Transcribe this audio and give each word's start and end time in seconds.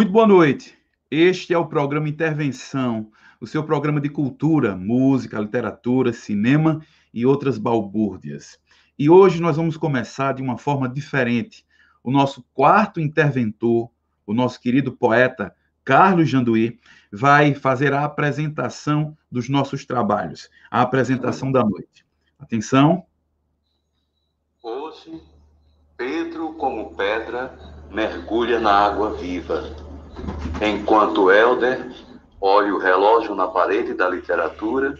Muito 0.00 0.12
boa 0.12 0.26
noite. 0.26 0.78
Este 1.10 1.52
é 1.52 1.58
o 1.58 1.66
programa 1.66 2.08
Intervenção, 2.08 3.12
o 3.38 3.46
seu 3.46 3.62
programa 3.62 4.00
de 4.00 4.08
cultura, 4.08 4.74
música, 4.74 5.38
literatura, 5.38 6.10
cinema 6.10 6.80
e 7.12 7.26
outras 7.26 7.58
balbúrdias. 7.58 8.58
E 8.98 9.10
hoje 9.10 9.42
nós 9.42 9.58
vamos 9.58 9.76
começar 9.76 10.32
de 10.32 10.40
uma 10.40 10.56
forma 10.56 10.88
diferente. 10.88 11.66
O 12.02 12.10
nosso 12.10 12.42
quarto 12.54 12.98
interventor, 12.98 13.90
o 14.26 14.32
nosso 14.32 14.58
querido 14.58 14.90
poeta 14.90 15.54
Carlos 15.84 16.30
Janduí, 16.30 16.80
vai 17.12 17.52
fazer 17.52 17.92
a 17.92 18.02
apresentação 18.02 19.14
dos 19.30 19.50
nossos 19.50 19.84
trabalhos, 19.84 20.48
a 20.70 20.80
apresentação 20.80 21.52
da 21.52 21.62
noite. 21.62 22.06
Atenção. 22.38 23.04
Hoje, 24.62 25.22
Pedro, 25.94 26.54
como 26.54 26.96
pedra, 26.96 27.54
mergulha 27.90 28.58
na 28.58 28.72
água 28.72 29.12
viva 29.18 29.89
enquanto 30.60 31.30
Helder 31.30 31.90
olha 32.40 32.74
o 32.74 32.78
relógio 32.78 33.34
na 33.34 33.48
parede 33.48 33.94
da 33.94 34.08
literatura 34.08 34.98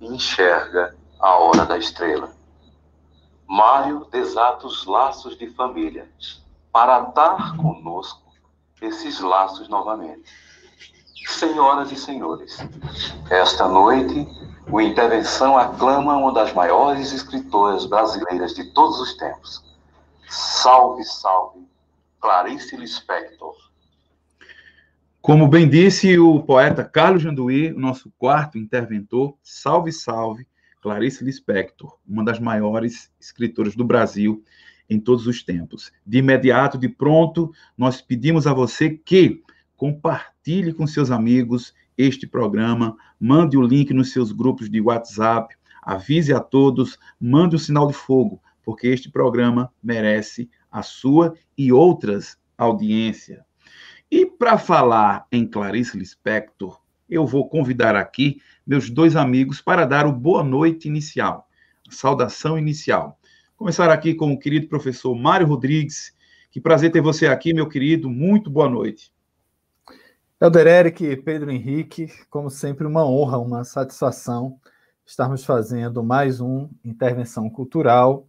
e 0.00 0.06
enxerga 0.06 0.96
a 1.18 1.36
hora 1.36 1.64
da 1.64 1.78
estrela. 1.78 2.30
Mário 3.46 4.06
desata 4.10 4.66
os 4.66 4.86
laços 4.86 5.36
de 5.36 5.48
família 5.50 6.08
para 6.72 6.98
atar 6.98 7.56
conosco 7.56 8.22
esses 8.80 9.20
laços 9.20 9.68
novamente. 9.68 10.30
Senhoras 11.28 11.92
e 11.92 11.96
senhores, 11.96 12.58
esta 13.28 13.68
noite 13.68 14.26
o 14.70 14.80
Intervenção 14.80 15.58
aclama 15.58 16.16
uma 16.16 16.32
das 16.32 16.52
maiores 16.52 17.12
escritoras 17.12 17.86
brasileiras 17.86 18.54
de 18.54 18.64
todos 18.72 19.00
os 19.00 19.14
tempos. 19.16 19.64
Salve, 20.28 21.02
salve, 21.04 21.68
Clarice 22.20 22.76
Lispector. 22.76 23.69
Como 25.22 25.46
bem 25.46 25.68
disse 25.68 26.18
o 26.18 26.40
poeta 26.40 26.82
Carlos 26.82 27.22
Janduí, 27.22 27.70
nosso 27.72 28.10
quarto 28.16 28.56
interventor, 28.56 29.36
salve, 29.42 29.92
salve, 29.92 30.46
Clarice 30.80 31.22
Lispector, 31.22 31.94
uma 32.08 32.24
das 32.24 32.40
maiores 32.40 33.12
escritoras 33.20 33.76
do 33.76 33.84
Brasil 33.84 34.42
em 34.88 34.98
todos 34.98 35.26
os 35.26 35.42
tempos. 35.42 35.92
De 36.06 36.18
imediato, 36.18 36.78
de 36.78 36.88
pronto, 36.88 37.52
nós 37.76 38.00
pedimos 38.00 38.46
a 38.46 38.54
você 38.54 38.88
que 38.88 39.42
compartilhe 39.76 40.72
com 40.72 40.86
seus 40.86 41.10
amigos 41.10 41.74
este 41.98 42.26
programa, 42.26 42.96
mande 43.20 43.58
o 43.58 43.62
link 43.62 43.92
nos 43.92 44.12
seus 44.12 44.32
grupos 44.32 44.70
de 44.70 44.80
WhatsApp, 44.80 45.54
avise 45.82 46.32
a 46.32 46.40
todos, 46.40 46.98
mande 47.20 47.54
o 47.54 47.58
sinal 47.58 47.86
de 47.86 47.92
fogo, 47.92 48.42
porque 48.64 48.88
este 48.88 49.10
programa 49.10 49.70
merece 49.82 50.48
a 50.72 50.82
sua 50.82 51.34
e 51.58 51.70
outras 51.70 52.38
audiências. 52.56 53.49
E 54.10 54.26
para 54.26 54.58
falar 54.58 55.26
em 55.30 55.46
Clarice 55.46 55.96
Lispector, 55.96 56.80
eu 57.08 57.24
vou 57.24 57.48
convidar 57.48 57.94
aqui 57.94 58.42
meus 58.66 58.90
dois 58.90 59.14
amigos 59.14 59.60
para 59.60 59.86
dar 59.86 60.04
o 60.04 60.12
boa 60.12 60.42
noite 60.42 60.88
inicial, 60.88 61.48
a 61.88 61.92
saudação 61.92 62.58
inicial. 62.58 63.18
Começar 63.56 63.88
aqui 63.88 64.12
com 64.14 64.32
o 64.32 64.38
querido 64.38 64.66
professor 64.66 65.14
Mário 65.14 65.46
Rodrigues. 65.46 66.12
Que 66.50 66.60
prazer 66.60 66.90
ter 66.90 67.00
você 67.00 67.28
aqui, 67.28 67.54
meu 67.54 67.68
querido. 67.68 68.10
Muito 68.10 68.50
boa 68.50 68.68
noite. 68.68 69.12
Helder 70.40 70.66
Eric, 70.66 71.16
Pedro 71.18 71.52
Henrique, 71.52 72.08
como 72.28 72.50
sempre, 72.50 72.86
uma 72.86 73.06
honra, 73.06 73.38
uma 73.38 73.62
satisfação 73.62 74.58
estarmos 75.06 75.44
fazendo 75.44 76.02
mais 76.02 76.40
um 76.40 76.68
Intervenção 76.84 77.50
Cultural, 77.50 78.28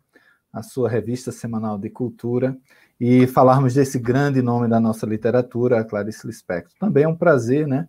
a 0.52 0.62
sua 0.64 0.90
revista 0.90 1.31
semanal 1.31 1.78
de 1.78 1.90
cultura 1.90 2.58
e 3.03 3.25
falarmos 3.25 3.73
desse 3.73 3.97
grande 3.97 4.44
nome 4.44 4.67
da 4.67 4.79
nossa 4.79 5.07
literatura, 5.07 5.84
Clarice 5.84 6.28
Lispector. 6.28 6.72
Também 6.79 7.03
é 7.03 7.07
um 7.07 7.16
prazer, 7.16 7.67
né? 7.67 7.88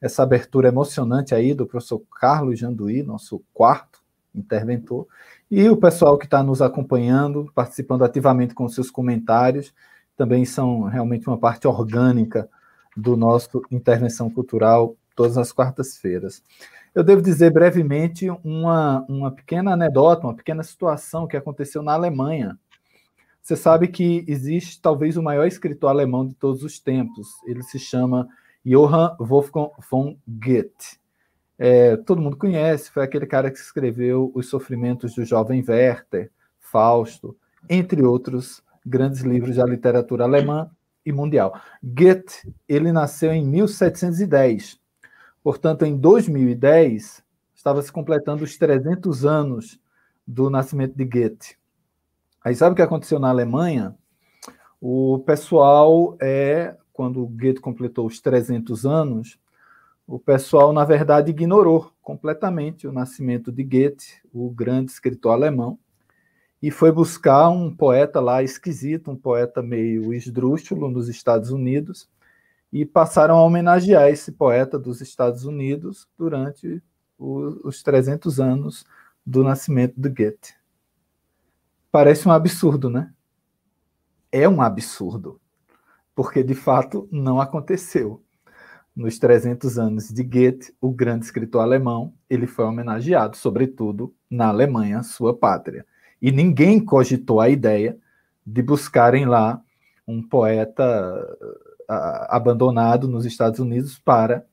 Essa 0.00 0.24
abertura 0.24 0.66
emocionante 0.66 1.32
aí 1.32 1.54
do 1.54 1.64
professor 1.64 2.02
Carlos 2.20 2.58
Janduí, 2.58 3.04
nosso 3.04 3.40
quarto 3.54 4.00
interventor, 4.34 5.06
e 5.48 5.68
o 5.68 5.76
pessoal 5.76 6.18
que 6.18 6.24
está 6.24 6.42
nos 6.42 6.60
acompanhando, 6.60 7.48
participando 7.54 8.02
ativamente 8.02 8.52
com 8.52 8.68
seus 8.68 8.90
comentários, 8.90 9.72
também 10.16 10.44
são 10.44 10.82
realmente 10.82 11.28
uma 11.28 11.38
parte 11.38 11.68
orgânica 11.68 12.48
do 12.96 13.16
nosso 13.16 13.62
intervenção 13.70 14.28
cultural 14.28 14.96
todas 15.14 15.38
as 15.38 15.52
quartas-feiras. 15.52 16.42
Eu 16.92 17.04
devo 17.04 17.22
dizer 17.22 17.52
brevemente 17.52 18.28
uma, 18.42 19.06
uma 19.08 19.30
pequena 19.30 19.74
anedota, 19.74 20.26
uma 20.26 20.34
pequena 20.34 20.64
situação 20.64 21.28
que 21.28 21.36
aconteceu 21.36 21.80
na 21.80 21.92
Alemanha 21.92 22.58
você 23.42 23.56
sabe 23.56 23.88
que 23.88 24.24
existe 24.28 24.80
talvez 24.80 25.16
o 25.16 25.22
maior 25.22 25.46
escritor 25.46 25.90
alemão 25.90 26.26
de 26.26 26.34
todos 26.34 26.62
os 26.62 26.78
tempos. 26.78 27.28
Ele 27.46 27.62
se 27.62 27.78
chama 27.78 28.28
Johann 28.64 29.16
Wolfgang 29.18 29.70
von 29.90 30.18
Goethe. 30.26 30.98
É, 31.58 31.96
todo 31.96 32.20
mundo 32.20 32.36
conhece, 32.36 32.90
foi 32.90 33.02
aquele 33.02 33.26
cara 33.26 33.50
que 33.50 33.58
escreveu 33.58 34.30
Os 34.34 34.48
Sofrimentos 34.48 35.14
do 35.14 35.24
Jovem 35.24 35.64
Werther, 35.66 36.30
Fausto, 36.60 37.36
entre 37.68 38.02
outros 38.02 38.62
grandes 38.86 39.22
livros 39.22 39.56
da 39.56 39.64
literatura 39.64 40.24
alemã 40.24 40.70
e 41.04 41.12
mundial. 41.12 41.60
Goethe, 41.82 42.54
ele 42.68 42.92
nasceu 42.92 43.32
em 43.32 43.44
1710. 43.44 44.78
Portanto, 45.42 45.84
em 45.84 45.96
2010, 45.96 47.24
estava 47.54 47.82
se 47.82 47.90
completando 47.90 48.44
os 48.44 48.56
300 48.56 49.24
anos 49.24 49.80
do 50.26 50.48
nascimento 50.50 50.94
de 50.94 51.04
Goethe. 51.04 51.57
Aí 52.44 52.54
sabe 52.54 52.72
o 52.72 52.76
que 52.76 52.82
aconteceu 52.82 53.18
na 53.18 53.28
Alemanha? 53.28 53.94
O 54.80 55.18
pessoal 55.26 56.16
é, 56.20 56.76
quando 56.92 57.26
Goethe 57.26 57.60
completou 57.60 58.06
os 58.06 58.20
300 58.20 58.86
anos, 58.86 59.38
o 60.06 60.18
pessoal, 60.18 60.72
na 60.72 60.84
verdade, 60.84 61.30
ignorou 61.30 61.92
completamente 62.00 62.86
o 62.86 62.92
nascimento 62.92 63.52
de 63.52 63.62
Goethe, 63.62 64.22
o 64.32 64.50
grande 64.50 64.90
escritor 64.90 65.32
alemão, 65.32 65.78
e 66.62 66.70
foi 66.70 66.90
buscar 66.90 67.50
um 67.50 67.74
poeta 67.74 68.18
lá 68.18 68.42
esquisito, 68.42 69.10
um 69.10 69.16
poeta 69.16 69.62
meio 69.62 70.14
esdrúxulo 70.14 70.90
nos 70.90 71.08
Estados 71.08 71.50
Unidos, 71.50 72.08
e 72.72 72.84
passaram 72.84 73.36
a 73.36 73.42
homenagear 73.42 74.08
esse 74.08 74.32
poeta 74.32 74.78
dos 74.78 75.00
Estados 75.00 75.44
Unidos 75.44 76.08
durante 76.18 76.82
os 77.18 77.82
300 77.82 78.40
anos 78.40 78.84
do 79.24 79.42
nascimento 79.42 79.94
de 79.96 80.08
Goethe. 80.08 80.57
Parece 81.90 82.28
um 82.28 82.32
absurdo, 82.32 82.90
né? 82.90 83.12
É 84.30 84.48
um 84.48 84.60
absurdo, 84.60 85.40
porque 86.14 86.42
de 86.42 86.54
fato 86.54 87.08
não 87.10 87.40
aconteceu. 87.40 88.22
Nos 88.94 89.18
300 89.18 89.78
anos 89.78 90.08
de 90.08 90.22
Goethe, 90.22 90.74
o 90.80 90.90
grande 90.90 91.24
escritor 91.24 91.62
alemão, 91.62 92.12
ele 92.28 92.46
foi 92.46 92.64
homenageado, 92.64 93.36
sobretudo 93.36 94.14
na 94.28 94.48
Alemanha, 94.48 95.02
sua 95.02 95.36
pátria. 95.36 95.86
E 96.20 96.32
ninguém 96.32 96.84
cogitou 96.84 97.40
a 97.40 97.48
ideia 97.48 97.96
de 98.44 98.60
buscarem 98.60 99.24
lá 99.24 99.62
um 100.06 100.22
poeta 100.22 100.74
abandonado 102.28 103.08
nos 103.08 103.24
Estados 103.24 103.60
Unidos 103.60 103.98
para, 103.98 104.44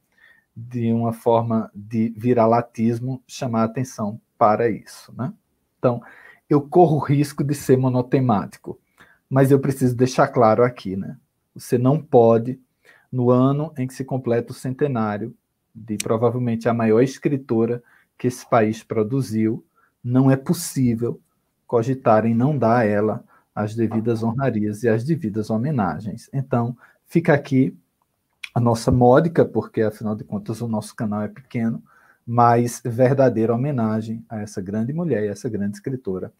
de 0.55 0.93
uma 0.93 1.11
forma 1.11 1.69
de 1.73 2.13
viralatismo, 2.15 3.21
chamar 3.27 3.63
atenção 3.63 4.21
para 4.37 4.69
isso. 4.69 5.13
Né? 5.17 5.33
Então, 5.77 6.01
eu 6.49 6.61
corro 6.61 6.97
o 6.97 7.03
risco 7.03 7.43
de 7.43 7.53
ser 7.53 7.77
monotemático. 7.77 8.79
Mas 9.29 9.51
eu 9.51 9.59
preciso 9.59 9.95
deixar 9.95 10.27
claro 10.27 10.63
aqui, 10.63 10.95
né? 10.95 11.17
Você 11.55 11.77
não 11.77 12.01
pode, 12.01 12.59
no 13.11 13.31
ano 13.31 13.73
em 13.77 13.87
que 13.87 13.93
se 13.93 14.03
completa 14.03 14.51
o 14.51 14.55
centenário 14.55 15.35
de 15.73 15.97
provavelmente 15.97 16.69
a 16.69 16.73
maior 16.73 17.01
escritora 17.01 17.83
que 18.17 18.27
esse 18.27 18.47
país 18.47 18.83
produziu, 18.83 19.65
não 20.03 20.31
é 20.31 20.37
possível 20.37 21.19
cogitar 21.67 22.25
em 22.25 22.33
não 22.33 22.57
dar 22.57 22.77
a 22.77 22.85
ela 22.85 23.23
as 23.53 23.75
devidas 23.75 24.21
honrarias 24.21 24.83
e 24.83 24.89
as 24.89 25.03
devidas 25.03 25.49
homenagens. 25.49 26.29
Então, 26.33 26.77
fica 27.07 27.33
aqui 27.33 27.75
a 28.53 28.59
nossa 28.59 28.91
módica, 28.91 29.43
porque 29.43 29.81
afinal 29.81 30.15
de 30.15 30.23
contas 30.23 30.61
o 30.61 30.67
nosso 30.67 30.95
canal 30.95 31.21
é 31.21 31.27
pequeno, 31.27 31.83
mas 32.25 32.81
verdadeira 32.83 33.53
homenagem 33.53 34.25
a 34.27 34.39
essa 34.39 34.61
grande 34.61 34.91
mulher 34.91 35.23
e 35.23 35.27
essa 35.27 35.47
grande 35.47 35.75
escritora, 35.75 36.33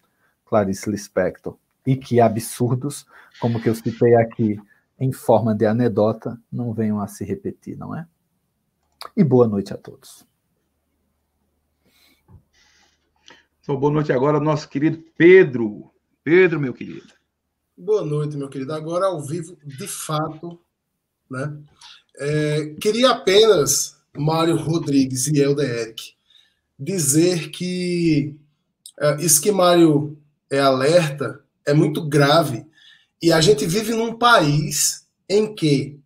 Clarice 0.46 0.90
Lispector. 0.90 1.58
E 1.86 1.96
que 1.96 2.20
absurdos, 2.20 3.06
como 3.40 3.62
que 3.62 3.70
eu 3.70 3.76
citei 3.76 4.16
aqui 4.16 4.60
em 5.00 5.12
forma 5.12 5.54
de 5.54 5.66
anedota, 5.66 6.42
não 6.52 6.74
venham 6.74 7.00
a 7.00 7.08
se 7.08 7.24
repetir, 7.24 7.78
não 7.78 7.96
é? 7.96 8.08
E 9.16 9.24
boa 9.24 9.48
noite 9.48 9.74
a 9.74 9.78
todos. 9.78 10.26
Então, 13.62 13.78
boa 13.78 13.92
noite 13.92 14.12
agora 14.12 14.38
ao 14.38 14.44
nosso 14.44 14.70
querido 14.70 15.04
Pedro. 15.18 15.92
Pedro, 16.24 16.60
meu 16.60 16.74
querido. 16.74 17.14
Boa 17.78 18.04
noite, 18.06 18.38
meu 18.38 18.48
querido. 18.48 18.74
Agora 18.74 19.08
ao 19.08 19.22
vivo, 19.22 19.58
de 19.64 19.88
fato, 19.88 20.60
né? 21.30 21.58
É, 22.18 22.76
queria 22.80 23.12
apenas 23.12 23.94
Mário 24.18 24.56
Rodrigues 24.56 25.28
e 25.28 25.40
Helder 25.40 25.70
Eric, 25.70 26.14
dizer 26.78 27.50
que 27.50 28.36
é, 29.00 29.22
isso 29.22 29.42
que 29.42 29.52
Mário 29.52 30.18
é 30.50 30.60
alerta 30.60 31.42
é 31.66 31.74
muito 31.74 32.08
grave. 32.08 32.66
E 33.22 33.32
a 33.32 33.42
gente 33.42 33.66
vive 33.66 33.94
num 33.94 34.18
país 34.18 35.06
em 35.28 35.54
que 35.54 36.00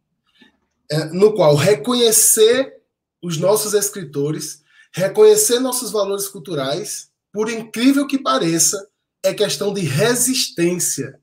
é, 0.91 1.05
no 1.05 1.33
qual 1.33 1.55
reconhecer 1.55 2.77
os 3.21 3.37
nossos 3.37 3.73
escritores, 3.73 4.63
reconhecer 4.91 5.59
nossos 5.59 5.91
valores 5.91 6.27
culturais, 6.27 7.11
por 7.31 7.49
incrível 7.49 8.07
que 8.07 8.17
pareça, 8.17 8.89
é 9.21 9.33
questão 9.33 9.73
de 9.73 9.81
resistência. 9.81 11.19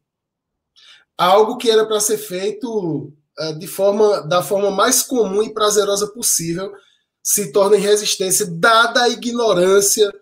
Algo 1.17 1.57
que 1.57 1.71
era 1.71 1.87
para 1.87 1.99
ser 1.99 2.19
feito 2.19 3.13
de 3.59 3.67
forma, 3.67 4.23
da 4.23 4.43
forma 4.43 4.71
mais 4.71 5.03
comum 5.03 5.43
e 5.43 5.53
prazerosa 5.53 6.07
possível, 6.09 6.73
se 7.23 7.53
torna 7.53 7.77
em 7.77 7.81
resistência, 7.81 8.47
dada 8.47 9.03
a 9.03 9.09
ignorância, 9.09 10.13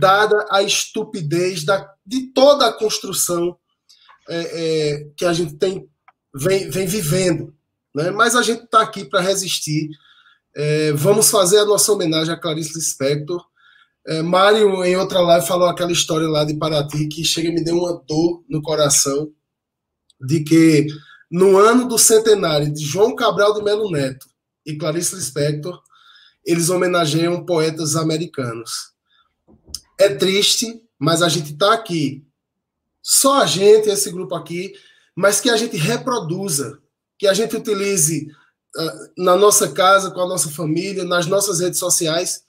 dada 0.00 0.46
a 0.50 0.62
estupidez 0.62 1.62
da, 1.62 1.88
de 2.06 2.32
toda 2.32 2.66
a 2.66 2.72
construção 2.72 3.56
é, 4.28 4.38
é, 4.38 5.06
que 5.16 5.24
a 5.24 5.32
gente 5.32 5.56
tem, 5.56 5.88
vem, 6.34 6.70
vem 6.70 6.86
vivendo. 6.86 7.54
Né? 7.94 8.10
Mas 8.10 8.34
a 8.34 8.42
gente 8.42 8.64
está 8.64 8.80
aqui 8.80 9.04
para 9.04 9.20
resistir. 9.20 9.90
É, 10.56 10.92
vamos 10.92 11.30
fazer 11.30 11.58
a 11.58 11.64
nossa 11.64 11.92
homenagem 11.92 12.32
a 12.32 12.40
Clarice 12.40 12.74
Lispector. 12.74 13.44
É, 14.06 14.22
Mário, 14.22 14.84
em 14.84 14.96
outra 14.96 15.20
live, 15.20 15.46
falou 15.46 15.68
aquela 15.68 15.92
história 15.92 16.28
lá 16.28 16.44
de 16.44 16.54
Paraty 16.54 17.08
que 17.08 17.24
chega 17.24 17.48
e 17.48 17.54
me 17.54 17.64
deu 17.64 17.76
uma 17.76 18.02
dor 18.06 18.42
no 18.48 18.62
coração 18.62 19.30
de 20.20 20.42
que 20.42 20.86
no 21.34 21.58
ano 21.58 21.88
do 21.88 21.98
centenário 21.98 22.72
de 22.72 22.84
João 22.84 23.16
Cabral 23.16 23.54
de 23.54 23.60
Melo 23.64 23.90
Neto 23.90 24.28
e 24.64 24.76
Clarice 24.76 25.16
Lispector, 25.16 25.82
eles 26.46 26.70
homenageiam 26.70 27.44
poetas 27.44 27.96
americanos. 27.96 28.92
É 29.98 30.14
triste, 30.14 30.80
mas 30.96 31.22
a 31.22 31.28
gente 31.28 31.54
está 31.54 31.74
aqui. 31.74 32.24
Só 33.02 33.42
a 33.42 33.46
gente, 33.46 33.88
esse 33.88 34.12
grupo 34.12 34.32
aqui, 34.36 34.74
mas 35.12 35.40
que 35.40 35.50
a 35.50 35.56
gente 35.56 35.76
reproduza, 35.76 36.78
que 37.18 37.26
a 37.26 37.34
gente 37.34 37.56
utilize 37.56 38.28
uh, 38.76 39.12
na 39.18 39.34
nossa 39.34 39.72
casa, 39.72 40.12
com 40.12 40.20
a 40.20 40.28
nossa 40.28 40.50
família, 40.50 41.02
nas 41.02 41.26
nossas 41.26 41.58
redes 41.58 41.80
sociais, 41.80 42.44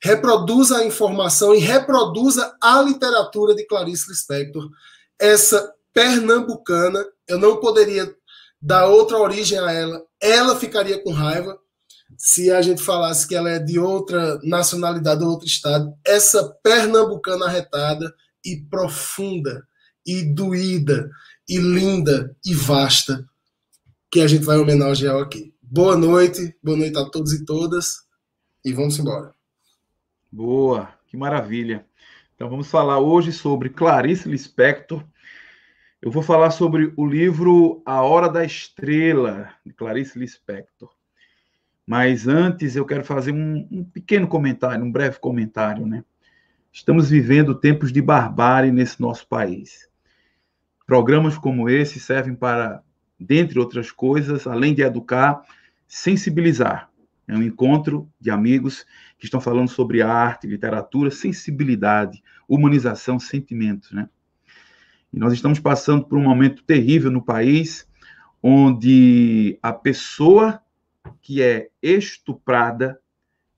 reproduza 0.00 0.76
a 0.76 0.86
informação 0.86 1.56
e 1.56 1.58
reproduza 1.58 2.56
a 2.62 2.80
literatura 2.82 3.52
de 3.52 3.66
Clarice 3.66 4.08
Lispector, 4.08 4.70
essa 5.18 5.74
pernambucana. 5.92 7.04
Eu 7.26 7.36
não 7.36 7.56
poderia 7.56 8.16
dar 8.60 8.86
outra 8.86 9.18
origem 9.18 9.58
a 9.58 9.70
ela. 9.72 10.04
Ela 10.20 10.58
ficaria 10.58 11.02
com 11.02 11.12
raiva 11.12 11.58
se 12.16 12.50
a 12.50 12.62
gente 12.62 12.82
falasse 12.82 13.26
que 13.26 13.34
ela 13.34 13.50
é 13.50 13.58
de 13.58 13.78
outra 13.78 14.38
nacionalidade, 14.42 15.22
outro 15.22 15.46
estado. 15.46 15.94
Essa 16.04 16.48
pernambucana 16.62 17.46
arretada 17.46 18.12
e 18.44 18.56
profunda 18.56 19.66
e 20.06 20.22
doída 20.22 21.10
e 21.48 21.58
linda 21.58 22.34
e 22.44 22.54
vasta 22.54 23.28
que 24.10 24.20
a 24.20 24.26
gente 24.26 24.44
vai 24.44 24.58
homenagear 24.58 25.16
aqui. 25.16 25.54
Boa 25.62 25.96
noite, 25.96 26.56
boa 26.62 26.76
noite 26.76 26.96
a 26.98 27.04
todos 27.04 27.32
e 27.32 27.44
todas 27.44 28.06
e 28.64 28.72
vamos 28.72 28.98
embora. 28.98 29.34
Boa, 30.30 30.88
que 31.06 31.16
maravilha. 31.16 31.86
Então 32.34 32.48
vamos 32.48 32.68
falar 32.68 32.98
hoje 32.98 33.32
sobre 33.32 33.68
Clarice 33.68 34.28
Lispector. 34.28 35.04
Eu 36.00 36.12
vou 36.12 36.22
falar 36.22 36.52
sobre 36.52 36.92
o 36.96 37.04
livro 37.04 37.82
A 37.84 38.02
Hora 38.02 38.28
da 38.28 38.44
Estrela, 38.44 39.52
de 39.66 39.72
Clarice 39.72 40.16
Lispector. 40.16 40.88
Mas 41.84 42.28
antes 42.28 42.76
eu 42.76 42.86
quero 42.86 43.04
fazer 43.04 43.32
um, 43.32 43.66
um 43.68 43.82
pequeno 43.82 44.28
comentário, 44.28 44.84
um 44.84 44.92
breve 44.92 45.18
comentário, 45.18 45.84
né? 45.84 46.04
Estamos 46.72 47.10
vivendo 47.10 47.52
tempos 47.52 47.92
de 47.92 48.00
barbárie 48.00 48.70
nesse 48.70 49.00
nosso 49.00 49.26
país. 49.26 49.88
Programas 50.86 51.36
como 51.36 51.68
esse 51.68 51.98
servem 51.98 52.34
para 52.34 52.80
dentre 53.18 53.58
outras 53.58 53.90
coisas, 53.90 54.46
além 54.46 54.74
de 54.74 54.82
educar, 54.82 55.42
sensibilizar. 55.88 56.88
É 57.26 57.34
um 57.34 57.42
encontro 57.42 58.08
de 58.20 58.30
amigos 58.30 58.86
que 59.18 59.24
estão 59.24 59.40
falando 59.40 59.68
sobre 59.68 60.00
arte, 60.00 60.46
literatura, 60.46 61.10
sensibilidade, 61.10 62.22
humanização, 62.46 63.18
sentimentos, 63.18 63.90
né? 63.90 64.08
E 65.12 65.18
nós 65.18 65.32
estamos 65.32 65.58
passando 65.58 66.04
por 66.04 66.18
um 66.18 66.22
momento 66.22 66.62
terrível 66.62 67.10
no 67.10 67.22
país, 67.22 67.88
onde 68.42 69.58
a 69.62 69.72
pessoa 69.72 70.62
que 71.20 71.42
é 71.42 71.70
estuprada 71.82 73.00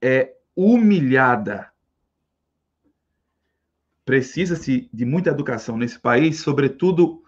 é 0.01 0.35
humilhada. 0.57 1.71
Precisa-se 4.05 4.89
de 4.93 5.05
muita 5.05 5.31
educação 5.31 5.77
nesse 5.77 5.99
país, 5.99 6.41
sobretudo 6.41 7.23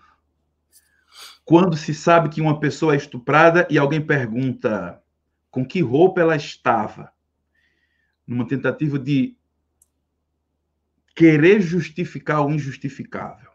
quando 1.45 1.77
se 1.77 1.93
sabe 1.93 2.29
que 2.29 2.41
uma 2.41 2.59
pessoa 2.59 2.95
é 2.95 2.97
estuprada 2.97 3.67
e 3.71 3.79
alguém 3.79 4.01
pergunta 4.01 5.03
com 5.51 5.67
que 5.67 5.81
roupa 5.81 6.21
ela 6.21 6.37
estava, 6.37 7.13
numa 8.27 8.47
tentativa 8.47 8.99
de 8.99 9.37
querer 11.15 11.61
justificar 11.61 12.45
o 12.45 12.51
injustificável. 12.51 13.52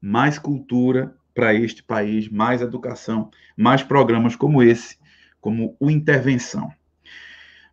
Mais 0.00 0.38
cultura 0.38 1.14
para 1.34 1.54
este 1.54 1.82
país, 1.82 2.28
mais 2.28 2.62
educação, 2.62 3.30
mais 3.56 3.82
programas 3.82 4.34
como 4.34 4.62
esse, 4.62 4.96
como 5.40 5.76
o 5.78 5.90
Intervenção. 5.90 6.72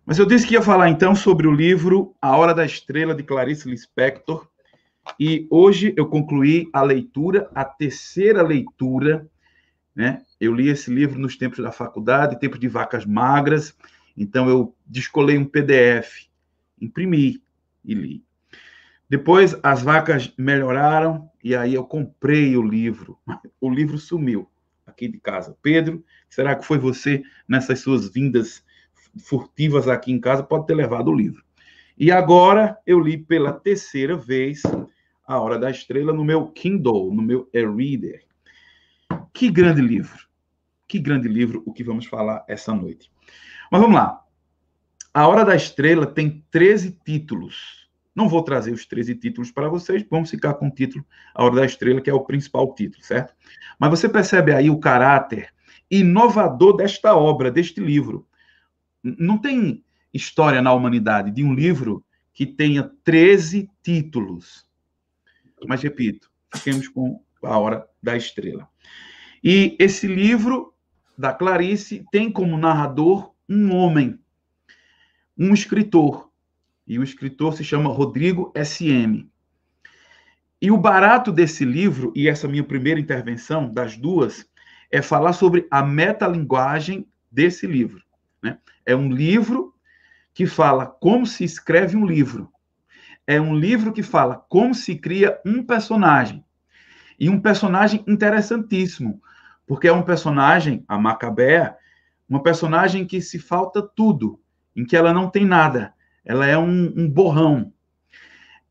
Mas 0.06 0.20
eu 0.20 0.26
disse 0.26 0.46
que 0.46 0.54
ia 0.54 0.62
falar 0.62 0.90
então 0.90 1.16
sobre 1.16 1.48
o 1.48 1.52
livro 1.52 2.14
A 2.22 2.36
Hora 2.36 2.54
da 2.54 2.66
Estrela, 2.66 3.16
de 3.16 3.24
Clarice 3.24 3.70
Lispector, 3.70 4.48
e 5.20 5.48
hoje 5.50 5.94
eu 5.98 6.08
concluí 6.08 6.70
a 6.74 6.82
leitura, 6.82 7.50
a 7.54 7.64
terceira 7.64 8.42
leitura, 8.42 9.28
né? 9.96 10.22
Eu 10.40 10.54
li 10.54 10.68
esse 10.68 10.94
livro 10.94 11.20
nos 11.20 11.38
tempos 11.38 11.60
da 11.60 11.72
faculdade, 11.72 12.40
tempos 12.40 12.60
de 12.60 12.68
vacas 12.68 13.06
magras, 13.06 13.76
então 14.18 14.50
eu 14.50 14.76
descolei 14.86 15.38
um 15.38 15.46
PDF, 15.46 16.28
imprimi 16.82 17.42
e 17.84 17.94
li. 17.94 18.24
Depois 19.14 19.56
as 19.62 19.84
vacas 19.84 20.34
melhoraram 20.40 21.30
e 21.44 21.56
aí 21.56 21.76
eu 21.76 21.84
comprei 21.84 22.58
o 22.58 22.64
livro. 22.64 23.16
O 23.62 23.70
livro 23.70 23.96
sumiu 24.00 24.50
aqui 24.88 25.08
de 25.08 25.20
casa. 25.20 25.56
Pedro, 25.62 26.04
será 26.28 26.56
que 26.56 26.66
foi 26.66 26.80
você 26.80 27.22
nessas 27.48 27.80
suas 27.82 28.12
vindas 28.12 28.66
furtivas 29.20 29.88
aqui 29.88 30.12
em 30.12 30.20
casa? 30.20 30.42
Pode 30.42 30.66
ter 30.66 30.74
levado 30.74 31.10
o 31.10 31.16
livro. 31.16 31.44
E 31.96 32.12
agora 32.12 32.76
eu 32.88 33.00
li 33.00 33.16
pela 33.16 33.54
terceira 33.54 34.18
vez 34.18 34.64
a 35.28 35.40
Hora 35.40 35.60
da 35.60 35.70
Estrela 35.70 36.12
no 36.12 36.26
meu 36.26 36.48
Kindle, 36.48 37.14
no 37.14 37.22
meu 37.22 37.48
e-reader. 37.54 38.24
Que 39.32 39.48
grande 39.52 39.82
livro. 39.82 40.28
Que 40.88 40.98
grande 40.98 41.28
livro 41.28 41.62
o 41.68 41.72
que 41.72 41.84
vamos 41.84 42.08
falar 42.08 42.44
essa 42.48 42.74
noite. 42.74 43.12
Mas 43.72 43.80
vamos 43.80 43.96
lá. 43.96 44.24
A 45.14 45.28
Hora 45.28 45.46
da 45.46 45.56
Estrela 45.56 46.08
tem 46.08 46.44
13 46.50 47.00
títulos. 47.06 47.83
Não 48.16 48.30
vou 48.30 48.44
trazer 48.44 48.72
os 48.72 48.86
13 48.86 49.16
títulos 49.16 49.52
para 49.52 49.68
vocês, 49.68 50.06
vamos 50.10 50.30
ficar 50.30 50.54
com 50.56 50.68
o 50.68 50.72
título 50.72 51.06
A 51.34 51.44
Hora 51.44 51.56
da 51.56 51.66
Estrela, 51.66 52.02
que 52.02 52.10
é 52.10 52.14
o 52.14 52.24
principal 52.24 52.74
título, 52.76 53.04
certo? 53.04 53.34
Mas 53.80 53.90
você 53.90 54.08
percebe 54.08 54.54
aí 54.54 54.70
o 54.70 54.80
caráter 54.80 55.54
inovador 55.90 56.76
desta 56.76 57.16
obra, 57.16 57.52
deste 57.52 57.80
livro. 57.80 58.28
Não 59.04 59.38
tem 59.38 59.84
história 60.14 60.62
na 60.62 60.74
humanidade 60.74 61.32
de 61.32 61.44
um 61.44 61.54
livro 61.54 62.04
que 62.34 62.46
tenha 62.46 62.90
13 63.04 63.70
títulos. 63.82 64.66
Mas 65.68 65.82
repito, 65.82 66.32
fiquemos 66.54 66.88
com 66.88 67.22
a 67.44 67.58
hora 67.58 67.88
da 68.02 68.16
estrela. 68.16 68.68
E 69.44 69.76
esse 69.80 70.08
livro 70.08 70.74
da 71.18 71.34
Clarice 71.34 72.06
tem 72.12 72.32
como 72.32 72.58
narrador 72.58 73.34
um 73.48 73.74
homem, 73.76 74.20
um 75.38 75.54
escritor. 75.54 76.32
E 76.86 77.00
o 77.00 77.04
escritor 77.04 77.54
se 77.54 77.64
chama 77.64 77.90
Rodrigo 77.90 78.52
S.M. 78.56 79.30
E 80.62 80.72
o 80.72 80.78
barato 80.78 81.32
desse 81.32 81.66
livro, 81.66 82.12
e 82.16 82.28
essa 82.28 82.48
minha 82.48 82.64
primeira 82.64 83.00
intervenção, 83.00 83.70
das 83.72 83.98
duas, 83.98 84.46
é 84.92 85.02
falar 85.02 85.34
sobre 85.34 85.68
a 85.70 85.84
metalinguagem 85.84 87.08
desse 87.32 87.68
livro. 87.68 88.02
Né? 88.42 88.58
É 88.86 88.96
um 88.96 89.12
livro 89.12 89.74
que 90.34 90.46
fala 90.46 90.86
como 90.86 91.26
se 91.26 91.44
escreve 91.44 91.96
um 91.96 92.06
livro 92.06 92.54
é 93.26 93.40
um 93.40 93.56
livro 93.56 93.94
que 93.94 94.04
fala 94.04 94.36
como 94.50 94.76
se 94.76 94.96
cria 94.96 95.40
um 95.46 95.64
personagem. 95.64 96.44
E 97.20 97.30
um 97.30 97.40
personagem 97.40 98.04
interessantíssimo, 98.08 99.22
porque 99.66 99.88
é 99.88 99.94
um 99.94 100.02
personagem, 100.02 100.84
a 100.88 100.98
Macabea, 100.98 101.76
uma 102.28 102.42
personagem 102.42 103.06
que 103.06 103.22
se 103.22 103.40
falta 103.40 103.82
tudo, 103.82 104.40
em 104.76 104.86
que 104.86 104.96
ela 104.96 105.14
não 105.14 105.30
tem 105.30 105.46
nada. 105.46 105.94
Ela 106.26 106.48
é 106.48 106.58
um, 106.58 106.94
um 106.96 107.10
borrão. 107.10 107.74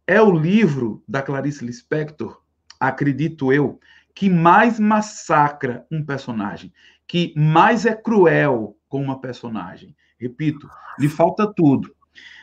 É 0.06 0.20
o 0.20 0.32
livro 0.32 1.02
da 1.06 1.22
Clarice 1.22 1.64
Lispector, 1.64 2.42
acredito 2.78 3.52
eu, 3.52 3.78
que 4.14 4.28
mais 4.28 4.78
massacra 4.78 5.86
um 5.90 6.04
personagem, 6.04 6.72
que 7.06 7.32
mais 7.36 7.86
é 7.86 7.94
cruel 7.94 8.76
com 8.88 9.02
uma 9.02 9.20
personagem. 9.20 9.96
Repito, 10.18 10.68
lhe 10.98 11.08
falta 11.08 11.52
tudo. 11.52 11.94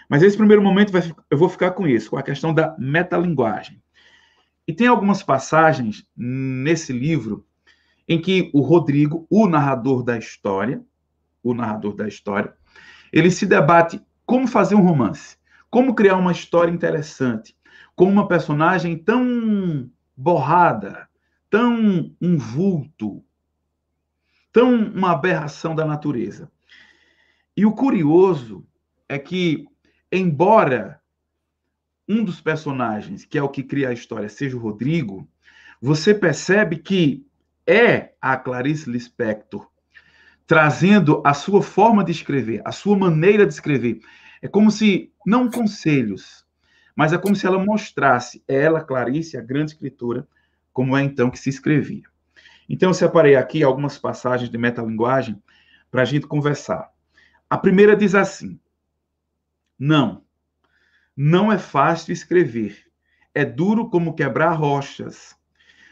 Mas 0.07 0.23
esse 0.23 0.35
primeiro 0.35 0.61
momento 0.61 0.91
vai, 0.91 1.03
eu 1.29 1.37
vou 1.37 1.49
ficar 1.49 1.71
com 1.71 1.87
isso, 1.87 2.09
com 2.09 2.17
a 2.17 2.23
questão 2.23 2.53
da 2.53 2.75
metalinguagem. 2.79 3.81
E 4.67 4.73
tem 4.73 4.87
algumas 4.87 5.21
passagens 5.21 6.07
nesse 6.15 6.91
livro 6.91 7.45
em 8.07 8.19
que 8.19 8.49
o 8.53 8.61
Rodrigo, 8.61 9.27
o 9.29 9.47
narrador 9.47 10.03
da 10.03 10.17
história, 10.17 10.81
o 11.43 11.53
narrador 11.53 11.95
da 11.95 12.07
história, 12.07 12.53
ele 13.13 13.29
se 13.29 13.45
debate 13.45 14.01
como 14.29 14.45
fazer 14.45 14.75
um 14.75 14.83
romance, 14.83 15.37
como 15.71 15.95
criar 15.95 16.15
uma 16.15 16.31
história 16.31 16.71
interessante, 16.71 17.57
com 17.95 18.05
uma 18.05 18.27
personagem 18.27 18.95
tão 18.95 19.89
borrada, 20.15 21.09
tão 21.49 22.15
um 22.21 22.37
vulto, 22.37 23.25
tão 24.53 24.75
uma 24.75 25.13
aberração 25.13 25.73
da 25.73 25.83
natureza. 25.83 26.47
E 27.57 27.65
o 27.65 27.71
curioso 27.71 28.63
é 29.07 29.17
que, 29.17 29.65
embora 30.11 31.01
um 32.07 32.23
dos 32.23 32.39
personagens, 32.39 33.25
que 33.25 33.35
é 33.35 33.41
o 33.41 33.49
que 33.49 33.63
cria 33.63 33.89
a 33.89 33.93
história, 33.93 34.29
seja 34.29 34.55
o 34.55 34.59
Rodrigo, 34.59 35.27
você 35.81 36.13
percebe 36.13 36.77
que 36.77 37.25
é 37.65 38.13
a 38.21 38.37
Clarice 38.37 38.87
Lispector 38.91 39.67
trazendo 40.49 41.21
a 41.23 41.31
sua 41.31 41.61
forma 41.61 42.03
de 42.03 42.11
escrever, 42.11 42.59
a 42.65 42.71
sua 42.71 42.97
maneira 42.97 43.45
de 43.45 43.53
escrever. 43.53 44.01
É 44.41 44.47
como 44.47 44.71
se, 44.71 45.13
não 45.23 45.47
conselhos, 45.47 46.43
mas 46.95 47.13
é 47.13 47.19
como 47.19 47.35
se 47.35 47.45
ela 47.45 47.63
mostrasse, 47.63 48.43
ela, 48.47 48.83
Clarice, 48.83 49.37
a 49.37 49.41
grande 49.41 49.73
escritora, 49.73 50.27
como 50.73 50.97
é 50.97 51.03
então 51.03 51.29
que 51.29 51.37
se 51.37 51.51
escrevia. 51.51 52.01
Então, 52.67 52.89
eu 52.89 52.95
separei 52.95 53.35
aqui 53.35 53.61
algumas 53.61 53.99
passagens 53.99 54.49
de 54.49 54.57
metalinguagem 54.57 55.39
para 55.91 56.01
a 56.01 56.05
gente 56.05 56.25
conversar. 56.25 56.89
A 57.47 57.55
primeira 57.55 57.95
diz 57.95 58.15
assim: 58.15 58.59
Não, 59.77 60.23
não 61.15 61.51
é 61.51 61.59
fácil 61.59 62.11
escrever. 62.11 62.87
É 63.35 63.45
duro 63.45 63.87
como 63.87 64.15
quebrar 64.15 64.53
rochas, 64.53 65.37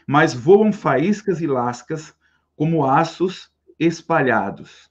mas 0.04 0.34
voam 0.34 0.72
faíscas 0.72 1.40
e 1.40 1.46
lascas 1.46 2.12
como 2.56 2.84
aços 2.84 3.52
espalhados. 3.78 4.90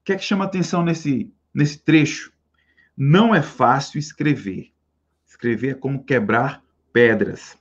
O 0.00 0.04
que 0.04 0.12
é 0.12 0.16
que 0.16 0.24
chama 0.24 0.44
atenção 0.44 0.82
nesse, 0.82 1.32
nesse 1.52 1.78
trecho? 1.78 2.32
Não 2.96 3.34
é 3.34 3.42
fácil 3.42 3.98
escrever. 3.98 4.72
Escrever 5.26 5.70
é 5.70 5.74
como 5.74 6.04
quebrar 6.04 6.62
pedras. 6.92 7.56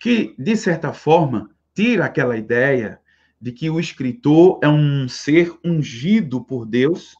Que, 0.00 0.34
de 0.38 0.56
certa 0.56 0.92
forma, 0.92 1.50
tira 1.74 2.04
aquela 2.04 2.36
ideia 2.36 3.00
de 3.40 3.52
que 3.52 3.70
o 3.70 3.78
escritor 3.78 4.58
é 4.62 4.68
um 4.68 5.08
ser 5.08 5.56
ungido 5.64 6.42
por 6.44 6.66
Deus 6.66 7.14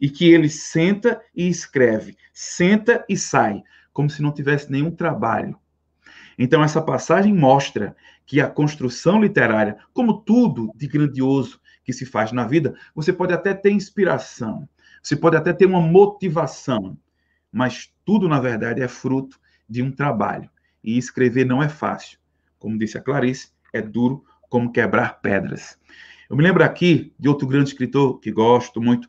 e 0.00 0.10
que 0.10 0.28
ele 0.28 0.48
senta 0.48 1.22
e 1.34 1.48
escreve, 1.48 2.16
senta 2.32 3.04
e 3.08 3.16
sai, 3.16 3.62
como 3.92 4.10
se 4.10 4.20
não 4.20 4.32
tivesse 4.32 4.70
nenhum 4.70 4.90
trabalho. 4.90 5.56
Então, 6.36 6.64
essa 6.64 6.82
passagem 6.82 7.32
mostra 7.32 7.94
que 8.26 8.40
a 8.40 8.48
construção 8.48 9.20
literária, 9.20 9.76
como 9.92 10.20
tudo 10.20 10.72
de 10.74 10.86
grandioso 10.86 11.60
que 11.84 11.92
se 11.92 12.06
faz 12.06 12.32
na 12.32 12.46
vida, 12.46 12.74
você 12.94 13.12
pode 13.12 13.32
até 13.32 13.52
ter 13.52 13.70
inspiração, 13.70 14.68
você 15.02 15.16
pode 15.16 15.36
até 15.36 15.52
ter 15.52 15.66
uma 15.66 15.80
motivação, 15.80 16.96
mas 17.50 17.92
tudo, 18.04 18.28
na 18.28 18.40
verdade, 18.40 18.80
é 18.80 18.88
fruto 18.88 19.38
de 19.68 19.82
um 19.82 19.90
trabalho. 19.90 20.48
E 20.82 20.96
escrever 20.96 21.44
não 21.44 21.62
é 21.62 21.68
fácil. 21.68 22.18
Como 22.58 22.78
disse 22.78 22.96
a 22.96 23.00
Clarice, 23.00 23.50
é 23.72 23.80
duro 23.80 24.24
como 24.48 24.72
quebrar 24.72 25.20
pedras. 25.20 25.78
Eu 26.28 26.36
me 26.36 26.42
lembro 26.42 26.64
aqui 26.64 27.12
de 27.18 27.28
outro 27.28 27.46
grande 27.46 27.70
escritor 27.70 28.18
que 28.18 28.30
gosto 28.30 28.80
muito, 28.80 29.08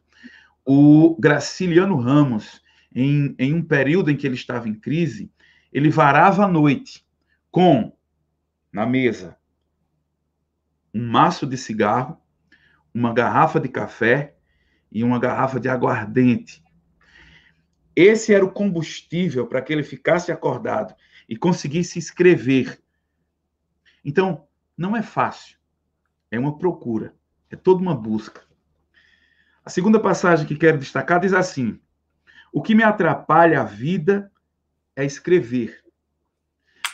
o 0.65 1.15
Graciliano 1.19 1.95
Ramos, 1.95 2.61
em, 2.95 3.35
em 3.37 3.53
um 3.53 3.61
período 3.61 4.11
em 4.11 4.15
que 4.15 4.25
ele 4.25 4.35
estava 4.35 4.69
em 4.69 4.73
crise, 4.73 5.31
ele 5.71 5.89
varava 5.89 6.45
a 6.45 6.47
noite 6.47 7.05
com 7.51 7.91
na 8.73 8.85
mesa 8.85 9.37
um 10.93 11.07
maço 11.07 11.47
de 11.47 11.57
cigarro, 11.57 12.21
uma 12.93 13.13
garrafa 13.13 13.59
de 13.59 13.67
café 13.67 14.35
e 14.91 15.03
uma 15.03 15.19
garrafa 15.19 15.59
de 15.59 15.67
aguardente. 15.67 16.63
Esse 17.95 18.33
era 18.33 18.45
o 18.45 18.51
combustível 18.51 19.47
para 19.47 19.61
que 19.61 19.73
ele 19.73 19.83
ficasse 19.83 20.31
acordado 20.31 20.93
e 21.27 21.35
conseguisse 21.35 21.97
escrever. 21.97 22.79
Então, 24.05 24.47
não 24.77 24.95
é 24.95 25.01
fácil. 25.01 25.57
É 26.29 26.37
uma 26.37 26.57
procura. 26.57 27.15
É 27.49 27.55
toda 27.55 27.81
uma 27.81 27.95
busca. 27.95 28.41
A 29.65 29.69
segunda 29.69 29.99
passagem 29.99 30.45
que 30.45 30.55
quero 30.55 30.77
destacar 30.77 31.19
diz 31.19 31.33
assim: 31.33 31.79
O 32.51 32.61
que 32.61 32.75
me 32.75 32.83
atrapalha 32.83 33.61
a 33.61 33.63
vida 33.63 34.31
é 34.95 35.05
escrever. 35.05 35.82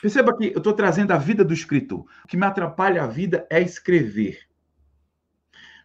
Perceba 0.02 0.36
que 0.36 0.48
eu 0.48 0.58
estou 0.58 0.74
trazendo 0.74 1.12
a 1.12 1.18
vida 1.18 1.44
do 1.44 1.54
escritor. 1.54 2.06
O 2.24 2.28
que 2.28 2.38
me 2.38 2.46
atrapalha 2.46 3.04
a 3.04 3.08
vida 3.08 3.46
é 3.50 3.62
escrever. 3.62 4.40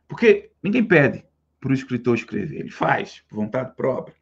Porque 0.07 0.53
ninguém 0.63 0.85
pede 0.85 1.25
para 1.61 1.71
o 1.71 1.75
escritor 1.75 2.15
escrever. 2.15 2.61
Ele 2.61 2.71
faz, 2.71 3.23
por 3.29 3.37
vontade 3.37 3.75
própria. 3.75 4.15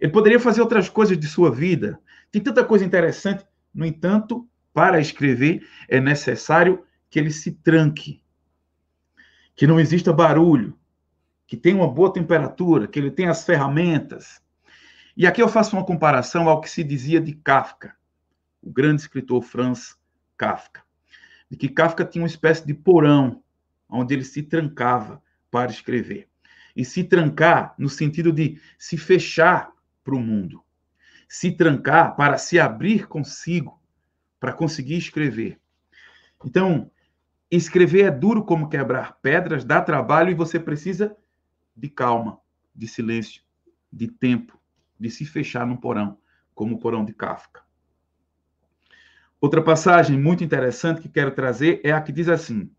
Ele 0.00 0.10
poderia 0.10 0.40
fazer 0.40 0.60
outras 0.60 0.88
coisas 0.88 1.18
de 1.18 1.26
sua 1.28 1.50
vida. 1.50 2.00
Tem 2.32 2.42
tanta 2.42 2.64
coisa 2.64 2.84
interessante. 2.84 3.44
No 3.72 3.86
entanto, 3.86 4.48
para 4.72 5.00
escrever, 5.00 5.64
é 5.88 6.00
necessário 6.00 6.84
que 7.08 7.18
ele 7.18 7.30
se 7.30 7.52
tranque. 7.52 8.22
Que 9.54 9.66
não 9.66 9.78
exista 9.78 10.12
barulho. 10.12 10.76
Que 11.46 11.56
tenha 11.56 11.76
uma 11.76 11.88
boa 11.88 12.12
temperatura. 12.12 12.88
Que 12.88 12.98
ele 12.98 13.10
tenha 13.10 13.30
as 13.30 13.44
ferramentas. 13.44 14.42
E 15.16 15.26
aqui 15.26 15.40
eu 15.40 15.48
faço 15.48 15.76
uma 15.76 15.84
comparação 15.84 16.48
ao 16.48 16.60
que 16.60 16.70
se 16.70 16.82
dizia 16.82 17.20
de 17.20 17.34
Kafka 17.34 17.99
o 18.62 18.70
grande 18.70 19.02
escritor 19.02 19.42
Franz 19.42 19.96
Kafka, 20.36 20.82
de 21.50 21.56
que 21.56 21.68
Kafka 21.68 22.04
tinha 22.04 22.22
uma 22.22 22.28
espécie 22.28 22.66
de 22.66 22.74
porão 22.74 23.42
onde 23.88 24.14
ele 24.14 24.24
se 24.24 24.42
trancava 24.42 25.22
para 25.50 25.70
escrever. 25.70 26.28
E 26.76 26.84
se 26.84 27.02
trancar 27.02 27.74
no 27.76 27.88
sentido 27.88 28.32
de 28.32 28.60
se 28.78 28.96
fechar 28.96 29.72
para 30.04 30.14
o 30.14 30.20
mundo, 30.20 30.62
se 31.28 31.50
trancar 31.50 32.14
para 32.14 32.38
se 32.38 32.58
abrir 32.58 33.08
consigo, 33.08 33.80
para 34.38 34.52
conseguir 34.52 34.96
escrever. 34.96 35.60
Então, 36.44 36.90
escrever 37.50 38.04
é 38.04 38.10
duro 38.10 38.44
como 38.44 38.68
quebrar 38.68 39.18
pedras, 39.20 39.64
dá 39.64 39.82
trabalho 39.82 40.30
e 40.30 40.34
você 40.34 40.58
precisa 40.58 41.16
de 41.76 41.88
calma, 41.88 42.38
de 42.74 42.86
silêncio, 42.86 43.42
de 43.92 44.06
tempo, 44.06 44.58
de 44.98 45.10
se 45.10 45.24
fechar 45.24 45.66
num 45.66 45.76
porão, 45.76 46.18
como 46.54 46.76
o 46.76 46.78
porão 46.78 47.04
de 47.04 47.12
Kafka. 47.12 47.62
Outra 49.40 49.62
passagem 49.62 50.18
muito 50.18 50.44
interessante 50.44 51.00
que 51.00 51.08
quero 51.08 51.30
trazer 51.30 51.80
é 51.82 51.92
a 51.92 52.00
que 52.00 52.12
diz 52.12 52.28
assim, 52.28 52.70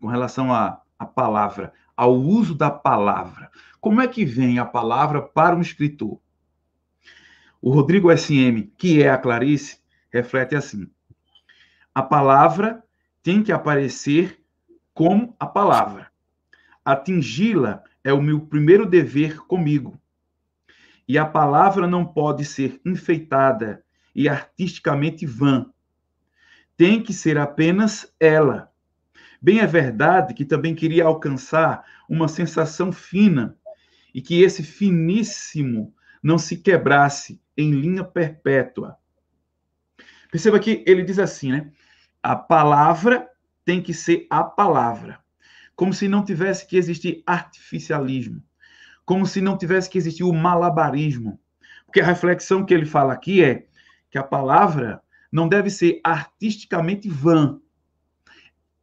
com 0.00 0.06
relação 0.06 0.54
à, 0.54 0.80
à 0.96 1.04
palavra, 1.04 1.72
ao 1.96 2.14
uso 2.14 2.54
da 2.54 2.70
palavra. 2.70 3.50
Como 3.80 4.00
é 4.00 4.06
que 4.06 4.24
vem 4.24 4.60
a 4.60 4.64
palavra 4.64 5.20
para 5.20 5.56
um 5.56 5.60
escritor? 5.60 6.20
O 7.60 7.72
Rodrigo 7.72 8.16
SM, 8.16 8.70
que 8.76 9.02
é 9.02 9.10
a 9.10 9.18
Clarice, 9.18 9.80
reflete 10.08 10.54
assim: 10.54 10.88
a 11.92 12.02
palavra 12.02 12.84
tem 13.20 13.42
que 13.42 13.50
aparecer 13.50 14.40
como 14.94 15.34
a 15.40 15.46
palavra. 15.46 16.12
Atingi-la 16.84 17.82
é 18.04 18.12
o 18.12 18.22
meu 18.22 18.40
primeiro 18.40 18.86
dever 18.86 19.38
comigo. 19.46 20.00
E 21.08 21.18
a 21.18 21.26
palavra 21.26 21.88
não 21.88 22.04
pode 22.04 22.44
ser 22.44 22.80
enfeitada 22.86 23.84
e 24.14 24.28
artisticamente 24.28 25.26
vã, 25.26 25.66
tem 26.78 27.02
que 27.02 27.12
ser 27.12 27.36
apenas 27.36 28.14
ela. 28.20 28.72
Bem 29.42 29.58
é 29.58 29.66
verdade 29.66 30.32
que 30.32 30.44
também 30.44 30.76
queria 30.76 31.04
alcançar 31.04 31.84
uma 32.08 32.28
sensação 32.28 32.92
fina 32.92 33.58
e 34.14 34.22
que 34.22 34.40
esse 34.40 34.62
finíssimo 34.62 35.92
não 36.22 36.38
se 36.38 36.56
quebrasse 36.56 37.42
em 37.56 37.72
linha 37.72 38.04
perpétua. 38.04 38.96
Perceba 40.30 40.60
que 40.60 40.84
ele 40.86 41.02
diz 41.02 41.18
assim, 41.18 41.50
né? 41.50 41.72
A 42.22 42.36
palavra 42.36 43.28
tem 43.64 43.82
que 43.82 43.92
ser 43.92 44.28
a 44.30 44.44
palavra. 44.44 45.18
Como 45.74 45.92
se 45.92 46.06
não 46.06 46.24
tivesse 46.24 46.64
que 46.64 46.76
existir 46.76 47.24
artificialismo. 47.26 48.40
Como 49.04 49.26
se 49.26 49.40
não 49.40 49.58
tivesse 49.58 49.90
que 49.90 49.98
existir 49.98 50.22
o 50.22 50.32
malabarismo. 50.32 51.40
Porque 51.86 52.00
a 52.00 52.06
reflexão 52.06 52.64
que 52.64 52.72
ele 52.72 52.86
fala 52.86 53.12
aqui 53.12 53.42
é 53.42 53.66
que 54.10 54.18
a 54.18 54.22
palavra 54.22 55.02
não 55.30 55.48
deve 55.48 55.70
ser 55.70 56.00
artisticamente 56.02 57.08
vã. 57.08 57.60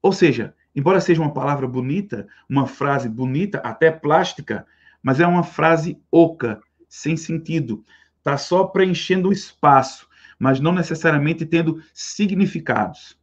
Ou 0.01 0.11
seja, 0.11 0.55
embora 0.75 1.01
seja 1.01 1.21
uma 1.21 1.33
palavra 1.33 1.67
bonita, 1.67 2.27
uma 2.47 2.67
frase 2.67 3.09
bonita, 3.09 3.59
até 3.59 3.91
plástica, 3.91 4.65
mas 5.01 5.19
é 5.19 5.27
uma 5.27 5.43
frase 5.43 5.99
oca, 6.11 6.61
sem 6.87 7.17
sentido. 7.17 7.83
Está 8.17 8.37
só 8.37 8.65
preenchendo 8.65 9.29
o 9.29 9.33
espaço, 9.33 10.07
mas 10.37 10.59
não 10.59 10.71
necessariamente 10.71 11.45
tendo 11.45 11.81
significados. 11.93 13.17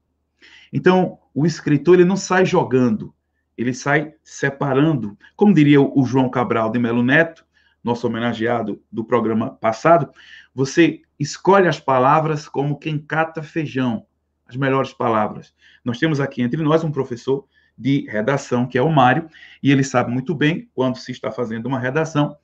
Então, 0.73 1.19
o 1.35 1.45
escritor 1.45 1.95
ele 1.95 2.05
não 2.05 2.17
sai 2.17 2.47
jogando, 2.47 3.15
ele 3.57 3.75
sai 3.75 4.15
separando. 4.25 5.17
Como 5.37 5.55
diria 5.55 5.81
o 5.81 6.05
João 6.05 6.31
Cabral 6.31 6.71
de 6.71 6.79
Melo 6.79 7.03
Neto, 7.03 7.45
nosso 7.83 8.07
homenageado 8.07 8.81
do 8.91 9.05
programa 9.05 9.51
passado, 9.51 10.11
você 10.55 11.03
escolhe 11.23 11.69
as 11.69 11.79
palavras 11.79 12.49
como 12.49 12.79
quem 12.79 12.99
cata 12.99 13.43
feijão, 13.43 14.05
as 14.47 14.57
melhores 14.57 14.93
palavras. 14.93 15.55
Nós 15.85 15.99
temos 15.99 16.21
aqui 16.21 16.43
entre 16.43 16.61
nós 16.63 16.83
um 16.83 16.91
professor 16.91 17.47
de 17.79 18.07
redação, 18.11 18.67
que 18.67 18.77
é 18.77 18.83
o 18.83 18.91
Mário, 18.91 19.29
e 19.63 19.71
ele 19.71 19.85
sabe 19.85 20.11
muito 20.11 20.35
bem 20.35 20.69
quando 20.75 20.99
se 20.99 21.13
está 21.13 21.31
fazendo 21.31 21.67
uma 21.67 21.79
redação. 21.79 22.37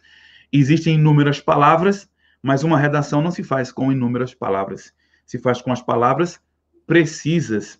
Existem 0.52 0.94
inúmeras 0.94 1.40
palavras, 1.40 2.08
mas 2.42 2.62
uma 2.62 2.78
redação 2.78 3.20
não 3.20 3.30
se 3.30 3.42
faz 3.42 3.70
com 3.70 3.92
inúmeras 3.92 4.32
palavras, 4.32 4.94
se 5.26 5.38
faz 5.38 5.60
com 5.60 5.72
as 5.72 5.82
palavras 5.82 6.40
precisas. 6.86 7.78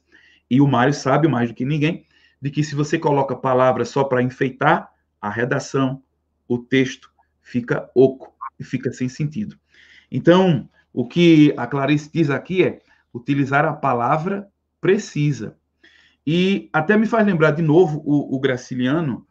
E 0.51 0.61
o 0.61 0.67
Mário 0.67 0.93
sabe 0.93 1.29
mais 1.29 1.49
do 1.49 1.55
que 1.55 1.65
ninguém 1.65 2.05
de 2.41 2.51
que 2.51 2.63
se 2.63 2.75
você 2.75 2.99
coloca 2.99 3.35
palavras 3.35 3.89
só 3.89 4.05
para 4.05 4.23
enfeitar 4.23 4.91
a 5.21 5.29
redação, 5.29 6.03
o 6.47 6.59
texto 6.59 7.11
fica 7.43 7.91
oco 7.95 8.33
e 8.59 8.65
fica 8.65 8.93
sem 8.93 9.09
sentido. 9.09 9.59
Então, 10.11 10.69
o 10.99 11.07
que 11.07 11.55
a 11.57 11.65
Clarice 11.65 12.11
diz 12.13 12.29
aqui 12.29 12.65
é 12.65 12.81
utilizar 13.15 13.65
a 13.65 13.73
palavra 13.73 14.51
precisa. 14.81 15.57
E 16.27 16.69
até 16.73 16.97
me 16.97 17.07
faz 17.07 17.25
lembrar 17.25 17.53
de 17.53 17.63
novo 17.63 18.03
o, 18.05 18.35
o 18.35 18.41
Graciliano, 18.41 19.25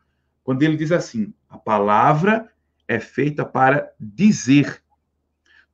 quando 0.45 0.63
ele 0.63 0.77
diz 0.77 0.93
assim: 0.93 1.33
a 1.49 1.57
palavra 1.57 2.49
é 2.87 3.01
feita 3.01 3.43
para 3.43 3.91
dizer. 3.99 4.81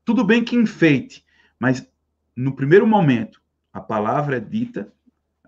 Tudo 0.04 0.24
bem 0.24 0.44
que 0.44 0.56
enfeite, 0.56 1.24
mas 1.60 1.88
no 2.36 2.56
primeiro 2.56 2.88
momento, 2.88 3.40
a 3.72 3.80
palavra 3.80 4.38
é 4.38 4.40
dita, 4.40 4.92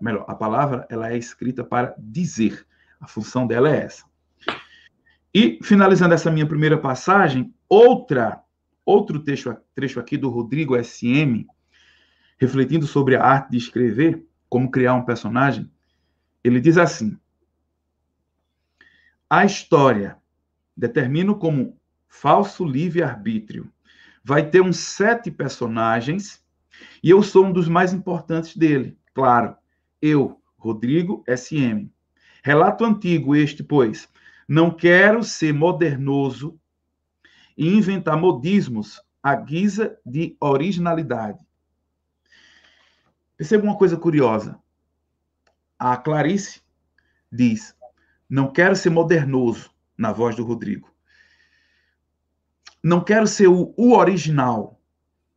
melhor, 0.00 0.26
a 0.28 0.34
palavra 0.36 0.86
ela 0.88 1.10
é 1.10 1.18
escrita 1.18 1.64
para 1.64 1.92
dizer. 1.98 2.64
A 3.00 3.08
função 3.08 3.48
dela 3.48 3.68
é 3.68 3.78
essa. 3.78 4.04
E 5.34 5.58
finalizando 5.60 6.14
essa 6.14 6.30
minha 6.30 6.46
primeira 6.46 6.78
passagem, 6.78 7.52
outra 7.68 8.45
outro 8.86 9.18
trecho, 9.18 9.54
trecho 9.74 9.98
aqui 9.98 10.16
do 10.16 10.30
Rodrigo 10.30 10.82
SM, 10.82 11.44
refletindo 12.38 12.86
sobre 12.86 13.16
a 13.16 13.24
arte 13.24 13.50
de 13.50 13.58
escrever, 13.58 14.24
como 14.48 14.70
criar 14.70 14.94
um 14.94 15.04
personagem, 15.04 15.70
ele 16.44 16.60
diz 16.60 16.78
assim: 16.78 17.18
A 19.28 19.44
história 19.44 20.16
determino 20.76 21.36
como 21.36 21.76
falso 22.08 22.64
livre-arbítrio. 22.64 23.70
Vai 24.22 24.48
ter 24.48 24.60
uns 24.60 24.78
sete 24.78 25.30
personagens 25.30 26.44
e 27.02 27.10
eu 27.10 27.22
sou 27.22 27.46
um 27.46 27.52
dos 27.52 27.68
mais 27.68 27.92
importantes 27.92 28.56
dele. 28.56 28.96
Claro, 29.14 29.56
eu, 30.00 30.40
Rodrigo 30.58 31.24
SM. 31.28 31.88
Relato 32.42 32.84
antigo 32.84 33.34
este, 33.34 33.62
pois. 33.62 34.08
Não 34.48 34.70
quero 34.70 35.24
ser 35.24 35.52
modernoso 35.52 36.58
e 37.56 37.68
inventar 37.68 38.16
modismos 38.16 39.02
à 39.22 39.34
guisa 39.34 39.98
de 40.04 40.36
originalidade. 40.40 41.44
Perceba 43.36 43.64
uma 43.64 43.76
coisa 43.76 43.96
curiosa. 43.96 44.58
A 45.78 45.96
Clarice 45.96 46.62
diz: 47.30 47.74
Não 48.28 48.52
quero 48.52 48.74
ser 48.76 48.90
modernoso, 48.90 49.70
na 49.96 50.12
voz 50.12 50.36
do 50.36 50.44
Rodrigo. 50.44 50.94
Não 52.82 53.02
quero 53.02 53.26
ser 53.26 53.48
o, 53.48 53.74
o 53.76 53.94
original. 53.94 54.80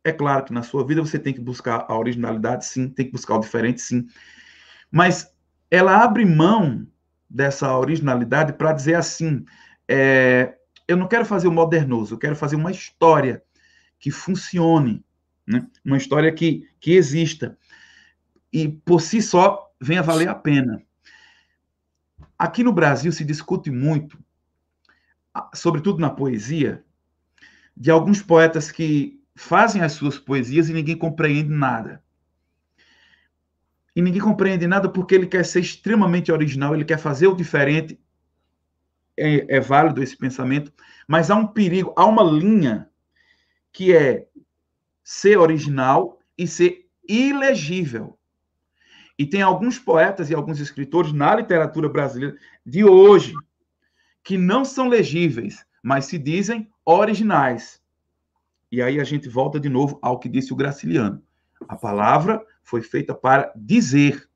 É 0.04 0.12
claro 0.12 0.44
que 0.44 0.52
na 0.52 0.62
sua 0.62 0.86
vida 0.86 1.00
você 1.00 1.18
tem 1.18 1.34
que 1.34 1.40
buscar 1.40 1.84
a 1.88 1.98
originalidade, 1.98 2.64
sim, 2.64 2.88
tem 2.88 3.06
que 3.06 3.12
buscar 3.12 3.36
o 3.36 3.40
diferente, 3.40 3.80
sim. 3.80 4.06
Mas 4.90 5.34
ela 5.70 6.02
abre 6.02 6.24
mão 6.24 6.86
dessa 7.28 7.76
originalidade 7.76 8.52
para 8.54 8.72
dizer 8.72 8.94
assim: 8.94 9.44
é, 9.88 10.56
eu 10.90 10.96
não 10.96 11.06
quero 11.06 11.24
fazer 11.24 11.46
o 11.46 11.52
modernoso, 11.52 12.14
eu 12.14 12.18
quero 12.18 12.34
fazer 12.34 12.56
uma 12.56 12.72
história 12.72 13.44
que 13.96 14.10
funcione, 14.10 15.04
né? 15.46 15.64
uma 15.84 15.96
história 15.96 16.32
que, 16.32 16.68
que 16.80 16.94
exista. 16.94 17.56
E 18.52 18.68
por 18.68 19.00
si 19.00 19.22
só 19.22 19.70
venha 19.80 20.02
valer 20.02 20.28
a 20.28 20.34
pena. 20.34 20.82
Aqui 22.36 22.64
no 22.64 22.72
Brasil 22.72 23.12
se 23.12 23.24
discute 23.24 23.70
muito, 23.70 24.18
sobretudo 25.54 26.00
na 26.00 26.10
poesia, 26.10 26.84
de 27.76 27.88
alguns 27.88 28.20
poetas 28.20 28.72
que 28.72 29.22
fazem 29.36 29.82
as 29.82 29.92
suas 29.92 30.18
poesias 30.18 30.68
e 30.68 30.72
ninguém 30.72 30.96
compreende 30.96 31.50
nada. 31.50 32.02
E 33.94 34.02
ninguém 34.02 34.20
compreende 34.20 34.66
nada 34.66 34.88
porque 34.88 35.14
ele 35.14 35.26
quer 35.26 35.44
ser 35.44 35.60
extremamente 35.60 36.32
original, 36.32 36.74
ele 36.74 36.84
quer 36.84 36.98
fazer 36.98 37.28
o 37.28 37.36
diferente 37.36 37.99
é, 39.20 39.56
é 39.56 39.60
válido 39.60 40.02
esse 40.02 40.16
pensamento, 40.16 40.72
mas 41.06 41.30
há 41.30 41.36
um 41.36 41.46
perigo, 41.46 41.92
há 41.96 42.06
uma 42.06 42.22
linha 42.22 42.88
que 43.72 43.94
é 43.94 44.26
ser 45.04 45.38
original 45.38 46.18
e 46.36 46.46
ser 46.46 46.86
ilegível. 47.08 48.18
E 49.18 49.26
tem 49.26 49.42
alguns 49.42 49.78
poetas 49.78 50.30
e 50.30 50.34
alguns 50.34 50.60
escritores 50.60 51.12
na 51.12 51.34
literatura 51.34 51.88
brasileira 51.88 52.36
de 52.64 52.84
hoje 52.84 53.34
que 54.24 54.38
não 54.38 54.64
são 54.64 54.88
legíveis, 54.88 55.64
mas 55.82 56.06
se 56.06 56.18
dizem 56.18 56.70
originais. 56.84 57.82
E 58.72 58.80
aí 58.80 59.00
a 59.00 59.04
gente 59.04 59.28
volta 59.28 59.58
de 59.58 59.68
novo 59.68 59.98
ao 60.00 60.18
que 60.18 60.28
disse 60.28 60.52
o 60.52 60.56
Graciliano. 60.56 61.22
A 61.68 61.76
palavra 61.76 62.42
foi 62.62 62.82
feita 62.82 63.14
para 63.14 63.52
dizer. 63.56 64.28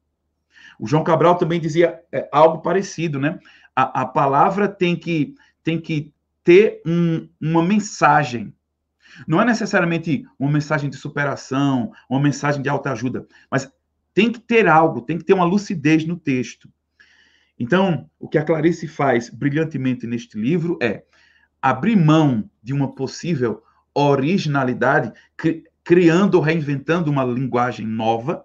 O 0.78 0.86
João 0.86 1.04
Cabral 1.04 1.36
também 1.36 1.60
dizia 1.60 2.02
é, 2.10 2.28
algo 2.32 2.60
parecido, 2.60 3.18
né? 3.20 3.38
A, 3.74 4.02
a 4.02 4.06
palavra 4.06 4.68
tem 4.68 4.96
que, 4.96 5.34
tem 5.62 5.80
que 5.80 6.12
ter 6.42 6.82
um, 6.86 7.28
uma 7.40 7.62
mensagem. 7.62 8.54
Não 9.26 9.40
é 9.40 9.44
necessariamente 9.44 10.24
uma 10.38 10.50
mensagem 10.50 10.90
de 10.90 10.96
superação, 10.96 11.92
uma 12.08 12.20
mensagem 12.20 12.62
de 12.62 12.68
autoajuda, 12.68 13.26
mas 13.50 13.70
tem 14.12 14.30
que 14.30 14.38
ter 14.38 14.68
algo, 14.68 15.00
tem 15.00 15.18
que 15.18 15.24
ter 15.24 15.34
uma 15.34 15.44
lucidez 15.44 16.04
no 16.04 16.16
texto. 16.16 16.68
Então, 17.58 18.08
o 18.18 18.28
que 18.28 18.38
a 18.38 18.44
Clarice 18.44 18.86
faz 18.88 19.30
brilhantemente 19.30 20.06
neste 20.06 20.38
livro 20.38 20.78
é 20.82 21.04
abrir 21.62 21.96
mão 21.96 22.48
de 22.62 22.72
uma 22.72 22.94
possível 22.94 23.62
originalidade, 23.94 25.12
cri 25.36 25.64
criando 25.84 26.36
ou 26.36 26.40
reinventando 26.40 27.10
uma 27.10 27.22
linguagem 27.24 27.86
nova, 27.86 28.42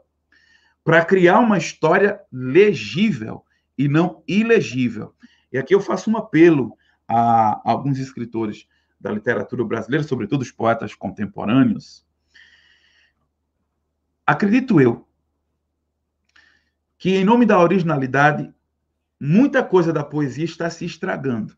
para 0.84 1.06
criar 1.06 1.40
uma 1.40 1.58
história 1.58 2.20
legível 2.30 3.46
e 3.80 3.88
não 3.88 4.22
ilegível. 4.28 5.16
E 5.54 5.58
aqui 5.58 5.74
eu 5.74 5.80
faço 5.80 6.12
um 6.12 6.18
apelo 6.18 6.78
a 7.08 7.62
alguns 7.64 7.98
escritores 7.98 8.68
da 9.00 9.10
literatura 9.10 9.64
brasileira, 9.64 10.06
sobretudo 10.06 10.42
os 10.42 10.52
poetas 10.52 10.94
contemporâneos. 10.94 12.06
Acredito 14.28 14.82
eu 14.82 15.08
que, 16.98 17.16
em 17.16 17.24
nome 17.24 17.46
da 17.46 17.58
originalidade, 17.58 18.54
muita 19.18 19.64
coisa 19.64 19.94
da 19.94 20.04
poesia 20.04 20.44
está 20.44 20.70
se 20.70 20.84
estragando. 20.84 21.58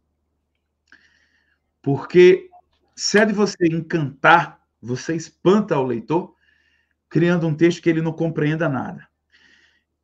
Porque 1.82 2.52
se 2.96 3.18
é 3.18 3.26
de 3.26 3.34
você 3.34 3.66
encantar, 3.66 4.64
você 4.80 5.16
espanta 5.16 5.76
o 5.80 5.84
leitor, 5.84 6.36
criando 7.10 7.48
um 7.48 7.56
texto 7.56 7.82
que 7.82 7.90
ele 7.90 8.02
não 8.02 8.14
compreenda 8.14 8.70
nada. 8.70 9.08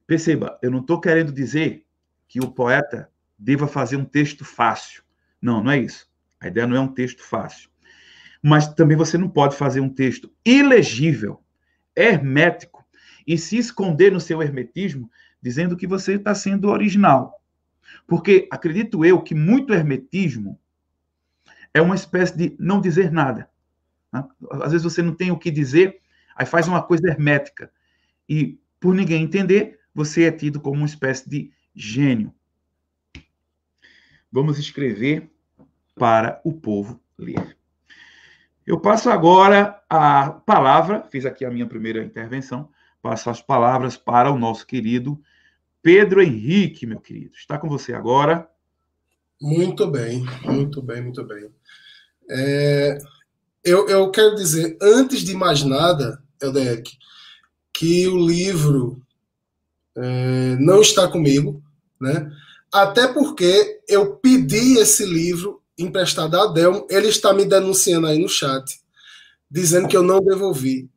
Perceba, 0.08 0.58
eu 0.63 0.71
não 0.71 0.80
estou 0.80 0.99
querendo 0.99 1.32
dizer 1.32 1.87
que 2.28 2.40
o 2.40 2.52
poeta 2.52 3.10
deva 3.38 3.68
fazer 3.68 3.96
um 3.96 4.06
texto 4.06 4.44
fácil. 4.44 5.04
Não, 5.42 5.63
não 5.63 5.72
é 5.72 5.80
isso. 5.80 6.10
A 6.40 6.48
ideia 6.48 6.68
não 6.68 6.76
é 6.76 6.80
um 6.80 6.88
texto 6.88 7.24
fácil. 7.24 7.70
Mas 8.42 8.68
também 8.74 8.98
você 8.98 9.18
não 9.18 9.30
pode 9.30 9.56
fazer 9.56 9.80
um 9.80 9.90
texto 9.90 10.32
ilegível, 10.46 11.42
hermético, 11.96 12.86
e 13.26 13.38
se 13.38 13.58
esconder 13.58 14.12
no 14.12 14.20
seu 14.20 14.42
hermetismo, 14.42 15.12
dizendo 15.42 15.76
que 15.76 15.88
você 15.88 16.13
está 16.13 16.34
sendo 16.34 16.70
original. 16.70 17.42
Porque 18.06 18.48
acredito 18.52 19.04
eu 19.04 19.22
que 19.22 19.36
muito 19.36 19.74
hermetismo 19.74 20.60
é 21.74 21.82
uma 21.82 21.96
espécie 21.96 22.38
de 22.38 22.56
não 22.60 22.80
dizer 22.80 23.12
nada. 23.12 23.50
Né? 24.12 24.24
Às 24.52 24.72
vezes 24.72 24.84
você 24.84 25.02
não 25.02 25.13
tem 25.13 25.32
o 25.32 25.38
que 25.38 25.52
dizer, 25.52 26.00
aí 26.36 26.46
faz 26.46 26.68
uma 26.68 26.82
coisa 26.82 27.08
hermética. 27.08 27.72
E 28.28 28.58
por 28.80 28.96
ninguém 28.96 29.24
entender, 29.24 29.80
você 29.94 30.24
é 30.24 30.32
tido 30.32 30.60
como 30.60 30.78
uma 30.78 30.86
espécie 30.86 31.30
de 31.30 31.52
gênio. 31.78 32.34
Vamos 34.32 34.58
escrever 34.58 35.30
para 35.96 36.42
o 36.44 36.52
povo 36.52 37.00
ler. 37.18 37.56
Eu 38.66 38.80
passo 38.80 39.10
agora 39.10 39.82
a 39.90 40.32
palavra, 40.32 41.04
fiz 41.10 41.26
aqui 41.26 41.46
a 41.46 41.52
minha 41.52 41.66
primeira 41.66 42.04
intervenção, 42.04 42.70
passo 43.02 43.30
as 43.30 43.42
palavras 43.42 43.96
para 43.96 44.32
o 44.32 44.38
nosso 44.38 44.66
querido 44.66 45.22
Pedro 45.82 46.22
Henrique, 46.22 46.86
meu 46.86 47.00
querido. 47.00 47.36
Está 47.36 47.58
com 47.58 47.70
você 47.70 47.94
agora. 47.94 48.50
Muito 49.40 49.88
bem, 49.90 50.26
muito 50.44 50.82
bem, 50.82 51.02
muito 51.02 51.24
bem. 51.24 51.50
É, 52.30 52.98
eu, 53.63 53.88
eu 53.88 54.12
quero 54.12 54.36
dizer, 54.36 54.78
antes 54.82 55.22
de 55.22 55.34
mais 55.34 55.63
nada, 55.63 56.22
Eldek, 56.42 56.98
que 57.72 58.08
o 58.08 58.18
livro 58.18 59.02
é, 59.96 60.56
não 60.60 60.82
está 60.82 61.08
comigo, 61.08 61.63
né? 61.99 62.31
Até 62.71 63.07
porque 63.07 63.79
eu 63.88 64.15
pedi 64.15 64.77
esse 64.77 65.05
livro 65.05 65.62
emprestado 65.77 66.36
a 66.36 66.43
Adelmo, 66.43 66.86
ele 66.89 67.07
está 67.07 67.33
me 67.33 67.45
denunciando 67.45 68.07
aí 68.07 68.17
no 68.17 68.27
chat, 68.27 68.79
dizendo 69.49 69.88
que 69.88 69.95
eu 69.95 70.03
não 70.03 70.19
devolvi. 70.19 70.89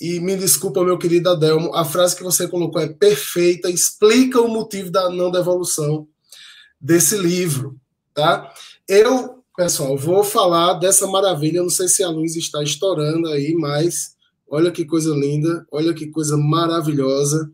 e 0.00 0.20
me 0.20 0.36
desculpa, 0.36 0.84
meu 0.84 0.98
querido 0.98 1.30
Adelmo, 1.30 1.74
a 1.74 1.84
frase 1.84 2.14
que 2.14 2.22
você 2.22 2.46
colocou 2.46 2.80
é 2.82 2.88
perfeita, 2.88 3.70
explica 3.70 4.40
o 4.40 4.48
motivo 4.48 4.90
da 4.90 5.08
não 5.08 5.30
devolução 5.30 6.06
desse 6.78 7.16
livro, 7.16 7.76
tá? 8.12 8.52
Eu, 8.86 9.42
pessoal, 9.56 9.96
vou 9.96 10.22
falar 10.22 10.74
dessa 10.74 11.06
maravilha, 11.06 11.62
não 11.62 11.70
sei 11.70 11.88
se 11.88 12.02
a 12.02 12.10
luz 12.10 12.36
está 12.36 12.62
estourando 12.62 13.28
aí, 13.28 13.54
mas 13.54 14.14
olha 14.48 14.70
que 14.70 14.84
coisa 14.84 15.14
linda, 15.14 15.66
olha 15.72 15.94
que 15.94 16.08
coisa 16.08 16.36
maravilhosa. 16.36 17.50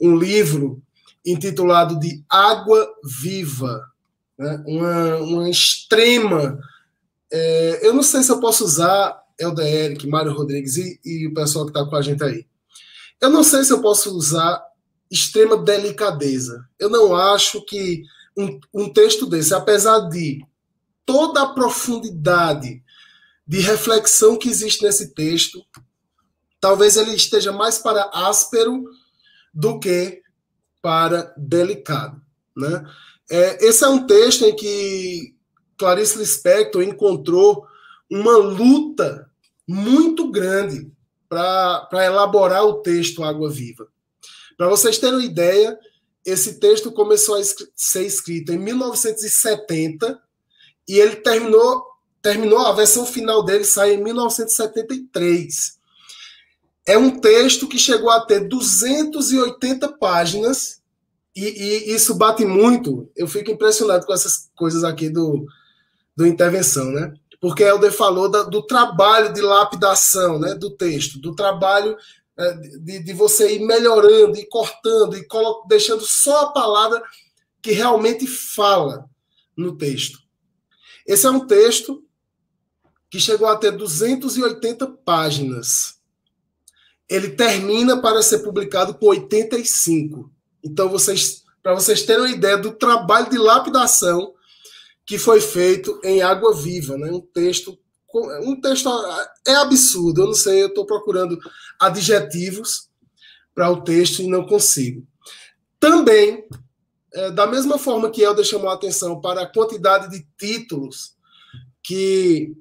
Um 0.00 0.16
livro 0.16 0.80
intitulado 1.26 1.98
de 1.98 2.24
Água 2.30 2.88
Viva, 3.04 3.82
né? 4.38 4.62
uma, 4.66 5.16
uma 5.16 5.50
extrema. 5.50 6.58
É, 7.30 7.80
eu 7.86 7.92
não 7.92 8.02
sei 8.02 8.22
se 8.22 8.30
eu 8.30 8.38
posso 8.38 8.64
usar 8.64 9.20
Elder 9.38 9.96
Mário 10.06 10.32
Rodrigues 10.32 10.76
e, 10.76 11.00
e 11.04 11.26
o 11.26 11.34
pessoal 11.34 11.66
que 11.66 11.70
está 11.70 11.84
com 11.84 11.96
a 11.96 12.02
gente 12.02 12.22
aí. 12.22 12.46
Eu 13.20 13.30
não 13.30 13.42
sei 13.42 13.64
se 13.64 13.72
eu 13.72 13.80
posso 13.80 14.16
usar 14.16 14.62
extrema 15.10 15.56
delicadeza. 15.56 16.66
Eu 16.78 16.88
não 16.88 17.14
acho 17.14 17.64
que 17.64 18.02
um, 18.36 18.60
um 18.72 18.92
texto 18.92 19.26
desse, 19.26 19.54
apesar 19.54 20.00
de 20.08 20.44
toda 21.04 21.42
a 21.42 21.54
profundidade 21.54 22.82
de 23.46 23.60
reflexão 23.60 24.36
que 24.36 24.48
existe 24.48 24.82
nesse 24.82 25.14
texto, 25.14 25.64
talvez 26.60 26.96
ele 26.96 27.14
esteja 27.14 27.52
mais 27.52 27.78
para 27.78 28.10
áspero 28.12 28.84
do 29.54 29.78
que 29.78 30.22
para 30.86 31.34
delicado. 31.36 32.22
Né? 32.56 32.88
É, 33.28 33.66
esse 33.66 33.82
é 33.82 33.88
um 33.88 34.06
texto 34.06 34.44
em 34.44 34.54
que 34.54 35.34
Clarice 35.76 36.16
Lispector 36.16 36.80
encontrou 36.80 37.66
uma 38.08 38.36
luta 38.36 39.28
muito 39.66 40.30
grande 40.30 40.88
para 41.28 42.04
elaborar 42.04 42.64
o 42.64 42.82
texto 42.82 43.24
Água 43.24 43.50
Viva. 43.50 43.88
Para 44.56 44.68
vocês 44.68 44.96
terem 44.96 45.16
uma 45.16 45.24
ideia, 45.24 45.76
esse 46.24 46.60
texto 46.60 46.92
começou 46.92 47.34
a 47.34 47.42
ser 47.74 48.06
escrito 48.06 48.52
em 48.52 48.58
1970 48.58 50.22
e 50.88 51.00
ele 51.00 51.16
terminou, 51.16 51.84
terminou 52.22 52.60
a 52.60 52.70
versão 52.70 53.04
final 53.04 53.44
dele 53.44 53.64
sai 53.64 53.94
em 53.94 54.04
1973. 54.04 55.75
É 56.86 56.96
um 56.96 57.18
texto 57.18 57.66
que 57.66 57.78
chegou 57.78 58.10
a 58.10 58.20
ter 58.20 58.46
280 58.46 59.92
páginas 59.98 60.80
e, 61.34 61.44
e 61.44 61.94
isso 61.94 62.14
bate 62.14 62.44
muito. 62.44 63.10
Eu 63.16 63.26
fico 63.26 63.50
impressionado 63.50 64.06
com 64.06 64.12
essas 64.12 64.48
coisas 64.56 64.84
aqui 64.84 65.08
do, 65.08 65.44
do 66.16 66.26
intervenção, 66.26 66.86
né? 66.86 67.12
porque 67.40 67.62
Helder 67.62 67.92
falou 67.92 68.30
da, 68.30 68.42
do 68.42 68.62
trabalho 68.62 69.32
de 69.32 69.40
lapidação 69.40 70.38
né, 70.38 70.54
do 70.54 70.70
texto, 70.70 71.18
do 71.20 71.34
trabalho 71.34 71.96
é, 72.36 72.52
de, 72.54 72.98
de, 73.02 73.12
você 73.12 73.54
ir 73.54 73.60
melhorando, 73.60 74.36
e 74.36 74.46
cortando, 74.46 75.16
e 75.16 75.26
deixando 75.68 76.04
só 76.04 76.42
a 76.42 76.52
palavra 76.52 77.02
que 77.62 77.72
realmente 77.72 78.26
fala 78.26 79.08
no 79.56 79.76
texto. 79.76 80.18
Esse 81.06 81.26
é 81.26 81.30
um 81.30 81.46
texto 81.46 82.04
que 83.08 83.20
chegou 83.20 83.48
a 83.48 83.56
ter 83.56 83.70
280 83.70 84.86
páginas. 85.04 85.95
Ele 87.08 87.30
termina 87.30 88.00
para 88.00 88.22
ser 88.22 88.40
publicado 88.40 88.94
com 88.94 89.06
85. 89.06 90.30
Então, 90.62 90.88
vocês, 90.88 91.44
para 91.62 91.74
vocês 91.74 92.02
terem 92.02 92.22
uma 92.22 92.30
ideia 92.30 92.58
do 92.58 92.72
trabalho 92.72 93.30
de 93.30 93.38
lapidação 93.38 94.34
que 95.04 95.18
foi 95.18 95.40
feito 95.40 96.00
em 96.02 96.20
Água 96.20 96.54
Viva, 96.54 96.96
né? 96.96 97.10
Um 97.10 97.20
texto 97.20 97.78
um 98.42 98.58
texto 98.60 98.88
é 99.46 99.54
absurdo, 99.56 100.22
eu 100.22 100.26
não 100.26 100.34
sei, 100.34 100.62
eu 100.62 100.68
estou 100.68 100.86
procurando 100.86 101.38
adjetivos 101.78 102.88
para 103.54 103.70
o 103.70 103.82
texto 103.82 104.22
e 104.22 104.28
não 104.28 104.46
consigo. 104.46 105.06
Também, 105.78 106.44
é, 107.12 107.30
da 107.30 107.46
mesma 107.46 107.78
forma 107.78 108.10
que 108.10 108.22
Helder 108.22 108.44
chamou 108.44 108.68
a 108.68 108.74
atenção 108.74 109.20
para 109.20 109.42
a 109.42 109.46
quantidade 109.46 110.10
de 110.10 110.26
títulos 110.38 111.14
que 111.82 112.54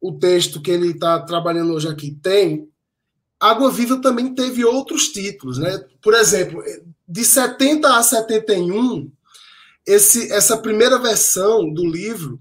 o 0.00 0.12
texto 0.12 0.60
que 0.60 0.70
ele 0.70 0.90
está 0.90 1.20
trabalhando 1.20 1.72
hoje 1.72 1.88
aqui 1.88 2.12
tem, 2.22 2.68
Água 3.44 3.70
Viva 3.70 4.00
também 4.00 4.34
teve 4.34 4.64
outros 4.64 5.08
títulos, 5.08 5.58
né? 5.58 5.84
Por 6.00 6.14
exemplo, 6.14 6.62
de 7.06 7.22
70 7.22 7.94
a 7.94 8.02
71, 8.02 9.12
esse, 9.86 10.32
essa 10.32 10.56
primeira 10.56 10.98
versão 10.98 11.70
do 11.70 11.86
livro, 11.86 12.40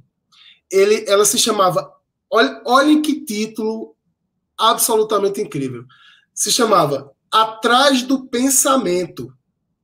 ele, 0.72 1.04
ela 1.06 1.26
se 1.26 1.38
chamava. 1.38 1.92
Olhem, 2.32 2.62
olhem 2.66 3.02
que 3.02 3.26
título 3.26 3.96
absolutamente 4.58 5.42
incrível. 5.42 5.84
Se 6.34 6.50
chamava 6.50 7.12
Atrás 7.30 8.04
do 8.04 8.26
Pensamento 8.28 9.34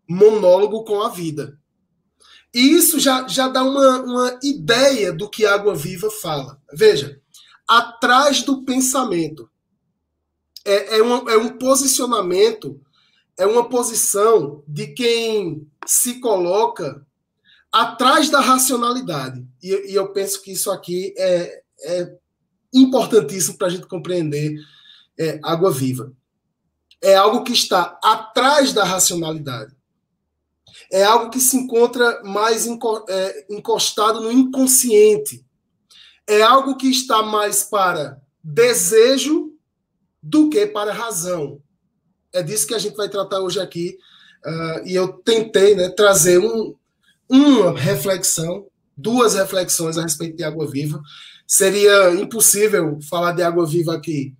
Monólogo 0.07 0.85
com 0.85 1.01
a 1.01 1.09
Vida. 1.09 1.59
E 2.53 2.61
isso 2.61 2.97
já, 2.97 3.27
já 3.27 3.49
dá 3.49 3.61
uma, 3.61 4.01
uma 4.03 4.39
ideia 4.41 5.11
do 5.11 5.29
que 5.29 5.45
Água 5.45 5.75
Viva 5.75 6.09
fala. 6.09 6.59
Veja, 6.73 7.19
atrás 7.67 8.41
do 8.41 8.63
pensamento. 8.63 9.49
É, 10.65 10.97
é, 10.97 11.03
um, 11.03 11.29
é 11.29 11.37
um 11.37 11.57
posicionamento, 11.57 12.79
é 13.37 13.45
uma 13.45 13.67
posição 13.67 14.63
de 14.67 14.87
quem 14.87 15.67
se 15.85 16.19
coloca 16.19 17.05
atrás 17.71 18.29
da 18.29 18.39
racionalidade. 18.39 19.45
E, 19.61 19.91
e, 19.91 19.95
eu 19.95 20.11
penso 20.11 20.41
que 20.41 20.51
isso 20.51 20.71
aqui 20.71 21.13
é, 21.17 21.61
é 21.81 22.13
importantíssimo 22.73 23.57
para 23.57 23.67
a 23.67 23.69
gente 23.69 23.87
compreender 23.87 24.55
é, 25.17 25.39
água 25.43 25.71
viva. 25.71 26.11
É 27.01 27.15
algo 27.15 27.43
que 27.43 27.53
está 27.53 27.97
atrás 28.03 28.73
da 28.73 28.83
racionalidade. 28.83 29.73
É 30.91 31.03
algo 31.03 31.29
que 31.29 31.39
se 31.39 31.55
encontra 31.55 32.21
mais 32.23 32.67
é, 32.67 33.45
encostado 33.49 34.21
no 34.21 34.31
inconsciente. 34.31 35.45
É 36.27 36.41
algo 36.41 36.75
que 36.75 36.89
está 36.89 37.23
mais 37.23 37.63
para 37.63 38.21
desejo 38.43 39.48
do 40.21 40.49
que 40.49 40.65
para 40.67 40.93
razão. 40.93 41.61
É 42.33 42.43
disso 42.43 42.67
que 42.67 42.75
a 42.75 42.79
gente 42.79 42.95
vai 42.95 43.09
tratar 43.09 43.39
hoje 43.39 43.59
aqui. 43.59 43.97
Uh, 44.45 44.87
e 44.87 44.95
eu 44.95 45.09
tentei 45.09 45.75
né, 45.75 45.89
trazer 45.89 46.39
um, 46.39 46.75
uma 47.27 47.77
reflexão, 47.77 48.67
duas 48.95 49.33
reflexões 49.35 49.97
a 49.97 50.03
respeito 50.03 50.37
de 50.37 50.43
água 50.43 50.69
viva. 50.69 51.01
Seria 51.47 52.13
impossível 52.13 52.99
falar 53.09 53.33
de 53.33 53.41
água 53.41 53.65
viva 53.65 53.95
aqui, 53.95 54.35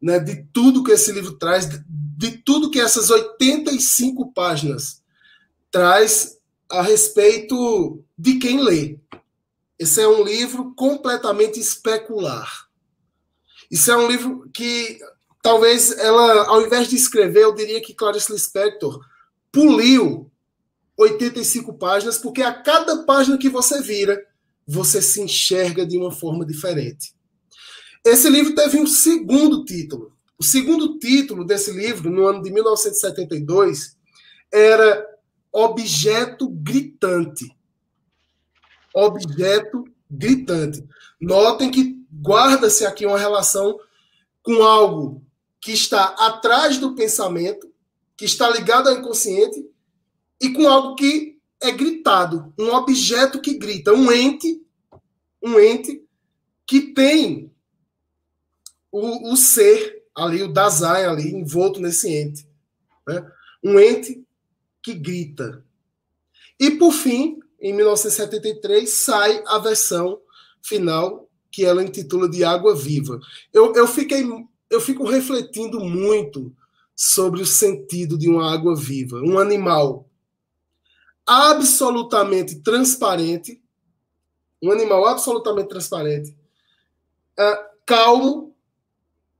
né, 0.00 0.18
de 0.18 0.44
tudo 0.52 0.84
que 0.84 0.92
esse 0.92 1.10
livro 1.12 1.32
traz, 1.38 1.68
de 1.88 2.30
tudo 2.44 2.70
que 2.70 2.80
essas 2.80 3.10
85 3.10 4.32
páginas 4.32 5.02
traz 5.70 6.36
a 6.70 6.82
respeito 6.82 8.04
de 8.16 8.38
quem 8.38 8.62
lê. 8.62 8.98
Esse 9.78 10.00
é 10.00 10.06
um 10.06 10.22
livro 10.22 10.74
completamente 10.74 11.58
especular. 11.58 12.68
Isso 13.72 13.90
é 13.90 13.96
um 13.96 14.06
livro 14.06 14.50
que 14.52 14.98
talvez 15.42 15.90
ela, 15.92 16.46
ao 16.46 16.60
invés 16.60 16.88
de 16.88 16.96
escrever, 16.96 17.44
eu 17.44 17.54
diria 17.54 17.80
que 17.80 17.94
Clarice 17.94 18.30
Lispector 18.30 19.00
poliu 19.50 20.30
85 20.98 21.72
páginas, 21.78 22.18
porque 22.18 22.42
a 22.42 22.52
cada 22.52 23.02
página 23.04 23.38
que 23.38 23.48
você 23.48 23.80
vira, 23.80 24.22
você 24.68 25.00
se 25.00 25.22
enxerga 25.22 25.86
de 25.86 25.96
uma 25.96 26.12
forma 26.12 26.44
diferente. 26.44 27.14
Esse 28.04 28.28
livro 28.28 28.54
teve 28.54 28.78
um 28.78 28.86
segundo 28.86 29.64
título. 29.64 30.12
O 30.38 30.44
segundo 30.44 30.98
título 30.98 31.42
desse 31.42 31.72
livro, 31.72 32.10
no 32.10 32.26
ano 32.26 32.42
de 32.42 32.52
1972, 32.52 33.96
era 34.52 35.06
Objeto 35.50 36.46
Gritante. 36.50 37.50
Objeto 38.94 39.84
Gritante. 40.10 40.84
Notem 41.18 41.70
que 41.70 42.01
guarda-se 42.12 42.84
aqui 42.84 43.06
uma 43.06 43.18
relação 43.18 43.78
com 44.42 44.62
algo 44.62 45.24
que 45.60 45.72
está 45.72 46.04
atrás 46.18 46.78
do 46.78 46.94
pensamento, 46.94 47.72
que 48.16 48.24
está 48.24 48.50
ligado 48.50 48.88
ao 48.88 48.96
inconsciente 48.96 49.64
e 50.40 50.50
com 50.50 50.68
algo 50.68 50.96
que 50.96 51.38
é 51.60 51.70
gritado, 51.70 52.52
um 52.58 52.70
objeto 52.74 53.40
que 53.40 53.54
grita, 53.54 53.92
um 53.92 54.10
ente, 54.10 54.60
um 55.40 55.58
ente 55.60 56.04
que 56.66 56.80
tem 56.92 57.52
o, 58.90 59.32
o 59.32 59.36
ser 59.36 60.02
ali, 60.14 60.42
o 60.42 60.52
Dasein 60.52 61.06
ali, 61.06 61.32
envolto 61.32 61.80
nesse 61.80 62.12
ente. 62.12 62.46
Né? 63.06 63.24
Um 63.62 63.78
ente 63.78 64.24
que 64.82 64.94
grita. 64.94 65.64
E, 66.58 66.72
por 66.72 66.92
fim, 66.92 67.38
em 67.60 67.72
1973, 67.72 68.90
sai 68.90 69.42
a 69.46 69.58
versão 69.58 70.20
final 70.60 71.28
que 71.52 71.64
ela 71.66 71.84
intitula 71.84 72.28
de 72.28 72.42
Água 72.42 72.74
Viva. 72.74 73.20
Eu, 73.52 73.74
eu, 73.74 73.86
fiquei, 73.86 74.24
eu 74.70 74.80
fico 74.80 75.04
refletindo 75.04 75.78
muito 75.78 76.52
sobre 76.96 77.42
o 77.42 77.46
sentido 77.46 78.16
de 78.16 78.28
uma 78.28 78.50
água 78.52 78.74
viva. 78.74 79.20
Um 79.20 79.38
animal 79.38 80.08
absolutamente 81.26 82.60
transparente, 82.60 83.62
um 84.62 84.72
animal 84.72 85.06
absolutamente 85.06 85.68
transparente, 85.68 86.34
uh, 87.38 87.76
calmo, 87.84 88.56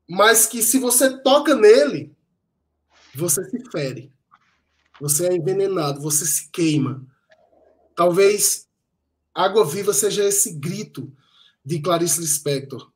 mas 0.08 0.46
que 0.46 0.62
se 0.62 0.78
você 0.78 1.18
toca 1.22 1.54
nele, 1.54 2.14
você 3.14 3.42
se 3.48 3.70
fere. 3.70 4.12
Você 5.00 5.26
é 5.26 5.34
envenenado, 5.34 6.00
você 6.00 6.26
se 6.26 6.50
queima. 6.50 7.04
Talvez 7.96 8.68
Água 9.34 9.64
Viva 9.64 9.92
seja 9.92 10.24
esse 10.24 10.52
grito 10.52 11.10
de 11.64 11.80
Clarice 11.80 12.20
Lispector, 12.20 12.90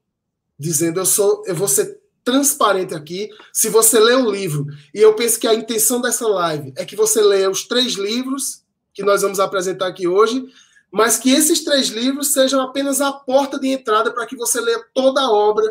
dizendo 0.58 1.00
eu 1.00 1.06
sou, 1.06 1.42
eu 1.46 1.54
vou 1.54 1.68
ser 1.68 2.00
transparente 2.24 2.94
aqui. 2.94 3.30
Se 3.52 3.68
você 3.68 4.00
lê 4.00 4.14
o 4.14 4.30
livro, 4.30 4.66
e 4.92 5.00
eu 5.00 5.14
penso 5.14 5.38
que 5.38 5.46
a 5.46 5.54
intenção 5.54 6.00
dessa 6.00 6.26
live 6.26 6.72
é 6.76 6.84
que 6.84 6.96
você 6.96 7.22
leia 7.22 7.48
os 7.48 7.66
três 7.66 7.94
livros 7.94 8.64
que 8.92 9.02
nós 9.02 9.22
vamos 9.22 9.38
apresentar 9.38 9.86
aqui 9.86 10.08
hoje, 10.08 10.44
mas 10.90 11.18
que 11.18 11.30
esses 11.30 11.62
três 11.62 11.88
livros 11.88 12.32
sejam 12.32 12.60
apenas 12.62 13.00
a 13.00 13.12
porta 13.12 13.58
de 13.58 13.68
entrada 13.68 14.12
para 14.12 14.26
que 14.26 14.34
você 14.34 14.60
leia 14.60 14.82
toda 14.94 15.20
a 15.20 15.30
obra 15.30 15.70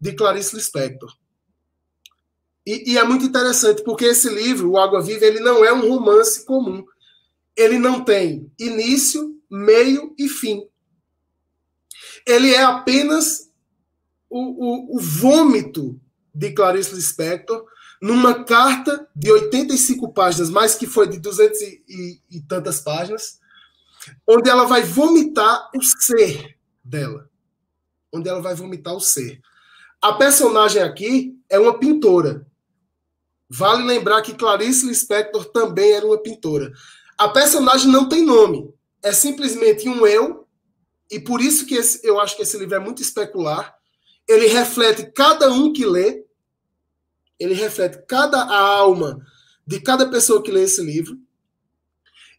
de 0.00 0.12
Clarice 0.12 0.54
Lispector. 0.54 1.12
E, 2.66 2.92
e, 2.92 2.98
é 2.98 3.04
muito 3.04 3.24
interessante, 3.24 3.82
porque 3.82 4.04
esse 4.04 4.28
livro, 4.28 4.72
O 4.72 4.78
Água 4.78 5.00
Viva, 5.00 5.24
ele 5.24 5.40
não 5.40 5.64
é 5.64 5.72
um 5.72 5.88
romance 5.88 6.44
comum. 6.44 6.84
Ele 7.56 7.78
não 7.78 8.04
tem 8.04 8.50
início, 8.58 9.40
meio 9.48 10.14
e 10.18 10.28
fim. 10.28 10.66
Ele 12.26 12.52
é 12.52 12.62
apenas 12.62 13.50
o, 14.28 14.40
o, 14.40 14.96
o 14.96 15.00
vômito 15.00 16.00
de 16.34 16.52
Clarice 16.52 16.94
Lispector 16.94 17.64
numa 18.00 18.44
carta 18.44 19.08
de 19.14 19.30
85 19.30 20.12
páginas, 20.12 20.50
mais 20.50 20.74
que 20.74 20.86
foi 20.86 21.08
de 21.08 21.18
200 21.18 21.60
e, 21.60 21.84
e, 21.88 22.20
e 22.30 22.40
tantas 22.42 22.80
páginas, 22.80 23.38
onde 24.26 24.50
ela 24.50 24.64
vai 24.64 24.82
vomitar 24.82 25.70
o 25.74 25.82
ser 25.82 26.56
dela. 26.84 27.28
Onde 28.12 28.28
ela 28.28 28.40
vai 28.40 28.54
vomitar 28.54 28.94
o 28.94 29.00
ser. 29.00 29.40
A 30.00 30.12
personagem 30.12 30.82
aqui 30.82 31.38
é 31.48 31.58
uma 31.58 31.78
pintora. 31.78 32.46
Vale 33.48 33.84
lembrar 33.84 34.22
que 34.22 34.34
Clarice 34.34 34.86
Lispector 34.86 35.44
também 35.46 35.92
era 35.92 36.06
uma 36.06 36.18
pintora. 36.18 36.72
A 37.16 37.28
personagem 37.28 37.90
não 37.90 38.08
tem 38.08 38.24
nome. 38.24 38.72
É 39.02 39.12
simplesmente 39.12 39.88
um 39.88 40.06
eu, 40.06 40.45
e 41.10 41.20
por 41.20 41.40
isso 41.40 41.66
que 41.66 41.74
esse, 41.74 42.06
eu 42.06 42.20
acho 42.20 42.36
que 42.36 42.42
esse 42.42 42.58
livro 42.58 42.74
é 42.74 42.78
muito 42.78 43.02
especular. 43.02 43.74
Ele 44.28 44.46
reflete 44.46 45.12
cada 45.12 45.50
um 45.52 45.72
que 45.72 45.86
lê, 45.86 46.24
ele 47.38 47.54
reflete 47.54 48.04
cada 48.08 48.44
alma 48.44 49.24
de 49.66 49.80
cada 49.80 50.08
pessoa 50.08 50.42
que 50.42 50.50
lê 50.50 50.62
esse 50.62 50.82
livro. 50.82 51.18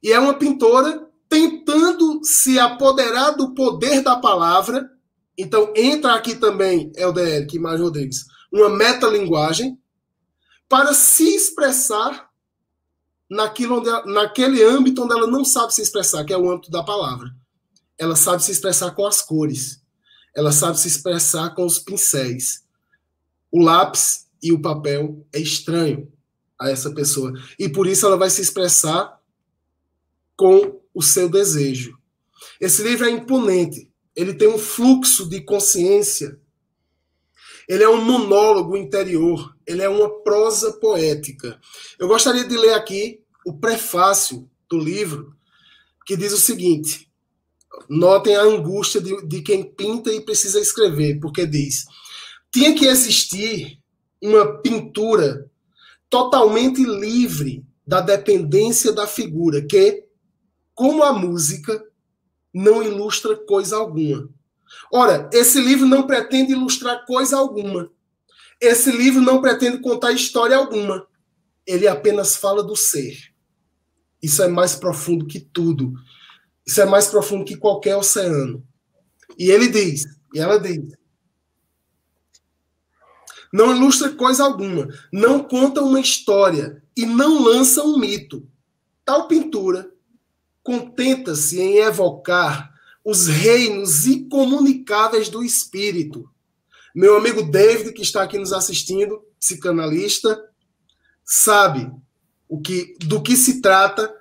E 0.02 0.12
é 0.12 0.20
uma 0.20 0.34
pintora 0.34 1.08
tentando 1.30 2.24
se 2.24 2.60
apoderar 2.60 3.32
do 3.32 3.54
poder 3.54 4.02
da 4.02 4.18
palavra. 4.18 4.90
Então, 5.38 5.74
entra 5.76 6.16
aqui 6.16 6.36
também, 6.36 6.92
LDR, 6.96 7.46
que 7.48 7.60
mais 7.60 7.80
Rodrigues, 7.80 8.26
uma 8.52 8.70
metalinguagem 8.70 9.80
para 10.68 10.94
se 10.94 11.36
expressar 11.36 12.30
naquilo 13.30 13.80
onde, 13.80 13.90
naquele 14.12 14.64
âmbito 14.64 15.04
onde 15.04 15.14
ela 15.14 15.28
não 15.28 15.44
sabe 15.44 15.74
se 15.74 15.82
expressar, 15.82 16.24
que 16.24 16.34
é 16.34 16.38
o 16.38 16.50
âmbito 16.50 16.72
da 16.72 16.84
palavra. 16.84 17.34
Ela 18.00 18.16
sabe 18.16 18.44
se 18.44 18.52
expressar 18.52 18.92
com 18.92 19.06
as 19.06 19.22
cores. 19.22 19.82
Ela 20.36 20.52
sabe 20.52 20.80
se 20.80 20.88
expressar 20.88 21.56
com 21.56 21.66
os 21.66 21.80
pincéis. 21.80 22.64
O 23.52 23.62
lápis 23.62 24.28
e 24.42 24.52
o 24.52 24.62
papel 24.62 25.26
é 25.34 25.40
estranho 25.40 26.12
a 26.60 26.70
essa 26.70 26.94
pessoa. 26.94 27.34
E 27.58 27.70
por 27.70 27.88
isso 27.88 28.06
ela 28.06 28.18
vai 28.18 28.30
se 28.30 28.42
expressar 28.42 29.20
com 30.36 30.80
o 30.94 31.02
seu 31.02 31.30
desejo. 31.30 31.98
Esse 32.60 32.84
livro 32.84 33.06
é 33.06 33.10
imponente. 33.10 33.92
Ele 34.16 34.34
tem 34.34 34.48
um 34.48 34.58
fluxo 34.58 35.28
de 35.30 35.42
consciência. 35.42 36.40
Ele 37.68 37.84
é 37.84 37.90
um 37.90 38.04
monólogo 38.04 38.78
interior. 38.78 39.56
Ele 39.66 39.82
é 39.82 39.90
uma 39.90 40.22
prosa 40.24 40.74
poética. 40.74 41.60
Eu 42.00 42.08
gostaria 42.08 42.46
de 42.46 42.56
ler 42.56 42.74
aqui 42.74 43.22
o 43.46 43.58
prefácio 43.58 44.50
do 44.70 44.78
livro, 44.78 45.36
que 46.06 46.18
diz 46.18 46.34
o 46.34 46.38
seguinte: 46.38 47.07
notem 47.90 48.36
a 48.36 48.42
angústia 48.42 49.02
de, 49.02 49.26
de 49.26 49.42
quem 49.42 49.64
pinta 49.64 50.12
e 50.12 50.22
precisa 50.22 50.60
escrever, 50.60 51.20
porque 51.20 51.46
diz: 51.46 51.86
tinha 52.52 52.74
que 52.76 52.86
existir 52.86 53.80
uma 54.22 54.62
pintura 54.62 55.50
totalmente 56.10 56.84
livre 56.84 57.66
da 57.86 58.02
dependência 58.02 58.92
da 58.92 59.08
figura, 59.08 59.62
que, 59.66 60.06
como 60.74 61.04
a 61.04 61.14
música, 61.14 61.84
não 62.54 62.82
ilustra 62.84 63.36
coisa 63.36 63.78
alguma. 63.78 64.30
Ora, 64.92 65.30
esse 65.32 65.60
livro 65.62 65.86
não 65.86 66.06
pretende 66.06 66.52
ilustrar 66.52 67.06
coisa 67.06 67.38
alguma. 67.38 67.90
Esse 68.60 68.92
livro 68.92 69.22
não 69.22 69.42
pretende 69.42 69.80
contar 69.80 70.12
história 70.12 70.58
alguma. 70.58 71.06
Ele 71.66 71.88
apenas 71.88 72.36
fala 72.36 72.64
do 72.64 72.76
ser. 72.76 73.34
Isso 74.22 74.42
é 74.42 74.48
mais 74.48 74.76
profundo 74.76 75.28
que 75.28 75.40
tudo. 75.40 75.94
Isso 76.68 76.82
é 76.82 76.86
mais 76.86 77.08
profundo 77.08 77.46
que 77.46 77.56
qualquer 77.56 77.96
oceano. 77.96 78.62
E 79.38 79.50
ele 79.50 79.70
diz, 79.70 80.04
e 80.34 80.40
ela 80.40 80.60
diz: 80.60 80.98
não 83.54 83.74
ilustra 83.74 84.14
coisa 84.14 84.44
alguma, 84.44 84.88
não 85.12 85.44
conta 85.44 85.82
uma 85.82 86.00
história 86.00 86.84
e 86.96 87.06
não 87.06 87.42
lança 87.42 87.82
um 87.84 87.98
mito. 87.98 88.46
Tal 89.06 89.28
pintura 89.28 89.90
contenta-se 90.62 91.62
em 91.62 91.78
evocar 91.78 92.74
os 93.06 93.28
reinos 93.28 94.06
incomunicáveis 94.06 95.30
do 95.30 95.42
espírito. 95.42 96.30
Meu 96.94 97.16
amigo 97.16 97.44
David, 97.44 97.94
que 97.94 98.02
está 98.02 98.24
aqui 98.24 98.38
nos 98.38 98.52
assistindo, 98.52 99.24
psicanalista, 99.40 100.44
sabe 101.24 101.90
o 102.50 102.60
que, 102.60 102.98
do 103.00 103.22
que 103.22 103.38
se 103.38 103.62
trata 103.62 104.14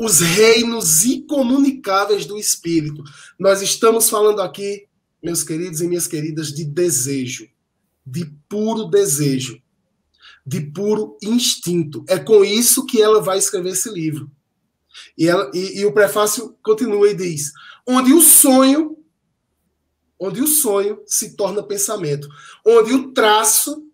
os 0.00 0.20
reinos 0.20 1.04
incomunicáveis 1.04 2.26
do 2.26 2.38
espírito. 2.38 3.04
Nós 3.38 3.60
estamos 3.60 4.08
falando 4.08 4.40
aqui, 4.40 4.86
meus 5.22 5.44
queridos 5.44 5.80
e 5.80 5.86
minhas 5.86 6.06
queridas, 6.06 6.52
de 6.52 6.64
desejo 6.64 7.46
de 8.10 8.24
puro 8.48 8.86
desejo, 8.86 9.62
de 10.44 10.60
puro 10.60 11.16
instinto. 11.22 12.04
É 12.08 12.18
com 12.18 12.44
isso 12.44 12.86
que 12.86 13.00
ela 13.00 13.20
vai 13.20 13.38
escrever 13.38 13.70
esse 13.70 13.90
livro. 13.90 14.30
E, 15.16 15.28
ela, 15.28 15.50
e, 15.54 15.80
e 15.80 15.86
o 15.86 15.92
prefácio 15.92 16.56
continua 16.62 17.08
e 17.08 17.14
diz: 17.14 17.52
onde 17.86 18.12
o 18.12 18.20
sonho, 18.20 18.98
onde 20.18 20.42
o 20.42 20.46
sonho 20.46 21.00
se 21.06 21.36
torna 21.36 21.62
pensamento, 21.62 22.28
onde 22.66 22.92
o 22.92 23.12
traço 23.12 23.86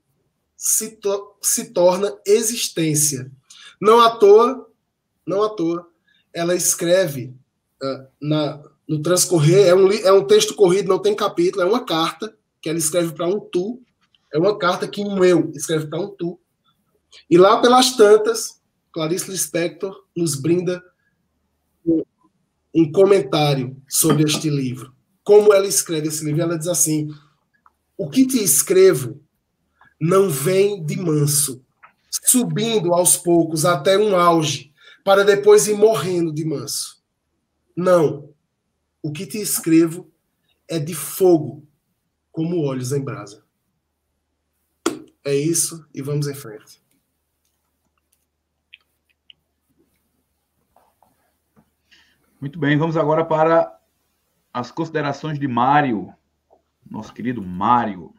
se, 0.57 0.97
to, 0.97 1.37
se 1.43 1.73
torna 1.73 2.17
existência. 2.25 3.31
Não 3.79 4.01
à 4.01 4.17
toa, 4.17 4.67
não 5.27 5.43
à 5.43 5.51
toa, 5.51 5.91
ela 6.37 6.55
escreve 6.55 7.35
uh, 7.83 8.07
na, 8.21 8.63
no 8.87 9.01
transcorrer, 9.01 9.67
é 9.67 9.75
um, 9.75 9.91
é 9.91 10.13
um 10.13 10.27
texto 10.27 10.55
corrido, 10.55 10.89
não 10.89 10.99
tem 10.99 11.17
capítulo, 11.17 11.63
é 11.63 11.67
uma 11.67 11.83
carta 11.83 12.37
que 12.61 12.69
ela 12.69 12.79
escreve 12.79 13.15
para 13.15 13.27
um 13.27 13.41
tu, 13.41 13.81
é 14.33 14.39
uma 14.39 14.59
carta 14.59 14.87
que 14.87 15.01
um 15.01 15.25
eu 15.25 15.51
escreve 15.55 15.87
para 15.87 15.99
um 15.99 16.09
tu. 16.09 16.39
E 17.31 17.39
lá 17.39 17.59
pelas 17.63 17.97
tantas, 17.97 18.61
Clarice 18.93 19.31
Lispector 19.31 20.05
nos 20.15 20.35
brinda 20.37 20.85
um 22.75 22.93
comentário 22.93 23.75
sobre 23.89 24.25
este 24.25 24.51
livro. 24.51 24.93
Como 25.25 25.55
ela 25.55 25.67
escreve 25.67 26.09
esse 26.09 26.23
livro? 26.23 26.43
Ela 26.43 26.59
diz 26.59 26.69
assim: 26.69 27.09
O 27.97 28.11
que 28.11 28.27
te 28.27 28.43
escrevo 28.43 29.19
não 29.99 30.29
vem 30.29 30.85
de 30.85 30.97
manso, 31.01 31.65
subindo 32.11 32.93
aos 32.93 33.17
poucos 33.17 33.65
até 33.65 33.97
um 33.97 34.15
auge, 34.15 34.71
para 35.07 35.23
depois 35.23 35.69
ir 35.69 35.77
morrendo 35.77 36.33
de 36.33 36.45
manso. 36.45 37.01
Não. 37.77 38.35
O 39.01 39.13
que 39.13 39.25
te 39.25 39.39
escrevo 39.39 40.13
é 40.67 40.81
de 40.81 40.97
fogo, 40.97 41.65
como 42.33 42.67
olhos 42.67 42.91
em 42.91 43.01
brasa. 43.01 43.47
É 45.25 45.33
isso 45.33 45.89
e 45.95 46.03
vamos 46.03 46.27
em 46.27 46.35
frente. 46.35 46.83
Muito 52.41 52.59
bem, 52.59 52.77
vamos 52.77 52.97
agora 52.97 53.25
para 53.25 53.81
as 54.53 54.73
considerações 54.73 55.39
de 55.39 55.47
Mário, 55.47 56.13
nosso 56.85 57.15
querido 57.15 57.41
Mário. 57.41 58.13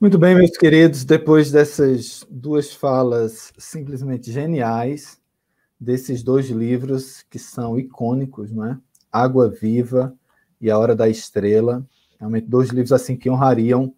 Muito 0.00 0.18
bem, 0.18 0.34
meus 0.34 0.56
queridos, 0.56 1.04
depois 1.04 1.52
dessas 1.52 2.26
duas 2.30 2.72
falas 2.72 3.52
simplesmente 3.58 4.32
geniais, 4.32 5.20
desses 5.78 6.22
dois 6.22 6.48
livros 6.48 7.22
que 7.28 7.38
são 7.38 7.78
icônicos, 7.78 8.50
não 8.50 8.64
é? 8.64 8.78
Água 9.12 9.50
Viva 9.50 10.16
e 10.58 10.70
A 10.70 10.78
Hora 10.78 10.96
da 10.96 11.06
Estrela, 11.06 11.86
Realmente 12.18 12.46
dois 12.46 12.70
livros 12.70 12.92
assim 12.92 13.14
que 13.14 13.28
honrariam 13.28 13.94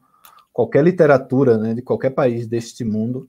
qualquer 0.53 0.83
literatura 0.83 1.57
né, 1.57 1.75
de 1.75 1.83
qualquer 1.83 2.11
país 2.11 2.49
deste 2.49 2.85
mundo. 2.85 3.29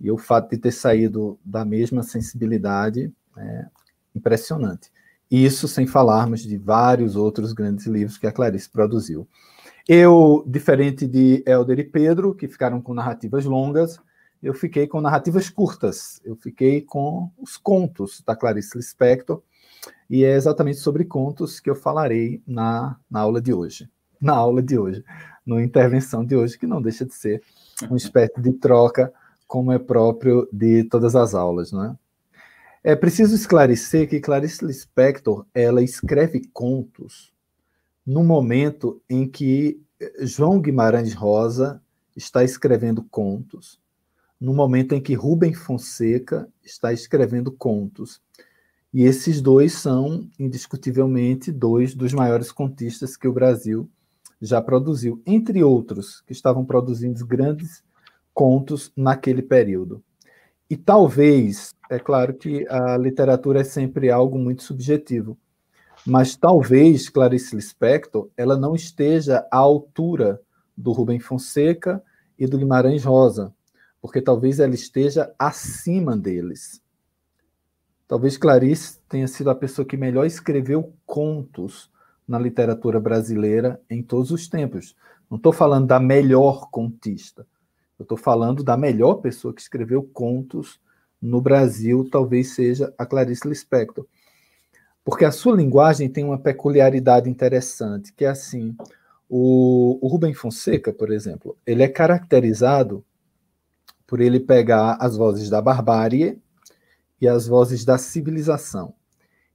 E 0.00 0.10
o 0.10 0.16
fato 0.16 0.50
de 0.50 0.58
ter 0.58 0.72
saído 0.72 1.38
da 1.44 1.66
mesma 1.66 2.02
sensibilidade 2.02 3.12
é 3.36 3.66
impressionante. 4.14 4.90
Isso 5.30 5.68
sem 5.68 5.86
falarmos 5.86 6.42
de 6.42 6.56
vários 6.56 7.14
outros 7.14 7.52
grandes 7.52 7.86
livros 7.86 8.16
que 8.16 8.26
a 8.26 8.32
Clarice 8.32 8.70
produziu. 8.70 9.28
Eu, 9.88 10.42
diferente 10.44 11.06
de 11.06 11.44
Helder 11.46 11.78
e 11.78 11.84
Pedro, 11.84 12.34
que 12.34 12.48
ficaram 12.48 12.82
com 12.82 12.92
narrativas 12.92 13.44
longas, 13.44 14.00
eu 14.42 14.52
fiquei 14.52 14.88
com 14.88 15.00
narrativas 15.00 15.48
curtas. 15.48 16.20
Eu 16.24 16.34
fiquei 16.34 16.82
com 16.82 17.30
os 17.38 17.56
contos 17.56 18.20
da 18.26 18.34
Clarice 18.34 18.76
Lispector, 18.76 19.40
e 20.10 20.24
é 20.24 20.34
exatamente 20.34 20.78
sobre 20.78 21.04
contos 21.04 21.60
que 21.60 21.70
eu 21.70 21.76
falarei 21.76 22.42
na, 22.44 22.96
na 23.08 23.20
aula 23.20 23.40
de 23.40 23.52
hoje. 23.54 23.88
Na 24.20 24.34
aula 24.34 24.60
de 24.60 24.76
hoje, 24.76 25.04
na 25.46 25.62
intervenção 25.62 26.24
de 26.24 26.34
hoje, 26.34 26.58
que 26.58 26.66
não 26.66 26.82
deixa 26.82 27.04
de 27.04 27.14
ser 27.14 27.40
uma 27.82 27.96
espécie 27.96 28.40
de 28.40 28.54
troca, 28.54 29.12
como 29.46 29.70
é 29.70 29.78
próprio 29.78 30.48
de 30.52 30.82
todas 30.84 31.14
as 31.14 31.32
aulas, 31.32 31.70
não 31.70 31.84
é? 31.84 31.96
É 32.82 32.96
preciso 32.96 33.34
esclarecer 33.34 34.08
que 34.08 34.20
Clarice 34.20 34.64
Lispector 34.64 35.46
ela 35.54 35.82
escreve 35.82 36.48
contos 36.52 37.35
no 38.06 38.22
momento 38.22 39.02
em 39.10 39.26
que 39.26 39.80
João 40.20 40.60
Guimarães 40.60 41.12
Rosa 41.12 41.82
está 42.14 42.44
escrevendo 42.44 43.02
contos, 43.02 43.80
no 44.40 44.54
momento 44.54 44.94
em 44.94 45.00
que 45.00 45.14
Rubem 45.14 45.54
Fonseca 45.54 46.48
está 46.62 46.92
escrevendo 46.92 47.50
contos. 47.50 48.20
E 48.92 49.02
esses 49.02 49.42
dois 49.42 49.72
são, 49.72 50.28
indiscutivelmente, 50.38 51.50
dois 51.50 51.94
dos 51.94 52.12
maiores 52.12 52.52
contistas 52.52 53.16
que 53.16 53.26
o 53.26 53.32
Brasil 53.32 53.90
já 54.40 54.60
produziu, 54.60 55.20
entre 55.26 55.62
outros, 55.62 56.20
que 56.20 56.32
estavam 56.32 56.64
produzindo 56.64 57.26
grandes 57.26 57.82
contos 58.32 58.92
naquele 58.94 59.42
período. 59.42 60.02
E 60.68 60.76
talvez, 60.76 61.74
é 61.90 61.98
claro 61.98 62.34
que 62.34 62.66
a 62.68 62.96
literatura 62.96 63.60
é 63.60 63.64
sempre 63.64 64.10
algo 64.10 64.38
muito 64.38 64.62
subjetivo, 64.62 65.38
mas 66.06 66.36
talvez 66.36 67.08
Clarice 67.08 67.56
Lispector 67.56 68.28
ela 68.36 68.56
não 68.56 68.74
esteja 68.74 69.46
à 69.50 69.56
altura 69.56 70.40
do 70.76 70.92
Rubem 70.92 71.18
Fonseca 71.18 72.02
e 72.38 72.46
do 72.46 72.58
Guimarães 72.58 73.04
Rosa, 73.04 73.52
porque 74.00 74.22
talvez 74.22 74.60
ela 74.60 74.74
esteja 74.74 75.34
acima 75.38 76.16
deles. 76.16 76.80
Talvez 78.06 78.36
Clarice 78.36 79.00
tenha 79.08 79.26
sido 79.26 79.50
a 79.50 79.54
pessoa 79.54 79.84
que 79.84 79.96
melhor 79.96 80.24
escreveu 80.24 80.94
contos 81.04 81.90
na 82.28 82.38
literatura 82.38 83.00
brasileira 83.00 83.80
em 83.90 84.00
todos 84.02 84.30
os 84.30 84.46
tempos. 84.46 84.94
Não 85.28 85.36
estou 85.38 85.52
falando 85.52 85.88
da 85.88 85.98
melhor 85.98 86.70
contista, 86.70 87.44
eu 87.98 88.04
estou 88.04 88.16
falando 88.16 88.62
da 88.62 88.76
melhor 88.76 89.14
pessoa 89.16 89.52
que 89.52 89.60
escreveu 89.60 90.02
contos 90.02 90.78
no 91.20 91.40
Brasil, 91.40 92.08
talvez 92.08 92.54
seja 92.54 92.94
a 92.96 93.04
Clarice 93.04 93.48
Lispector. 93.48 94.06
Porque 95.06 95.24
a 95.24 95.30
sua 95.30 95.54
linguagem 95.54 96.08
tem 96.08 96.24
uma 96.24 96.36
peculiaridade 96.36 97.30
interessante, 97.30 98.12
que 98.12 98.24
é 98.24 98.28
assim, 98.28 98.76
o, 99.28 100.00
o 100.04 100.08
Rubem 100.08 100.34
Fonseca, 100.34 100.92
por 100.92 101.12
exemplo, 101.12 101.56
ele 101.64 101.84
é 101.84 101.86
caracterizado 101.86 103.04
por 104.04 104.20
ele 104.20 104.40
pegar 104.40 104.96
as 105.00 105.16
vozes 105.16 105.48
da 105.48 105.62
barbárie 105.62 106.42
e 107.20 107.28
as 107.28 107.46
vozes 107.46 107.84
da 107.84 107.96
civilização. 107.96 108.94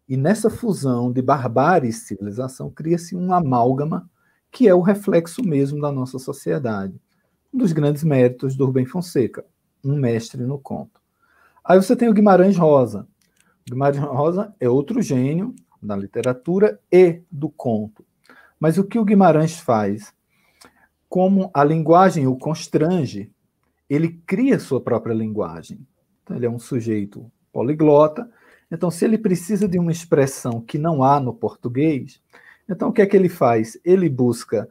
E 0.08 0.16
nessa 0.16 0.50
fusão 0.50 1.12
de 1.12 1.22
barbárie 1.22 1.90
e 1.90 1.94
civilização 1.94 2.70
cria-se 2.70 3.14
um 3.14 3.34
amálgama 3.34 4.10
que 4.50 4.70
é 4.70 4.74
o 4.74 4.80
reflexo 4.80 5.44
mesmo 5.44 5.82
da 5.82 5.92
nossa 5.92 6.18
sociedade. 6.18 6.98
Um 7.54 7.58
dos 7.58 7.74
grandes 7.74 8.06
méritos 8.06 8.56
do 8.56 8.66
Rubem 8.66 8.86
Fonseca, 8.86 9.44
um 9.84 9.98
mestre 9.98 10.44
no 10.44 10.58
conto. 10.58 11.02
Aí 11.62 11.78
você 11.78 11.94
tem 11.94 12.08
o 12.08 12.14
Guimarães 12.14 12.56
Rosa. 12.56 13.06
Guimarães 13.70 14.04
Rosa 14.04 14.56
é 14.60 14.70
outro 14.70 15.02
gênio 15.02 15.56
da 15.82 15.96
literatura 15.96 16.80
e 16.92 17.22
do 17.32 17.50
conto. 17.50 18.06
Mas 18.60 18.78
o 18.78 18.84
que 18.84 19.00
o 19.00 19.06
Guimarães 19.06 19.60
faz? 19.60 20.14
Como 21.10 21.50
a 21.54 21.64
linguagem 21.64 22.28
o 22.28 22.36
constrange, 22.36 23.32
ele 23.90 24.22
cria 24.26 24.60
sua 24.60 24.80
própria 24.80 25.14
linguagem. 25.14 25.86
Então, 26.24 26.38
ele 26.38 26.46
é 26.46 26.50
um 26.50 26.60
sujeito 26.60 27.30
poliglota. 27.52 28.30
Então, 28.72 28.90
se 28.90 29.04
ele 29.04 29.18
precisa 29.18 29.68
de 29.68 29.78
uma 29.78 29.92
expressão 29.92 30.62
que 30.62 30.78
não 30.78 31.04
há 31.04 31.20
no 31.20 31.34
português, 31.34 32.22
então 32.70 32.90
o 32.90 32.94
que 32.94 33.02
é 33.02 33.06
que 33.06 33.18
ele 33.18 33.28
faz? 33.28 33.78
Ele 33.84 34.08
busca, 34.08 34.70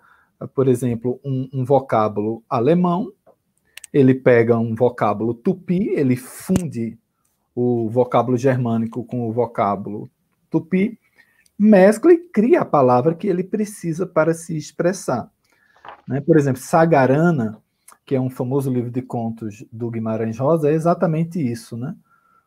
por 0.54 0.68
exemplo, 0.68 1.20
um, 1.22 1.48
um 1.52 1.64
vocábulo 1.64 2.42
alemão, 2.48 3.12
ele 3.92 4.14
pega 4.14 4.56
um 4.56 4.74
vocábulo 4.74 5.34
tupi, 5.34 5.90
ele 5.90 6.16
funde 6.16 6.98
o 7.54 7.88
vocábulo 7.88 8.36
germânico 8.36 9.04
com 9.04 9.28
o 9.28 9.32
vocábulo 9.32 10.10
tupi, 10.48 10.98
mescla 11.58 12.12
e 12.12 12.18
cria 12.18 12.62
a 12.62 12.64
palavra 12.64 13.14
que 13.14 13.28
ele 13.28 13.44
precisa 13.44 14.06
para 14.06 14.34
se 14.34 14.56
expressar. 14.56 15.30
Né? 16.08 16.20
Por 16.20 16.38
exemplo, 16.38 16.60
Sagarana, 16.60 17.58
que 18.04 18.14
é 18.14 18.20
um 18.20 18.30
famoso 18.30 18.72
livro 18.72 18.90
de 18.90 19.02
contos 19.02 19.64
do 19.70 19.90
Guimarães 19.90 20.38
Rosa, 20.38 20.70
é 20.70 20.74
exatamente 20.74 21.40
isso, 21.40 21.76
né? 21.76 21.94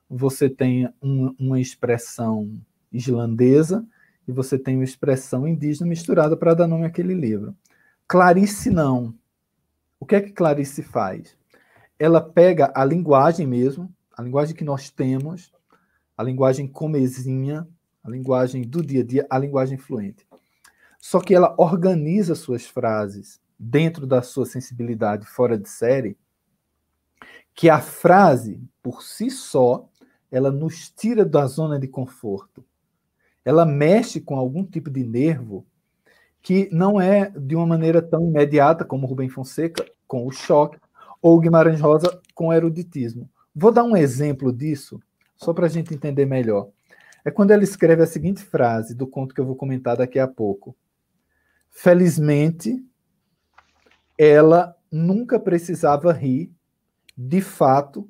você 0.09 0.49
tem 0.49 0.87
um, 1.01 1.33
uma 1.39 1.59
expressão 1.59 2.59
islandesa 2.91 3.85
e 4.27 4.31
você 4.31 4.57
tem 4.59 4.75
uma 4.75 4.83
expressão 4.83 5.47
indígena 5.47 5.87
misturada 5.87 6.37
para 6.37 6.53
dar 6.53 6.67
nome 6.67 6.85
àquele 6.85 7.13
livro. 7.13 7.55
Clarice 8.07 8.69
não. 8.69 9.13
O 9.99 10.05
que 10.05 10.15
é 10.15 10.21
que 10.21 10.31
Clarice 10.31 10.83
faz? 10.83 11.35
Ela 11.97 12.21
pega 12.21 12.71
a 12.75 12.85
linguagem 12.85 13.47
mesmo, 13.47 13.91
a 14.13 14.21
linguagem 14.21 14.55
que 14.55 14.63
nós 14.63 14.89
temos, 14.89 15.51
a 16.17 16.23
linguagem 16.23 16.67
comezinha, 16.67 17.67
a 18.03 18.09
linguagem 18.09 18.61
do 18.61 18.83
dia 18.83 19.01
a 19.01 19.05
dia, 19.05 19.27
a 19.29 19.37
linguagem 19.37 19.77
fluente. 19.77 20.27
Só 20.99 21.19
que 21.19 21.33
ela 21.33 21.55
organiza 21.57 22.35
suas 22.35 22.65
frases 22.65 23.41
dentro 23.57 24.05
da 24.05 24.21
sua 24.21 24.45
sensibilidade 24.45 25.25
fora 25.25 25.57
de 25.57 25.67
série, 25.67 26.17
que 27.55 27.69
a 27.69 27.79
frase, 27.79 28.61
por 28.81 29.03
si 29.03 29.29
só, 29.29 29.89
ela 30.31 30.51
nos 30.51 30.89
tira 30.89 31.23
da 31.23 31.45
zona 31.45 31.79
de 31.79 31.87
conforto. 31.87 32.65
Ela 33.45 33.65
mexe 33.65 34.19
com 34.19 34.35
algum 34.35 34.65
tipo 34.65 34.89
de 34.89 35.03
nervo 35.03 35.65
que 36.41 36.67
não 36.71 36.99
é 36.99 37.29
de 37.29 37.55
uma 37.55 37.65
maneira 37.65 38.01
tão 38.01 38.27
imediata 38.27 38.83
como 38.83 39.07
Rubem 39.07 39.29
Fonseca, 39.29 39.85
com 40.07 40.27
o 40.27 40.31
choque, 40.31 40.77
ou 41.21 41.39
Guimarães 41.39 41.79
Rosa 41.79 42.21
com 42.33 42.47
o 42.47 42.53
eruditismo. 42.53 43.29
Vou 43.55 43.71
dar 43.71 43.83
um 43.83 43.95
exemplo 43.95 44.51
disso, 44.51 44.99
só 45.35 45.53
para 45.53 45.67
a 45.67 45.69
gente 45.69 45.93
entender 45.93 46.25
melhor. 46.25 46.69
É 47.23 47.31
quando 47.31 47.51
ela 47.51 47.63
escreve 47.63 48.03
a 48.03 48.07
seguinte 48.07 48.43
frase 48.43 48.95
do 48.95 49.07
conto 49.07 49.33
que 49.33 49.39
eu 49.39 49.45
vou 49.45 49.55
comentar 49.55 49.95
daqui 49.95 50.19
a 50.19 50.27
pouco. 50.27 50.75
Felizmente, 51.69 52.83
ela 54.17 54.75
nunca 54.91 55.39
precisava 55.39 56.11
rir, 56.11 56.51
de 57.17 57.41
fato, 57.41 58.09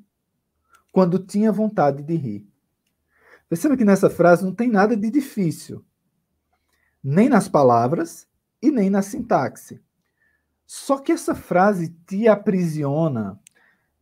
quando 0.90 1.18
tinha 1.18 1.52
vontade 1.52 2.02
de 2.02 2.14
rir. 2.14 2.46
Perceba 3.48 3.76
que 3.76 3.84
nessa 3.84 4.08
frase 4.08 4.44
não 4.44 4.54
tem 4.54 4.70
nada 4.70 4.96
de 4.96 5.10
difícil, 5.10 5.84
nem 7.02 7.28
nas 7.28 7.48
palavras 7.48 8.26
e 8.60 8.70
nem 8.70 8.88
na 8.88 9.02
sintaxe. 9.02 9.82
Só 10.66 10.98
que 10.98 11.12
essa 11.12 11.34
frase 11.34 11.90
te 12.06 12.26
aprisiona, 12.26 13.38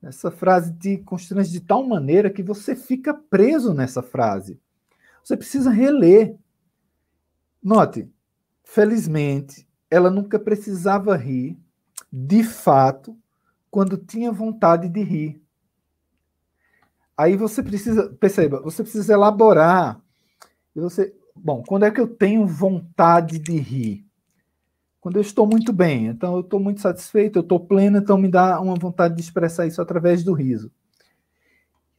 essa 0.02 0.30
frase 0.30 0.74
te 0.74 0.98
constrange 0.98 1.50
de 1.50 1.60
tal 1.60 1.86
maneira 1.86 2.30
que 2.30 2.42
você 2.42 2.74
fica 2.74 3.14
preso 3.14 3.72
nessa 3.72 4.02
frase. 4.02 4.60
Você 5.22 5.36
precisa 5.36 5.70
reler. 5.70 6.36
Note, 7.62 8.10
felizmente, 8.64 9.68
ela 9.88 10.10
nunca 10.10 10.38
precisava 10.38 11.16
rir, 11.16 11.56
de 12.12 12.42
fato, 12.42 13.16
quando 13.70 13.96
tinha 13.96 14.32
vontade 14.32 14.88
de 14.88 15.02
rir. 15.02 15.42
Aí 17.16 17.36
você 17.36 17.62
precisa, 17.62 18.10
perceba, 18.10 18.60
você 18.60 18.82
precisa 18.82 19.12
elaborar. 19.12 20.00
E 20.74 20.80
você, 20.80 21.14
bom, 21.36 21.62
quando 21.64 21.84
é 21.84 21.90
que 21.90 22.00
eu 22.00 22.08
tenho 22.08 22.46
vontade 22.46 23.38
de 23.38 23.56
rir? 23.56 24.04
Quando 25.02 25.16
eu 25.16 25.20
estou 25.20 25.48
muito 25.48 25.72
bem, 25.72 26.06
então 26.06 26.36
eu 26.36 26.42
estou 26.42 26.60
muito 26.60 26.80
satisfeito, 26.80 27.36
eu 27.36 27.42
estou 27.42 27.58
pleno, 27.58 27.98
então 27.98 28.16
me 28.16 28.28
dá 28.28 28.60
uma 28.60 28.76
vontade 28.76 29.16
de 29.16 29.20
expressar 29.20 29.66
isso 29.66 29.82
através 29.82 30.22
do 30.22 30.32
riso. 30.32 30.70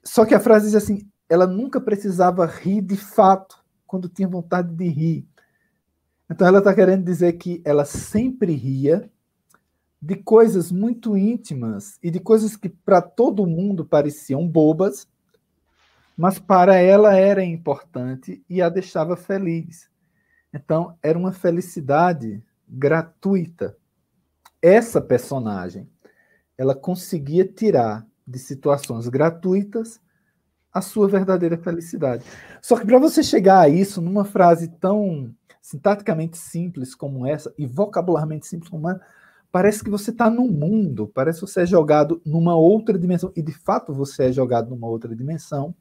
Só 0.01 0.25
que 0.25 0.33
a 0.33 0.39
frase 0.39 0.67
diz 0.67 0.75
assim: 0.75 1.05
ela 1.27 1.45
nunca 1.45 1.81
precisava 1.81 2.45
rir 2.45 2.81
de 2.81 2.95
fato 2.95 3.61
quando 3.85 4.07
tinha 4.07 4.25
vontade 4.25 4.73
de 4.73 4.87
rir. 4.87 5.27
Então 6.31 6.47
ela 6.47 6.59
está 6.59 6.73
querendo 6.73 7.03
dizer 7.03 7.33
que 7.33 7.61
ela 7.65 7.83
sempre 7.83 8.53
ria 8.53 9.11
de 10.01 10.15
coisas 10.15 10.71
muito 10.71 11.17
íntimas 11.17 11.99
e 12.01 12.09
de 12.09 12.21
coisas 12.21 12.55
que 12.55 12.69
para 12.69 13.01
todo 13.01 13.45
mundo 13.45 13.83
pareciam 13.83 14.47
bobas, 14.47 15.09
mas 16.15 16.39
para 16.39 16.77
ela 16.77 17.17
era 17.17 17.43
importante 17.43 18.41
e 18.49 18.61
a 18.61 18.69
deixava 18.69 19.17
feliz. 19.17 19.89
Então, 20.53 20.97
era 21.03 21.19
uma 21.19 21.33
felicidade 21.33 22.41
gratuita. 22.73 23.77
Essa 24.61 24.99
personagem, 24.99 25.87
ela 26.57 26.73
conseguia 26.73 27.45
tirar 27.45 28.05
de 28.25 28.39
situações 28.39 29.07
gratuitas 29.07 30.01
a 30.73 30.81
sua 30.81 31.07
verdadeira 31.07 31.57
felicidade. 31.57 32.25
Só 32.61 32.77
que 32.77 32.85
para 32.85 32.97
você 32.97 33.21
chegar 33.21 33.59
a 33.59 33.69
isso 33.69 34.01
numa 34.01 34.25
frase 34.25 34.69
tão 34.79 35.33
sintaticamente 35.61 36.37
simples 36.37 36.95
como 36.95 37.27
essa 37.27 37.53
e 37.57 37.65
vocabularmente 37.65 38.47
simples 38.47 38.69
como 38.69 38.89
essa, 38.89 39.01
parece 39.51 39.83
que 39.83 39.89
você 39.89 40.09
está 40.09 40.29
num 40.29 40.49
mundo, 40.49 41.07
parece 41.13 41.39
que 41.39 41.47
você 41.47 41.61
é 41.61 41.65
jogado 41.65 42.19
numa 42.25 42.55
outra 42.55 42.97
dimensão, 42.97 43.31
e 43.35 43.41
de 43.41 43.53
fato 43.53 43.93
você 43.93 44.25
é 44.25 44.31
jogado 44.31 44.69
numa 44.71 44.87
outra 44.87 45.15
dimensão, 45.15 45.75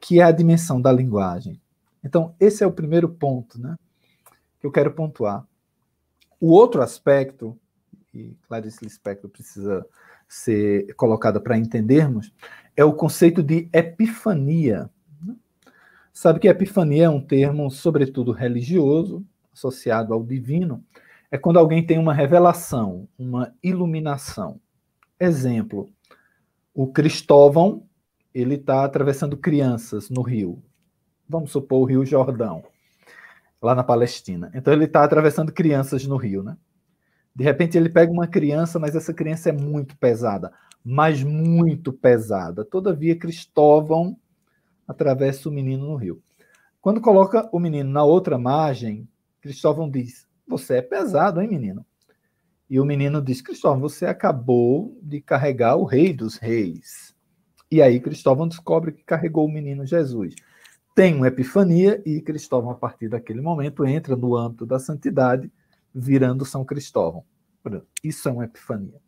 que 0.00 0.20
é 0.20 0.22
a 0.22 0.30
dimensão 0.30 0.80
da 0.80 0.92
linguagem. 0.92 1.60
Então, 2.04 2.34
esse 2.38 2.62
é 2.62 2.66
o 2.66 2.72
primeiro 2.72 3.08
ponto 3.08 3.60
né, 3.60 3.76
que 4.60 4.66
eu 4.66 4.70
quero 4.70 4.92
pontuar. 4.92 5.46
O 6.40 6.52
outro 6.52 6.80
aspecto, 6.80 7.54
e 8.14 8.34
Clarice 8.48 8.82
Lispector 8.82 9.28
precisa 9.28 9.86
ser 10.26 10.94
colocada 10.94 11.38
para 11.38 11.58
entendermos, 11.58 12.32
é 12.74 12.82
o 12.82 12.94
conceito 12.94 13.42
de 13.42 13.68
epifania. 13.72 14.88
Sabe 16.12 16.40
que 16.40 16.48
epifania 16.48 17.04
é 17.04 17.10
um 17.10 17.20
termo, 17.20 17.70
sobretudo 17.70 18.32
religioso, 18.32 19.24
associado 19.52 20.14
ao 20.14 20.24
divino, 20.24 20.82
é 21.30 21.36
quando 21.36 21.58
alguém 21.58 21.84
tem 21.84 21.98
uma 21.98 22.14
revelação, 22.14 23.06
uma 23.18 23.54
iluminação. 23.62 24.60
Exemplo, 25.18 25.88
o 26.74 26.86
Cristóvão, 26.86 27.84
ele 28.34 28.54
está 28.54 28.84
atravessando 28.84 29.36
crianças 29.36 30.08
no 30.08 30.22
rio. 30.22 30.62
Vamos 31.28 31.52
supor 31.52 31.82
o 31.82 31.84
Rio 31.84 32.06
Jordão, 32.06 32.64
lá 33.60 33.74
na 33.74 33.84
Palestina. 33.84 34.50
Então 34.54 34.72
ele 34.72 34.84
está 34.84 35.04
atravessando 35.04 35.52
crianças 35.52 36.06
no 36.06 36.16
rio, 36.16 36.42
né? 36.42 36.56
De 37.34 37.44
repente 37.44 37.76
ele 37.76 37.88
pega 37.88 38.10
uma 38.10 38.26
criança, 38.26 38.78
mas 38.78 38.96
essa 38.96 39.14
criança 39.14 39.50
é 39.50 39.52
muito 39.52 39.96
pesada, 39.96 40.52
mas 40.84 41.22
muito 41.22 41.92
pesada. 41.92 42.64
Todavia 42.64 43.16
Cristóvão 43.16 44.16
atravessa 44.86 45.48
o 45.48 45.52
menino 45.52 45.86
no 45.86 45.96
rio. 45.96 46.22
Quando 46.80 47.00
coloca 47.00 47.48
o 47.52 47.58
menino 47.58 47.90
na 47.90 48.02
outra 48.02 48.38
margem, 48.38 49.08
Cristóvão 49.40 49.88
diz: 49.88 50.26
Você 50.48 50.76
é 50.76 50.82
pesado, 50.82 51.40
hein, 51.40 51.48
menino? 51.48 51.84
E 52.68 52.80
o 52.80 52.84
menino 52.84 53.20
diz: 53.20 53.42
Cristóvão, 53.42 53.80
você 53.80 54.06
acabou 54.06 54.98
de 55.02 55.20
carregar 55.20 55.76
o 55.76 55.84
rei 55.84 56.12
dos 56.12 56.36
reis. 56.36 57.14
E 57.70 57.80
aí 57.80 58.00
Cristóvão 58.00 58.48
descobre 58.48 58.92
que 58.92 59.04
carregou 59.04 59.46
o 59.46 59.52
menino 59.52 59.86
Jesus. 59.86 60.34
Tem 60.94 61.14
uma 61.14 61.28
epifania 61.28 62.02
e 62.04 62.20
Cristóvão, 62.20 62.70
a 62.70 62.74
partir 62.74 63.08
daquele 63.08 63.40
momento, 63.40 63.86
entra 63.86 64.16
no 64.16 64.36
âmbito 64.36 64.66
da 64.66 64.78
santidade, 64.78 65.50
virando 65.94 66.44
São 66.44 66.64
Cristóvão. 66.64 67.24
Isso 68.02 68.28
é 68.28 68.32
uma 68.32 68.44
epifania. 68.44 69.00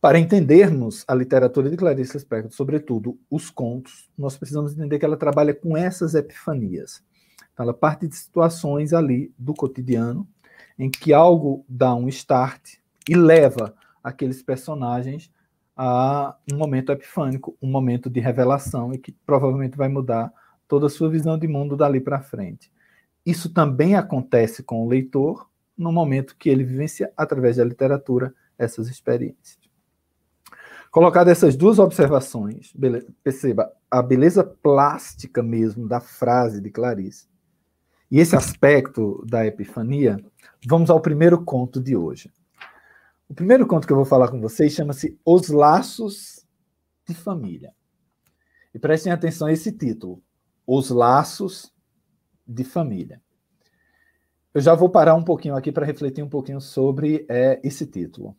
Para 0.00 0.18
entendermos 0.18 1.02
a 1.08 1.14
literatura 1.14 1.70
de 1.70 1.78
Clarice 1.78 2.12
Lispector, 2.12 2.52
sobretudo 2.52 3.18
os 3.30 3.48
contos, 3.48 4.10
nós 4.18 4.36
precisamos 4.36 4.74
entender 4.74 4.98
que 4.98 5.04
ela 5.04 5.16
trabalha 5.16 5.54
com 5.54 5.76
essas 5.76 6.14
epifanias. 6.14 7.02
Então, 7.52 7.64
ela 7.64 7.72
parte 7.72 8.06
de 8.06 8.14
situações 8.14 8.92
ali 8.92 9.32
do 9.38 9.54
cotidiano, 9.54 10.28
em 10.78 10.90
que 10.90 11.14
algo 11.14 11.64
dá 11.66 11.94
um 11.94 12.06
start 12.08 12.74
e 13.08 13.14
leva 13.14 13.74
aqueles 14.02 14.42
personagens 14.42 15.32
a 15.74 16.36
um 16.52 16.58
momento 16.58 16.92
epifânico, 16.92 17.56
um 17.62 17.70
momento 17.70 18.10
de 18.10 18.20
revelação 18.20 18.92
e 18.92 18.98
que 18.98 19.12
provavelmente 19.24 19.76
vai 19.76 19.88
mudar 19.88 20.30
toda 20.66 20.86
a 20.86 20.90
sua 20.90 21.08
visão 21.08 21.38
de 21.38 21.46
mundo 21.46 21.76
dali 21.76 22.00
para 22.00 22.20
frente. 22.20 22.70
Isso 23.24 23.52
também 23.52 23.94
acontece 23.94 24.62
com 24.62 24.84
o 24.84 24.88
leitor 24.88 25.48
no 25.76 25.92
momento 25.92 26.36
que 26.36 26.48
ele 26.48 26.64
vivencia 26.64 27.12
através 27.16 27.56
da 27.56 27.64
literatura 27.64 28.34
essas 28.58 28.88
experiências. 28.88 29.58
Colocado 30.90 31.28
essas 31.28 31.56
duas 31.56 31.78
observações, 31.78 32.72
perceba 33.22 33.72
a 33.90 34.00
beleza 34.00 34.44
plástica 34.44 35.42
mesmo 35.42 35.88
da 35.88 36.00
frase 36.00 36.60
de 36.60 36.70
Clarice 36.70 37.26
e 38.14 38.20
esse 38.20 38.36
aspecto 38.36 39.24
da 39.26 39.44
epifania, 39.44 40.24
vamos 40.68 40.88
ao 40.88 41.00
primeiro 41.00 41.44
conto 41.44 41.80
de 41.80 41.96
hoje. 41.96 42.30
O 43.28 43.34
primeiro 43.34 43.66
conto 43.66 43.88
que 43.88 43.92
eu 43.92 43.96
vou 43.96 44.04
falar 44.04 44.28
com 44.28 44.40
vocês 44.40 44.72
chama-se 44.72 45.18
Os 45.24 45.48
Laços 45.48 46.46
de 47.08 47.12
Família. 47.12 47.72
E 48.72 48.78
prestem 48.78 49.12
atenção 49.12 49.48
a 49.48 49.52
esse 49.52 49.72
título: 49.72 50.22
Os 50.66 50.90
Laços 50.90 51.72
de 52.46 52.64
Família. 52.64 53.20
Eu 54.52 54.60
já 54.60 54.74
vou 54.74 54.88
parar 54.88 55.14
um 55.14 55.24
pouquinho 55.24 55.56
aqui 55.56 55.72
para 55.72 55.84
refletir 55.84 56.22
um 56.22 56.28
pouquinho 56.28 56.60
sobre 56.60 57.26
é, 57.28 57.60
esse 57.64 57.86
título. 57.86 58.36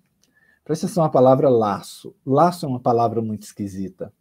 Presta 0.64 0.86
atenção 0.86 1.04
à 1.04 1.10
palavra 1.10 1.50
laço. 1.50 2.16
Laço 2.26 2.66
é 2.66 2.70
uma 2.70 2.80
palavra 2.80 3.22
muito 3.22 3.44
esquisita. 3.44 4.14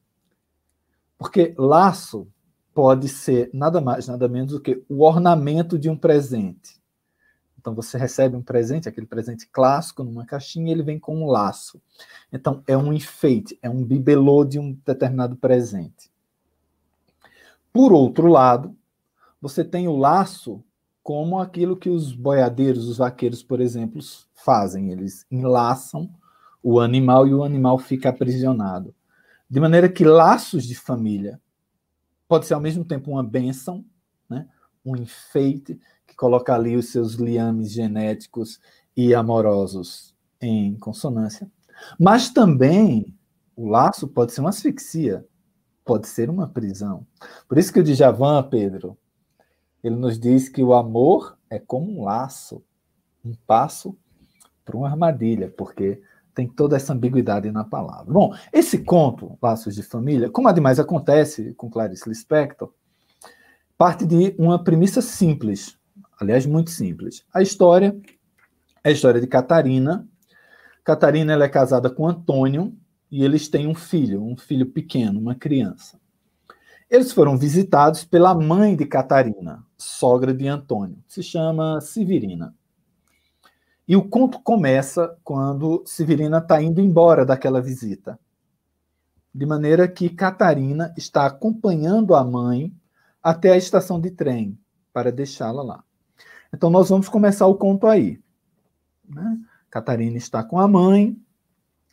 Porque 1.16 1.54
laço 1.56 2.28
pode 2.74 3.08
ser 3.08 3.48
nada 3.54 3.80
mais, 3.80 4.08
nada 4.08 4.28
menos 4.28 4.52
do 4.52 4.60
que 4.60 4.82
o 4.88 5.02
ornamento 5.02 5.78
de 5.78 5.88
um 5.88 5.96
presente. 5.96 6.82
Então 7.56 7.74
você 7.74 7.96
recebe 7.96 8.36
um 8.36 8.42
presente, 8.42 8.88
aquele 8.88 9.06
presente 9.06 9.48
clássico, 9.50 10.04
numa 10.04 10.26
caixinha, 10.26 10.70
ele 10.70 10.82
vem 10.82 10.98
com 10.98 11.16
um 11.16 11.26
laço. 11.26 11.80
Então 12.30 12.62
é 12.66 12.76
um 12.76 12.92
enfeite, 12.92 13.58
é 13.62 13.70
um 13.70 13.82
bibelô 13.82 14.44
de 14.44 14.58
um 14.58 14.72
determinado 14.84 15.36
presente. 15.36 16.10
Por 17.74 17.92
outro 17.92 18.28
lado, 18.28 18.76
você 19.40 19.64
tem 19.64 19.88
o 19.88 19.96
laço 19.96 20.62
como 21.02 21.40
aquilo 21.40 21.76
que 21.76 21.90
os 21.90 22.12
boiadeiros, 22.12 22.88
os 22.88 22.98
vaqueiros, 22.98 23.42
por 23.42 23.60
exemplo, 23.60 24.00
fazem. 24.32 24.92
Eles 24.92 25.26
enlaçam 25.28 26.08
o 26.62 26.78
animal 26.78 27.26
e 27.26 27.34
o 27.34 27.42
animal 27.42 27.76
fica 27.76 28.10
aprisionado. 28.10 28.94
De 29.50 29.58
maneira 29.58 29.88
que 29.88 30.04
laços 30.04 30.64
de 30.64 30.76
família 30.76 31.40
pode 32.28 32.46
ser 32.46 32.54
ao 32.54 32.60
mesmo 32.60 32.84
tempo 32.84 33.10
uma 33.10 33.24
bênção, 33.24 33.84
né? 34.30 34.48
um 34.86 34.96
enfeite 34.96 35.76
que 36.06 36.14
coloca 36.14 36.54
ali 36.54 36.76
os 36.76 36.90
seus 36.90 37.14
liames 37.14 37.72
genéticos 37.72 38.60
e 38.96 39.12
amorosos 39.12 40.14
em 40.40 40.76
consonância, 40.78 41.50
mas 41.98 42.30
também 42.30 43.12
o 43.56 43.68
laço 43.68 44.06
pode 44.06 44.32
ser 44.32 44.42
uma 44.42 44.50
asfixia, 44.50 45.26
pode 45.84 46.08
ser 46.08 46.30
uma 46.30 46.48
prisão. 46.48 47.06
Por 47.48 47.58
isso 47.58 47.72
que 47.72 47.80
o 47.80 47.84
Djavan, 47.84 48.42
Pedro, 48.44 48.96
ele 49.82 49.96
nos 49.96 50.18
diz 50.18 50.48
que 50.48 50.62
o 50.62 50.72
amor 50.72 51.36
é 51.50 51.58
como 51.58 52.00
um 52.00 52.04
laço, 52.04 52.62
um 53.24 53.34
passo 53.46 53.96
para 54.64 54.76
uma 54.76 54.88
armadilha, 54.88 55.52
porque 55.56 56.00
tem 56.34 56.48
toda 56.48 56.74
essa 56.74 56.92
ambiguidade 56.92 57.50
na 57.50 57.64
palavra. 57.64 58.12
Bom, 58.12 58.34
esse 58.52 58.78
conto, 58.78 59.38
Laços 59.40 59.74
de 59.74 59.82
Família, 59.82 60.30
como 60.30 60.48
ademais 60.48 60.80
acontece 60.80 61.54
com 61.54 61.70
Clarice 61.70 62.08
Lispector, 62.08 62.72
parte 63.76 64.06
de 64.06 64.34
uma 64.38 64.62
premissa 64.62 65.00
simples, 65.00 65.78
aliás, 66.18 66.46
muito 66.46 66.70
simples. 66.70 67.24
A 67.32 67.42
história 67.42 67.96
é 68.82 68.88
a 68.88 68.92
história 68.92 69.20
de 69.20 69.26
Catarina. 69.26 70.08
Catarina 70.82 71.32
ela 71.32 71.44
é 71.44 71.48
casada 71.48 71.88
com 71.88 72.08
Antônio 72.08 72.74
e 73.14 73.22
eles 73.22 73.46
têm 73.46 73.68
um 73.68 73.76
filho, 73.76 74.24
um 74.24 74.36
filho 74.36 74.66
pequeno, 74.66 75.20
uma 75.20 75.36
criança. 75.36 76.00
Eles 76.90 77.12
foram 77.12 77.38
visitados 77.38 78.04
pela 78.04 78.34
mãe 78.34 78.74
de 78.74 78.84
Catarina, 78.86 79.64
sogra 79.78 80.34
de 80.34 80.48
Antônio, 80.48 80.98
se 81.06 81.22
chama 81.22 81.80
Severina. 81.80 82.52
E 83.86 83.94
o 83.94 84.02
conto 84.02 84.40
começa 84.40 85.16
quando 85.22 85.84
Severina 85.86 86.38
está 86.38 86.60
indo 86.60 86.80
embora 86.80 87.24
daquela 87.24 87.62
visita. 87.62 88.18
De 89.32 89.46
maneira 89.46 89.86
que 89.86 90.08
Catarina 90.08 90.92
está 90.96 91.24
acompanhando 91.24 92.16
a 92.16 92.24
mãe 92.24 92.74
até 93.22 93.52
a 93.52 93.56
estação 93.56 94.00
de 94.00 94.10
trem 94.10 94.58
para 94.92 95.12
deixá-la 95.12 95.62
lá. 95.62 95.84
Então 96.52 96.68
nós 96.68 96.88
vamos 96.88 97.08
começar 97.08 97.46
o 97.46 97.54
conto 97.54 97.86
aí. 97.86 98.20
Né? 99.08 99.38
Catarina 99.70 100.16
está 100.16 100.42
com 100.42 100.58
a 100.58 100.66
mãe, 100.66 101.16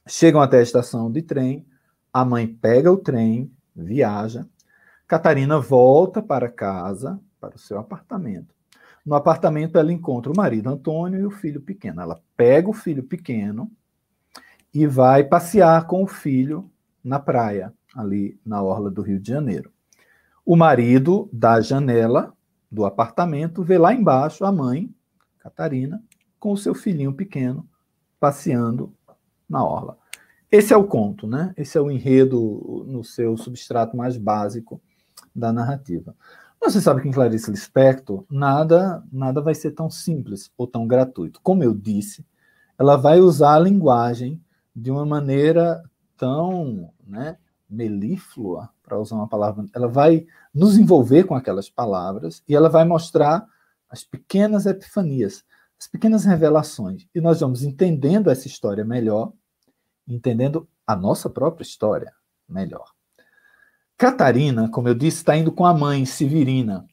chegam 0.08 0.41
até 0.41 0.60
a 0.60 0.64
estação 0.64 1.12
de 1.12 1.22
trem, 1.22 1.66
a 2.12 2.26
mãe 2.26 2.47
pega 2.47 2.91
o 2.91 2.97
trem, 2.97 3.52
viaja. 3.76 4.47
Catarina 5.08 5.60
volta 5.60 6.22
para 6.22 6.49
casa, 6.49 7.20
para 7.39 7.56
o 7.56 7.60
seu 7.60 7.80
apartamento. 7.80 8.54
No 9.06 9.16
apartamento, 9.16 9.78
ela 9.78 9.91
encontra 9.91 10.32
o 10.32 10.36
marido 10.36 10.70
Antônio 10.70 11.20
e 11.20 11.26
o 11.26 11.32
filho 11.32 11.62
pequeno. 11.62 12.02
Ela 12.02 12.22
pega 12.36 12.70
o 12.70 12.74
filho 12.74 13.04
pequeno 13.04 13.72
e 14.74 14.86
vai 14.86 15.24
passear 15.24 15.88
com 15.88 16.04
o 16.04 16.08
filho 16.08 16.72
na 17.04 17.20
praia, 17.20 17.74
ali 17.95 18.39
na 18.45 18.62
orla 18.62 18.91
do 18.91 19.02
Rio 19.02 19.20
de 19.20 19.30
Janeiro. 19.30 19.72
O 20.45 20.56
marido, 20.56 21.30
da 21.32 21.62
janela 21.62 22.34
do 22.70 22.86
apartamento, 22.86 23.64
vê 23.64 23.78
lá 23.78 23.93
embaixo 23.93 24.45
a 24.45 24.52
mãe, 24.52 24.93
Catarina, 25.39 26.02
com 26.39 26.52
o 26.52 26.58
seu 26.58 26.74
filhinho 26.74 27.14
pequeno 27.14 27.68
passeando 28.22 28.93
na 29.52 29.64
orla. 29.64 29.97
Esse 30.52 30.74
é 30.74 30.78
o 30.78 30.88
conto, 30.88 31.28
né? 31.28 31.54
Esse 31.56 31.78
é 31.78 31.82
o 31.82 31.91
enredo 31.91 32.86
no 32.88 33.04
seu 33.04 33.38
substrato 33.38 33.95
mais 33.95 34.18
básico 34.18 34.82
da 35.36 35.54
narrativa. 35.54 36.16
Mas 36.60 36.74
você 36.74 36.82
sabe 36.82 37.02
que 37.02 37.08
em 37.08 37.12
Clarice 37.12 37.49
Lispector 37.52 38.26
nada, 38.30 39.04
nada 39.12 39.41
vai 39.41 39.56
ser 39.56 39.72
tão 39.72 39.89
simples 39.89 40.52
ou 40.58 40.68
tão 40.68 40.88
gratuito. 40.88 41.39
Como 41.41 41.64
eu 41.64 41.74
disse, 41.74 42.26
ela 42.78 42.95
vai 42.95 43.20
usar 43.20 43.56
a 43.56 43.60
linguagem 43.60 44.41
de 44.76 44.91
uma 44.91 45.06
maneira 45.06 45.82
tão 46.18 46.91
né, 47.06 47.38
melíflua, 47.70 48.70
para 48.84 48.99
usar 48.99 49.16
uma 49.16 49.28
palavra, 49.28 49.66
ela 49.74 49.88
vai 49.88 50.26
nos 50.54 50.78
envolver 50.78 51.24
com 51.24 51.34
aquelas 51.34 51.70
palavras 51.70 52.43
e 52.45 52.54
ela 52.54 52.68
vai 52.68 52.84
mostrar 52.84 53.47
as 53.89 54.04
pequenas 54.04 54.66
epifanias, 54.66 55.45
as 55.80 55.88
pequenas 55.88 56.26
revelações. 56.26 57.08
E 57.16 57.22
nós 57.22 57.39
vamos 57.39 57.64
entendendo 57.64 58.30
essa 58.30 58.47
história 58.47 58.84
melhor, 58.84 59.32
entendendo 60.14 60.68
a 60.86 60.95
nossa 60.95 61.30
própria 61.30 61.64
história 61.64 62.14
melhor. 62.47 62.91
Catarina, 63.97 64.70
como 64.70 64.88
eu 64.88 64.95
disse, 64.95 65.18
está 65.18 65.38
indo 65.38 65.51
com 65.51 65.66
a 65.66 65.74
mãe, 65.74 66.05
Severina, 66.05 66.86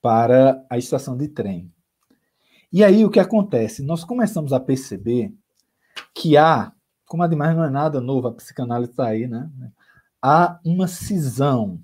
para 0.00 0.64
a 0.70 0.78
estação 0.78 1.16
de 1.16 1.28
trem. 1.28 1.72
E 2.72 2.84
aí 2.84 3.04
o 3.04 3.10
que 3.10 3.20
acontece? 3.20 3.82
Nós 3.82 4.04
começamos 4.04 4.52
a 4.52 4.60
perceber 4.60 5.34
que 6.14 6.36
há, 6.36 6.72
como 7.06 7.22
ademais 7.22 7.56
não 7.56 7.64
é 7.64 7.70
nada 7.70 8.00
novo, 8.00 8.28
a 8.28 8.32
psicanálise 8.32 8.90
está 8.90 9.06
aí, 9.06 9.26
né? 9.26 9.50
Há 10.20 10.58
uma 10.64 10.88
cisão, 10.88 11.80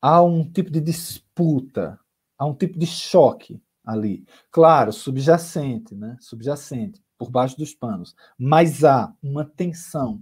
há 0.00 0.22
um 0.22 0.50
tipo 0.50 0.70
de 0.70 0.80
disputa, 0.80 1.98
há 2.38 2.46
um 2.46 2.54
tipo 2.54 2.78
de 2.78 2.86
choque 2.86 3.62
ali. 3.84 4.24
Claro, 4.50 4.92
subjacente, 4.92 5.94
né? 5.94 6.16
Subjacente, 6.20 7.02
por 7.22 7.30
baixo 7.30 7.56
dos 7.56 7.72
panos. 7.72 8.16
Mas 8.36 8.82
há 8.82 9.14
uma 9.22 9.44
tensão 9.44 10.20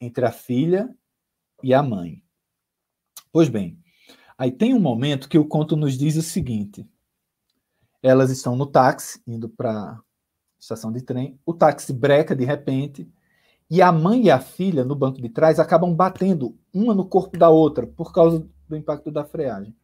entre 0.00 0.24
a 0.24 0.30
filha 0.30 0.88
e 1.60 1.74
a 1.74 1.82
mãe. 1.82 2.22
Pois 3.32 3.48
bem, 3.48 3.76
aí 4.38 4.52
tem 4.52 4.72
um 4.72 4.78
momento 4.78 5.28
que 5.28 5.38
o 5.38 5.44
conto 5.44 5.76
nos 5.76 5.98
diz 5.98 6.14
o 6.14 6.22
seguinte: 6.22 6.88
elas 8.00 8.30
estão 8.30 8.54
no 8.54 8.64
táxi, 8.64 9.20
indo 9.26 9.48
para 9.48 9.72
a 9.72 10.00
estação 10.60 10.92
de 10.92 11.02
trem. 11.02 11.36
O 11.44 11.52
táxi 11.52 11.92
breca 11.92 12.36
de 12.36 12.44
repente 12.44 13.10
e 13.68 13.82
a 13.82 13.90
mãe 13.90 14.26
e 14.26 14.30
a 14.30 14.38
filha, 14.38 14.84
no 14.84 14.94
banco 14.94 15.20
de 15.20 15.28
trás, 15.28 15.58
acabam 15.58 15.92
batendo 15.92 16.56
uma 16.72 16.94
no 16.94 17.04
corpo 17.04 17.36
da 17.36 17.50
outra 17.50 17.88
por 17.88 18.12
causa 18.12 18.48
do 18.68 18.76
impacto 18.76 19.10
da 19.10 19.24
freagem. 19.24 19.74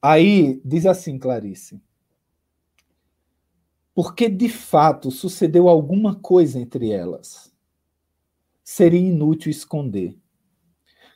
Aí 0.00 0.62
diz 0.64 0.86
assim, 0.86 1.18
Clarice. 1.18 1.82
Porque 3.94 4.28
de 4.28 4.48
fato 4.48 5.10
sucedeu 5.10 5.68
alguma 5.68 6.16
coisa 6.16 6.58
entre 6.58 6.90
elas. 6.90 7.54
Seria 8.62 8.98
inútil 9.00 9.50
esconder. 9.50 10.18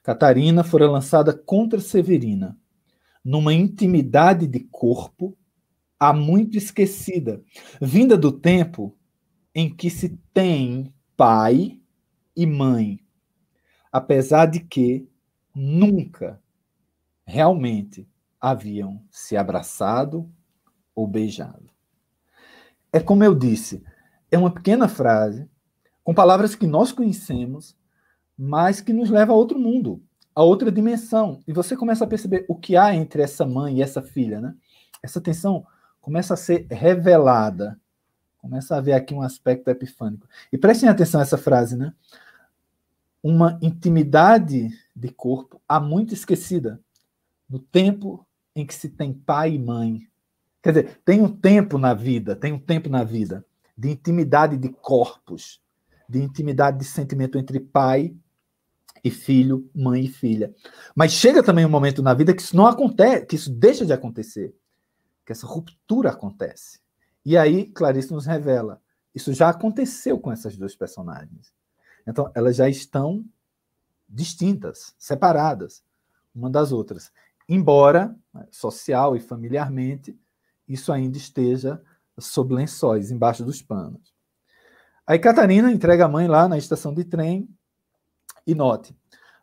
Catarina 0.03 0.63
fora 0.63 0.91
lançada 0.91 1.37
contra 1.37 1.81
Severina, 1.81 2.57
numa 3.25 3.53
intimidade 3.53 4.47
de 4.47 4.61
corpo 4.61 5.37
há 5.99 6.13
muito 6.13 6.57
esquecida, 6.57 7.43
vinda 7.81 8.17
do 8.17 8.31
tempo 8.31 8.97
em 9.55 9.75
que 9.75 9.91
se 9.91 10.17
tem 10.33 10.95
pai 11.17 11.81
e 12.37 12.47
mãe, 12.47 13.01
apesar 13.91 14.47
de 14.47 14.61
que 14.61 15.09
nunca 15.55 16.41
realmente 17.27 18.09
haviam 18.41 19.05
se 19.11 19.37
abraçado 19.37 20.31
ou 20.95 21.07
beijado. 21.07 21.78
É 22.93 23.01
como 23.01 23.23
eu 23.23 23.35
disse, 23.35 23.83
é 24.31 24.39
uma 24.39 24.51
pequena 24.51 24.89
frase 24.89 25.49
com 26.03 26.15
palavras 26.15 26.55
que 26.55 26.67
nós 26.67 26.91
conhecemos, 26.91 27.77
mas 28.37 28.81
que 28.81 28.93
nos 28.93 29.11
leva 29.11 29.33
a 29.33 29.37
outro 29.37 29.59
mundo, 29.59 30.03
a 30.35 30.43
outra 30.43 30.73
dimensão. 30.73 31.43
E 31.47 31.53
você 31.53 31.77
começa 31.77 32.05
a 32.05 32.09
perceber 32.09 32.47
o 32.49 32.55
que 32.55 32.77
há 32.77 32.95
entre 32.95 33.23
essa 33.23 33.45
mãe 33.45 33.79
e 33.79 33.83
essa 33.83 34.01
filha, 34.01 34.41
né? 34.41 34.55
Essa 35.03 35.21
tensão 35.21 35.67
começa 36.01 36.35
a 36.35 36.37
ser 36.37 36.67
revelada. 36.71 37.79
Começa 38.39 38.77
a 38.77 38.81
ver 38.81 38.93
aqui 38.93 39.13
um 39.13 39.21
aspecto 39.21 39.69
epifânico. 39.69 40.27
E 40.53 40.57
prestem 40.57 40.89
atenção 40.89 41.21
a 41.21 41.25
essa 41.25 41.37
frase, 41.37 41.77
né? 41.77 41.93
Uma 43.23 43.59
intimidade 43.61 44.71
de 44.95 45.09
corpo 45.11 45.61
há 45.69 45.81
muito 45.81 46.15
esquecida 46.15 46.81
no 47.51 47.59
tempo 47.59 48.25
em 48.55 48.65
que 48.65 48.75
se 48.75 48.89
tem 48.89 49.13
pai 49.13 49.55
e 49.55 49.59
mãe. 49.59 50.09
Quer 50.63 50.73
dizer, 50.73 51.01
tem 51.05 51.23
um 51.23 51.29
tempo 51.29 51.79
na 51.79 51.95
vida, 51.95 52.35
tem 52.35 52.53
um 52.53 52.59
tempo 52.59 52.89
na 52.89 53.05
vida 53.05 53.45
de 53.77 53.91
intimidade 53.91 54.57
de 54.57 54.69
corpos, 54.69 55.63
de 56.09 56.21
intimidade 56.21 56.79
de 56.79 56.85
sentimento 56.85 57.39
entre 57.39 57.61
pai 57.61 58.15
e 59.05 59.11
filho, 59.11 59.71
mãe 59.75 60.05
e 60.05 60.09
filha. 60.09 60.53
Mas 60.95 61.13
chega 61.13 61.43
também 61.43 61.65
um 61.65 61.71
momento 61.71 62.03
na 62.03 62.13
vida 62.13 62.35
que 62.35 62.43
isso 62.43 62.57
não 62.57 62.67
acontece, 62.67 63.27
que 63.27 63.37
isso 63.37 63.51
deixa 63.51 63.87
de 63.87 63.93
acontecer 63.93 64.55
que 65.25 65.33
essa 65.33 65.47
ruptura 65.47 66.11
acontece. 66.11 66.81
E 67.23 67.37
aí 67.37 67.67
Clarice 67.67 68.13
nos 68.13 68.25
revela, 68.25 68.81
isso 69.15 69.33
já 69.35 69.51
aconteceu 69.51 70.19
com 70.19 70.33
essas 70.33 70.57
duas 70.57 70.75
personagens. 70.75 71.53
Então, 72.07 72.33
elas 72.35 72.57
já 72.57 72.69
estão 72.69 73.23
distintas, 74.09 74.95
separadas 74.99 75.85
uma 76.35 76.49
das 76.49 76.73
outras. 76.73 77.13
Embora, 77.47 78.17
né, 78.33 78.47
social 78.51 79.15
e 79.17 79.21
familiarmente, 79.21 80.19
isso 80.69 80.93
ainda 80.93 81.17
esteja 81.17 81.81
sob 82.19 82.55
lençóis, 82.55 83.11
embaixo 83.11 83.45
dos 83.45 83.63
panos. 83.63 84.13
Aí 85.07 85.19
Catarina 85.19 85.71
entrega 85.71 86.05
a 86.05 86.09
mãe 86.09 86.27
lá 86.27 86.49
na 86.49 86.59
estação 86.59 86.93
de 86.93 87.05
trem 87.05 87.49
e 88.47 88.55
note, 88.55 88.97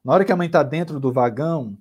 na 0.06 0.14
hora 0.14 0.24
que 0.24 0.32
a 0.32 0.36
mãe 0.36 0.46
está 0.46 0.62
dentro 0.62 1.00
do 1.00 1.12
vagão, 1.12 1.76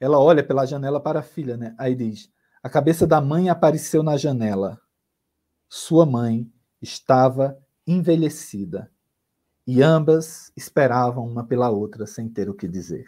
ela 0.00 0.18
olha 0.18 0.42
pela 0.42 0.66
janela 0.66 1.00
para 1.00 1.20
a 1.20 1.22
filha, 1.22 1.56
né? 1.56 1.72
Aí 1.78 1.94
diz: 1.94 2.28
a 2.60 2.68
cabeça 2.68 3.06
da 3.06 3.20
mãe 3.20 3.48
apareceu 3.48 4.02
na 4.02 4.16
janela. 4.16 4.80
Sua 5.68 6.04
mãe 6.04 6.52
estava 6.80 7.56
envelhecida 7.86 8.90
e 9.64 9.80
ambas 9.80 10.52
esperavam 10.56 11.24
uma 11.24 11.46
pela 11.46 11.70
outra 11.70 12.06
sem 12.06 12.28
ter 12.28 12.50
o 12.50 12.54
que 12.54 12.66
dizer. 12.66 13.06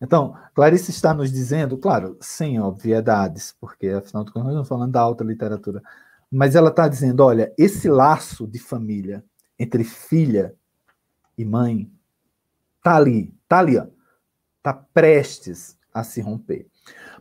Então, 0.00 0.36
Clarice 0.54 0.90
está 0.90 1.14
nos 1.14 1.30
dizendo, 1.30 1.78
claro, 1.78 2.16
sem 2.20 2.60
obviedades, 2.60 3.54
porque 3.60 3.88
afinal 3.88 4.24
de 4.24 4.32
contas 4.32 4.44
nós 4.44 4.52
estamos 4.52 4.68
falando 4.68 4.92
da 4.92 5.00
alta 5.00 5.24
literatura, 5.24 5.82
mas 6.30 6.54
ela 6.54 6.70
está 6.70 6.88
dizendo: 6.88 7.22
olha, 7.22 7.52
esse 7.56 7.88
laço 7.88 8.46
de 8.46 8.58
família 8.58 9.24
entre 9.58 9.84
filha 9.84 10.54
e 11.38 11.44
mãe 11.44 11.90
está 12.78 12.96
ali, 12.96 13.34
está 13.42 13.58
ali, 13.60 13.76
está 14.58 14.72
prestes 14.72 15.78
a 15.92 16.02
se 16.02 16.20
romper. 16.20 16.66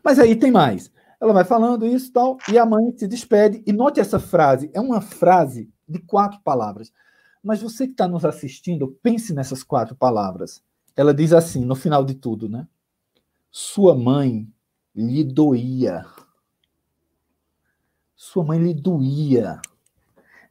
Mas 0.03 0.19
aí 0.19 0.35
tem 0.35 0.51
mais. 0.51 0.91
Ela 1.21 1.31
vai 1.31 1.45
falando 1.45 1.85
isso 1.85 2.09
e 2.09 2.11
tal, 2.11 2.37
e 2.49 2.57
a 2.57 2.65
mãe 2.65 2.91
se 2.97 3.07
despede. 3.07 3.63
E 3.65 3.71
note 3.71 3.99
essa 3.99 4.19
frase, 4.19 4.69
é 4.73 4.81
uma 4.81 4.99
frase 4.99 5.71
de 5.87 5.99
quatro 5.99 6.41
palavras. 6.43 6.91
Mas 7.41 7.61
você 7.61 7.85
que 7.85 7.93
está 7.93 8.07
nos 8.07 8.25
assistindo, 8.25 8.97
pense 9.01 9.33
nessas 9.33 9.63
quatro 9.63 9.95
palavras. 9.95 10.61
Ela 10.95 11.13
diz 11.13 11.33
assim, 11.33 11.65
no 11.65 11.75
final 11.75 12.05
de 12.05 12.13
tudo, 12.13 12.47
né? 12.47 12.67
Sua 13.49 13.95
mãe 13.95 14.51
lhe 14.95 15.23
doía. 15.23 16.05
Sua 18.15 18.43
mãe 18.43 18.59
lhe 18.59 18.73
doía. 18.73 19.59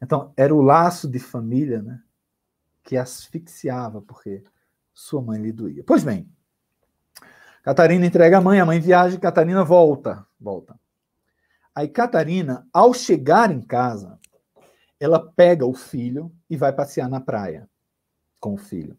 Então, 0.01 0.33
era 0.37 0.55
o 0.55 0.61
laço 0.61 1.09
de 1.09 1.19
família, 1.19 1.81
né? 1.81 2.03
Que 2.83 2.97
asfixiava, 2.97 4.03
porque 4.03 4.43
sua 4.93 5.23
mãe 5.23 5.41
lhe 5.41 5.53
doía. 5.53 5.85
Pois 5.87 6.03
bem, 6.03 6.29
Catarina 7.63 8.05
entrega 8.05 8.39
a 8.39 8.41
mãe, 8.41 8.59
a 8.59 8.67
mãe 8.67 8.81
viaja, 8.81 9.19
Catarina 9.19 9.65
volta, 9.65 10.27
volta. 10.41 10.79
Aí 11.75 11.89
Catarina, 11.89 12.67
ao 12.73 12.93
chegar 12.93 13.51
em 13.51 13.63
casa, 13.63 14.19
ela 14.99 15.19
pega 15.33 15.65
o 15.65 15.73
filho 15.73 16.33
e 16.51 16.57
vai 16.57 16.73
passear 16.73 17.09
na 17.09 17.21
praia 17.21 17.69
com 18.39 18.55
o 18.55 18.59
filho. 18.59 18.99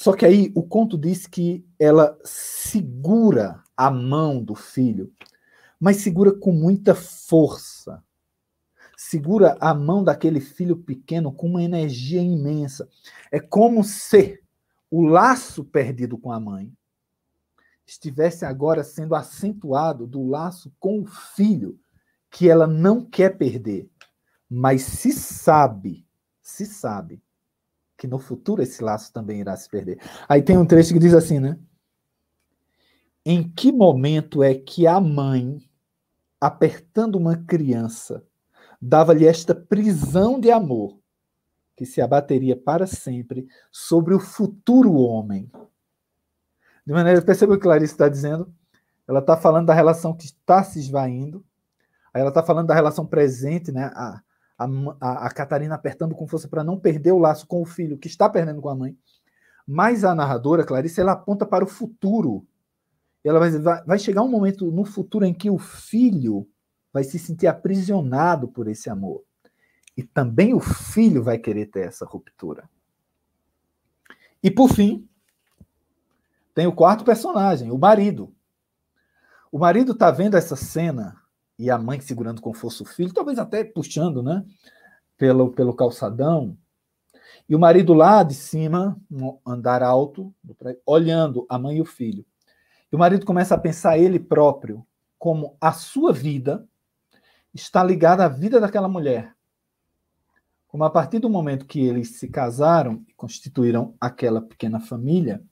Só 0.00 0.12
que 0.12 0.24
aí 0.24 0.52
o 0.54 0.62
conto 0.62 0.96
diz 0.96 1.26
que 1.26 1.66
ela 1.76 2.16
segura 2.22 3.64
a 3.76 3.90
mão 3.90 4.40
do 4.40 4.54
filho, 4.54 5.12
mas 5.80 5.96
segura 5.96 6.32
com 6.32 6.52
muita 6.52 6.94
força. 6.94 8.00
Segura 8.96 9.58
a 9.60 9.74
mão 9.74 10.04
daquele 10.04 10.38
filho 10.38 10.76
pequeno 10.76 11.32
com 11.32 11.48
uma 11.48 11.64
energia 11.64 12.22
imensa. 12.22 12.88
É 13.32 13.40
como 13.40 13.82
se 13.82 14.40
o 14.88 15.02
laço 15.04 15.64
perdido 15.64 16.16
com 16.16 16.30
a 16.30 16.38
mãe 16.38 16.72
estivesse 17.84 18.44
agora 18.44 18.84
sendo 18.84 19.16
acentuado 19.16 20.06
do 20.06 20.28
laço 20.28 20.72
com 20.78 21.00
o 21.00 21.06
filho, 21.06 21.76
que 22.30 22.48
ela 22.48 22.68
não 22.68 23.04
quer 23.04 23.36
perder, 23.36 23.90
mas 24.48 24.82
se 24.82 25.10
sabe, 25.10 26.06
se 26.40 26.66
sabe 26.66 27.20
que 27.98 28.06
no 28.06 28.20
futuro 28.20 28.62
esse 28.62 28.82
laço 28.82 29.12
também 29.12 29.40
irá 29.40 29.56
se 29.56 29.68
perder. 29.68 30.00
Aí 30.28 30.40
tem 30.40 30.56
um 30.56 30.64
trecho 30.64 30.94
que 30.94 31.00
diz 31.00 31.12
assim, 31.12 31.40
né? 31.40 31.58
Em 33.26 33.42
que 33.42 33.72
momento 33.72 34.42
é 34.42 34.54
que 34.54 34.86
a 34.86 35.00
mãe, 35.00 35.58
apertando 36.40 37.16
uma 37.16 37.36
criança, 37.36 38.24
dava-lhe 38.80 39.26
esta 39.26 39.54
prisão 39.54 40.38
de 40.38 40.50
amor 40.50 40.96
que 41.76 41.84
se 41.84 42.00
abateria 42.00 42.56
para 42.56 42.86
sempre 42.86 43.48
sobre 43.70 44.14
o 44.14 44.20
futuro 44.20 44.94
homem? 44.94 45.50
De 46.86 46.92
maneira, 46.92 47.20
perceba 47.20 47.52
o 47.52 47.56
que 47.56 47.62
Clarice 47.62 47.92
está 47.92 48.08
dizendo. 48.08 48.54
Ela 49.06 49.18
está 49.18 49.36
falando 49.36 49.66
da 49.66 49.74
relação 49.74 50.16
que 50.16 50.26
está 50.26 50.62
se 50.62 50.78
esvaindo. 50.78 51.44
Aí 52.14 52.20
ela 52.20 52.30
está 52.30 52.42
falando 52.42 52.68
da 52.68 52.74
relação 52.74 53.04
presente, 53.04 53.72
né? 53.72 53.90
A, 53.94 54.22
a, 54.58 55.26
a 55.26 55.30
Catarina 55.30 55.76
apertando 55.76 56.14
com 56.14 56.26
força 56.26 56.48
para 56.48 56.64
não 56.64 56.78
perder 56.78 57.12
o 57.12 57.18
laço 57.18 57.46
com 57.46 57.62
o 57.62 57.66
filho, 57.66 57.96
que 57.96 58.08
está 58.08 58.28
perdendo 58.28 58.60
com 58.60 58.68
a 58.68 58.74
mãe. 58.74 58.96
Mas 59.66 60.04
a 60.04 60.14
narradora, 60.14 60.64
Clarice, 60.64 61.00
ela 61.00 61.12
aponta 61.12 61.46
para 61.46 61.64
o 61.64 61.68
futuro. 61.68 62.44
Ela 63.22 63.38
vai, 63.38 63.50
vai 63.84 63.98
chegar 63.98 64.22
um 64.22 64.28
momento 64.28 64.70
no 64.70 64.84
futuro 64.84 65.24
em 65.24 65.34
que 65.34 65.50
o 65.50 65.58
filho 65.58 66.48
vai 66.92 67.04
se 67.04 67.18
sentir 67.18 67.46
aprisionado 67.46 68.48
por 68.48 68.66
esse 68.66 68.90
amor. 68.90 69.22
E 69.96 70.02
também 70.02 70.54
o 70.54 70.60
filho 70.60 71.22
vai 71.22 71.38
querer 71.38 71.66
ter 71.66 71.86
essa 71.86 72.04
ruptura. 72.04 72.68
E 74.42 74.50
por 74.50 74.70
fim, 74.70 75.08
tem 76.54 76.66
o 76.66 76.72
quarto 76.72 77.04
personagem, 77.04 77.70
o 77.70 77.78
marido. 77.78 78.34
O 79.52 79.58
marido 79.58 79.92
está 79.92 80.10
vendo 80.10 80.36
essa 80.36 80.56
cena 80.56 81.16
e 81.58 81.70
a 81.70 81.78
mãe 81.78 82.00
segurando 82.00 82.40
com 82.40 82.54
força 82.54 82.82
o 82.82 82.86
filho, 82.86 83.12
talvez 83.12 83.38
até 83.38 83.64
puxando, 83.64 84.22
né? 84.22 84.44
Pelo, 85.16 85.50
pelo 85.52 85.74
calçadão. 85.74 86.56
E 87.48 87.56
o 87.56 87.58
marido 87.58 87.92
lá 87.94 88.22
de 88.22 88.34
cima, 88.34 88.96
no 89.10 89.40
andar 89.44 89.82
alto, 89.82 90.32
olhando 90.86 91.46
a 91.48 91.58
mãe 91.58 91.78
e 91.78 91.80
o 91.80 91.86
filho. 91.86 92.24
E 92.92 92.94
o 92.94 92.98
marido 92.98 93.26
começa 93.26 93.54
a 93.54 93.58
pensar 93.58 93.98
ele 93.98 94.20
próprio 94.20 94.86
como 95.18 95.56
a 95.60 95.72
sua 95.72 96.12
vida 96.12 96.66
está 97.52 97.82
ligada 97.82 98.24
à 98.24 98.28
vida 98.28 98.60
daquela 98.60 98.88
mulher. 98.88 99.34
Como 100.68 100.84
a 100.84 100.90
partir 100.90 101.18
do 101.18 101.30
momento 101.30 101.66
que 101.66 101.80
eles 101.80 102.18
se 102.18 102.28
casaram 102.28 103.02
e 103.08 103.14
constituíram 103.14 103.94
aquela 104.00 104.40
pequena 104.40 104.78
família, 104.78 105.42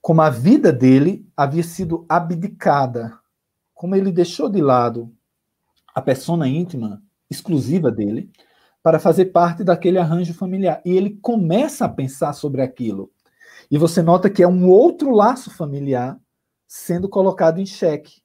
como 0.00 0.22
a 0.22 0.30
vida 0.30 0.72
dele 0.72 1.28
havia 1.36 1.62
sido 1.62 2.06
abdicada, 2.08 3.18
como 3.84 3.94
ele 3.94 4.10
deixou 4.10 4.48
de 4.48 4.62
lado 4.62 5.14
a 5.94 6.00
persona 6.00 6.48
íntima 6.48 7.02
exclusiva 7.28 7.90
dele 7.90 8.30
para 8.82 8.98
fazer 8.98 9.26
parte 9.26 9.62
daquele 9.62 9.98
arranjo 9.98 10.32
familiar. 10.32 10.80
E 10.86 10.92
ele 10.96 11.18
começa 11.20 11.84
a 11.84 11.88
pensar 11.90 12.32
sobre 12.32 12.62
aquilo. 12.62 13.12
E 13.70 13.76
você 13.76 14.00
nota 14.00 14.30
que 14.30 14.42
é 14.42 14.48
um 14.48 14.70
outro 14.70 15.10
laço 15.10 15.50
familiar 15.50 16.18
sendo 16.66 17.10
colocado 17.10 17.60
em 17.60 17.66
xeque. 17.66 18.22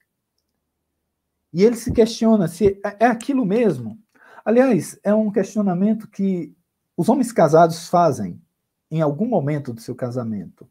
E 1.51 1.65
ele 1.65 1.75
se 1.75 1.91
questiona 1.91 2.47
se 2.47 2.79
é, 2.81 3.03
é 3.03 3.07
aquilo 3.07 3.45
mesmo. 3.45 3.99
Aliás, 4.45 4.97
é 5.03 5.13
um 5.13 5.29
questionamento 5.29 6.07
que 6.07 6.55
os 6.95 7.09
homens 7.09 7.33
casados 7.33 7.89
fazem 7.89 8.41
em 8.89 9.01
algum 9.01 9.27
momento 9.27 9.73
do 9.73 9.81
seu 9.81 9.93
casamento 9.93 10.65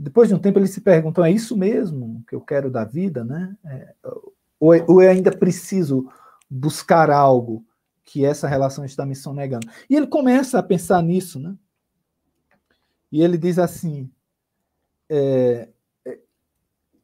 depois 0.00 0.28
de 0.28 0.34
um 0.34 0.38
tempo 0.38 0.58
eles 0.58 0.70
se 0.70 0.80
perguntam: 0.80 1.22
é 1.22 1.30
isso 1.30 1.54
mesmo 1.56 2.24
que 2.26 2.34
eu 2.34 2.40
quero 2.40 2.70
da 2.70 2.84
vida, 2.84 3.22
né? 3.22 3.54
É, 3.64 3.94
ou, 4.58 4.74
é, 4.74 4.82
ou 4.88 5.02
eu 5.02 5.10
ainda 5.10 5.30
preciso 5.30 6.10
buscar 6.48 7.10
algo 7.10 7.64
que 8.02 8.24
essa 8.24 8.48
relação 8.48 8.84
está 8.84 9.04
me 9.04 9.14
sonegando? 9.14 9.68
E 9.90 9.94
ele 9.94 10.06
começa 10.06 10.58
a 10.58 10.62
pensar 10.62 11.02
nisso, 11.02 11.38
né? 11.38 11.54
E 13.12 13.22
ele 13.22 13.36
diz 13.36 13.58
assim: 13.58 14.10
é, 15.06 15.68
é 16.06 16.18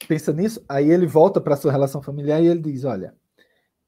pensa 0.08 0.32
nisso, 0.32 0.64
aí 0.66 0.90
ele 0.90 1.06
volta 1.06 1.38
para 1.38 1.56
sua 1.56 1.72
relação 1.72 2.00
familiar 2.00 2.42
e 2.42 2.46
ele 2.46 2.60
diz: 2.60 2.84
olha, 2.84 3.14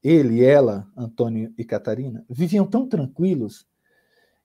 ele, 0.03 0.43
ela, 0.43 0.87
Antônio 0.95 1.51
e 1.57 1.65
Catarina, 1.65 2.23
viviam 2.29 2.65
tão 2.65 2.87
tranquilos 2.87 3.67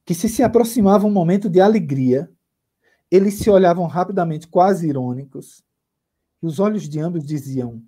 que 0.07 0.15
se 0.15 0.27
se 0.27 0.43
aproximava 0.43 1.07
um 1.07 1.12
momento 1.12 1.51
de 1.51 1.61
alegria 1.61 2.31
eles 3.15 3.35
se 3.35 3.49
olhavam 3.49 3.87
rapidamente, 3.87 4.49
quase 4.49 4.89
irônicos, 4.89 5.62
e 6.43 6.47
os 6.47 6.59
olhos 6.59 6.89
de 6.89 6.99
ambos 6.99 7.25
diziam: 7.25 7.81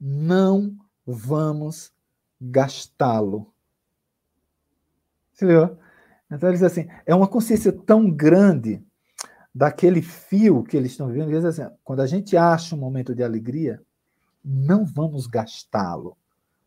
Não 0.00 0.76
vamos 1.04 1.92
gastá-lo. 2.40 3.52
Viu? 5.40 5.76
Então 6.30 6.48
eles 6.48 6.62
assim, 6.62 6.86
é 7.04 7.12
uma 7.12 7.26
consciência 7.26 7.72
tão 7.72 8.08
grande 8.08 8.80
daquele 9.52 10.00
fio 10.00 10.62
que 10.62 10.76
eles 10.76 10.92
estão 10.92 11.08
vivendo, 11.08 11.30
eles 11.30 11.44
assim, 11.44 11.66
quando 11.82 12.00
a 12.00 12.06
gente 12.06 12.36
acha 12.36 12.76
um 12.76 12.78
momento 12.78 13.14
de 13.14 13.24
alegria, 13.24 13.82
não 14.44 14.84
vamos 14.84 15.26
gastá-lo. 15.26 16.16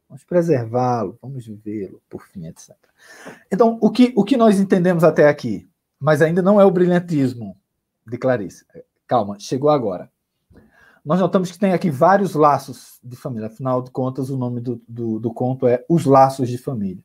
Vamos 0.09 0.25
preservá-lo, 0.25 1.17
vamos 1.21 1.45
vivê-lo, 1.45 2.01
por 2.09 2.27
fim, 2.27 2.47
etc. 2.47 2.75
Então, 3.49 3.77
o 3.81 3.89
que, 3.89 4.11
o 4.17 4.25
que 4.25 4.35
nós 4.35 4.59
entendemos 4.59 5.05
até 5.05 5.29
aqui, 5.29 5.69
mas 5.97 6.21
ainda 6.21 6.41
não 6.41 6.59
é 6.59 6.65
o 6.65 6.71
brilhantismo, 6.71 7.55
de 8.05 8.17
Clarice. 8.17 8.65
Calma, 9.07 9.37
chegou 9.39 9.69
agora. 9.69 10.09
Nós 11.03 11.19
notamos 11.19 11.51
que 11.51 11.57
tem 11.57 11.73
aqui 11.73 11.89
vários 11.89 12.35
laços 12.35 12.99
de 13.03 13.15
família. 13.15 13.47
Afinal 13.47 13.81
de 13.81 13.89
contas, 13.89 14.29
o 14.29 14.37
nome 14.37 14.61
do, 14.61 14.81
do, 14.87 15.19
do 15.19 15.33
conto 15.33 15.67
é 15.67 15.83
Os 15.89 16.05
Laços 16.05 16.47
de 16.47 16.59
Família. 16.59 17.03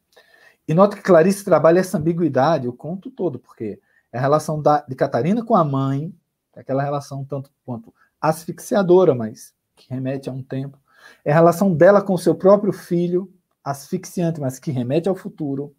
E 0.69 0.75
nota 0.75 0.97
que 0.97 1.03
Clarice 1.03 1.45
trabalha 1.45 1.81
essa 1.81 1.97
ambiguidade 1.97 2.69
o 2.69 2.73
conto 2.73 3.11
todo, 3.11 3.39
porque 3.39 3.81
é 4.13 4.19
a 4.19 4.21
relação 4.21 4.61
da, 4.61 4.81
de 4.83 4.95
Catarina 4.95 5.43
com 5.43 5.55
a 5.55 5.65
mãe, 5.65 6.13
é 6.55 6.61
aquela 6.61 6.83
relação 6.83 7.25
tanto 7.25 7.51
quanto 7.65 7.95
asfixiadora, 8.21 9.15
mas 9.15 9.55
que 9.75 9.89
remete 9.89 10.29
a 10.29 10.33
um 10.33 10.43
tempo. 10.43 10.79
É 11.25 11.33
a 11.33 11.35
relação 11.35 11.73
dela 11.73 12.03
com 12.03 12.17
seu 12.19 12.35
próprio 12.35 12.73
filho, 12.73 13.33
asfixiante, 13.65 14.41
mas 14.41 14.59
que 14.59 14.71
remete 14.71 15.09
ao 15.09 15.15
futuro. 15.15 15.75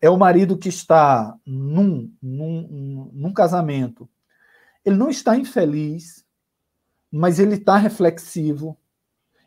É 0.00 0.10
o 0.10 0.16
marido 0.16 0.58
que 0.58 0.68
está 0.68 1.36
num, 1.46 2.12
num, 2.20 3.10
num 3.12 3.32
casamento 3.32 4.08
ele 4.84 4.96
não 4.96 5.10
está 5.10 5.36
infeliz, 5.36 6.24
mas 7.10 7.38
ele 7.38 7.54
está 7.54 7.76
reflexivo 7.76 8.76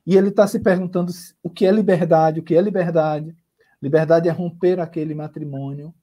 e 0.05 0.15
ele 0.15 0.29
está 0.29 0.45
se 0.47 0.59
perguntando 0.59 1.11
o 1.41 1.49
que 1.49 1.65
é 1.65 1.71
liberdade, 1.71 2.39
o 2.39 2.43
que 2.43 2.55
é 2.55 2.61
liberdade. 2.61 3.36
Liberdade 3.81 4.29
é 4.29 4.31
romper 4.31 4.79
aquele 4.79 5.15
matrimônio, 5.15 5.93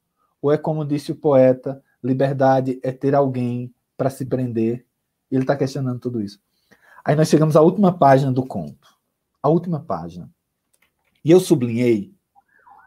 ou 0.41 0.51
é 0.51 0.57
como 0.57 0.85
disse 0.85 1.11
o 1.11 1.15
poeta, 1.15 1.81
liberdade 2.03 2.79
é 2.83 2.91
ter 2.91 3.15
alguém 3.15 3.73
para 3.97 4.09
se 4.09 4.25
prender. 4.25 4.85
Ele 5.31 5.43
está 5.43 5.55
questionando 5.55 5.99
tudo 5.99 6.21
isso. 6.21 6.39
Aí 7.03 7.15
nós 7.15 7.29
chegamos 7.29 7.55
à 7.55 7.61
última 7.61 7.97
página 7.97 8.31
do 8.31 8.45
conto. 8.45 8.87
A 9.41 9.49
última 9.49 9.79
página. 9.79 10.29
E 11.23 11.31
eu 11.31 11.39
sublinhei 11.39 12.13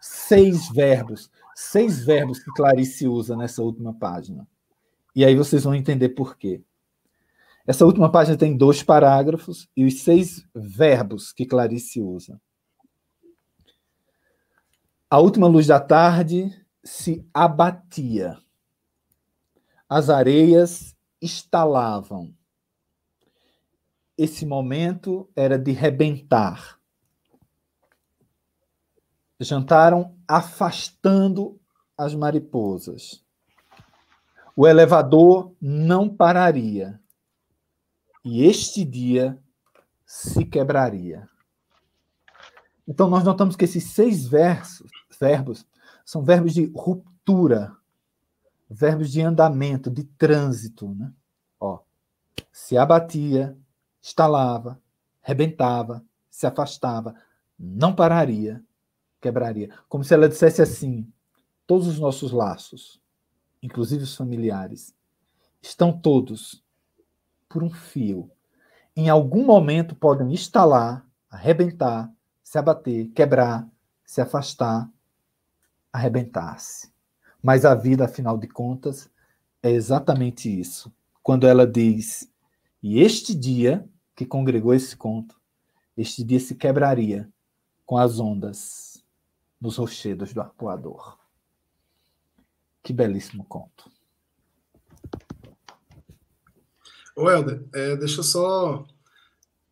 seis 0.01 0.68
verbos, 0.70 1.30
seis 1.55 2.05
verbos 2.05 2.38
que 2.38 2.53
Clarice 2.53 3.09
usa 3.09 3.36
nessa 3.36 3.62
última 3.62 3.94
página. 3.94 4.47
E 5.17 5.25
aí 5.25 5.35
vocês 5.35 5.64
vão 5.64 5.75
entender 5.75 6.11
por 6.11 6.37
quê. 6.37 6.62
Essa 7.67 7.87
última 7.87 8.12
página 8.12 8.37
tem 8.37 8.55
dois 8.55 8.83
parágrafos 8.83 9.67
e 9.75 9.87
os 9.87 10.03
seis 10.03 10.47
verbos 10.55 11.33
que 11.33 11.47
Clarice 11.47 12.03
usa. 12.03 12.39
A 15.09 15.19
última 15.19 15.47
luz 15.47 15.69
da 15.69 15.81
tarde 15.81 16.53
se 16.85 17.27
abatia. 17.33 18.39
As 19.89 20.11
areias 20.11 20.95
estalavam. 21.19 22.37
Esse 24.19 24.45
momento 24.45 25.31
era 25.35 25.59
de 25.59 25.73
rebentar. 25.73 26.79
Jantaram 29.41 30.14
afastando 30.29 31.59
as 31.97 32.14
mariposas 32.14 33.26
o 34.57 34.66
elevador 34.66 35.54
não 35.61 36.09
pararia. 36.09 36.98
E 38.24 38.42
este 38.42 38.84
dia 38.84 39.38
se 40.07 40.46
quebraria. 40.46 41.28
Então, 42.88 43.11
nós 43.11 43.22
notamos 43.22 43.54
que 43.54 43.66
esses 43.66 43.90
seis 43.90 44.26
versos, 44.26 44.90
verbos 45.20 45.66
são 46.04 46.22
verbos 46.24 46.54
de 46.54 46.72
ruptura, 46.74 47.76
verbos 48.70 49.12
de 49.12 49.20
andamento, 49.20 49.90
de 49.90 50.04
trânsito. 50.04 50.88
Né? 50.94 51.12
Ó, 51.61 51.80
se 52.50 52.78
abatia, 52.78 53.57
estalava, 54.00 54.80
rebentava, 55.20 56.02
se 56.30 56.46
afastava, 56.46 57.14
não 57.59 57.94
pararia, 57.94 58.64
quebraria. 59.20 59.70
Como 59.88 60.04
se 60.04 60.14
ela 60.14 60.28
dissesse 60.28 60.62
assim: 60.62 61.12
todos 61.66 61.86
os 61.86 61.98
nossos 61.98 62.30
laços, 62.32 63.00
inclusive 63.67 64.05
os 64.05 64.14
familiares, 64.14 64.95
estão 65.61 65.93
todos 65.93 66.64
por 67.49 67.64
um 67.64 67.71
fio. 67.71 68.31
Em 68.95 69.09
algum 69.09 69.45
momento 69.45 69.95
podem 69.97 70.33
estalar, 70.33 71.05
arrebentar, 71.29 72.11
se 72.43 72.59
abater, 72.59 73.09
quebrar, 73.09 73.69
se 74.05 74.21
afastar, 74.21 74.89
arrebentar-se. 75.93 76.93
Mas 77.43 77.64
a 77.64 77.75
vida, 77.75 78.05
afinal 78.05 78.39
de 78.39 78.47
contas, 78.47 79.11
é 79.61 79.71
exatamente 79.71 80.49
isso. 80.49 80.95
Quando 81.21 81.47
ela 81.47 81.67
diz: 81.67 82.33
E 82.81 83.01
este 83.01 83.35
dia 83.35 83.87
que 84.14 84.25
congregou 84.25 84.73
esse 84.73 84.97
conto, 84.97 85.39
este 85.97 86.23
dia 86.23 86.39
se 86.39 86.55
quebraria 86.55 87.29
com 87.85 87.99
as 87.99 88.21
ondas 88.21 89.05
nos 89.61 89.77
rochedos 89.77 90.33
do 90.33 90.41
arpoador. 90.41 91.19
Que 92.87 92.93
belíssimo 92.93 93.45
conto. 93.49 93.91
Ô, 97.16 97.28
Helder, 97.28 97.64
é, 97.74 97.97
deixa 97.97 98.20
eu 98.20 98.22
só 98.22 98.87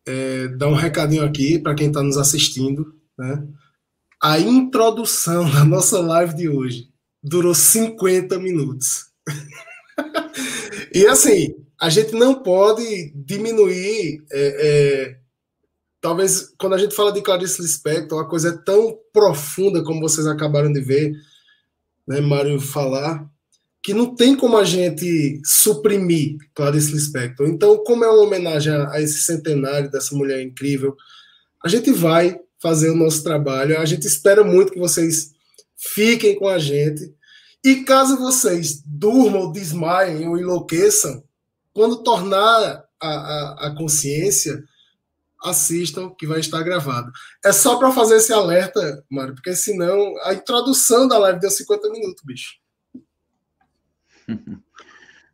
é, 0.05 0.49
dar 0.49 0.67
um 0.67 0.73
recadinho 0.73 1.23
aqui 1.23 1.57
para 1.57 1.73
quem 1.73 1.87
está 1.87 2.03
nos 2.03 2.17
assistindo. 2.17 2.93
Né? 3.17 3.47
A 4.21 4.37
introdução 4.37 5.47
da 5.49 5.63
nossa 5.63 6.01
live 6.01 6.35
de 6.35 6.49
hoje 6.49 6.91
durou 7.23 7.55
50 7.55 8.37
minutos. 8.37 9.05
E 10.93 11.05
assim, 11.07 11.53
a 11.79 11.89
gente 11.89 12.13
não 12.13 12.41
pode 12.41 13.11
diminuir. 13.15 14.23
É, 14.31 14.67
é, 14.67 15.19
talvez 15.99 16.53
quando 16.57 16.73
a 16.73 16.77
gente 16.77 16.95
fala 16.95 17.11
de 17.11 17.21
Clarice 17.21 17.61
Lispector, 17.61 18.17
a 18.17 18.29
coisa 18.29 18.49
é 18.49 18.63
tão 18.63 18.97
profunda 19.11 19.83
como 19.83 19.99
vocês 19.99 20.25
acabaram 20.25 20.71
de 20.71 20.79
ver, 20.79 21.13
né, 22.07 22.21
Mário 22.21 22.59
falar, 22.59 23.27
que 23.83 23.93
não 23.93 24.15
tem 24.15 24.35
como 24.35 24.57
a 24.57 24.63
gente 24.63 25.41
suprimir 25.45 26.37
Clarice 26.53 26.91
Lispector. 26.91 27.47
Então, 27.47 27.83
como 27.83 28.03
é 28.03 28.09
uma 28.09 28.23
homenagem 28.23 28.73
a, 28.73 28.99
esse 28.99 29.19
centenário 29.19 29.91
dessa 29.91 30.15
mulher 30.15 30.41
incrível, 30.41 30.95
a 31.63 31.67
gente 31.67 31.91
vai 31.91 32.39
fazer 32.59 32.89
o 32.89 32.95
nosso 32.95 33.23
trabalho. 33.23 33.79
A 33.79 33.85
gente 33.85 34.07
espera 34.07 34.43
muito 34.43 34.71
que 34.71 34.79
vocês 34.79 35.31
fiquem 35.75 36.35
com 36.35 36.47
a 36.47 36.57
gente. 36.57 37.13
E 37.63 37.83
caso 37.83 38.17
vocês 38.17 38.81
durmam, 38.85 39.51
desmaiem 39.51 40.27
ou 40.27 40.37
enlouqueçam, 40.37 41.23
quando 41.73 42.03
tornar 42.03 42.85
a, 43.01 43.07
a, 43.07 43.67
a 43.67 43.75
consciência, 43.75 44.63
assistam 45.45 46.09
que 46.09 46.27
vai 46.27 46.39
estar 46.39 46.61
gravado. 46.63 47.11
É 47.43 47.51
só 47.51 47.77
para 47.77 47.91
fazer 47.91 48.17
esse 48.17 48.33
alerta, 48.33 49.03
Mário, 49.09 49.35
porque 49.35 49.55
senão 49.55 50.13
a 50.23 50.33
introdução 50.33 51.07
da 51.07 51.17
live 51.17 51.39
deu 51.39 51.49
50 51.49 51.89
minutos, 51.89 52.23
bicho. 52.23 52.55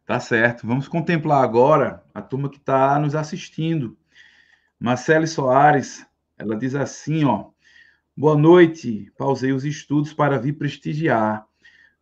Tá 0.04 0.20
certo. 0.20 0.68
Vamos 0.68 0.90
contemplar 0.90 1.42
agora 1.42 2.04
a 2.14 2.22
turma 2.22 2.50
que 2.50 2.58
está 2.58 3.00
nos 3.00 3.16
assistindo. 3.16 3.98
Marcele 4.78 5.26
Soares, 5.26 6.06
ela 6.38 6.58
diz 6.58 6.76
assim, 6.76 7.24
ó. 7.24 7.52
Boa 8.18 8.36
noite. 8.36 9.10
Pausei 9.18 9.54
os 9.54 9.64
estudos 9.64 10.12
para 10.12 10.38
vir 10.38 10.58
prestigiar. 10.58 11.48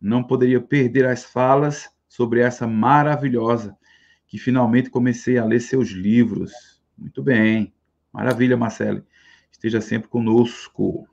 Não 0.00 0.24
poderia 0.24 0.60
perder 0.60 1.06
as 1.06 1.22
falas 1.22 1.88
sobre 2.08 2.40
essa 2.40 2.66
maravilhosa 2.66 3.78
que 4.26 4.38
finalmente 4.38 4.90
comecei 4.90 5.38
a 5.38 5.44
ler 5.44 5.60
seus 5.60 5.90
livros. 5.90 6.80
Muito 6.98 7.22
bem. 7.22 7.72
Maravilha, 8.12 8.56
Marcele. 8.56 9.04
Esteja 9.50 9.80
sempre 9.80 10.08
conosco. 10.08 11.08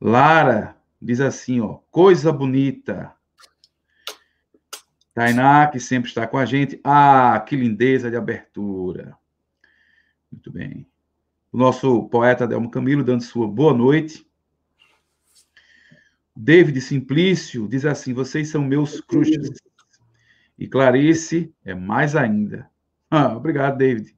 Lara 0.00 0.76
diz 1.00 1.20
assim, 1.20 1.60
ó, 1.60 1.78
coisa 1.90 2.32
bonita. 2.32 3.14
Tainá, 5.14 5.66
que 5.68 5.80
sempre 5.80 6.08
está 6.08 6.26
com 6.26 6.36
a 6.36 6.44
gente. 6.44 6.80
Ah, 6.84 7.42
que 7.46 7.56
lindeza 7.56 8.10
de 8.10 8.16
abertura. 8.16 9.16
Muito 10.30 10.50
bem. 10.50 10.86
O 11.50 11.56
nosso 11.56 12.08
poeta 12.08 12.46
Delmo 12.46 12.70
Camilo 12.70 13.02
dando 13.02 13.22
sua 13.22 13.48
boa 13.48 13.72
noite. 13.72 14.26
David 16.34 16.78
Simplício 16.82 17.66
diz 17.66 17.86
assim: 17.86 18.12
vocês 18.12 18.50
são 18.50 18.62
meus 18.62 19.00
crushes. 19.00 19.50
E 20.58 20.66
Clarice 20.66 21.54
é 21.64 21.74
mais 21.74 22.14
ainda. 22.14 22.70
Ah, 23.10 23.34
obrigado, 23.34 23.78
David. 23.78 24.15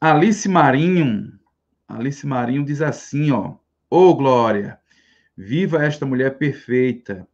Alice 0.00 0.48
Marinho. 0.48 1.38
Alice 1.88 2.26
Marinho 2.26 2.64
diz 2.64 2.82
assim, 2.82 3.30
ó. 3.30 3.54
Ô, 3.88 4.10
oh, 4.10 4.14
Glória, 4.14 4.78
viva 5.36 5.84
esta 5.84 6.04
mulher 6.04 6.36
perfeita. 6.38 7.26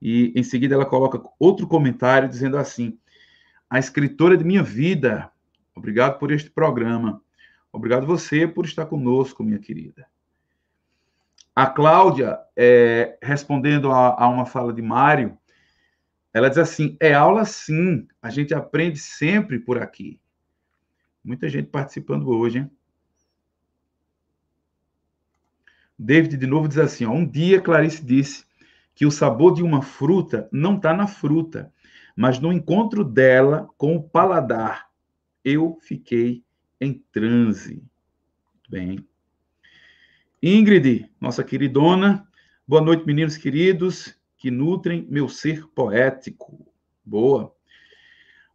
E 0.00 0.32
em 0.34 0.42
seguida 0.42 0.74
ela 0.74 0.86
coloca 0.86 1.22
outro 1.38 1.66
comentário 1.66 2.28
dizendo 2.28 2.58
assim: 2.58 2.98
A 3.70 3.78
escritora 3.78 4.36
de 4.36 4.44
minha 4.44 4.62
vida, 4.62 5.30
obrigado 5.74 6.18
por 6.18 6.32
este 6.32 6.50
programa. 6.50 7.22
Obrigado 7.70 8.06
você 8.06 8.48
por 8.48 8.64
estar 8.64 8.86
conosco, 8.86 9.44
minha 9.44 9.58
querida. 9.58 10.06
A 11.54 11.66
Cláudia, 11.66 12.38
é, 12.56 13.16
respondendo 13.22 13.92
a, 13.92 14.24
a 14.24 14.28
uma 14.28 14.44
fala 14.44 14.72
de 14.72 14.82
Mário, 14.82 15.38
ela 16.34 16.48
diz 16.48 16.58
assim: 16.58 16.96
é 16.98 17.14
aula 17.14 17.44
sim, 17.44 18.08
a 18.20 18.28
gente 18.28 18.52
aprende 18.54 18.98
sempre 18.98 19.58
por 19.58 19.80
aqui. 19.80 20.18
Muita 21.24 21.48
gente 21.48 21.68
participando 21.68 22.28
hoje, 22.28 22.58
hein? 22.58 22.70
David 25.98 26.36
de 26.36 26.46
novo 26.46 26.68
diz 26.68 26.78
assim: 26.78 27.04
ó, 27.04 27.12
um 27.12 27.24
dia 27.24 27.60
Clarice 27.60 28.04
disse 28.04 28.44
que 28.94 29.06
o 29.06 29.10
sabor 29.10 29.54
de 29.54 29.62
uma 29.62 29.82
fruta 29.82 30.48
não 30.52 30.76
está 30.76 30.92
na 30.92 31.06
fruta, 31.06 31.72
mas 32.16 32.38
no 32.38 32.52
encontro 32.52 33.04
dela 33.04 33.68
com 33.76 33.96
o 33.96 34.02
paladar. 34.02 34.90
Eu 35.44 35.78
fiquei 35.80 36.44
em 36.80 36.94
transe. 37.12 37.82
Bem. 38.68 39.06
Ingrid, 40.42 41.08
nossa 41.20 41.44
queridona, 41.44 42.26
boa 42.66 42.82
noite, 42.82 43.06
meninos 43.06 43.36
queridos, 43.36 44.18
que 44.36 44.50
nutrem 44.50 45.06
meu 45.08 45.28
ser 45.28 45.66
poético. 45.68 46.66
Boa. 47.04 47.54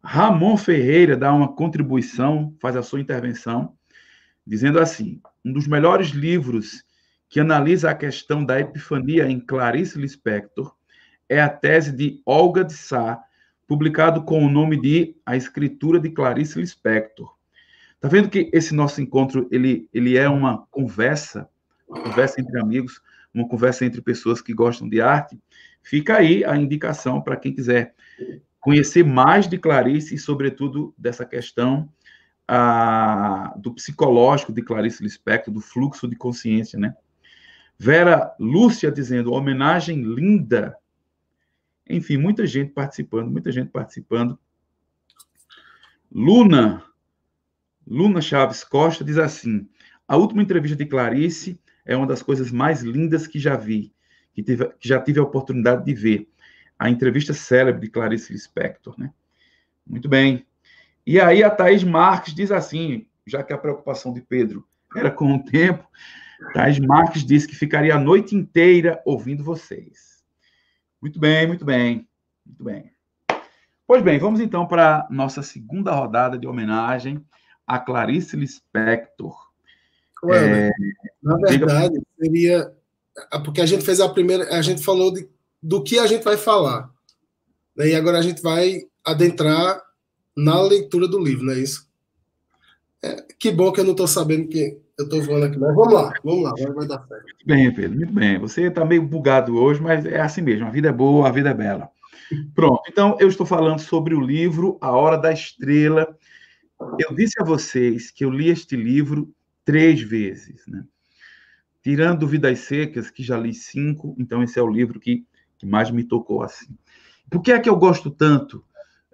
Ramon 0.02 0.56
Ferreira 0.56 1.16
dá 1.16 1.32
uma 1.32 1.52
contribuição, 1.52 2.54
faz 2.60 2.76
a 2.76 2.82
sua 2.82 3.00
intervenção, 3.00 3.74
dizendo 4.46 4.78
assim: 4.78 5.20
um 5.44 5.52
dos 5.52 5.66
melhores 5.66 6.08
livros 6.08 6.84
que 7.28 7.40
analisa 7.40 7.90
a 7.90 7.94
questão 7.94 8.44
da 8.44 8.58
epifania 8.58 9.28
em 9.28 9.38
Clarice 9.38 9.98
Lispector 9.98 10.74
é 11.28 11.40
a 11.40 11.48
tese 11.48 11.92
de 11.92 12.22
Olga 12.24 12.64
de 12.64 12.72
Sá, 12.72 13.22
publicado 13.66 14.22
com 14.22 14.42
o 14.44 14.48
nome 14.48 14.80
de 14.80 15.14
A 15.26 15.36
Escritura 15.36 16.00
de 16.00 16.08
Clarice 16.08 16.58
Lispector. 16.58 17.36
Tá 18.00 18.08
vendo 18.08 18.30
que 18.30 18.48
esse 18.52 18.74
nosso 18.74 19.02
encontro 19.02 19.46
ele, 19.50 19.88
ele 19.92 20.16
é 20.16 20.28
uma 20.28 20.66
conversa, 20.70 21.48
uma 21.86 22.00
conversa 22.02 22.40
entre 22.40 22.58
amigos, 22.58 23.02
uma 23.34 23.46
conversa 23.46 23.84
entre 23.84 24.00
pessoas 24.00 24.40
que 24.40 24.54
gostam 24.54 24.88
de 24.88 25.00
arte. 25.00 25.38
Fica 25.82 26.16
aí 26.16 26.44
a 26.44 26.56
indicação 26.56 27.20
para 27.20 27.36
quem 27.36 27.52
quiser 27.52 27.94
conhecer 28.68 29.02
mais 29.02 29.48
de 29.48 29.56
Clarice 29.56 30.14
e, 30.14 30.18
sobretudo, 30.18 30.94
dessa 30.98 31.24
questão 31.24 31.90
a, 32.46 33.54
do 33.56 33.72
psicológico 33.72 34.52
de 34.52 34.60
Clarice 34.60 35.02
Lispector, 35.02 35.54
do 35.54 35.58
fluxo 35.58 36.06
de 36.06 36.14
consciência, 36.14 36.78
né? 36.78 36.94
Vera 37.78 38.30
Lúcia 38.38 38.92
dizendo, 38.92 39.32
homenagem 39.32 40.02
linda. 40.02 40.76
Enfim, 41.88 42.18
muita 42.18 42.46
gente 42.46 42.72
participando, 42.72 43.30
muita 43.30 43.50
gente 43.50 43.70
participando. 43.70 44.38
Luna, 46.12 46.84
Luna 47.86 48.20
Chaves 48.20 48.62
Costa 48.64 49.02
diz 49.02 49.16
assim: 49.16 49.66
a 50.06 50.14
última 50.14 50.42
entrevista 50.42 50.76
de 50.76 50.84
Clarice 50.84 51.58
é 51.86 51.96
uma 51.96 52.06
das 52.06 52.20
coisas 52.20 52.52
mais 52.52 52.82
lindas 52.82 53.26
que 53.26 53.38
já 53.38 53.56
vi, 53.56 53.94
que, 54.34 54.42
tive, 54.42 54.68
que 54.78 54.86
já 54.86 55.00
tive 55.00 55.20
a 55.20 55.22
oportunidade 55.22 55.86
de 55.86 55.94
ver. 55.94 56.28
A 56.78 56.88
entrevista 56.88 57.34
célebre 57.34 57.82
de 57.82 57.90
Clarice 57.90 58.32
Lispector, 58.32 58.94
né? 58.98 59.12
Muito 59.86 60.08
bem. 60.08 60.46
E 61.06 61.20
aí 61.20 61.42
a 61.42 61.50
Thaís 61.50 61.82
Marques 61.82 62.34
diz 62.34 62.52
assim, 62.52 63.06
já 63.26 63.42
que 63.42 63.52
a 63.52 63.58
preocupação 63.58 64.12
de 64.12 64.20
Pedro 64.20 64.66
era 64.94 65.10
com 65.10 65.34
o 65.34 65.44
tempo, 65.44 65.86
Thais 66.54 66.78
Marques 66.78 67.24
disse 67.24 67.48
que 67.48 67.54
ficaria 67.54 67.94
a 67.94 68.00
noite 68.00 68.34
inteira 68.34 69.02
ouvindo 69.04 69.42
vocês. 69.42 70.24
Muito 71.00 71.18
bem, 71.18 71.46
muito 71.46 71.64
bem, 71.64 72.08
muito 72.46 72.64
bem. 72.64 72.92
Pois 73.86 74.02
bem, 74.02 74.18
vamos 74.18 74.40
então 74.40 74.66
para 74.66 75.06
nossa 75.10 75.42
segunda 75.42 75.92
rodada 75.92 76.38
de 76.38 76.46
homenagem 76.46 77.24
a 77.66 77.78
Clarice 77.78 78.36
Lispector. 78.36 79.36
Ué, 80.24 80.68
é, 80.68 80.70
na 81.22 81.36
verdade, 81.36 81.94
diga... 81.94 82.06
seria 82.18 82.74
porque 83.44 83.60
a 83.60 83.66
gente 83.66 83.84
fez 83.84 84.00
a 84.00 84.08
primeira, 84.08 84.44
a 84.56 84.62
gente 84.62 84.82
falou 84.84 85.12
de, 85.12 85.28
do 85.62 85.82
que 85.82 85.98
a 85.98 86.06
gente 86.06 86.24
vai 86.24 86.36
falar. 86.36 86.90
Né? 87.76 87.88
E 87.88 87.94
agora 87.94 88.18
a 88.18 88.22
gente 88.22 88.42
vai 88.42 88.82
adentrar 89.04 89.80
na 90.36 90.60
leitura 90.62 91.08
do 91.08 91.22
livro, 91.22 91.44
não 91.44 91.52
é 91.52 91.58
isso? 91.58 91.88
É, 93.02 93.16
que 93.38 93.50
bom 93.50 93.72
que 93.72 93.80
eu 93.80 93.84
não 93.84 93.92
estou 93.92 94.08
sabendo 94.08 94.48
que 94.48 94.80
eu 94.98 95.04
estou 95.04 95.22
falando 95.22 95.44
aqui, 95.44 95.58
mas 95.58 95.74
vamos 95.74 95.92
lá, 95.92 96.12
vamos 96.24 96.42
lá, 96.42 96.52
vai 96.74 96.86
dar 96.86 96.98
certo. 97.06 97.24
Muito 97.24 97.46
bem, 97.46 97.72
Pedro, 97.72 97.96
muito 97.96 98.12
bem. 98.12 98.38
Você 98.40 98.62
está 98.62 98.84
meio 98.84 99.02
bugado 99.02 99.56
hoje, 99.56 99.80
mas 99.80 100.04
é 100.04 100.20
assim 100.20 100.42
mesmo, 100.42 100.66
a 100.66 100.70
vida 100.70 100.88
é 100.88 100.92
boa, 100.92 101.28
a 101.28 101.30
vida 101.30 101.50
é 101.50 101.54
bela. 101.54 101.88
Pronto, 102.54 102.82
então 102.88 103.16
eu 103.20 103.28
estou 103.28 103.46
falando 103.46 103.78
sobre 103.78 104.14
o 104.14 104.20
livro 104.20 104.76
A 104.80 104.90
Hora 104.90 105.16
da 105.16 105.32
Estrela. 105.32 106.16
Eu 106.98 107.14
disse 107.14 107.40
a 107.40 107.44
vocês 107.44 108.10
que 108.10 108.24
eu 108.24 108.30
li 108.30 108.48
este 108.48 108.76
livro 108.76 109.32
três 109.64 110.00
vezes, 110.00 110.66
né? 110.66 110.84
Tirando 111.82 112.26
Vidas 112.26 112.58
Secas, 112.60 113.10
que 113.10 113.22
já 113.22 113.38
li 113.38 113.54
cinco, 113.54 114.16
então 114.18 114.42
esse 114.42 114.58
é 114.58 114.62
o 114.62 114.70
livro 114.70 114.98
que, 114.98 115.24
que 115.58 115.66
mais 115.66 115.90
me 115.90 116.04
tocou 116.04 116.42
assim. 116.42 116.76
Por 117.30 117.42
que 117.42 117.52
é 117.52 117.58
que 117.58 117.68
eu 117.68 117.76
gosto 117.76 118.10
tanto 118.10 118.64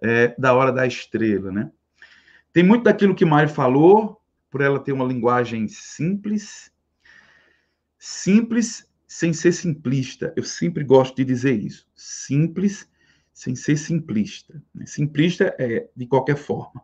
é, 0.02 0.34
da 0.38 0.54
Hora 0.54 0.70
da 0.70 0.86
Estrela, 0.86 1.50
né? 1.50 1.70
Tem 2.52 2.62
muito 2.62 2.84
daquilo 2.84 3.14
que 3.14 3.24
Mário 3.24 3.48
falou, 3.48 4.20
por 4.48 4.60
ela 4.60 4.78
ter 4.78 4.92
uma 4.92 5.04
linguagem 5.04 5.66
simples, 5.66 6.70
simples 7.98 8.88
sem 9.08 9.32
ser 9.32 9.50
simplista. 9.50 10.32
Eu 10.36 10.44
sempre 10.44 10.84
gosto 10.84 11.16
de 11.16 11.24
dizer 11.24 11.58
isso. 11.60 11.88
Simples 11.96 12.88
sem 13.32 13.56
ser 13.56 13.76
simplista. 13.76 14.62
Né? 14.72 14.86
Simplista 14.86 15.54
é 15.58 15.88
de 15.96 16.06
qualquer 16.06 16.36
forma. 16.36 16.80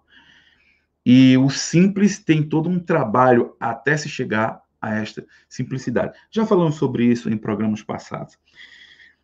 E 1.06 1.36
o 1.38 1.48
simples 1.48 2.18
tem 2.18 2.42
todo 2.42 2.68
um 2.68 2.80
trabalho 2.80 3.54
até 3.60 3.96
se 3.96 4.08
chegar 4.08 4.60
a 4.80 4.96
esta 4.96 5.24
simplicidade. 5.48 6.18
Já 6.30 6.44
falamos 6.44 6.74
sobre 6.74 7.04
isso 7.04 7.30
em 7.30 7.36
programas 7.36 7.82
passados. 7.82 8.36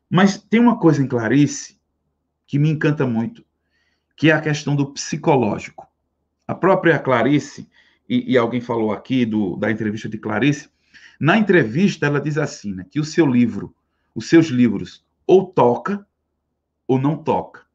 Mas 0.09 0.39
tem 0.39 0.61
uma 0.61 0.79
coisa 0.79 1.03
em 1.03 1.09
Clarice 1.09 1.81
que 2.47 2.59
me 2.59 2.71
encanta 2.71 3.07
muito, 3.07 3.45
que 4.17 4.31
é 4.31 4.33
a 4.33 4.41
questão 4.41 4.77
do 4.77 4.93
psicológico. 4.93 5.87
A 6.47 6.55
própria 6.55 6.99
Clarice, 6.99 7.69
e, 8.09 8.33
e 8.33 8.39
alguém 8.39 8.61
falou 8.61 8.93
aqui 8.93 9.27
do, 9.27 9.57
da 9.57 9.71
entrevista 9.71 10.09
de 10.09 10.19
Clarice, 10.19 10.71
na 11.19 11.37
entrevista 11.37 12.07
ela 12.07 12.21
diz 12.21 12.39
assim, 12.39 12.75
né, 12.75 12.87
que 12.91 13.01
o 13.01 13.05
seu 13.05 13.27
livro, 13.27 13.75
os 14.15 14.29
seus 14.29 14.47
livros, 14.47 15.05
ou 15.27 15.47
toca 15.47 16.07
ou 16.87 16.99
não 16.99 17.17
toca. 17.17 17.67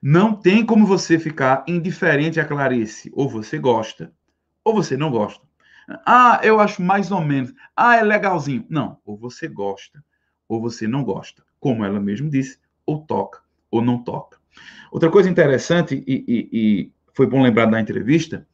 Não 0.00 0.36
tem 0.36 0.64
como 0.64 0.86
você 0.86 1.18
ficar 1.18 1.64
indiferente 1.66 2.38
a 2.38 2.44
Clarice. 2.44 3.10
Ou 3.14 3.28
você 3.28 3.58
gosta, 3.58 4.12
ou 4.62 4.74
você 4.74 4.96
não 4.96 5.10
gosta. 5.10 5.42
Ah, 6.06 6.40
eu 6.42 6.60
acho 6.60 6.82
mais 6.82 7.10
ou 7.10 7.22
menos. 7.22 7.52
Ah, 7.74 7.96
é 7.96 8.02
legalzinho. 8.02 8.66
Não, 8.68 8.98
ou 9.04 9.16
você 9.16 9.48
gosta, 9.48 10.04
ou 10.48 10.60
você 10.60 10.86
não 10.86 11.02
gosta. 11.04 11.42
Como 11.58 11.84
ela 11.84 12.00
mesma 12.00 12.28
disse, 12.28 12.58
ou 12.86 13.00
toca, 13.00 13.40
ou 13.70 13.82
não 13.82 14.02
toca. 14.02 14.38
Outra 14.90 15.10
coisa 15.10 15.28
interessante, 15.28 16.04
e, 16.06 16.24
e, 16.26 16.48
e 16.52 16.92
foi 17.12 17.26
bom 17.26 17.42
lembrar 17.42 17.66
da 17.66 17.80
entrevista, 17.80 18.46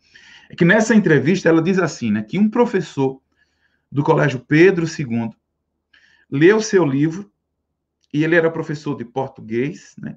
é 0.49 0.55
que 0.55 0.65
nessa 0.65 0.95
entrevista 0.95 1.49
ela 1.49 1.63
diz 1.63 1.79
assim, 1.79 2.11
né, 2.11 2.23
que 2.23 2.39
um 2.39 2.49
professor 2.49 3.21
do 3.91 4.03
Colégio 4.03 4.41
Pedro 4.41 4.87
II 4.87 5.31
leu 6.31 6.61
seu 6.61 6.85
livro, 6.85 7.31
e 8.13 8.25
ele 8.25 8.37
era 8.37 8.51
professor 8.51 8.97
de 8.97 9.05
português, 9.05 9.95
né, 9.99 10.17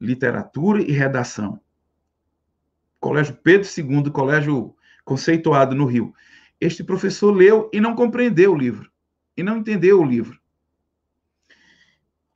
literatura 0.00 0.82
e 0.82 0.92
redação. 0.92 1.60
Colégio 3.00 3.34
Pedro 3.34 3.66
II, 3.66 4.10
colégio 4.10 4.74
conceituado 5.04 5.74
no 5.74 5.86
Rio. 5.86 6.12
Este 6.60 6.82
professor 6.82 7.30
leu 7.30 7.70
e 7.72 7.80
não 7.80 7.94
compreendeu 7.94 8.52
o 8.52 8.58
livro, 8.58 8.90
e 9.36 9.42
não 9.42 9.58
entendeu 9.58 10.00
o 10.00 10.04
livro. 10.04 10.40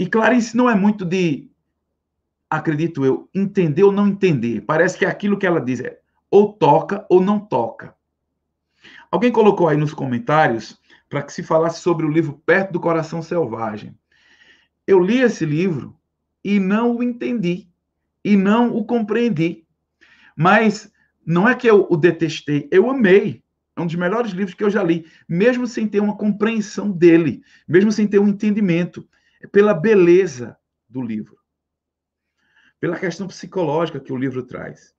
E 0.01 0.07
Clarice 0.07 0.57
não 0.57 0.71
é 0.71 0.75
muito 0.75 1.05
de, 1.05 1.51
acredito 2.49 3.05
eu, 3.05 3.29
entender 3.35 3.83
ou 3.83 3.93
não 3.93 4.09
entender. 4.09 4.63
Parece 4.63 4.97
que 4.97 5.05
aquilo 5.05 5.37
que 5.37 5.47
ela 5.47 5.61
diz 5.61 5.79
é 5.79 6.01
ou 6.31 6.55
toca 6.55 7.05
ou 7.11 7.21
não 7.21 7.39
toca. 7.39 7.95
Alguém 9.11 9.31
colocou 9.31 9.69
aí 9.69 9.77
nos 9.77 9.93
comentários 9.93 10.81
para 11.07 11.23
que 11.23 11.31
se 11.31 11.43
falasse 11.43 11.83
sobre 11.83 12.07
o 12.07 12.11
livro 12.11 12.41
Perto 12.47 12.73
do 12.73 12.81
Coração 12.81 13.21
Selvagem. 13.21 13.95
Eu 14.87 15.01
li 15.01 15.21
esse 15.21 15.45
livro 15.45 15.95
e 16.43 16.59
não 16.59 16.97
o 16.97 17.03
entendi 17.03 17.69
e 18.25 18.39
não 18.39 18.75
o 18.75 18.87
compreendi. 18.87 19.67
Mas 20.35 20.91
não 21.27 21.47
é 21.47 21.55
que 21.55 21.67
eu 21.67 21.87
o 21.91 21.97
detestei, 21.99 22.67
eu 22.73 22.89
amei. 22.89 23.43
É 23.77 23.83
um 23.83 23.87
dos 23.87 23.97
melhores 23.97 24.31
livros 24.31 24.55
que 24.55 24.65
eu 24.65 24.71
já 24.71 24.83
li, 24.83 25.05
mesmo 25.29 25.67
sem 25.67 25.87
ter 25.87 26.01
uma 26.01 26.17
compreensão 26.17 26.91
dele, 26.91 27.43
mesmo 27.69 27.93
sem 27.93 28.09
ter 28.09 28.19
um 28.19 28.29
entendimento, 28.29 29.07
pela 29.49 29.75
beleza 29.75 30.57
do 30.89 31.03
livro, 31.03 31.39
pela 32.79 32.99
questão 32.99 33.27
psicológica 33.27 34.01
que 34.01 34.13
o 34.13 34.17
livro 34.17 34.43
traz. 34.43 34.95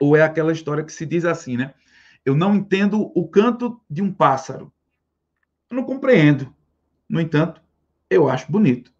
Ou 0.00 0.16
é 0.16 0.22
aquela 0.22 0.52
história 0.52 0.84
que 0.84 0.92
se 0.92 1.04
diz 1.04 1.24
assim, 1.24 1.56
né? 1.56 1.74
Eu 2.24 2.34
não 2.34 2.54
entendo 2.54 3.12
o 3.14 3.28
canto 3.28 3.80
de 3.88 4.00
um 4.00 4.12
pássaro. 4.12 4.72
Eu 5.70 5.76
não 5.76 5.84
compreendo. 5.84 6.54
No 7.08 7.20
entanto, 7.20 7.60
eu 8.08 8.28
acho 8.28 8.50
bonito. 8.50 8.92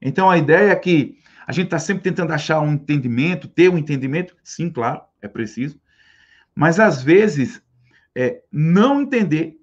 Então 0.00 0.28
a 0.28 0.36
ideia 0.36 0.70
é 0.70 0.76
que 0.76 1.18
a 1.46 1.52
gente 1.52 1.66
está 1.66 1.78
sempre 1.78 2.02
tentando 2.02 2.32
achar 2.32 2.60
um 2.60 2.74
entendimento, 2.74 3.48
ter 3.48 3.68
um 3.70 3.78
entendimento. 3.78 4.36
Sim, 4.42 4.70
claro, 4.70 5.02
é 5.22 5.28
preciso. 5.28 5.80
Mas 6.54 6.78
às 6.78 7.02
vezes, 7.02 7.62
é, 8.14 8.42
não 8.52 9.00
entender 9.00 9.58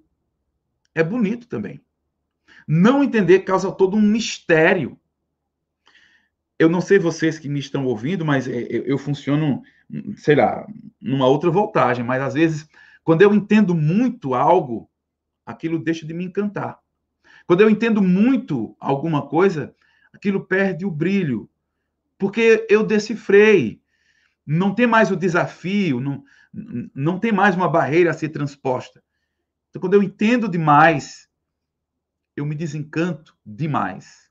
é 0.94 1.02
bonito 1.02 1.46
também. 1.46 1.80
Não 2.70 3.02
entender 3.02 3.40
causa 3.40 3.72
todo 3.72 3.96
um 3.96 4.02
mistério. 4.02 5.00
Eu 6.58 6.68
não 6.68 6.82
sei 6.82 6.98
vocês 6.98 7.38
que 7.38 7.48
me 7.48 7.58
estão 7.58 7.86
ouvindo, 7.86 8.26
mas 8.26 8.46
é, 8.46 8.66
eu, 8.68 8.82
eu 8.84 8.98
funciono, 8.98 9.62
sei 10.16 10.34
lá, 10.34 10.66
numa 11.00 11.26
outra 11.26 11.50
voltagem. 11.50 12.04
Mas 12.04 12.20
às 12.20 12.34
vezes, 12.34 12.68
quando 13.02 13.22
eu 13.22 13.32
entendo 13.32 13.74
muito 13.74 14.34
algo, 14.34 14.90
aquilo 15.46 15.78
deixa 15.78 16.06
de 16.06 16.12
me 16.12 16.24
encantar. 16.24 16.78
Quando 17.46 17.62
eu 17.62 17.70
entendo 17.70 18.02
muito 18.02 18.76
alguma 18.78 19.26
coisa, 19.26 19.74
aquilo 20.12 20.44
perde 20.44 20.84
o 20.84 20.90
brilho, 20.90 21.48
porque 22.18 22.66
eu 22.68 22.84
decifrei. 22.84 23.80
Não 24.44 24.74
tem 24.74 24.86
mais 24.86 25.10
o 25.10 25.16
desafio, 25.16 26.00
não, 26.00 26.22
não 26.94 27.18
tem 27.18 27.32
mais 27.32 27.54
uma 27.54 27.68
barreira 27.68 28.10
a 28.10 28.14
ser 28.14 28.28
transposta. 28.28 29.02
Então, 29.70 29.80
quando 29.80 29.94
eu 29.94 30.02
entendo 30.02 30.48
demais, 30.48 31.27
eu 32.38 32.46
me 32.46 32.54
desencanto 32.54 33.36
demais. 33.44 34.30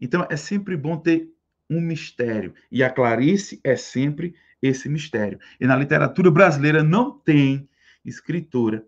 Então, 0.00 0.26
é 0.30 0.36
sempre 0.36 0.76
bom 0.76 0.96
ter 0.96 1.30
um 1.68 1.80
mistério. 1.80 2.54
E 2.70 2.82
a 2.82 2.90
Clarice 2.90 3.60
é 3.62 3.76
sempre 3.76 4.34
esse 4.60 4.88
mistério. 4.88 5.38
E 5.60 5.66
na 5.66 5.76
literatura 5.76 6.30
brasileira 6.30 6.82
não 6.82 7.18
tem 7.18 7.68
escritora 8.04 8.84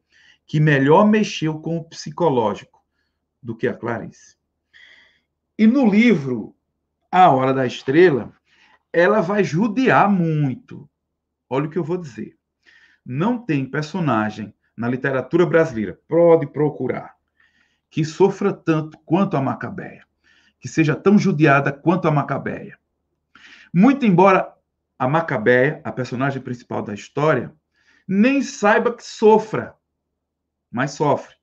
que 0.47 0.61
melhor 0.61 1.07
mexeu 1.07 1.59
com 1.59 1.77
o 1.77 1.85
psicológico 1.85 2.83
do 3.43 3.57
que 3.57 3.67
a 3.67 3.75
Clarice. 3.75 4.37
E 5.59 5.67
no 5.67 5.89
livro 5.89 6.55
A 7.11 7.31
Hora 7.31 7.55
da 7.55 7.67
Estrela, 7.67 8.33
ela 8.93 9.21
vai 9.21 9.43
judiar 9.43 10.11
muito. 10.11 10.89
Olha 11.49 11.67
o 11.67 11.71
que 11.71 11.79
eu 11.79 11.85
vou 11.85 11.97
dizer. 11.97 12.37
Não 13.05 13.39
tem 13.39 13.65
personagem 13.65 14.55
na 14.77 14.89
literatura 14.89 15.47
brasileira, 15.47 16.01
pode 16.09 16.47
procurar, 16.47 17.14
que 17.95 18.05
sofra 18.05 18.53
tanto 18.53 18.99
quanto 19.07 19.37
a 19.37 19.41
Macabeia, 19.41 20.05
que 20.59 20.67
seja 20.67 20.97
tão 20.97 21.17
judiada 21.17 21.71
quanto 21.71 22.09
a 22.09 22.11
Macabeia. 22.11 22.77
Muito 23.73 24.05
embora 24.05 24.53
a 24.99 25.07
Macabeia, 25.07 25.81
a 25.85 25.93
personagem 25.93 26.43
principal 26.43 26.83
da 26.83 26.93
história, 26.93 27.55
nem 28.05 28.43
saiba 28.43 28.93
que 28.93 29.05
sofra, 29.05 29.77
mas 30.73 30.91
sofre. 30.91 31.37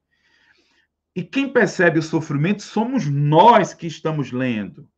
E 1.16 1.24
quem 1.24 1.48
percebe 1.48 2.00
o 2.00 2.04
sofrimento 2.04 2.64
somos 2.64 3.08
nós 3.08 3.74
que 3.74 3.88
estamos 3.88 4.34
lendo. 4.34 4.90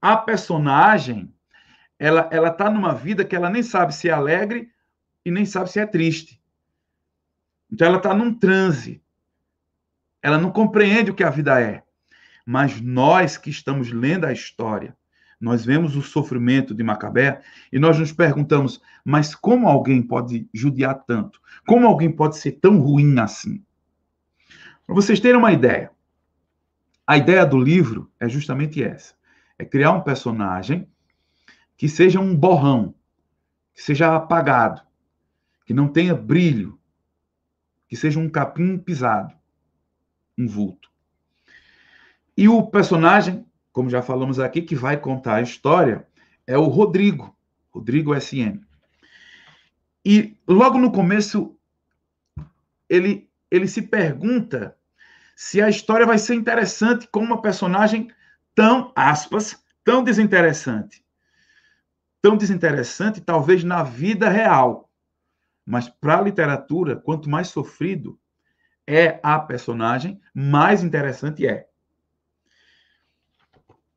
A 0.00 0.16
personagem, 0.16 1.34
ela 1.98 2.28
ela 2.30 2.50
está 2.50 2.70
numa 2.70 2.94
vida 2.94 3.24
que 3.24 3.34
ela 3.34 3.50
nem 3.50 3.64
sabe 3.64 3.92
se 3.92 4.08
é 4.08 4.12
alegre 4.12 4.70
e 5.24 5.32
nem 5.32 5.44
sabe 5.44 5.68
se 5.68 5.80
é 5.80 5.84
triste. 5.84 6.40
Então 7.68 7.88
ela 7.88 7.96
está 7.96 8.14
num 8.14 8.32
transe. 8.32 9.02
Ela 10.22 10.38
não 10.38 10.50
compreende 10.50 11.10
o 11.10 11.14
que 11.14 11.24
a 11.24 11.30
vida 11.30 11.60
é. 11.60 11.82
Mas 12.46 12.80
nós 12.80 13.36
que 13.36 13.50
estamos 13.50 13.90
lendo 13.90 14.24
a 14.24 14.32
história, 14.32 14.96
nós 15.40 15.64
vemos 15.64 15.96
o 15.96 16.02
sofrimento 16.02 16.72
de 16.72 16.84
Macabé 16.84 17.42
e 17.72 17.78
nós 17.78 17.98
nos 17.98 18.12
perguntamos: 18.12 18.80
mas 19.04 19.34
como 19.34 19.68
alguém 19.68 20.00
pode 20.00 20.48
judiar 20.54 21.02
tanto? 21.04 21.40
Como 21.66 21.86
alguém 21.86 22.10
pode 22.10 22.36
ser 22.36 22.52
tão 22.52 22.78
ruim 22.78 23.18
assim? 23.18 23.62
Para 24.86 24.94
vocês 24.94 25.18
terem 25.18 25.38
uma 25.38 25.52
ideia, 25.52 25.90
a 27.06 27.16
ideia 27.16 27.44
do 27.44 27.58
livro 27.58 28.10
é 28.20 28.28
justamente 28.28 28.82
essa: 28.82 29.14
é 29.58 29.64
criar 29.64 29.92
um 29.92 30.00
personagem 30.00 30.88
que 31.76 31.88
seja 31.88 32.20
um 32.20 32.36
borrão, 32.36 32.94
que 33.74 33.82
seja 33.82 34.14
apagado, 34.14 34.82
que 35.66 35.74
não 35.74 35.88
tenha 35.88 36.14
brilho, 36.14 36.78
que 37.88 37.96
seja 37.96 38.20
um 38.20 38.28
capim 38.28 38.78
pisado, 38.78 39.34
um 40.42 40.46
vulto. 40.46 40.90
E 42.36 42.48
o 42.48 42.62
personagem, 42.66 43.46
como 43.72 43.90
já 43.90 44.02
falamos 44.02 44.38
aqui, 44.38 44.62
que 44.62 44.74
vai 44.74 44.96
contar 44.96 45.36
a 45.36 45.42
história 45.42 46.06
é 46.46 46.58
o 46.58 46.64
Rodrigo, 46.64 47.36
Rodrigo 47.70 48.18
SM. 48.18 48.60
E 50.04 50.36
logo 50.46 50.78
no 50.78 50.90
começo 50.90 51.56
ele 52.88 53.30
ele 53.50 53.68
se 53.68 53.82
pergunta 53.82 54.74
se 55.36 55.60
a 55.60 55.68
história 55.68 56.06
vai 56.06 56.16
ser 56.16 56.34
interessante 56.34 57.06
com 57.06 57.20
uma 57.20 57.42
personagem 57.42 58.10
tão, 58.54 58.90
aspas, 58.96 59.62
tão 59.84 60.02
desinteressante. 60.02 61.04
Tão 62.22 62.34
desinteressante, 62.34 63.20
talvez 63.20 63.62
na 63.62 63.82
vida 63.82 64.30
real. 64.30 64.90
Mas 65.66 65.86
para 65.86 66.18
a 66.18 66.22
literatura, 66.22 66.96
quanto 66.96 67.28
mais 67.28 67.48
sofrido 67.48 68.18
é 68.86 69.20
a 69.22 69.38
personagem, 69.38 70.20
mais 70.34 70.82
interessante 70.82 71.46
é. 71.46 71.68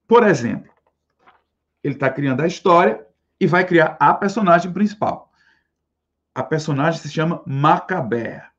Por 0.08 0.26
exemplo, 0.26 0.72
ele 1.84 1.96
está 1.96 2.10
criando 2.10 2.42
a 2.42 2.48
história 2.48 3.06
e 3.40 3.48
vai 3.48 3.66
criar 3.66 3.98
a 4.00 4.14
personagem 4.14 4.72
principal. 4.72 5.32
A 6.34 6.44
personagem 6.44 7.00
se 7.00 7.10
chama 7.10 7.44
Macabea. 7.46 8.50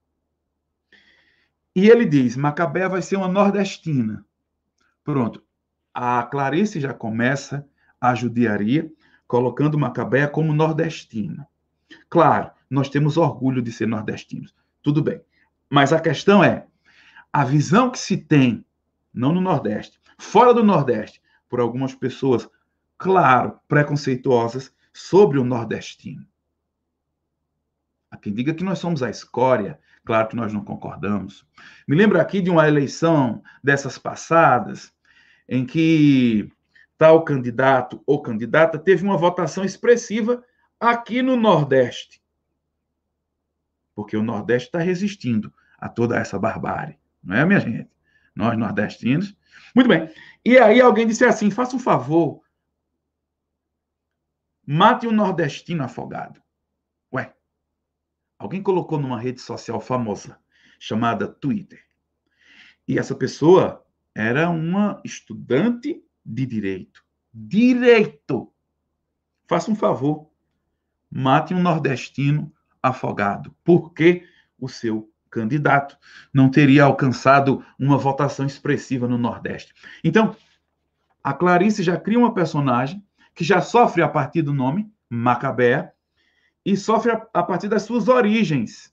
E 1.75 1.89
ele 1.89 2.05
diz: 2.05 2.37
Macabé 2.37 2.89
vai 2.89 3.03
ser 3.03 3.17
uma 3.17 3.29
nordestina. 3.29 4.25
Pronto. 5.05 5.43
A 5.93 6.23
Clarice 6.25 6.81
já 6.81 6.93
começa 6.93 7.67
a 8.01 8.15
judiaria, 8.15 8.91
colocando 9.27 9.79
Macabé 9.79 10.27
como 10.27 10.53
nordestina. 10.53 11.49
Claro, 12.09 12.51
nós 12.69 12.89
temos 12.89 13.17
orgulho 13.17 13.63
de 13.63 13.73
ser 13.73 13.87
nordestinos. 13.87 14.55
Tudo 14.83 15.03
bem. 15.03 15.21
Mas 15.71 15.93
a 15.93 16.01
questão 16.01 16.43
é: 16.43 16.67
a 17.33 17.45
visão 17.45 17.91
que 17.91 17.99
se 17.99 18.17
tem 18.17 18.65
não 19.13 19.33
no 19.33 19.41
Nordeste. 19.41 19.99
Fora 20.19 20.53
do 20.53 20.63
Nordeste, 20.63 21.21
por 21.49 21.61
algumas 21.61 21.95
pessoas, 21.95 22.49
claro, 22.99 23.59
preconceituosas 23.69 24.73
sobre 24.93 25.39
o 25.39 25.45
nordestino. 25.45 26.27
Há 28.11 28.17
quem 28.17 28.33
diga 28.33 28.55
que 28.55 28.65
nós 28.65 28.79
somos 28.79 29.03
a 29.03 29.11
escória, 29.11 29.79
claro 30.05 30.29
que 30.29 30.37
nós 30.37 30.53
não 30.53 30.65
concordamos. 30.65 31.47
Me 31.87 31.97
lembro 31.97 32.21
aqui 32.21 32.41
de 32.41 32.51
uma 32.51 32.67
eleição 32.67 33.43
dessas 33.63 33.99
passadas, 33.99 34.93
em 35.49 35.67
que 35.67 36.51
tal 36.97 37.25
candidato 37.25 38.03
ou 38.07 38.23
candidata 38.23 38.79
teve 38.79 39.05
uma 39.05 39.19
votação 39.19 39.65
expressiva 39.65 40.43
aqui 40.81 41.23
no 41.23 41.37
Nordeste. 41.37 42.23
Porque 43.97 44.17
o 44.17 44.23
Nordeste 44.23 44.69
está 44.69 44.79
resistindo 44.79 45.53
a 45.79 45.89
toda 45.89 46.17
essa 46.19 46.39
barbárie, 46.39 46.99
não 47.25 47.35
é, 47.35 47.45
minha 47.47 47.59
gente? 47.59 47.91
Nós 48.35 48.57
nordestinos. 48.59 49.35
Muito 49.75 49.89
bem. 49.89 50.13
E 50.45 50.59
aí 50.59 50.81
alguém 50.81 51.07
disse 51.07 51.25
assim: 51.25 51.51
faça 51.51 51.75
um 51.75 51.79
favor, 51.79 52.43
mate 54.67 55.07
um 55.09 55.13
nordestino 55.13 55.83
afogado. 55.83 56.43
Ué, 57.13 57.35
alguém 58.39 58.63
colocou 58.63 59.01
numa 59.01 59.19
rede 59.19 59.41
social 59.41 59.81
famosa 59.81 60.39
chamada 60.79 61.27
Twitter. 61.27 61.83
E 62.87 62.99
essa 62.99 63.15
pessoa 63.15 63.85
era 64.15 64.51
uma 64.51 65.01
estudante 65.03 66.05
de 66.25 66.45
direito. 66.45 67.03
Direito! 67.33 68.53
Faça 69.49 69.71
um 69.71 69.75
favor. 69.75 70.31
Mate 71.11 71.55
um 71.55 71.63
nordestino 71.63 72.53
afogado. 72.89 73.55
Porque 73.65 74.25
o 74.59 74.69
seu 74.69 75.11
candidato 75.31 75.97
não 76.33 76.51
teria 76.51 76.85
alcançado 76.85 77.65
uma 77.79 77.99
votação 77.99 78.47
expressiva 78.47 79.07
no 79.07 79.19
Nordeste. 79.19 79.75
Então, 80.03 80.35
a 81.23 81.35
Clarice 81.35 81.83
já 81.83 81.99
cria 81.99 82.19
uma 82.19 82.33
personagem 82.33 83.05
que 83.35 83.45
já 83.45 83.61
sofre 83.61 84.03
a 84.03 84.09
partir 84.09 84.43
do 84.43 84.55
nome, 84.55 84.91
Macabé, 85.11 85.93
e 86.65 86.77
sofre 86.77 87.13
a 87.13 87.43
partir 87.43 87.69
das 87.69 87.83
suas 87.83 88.09
origens, 88.09 88.93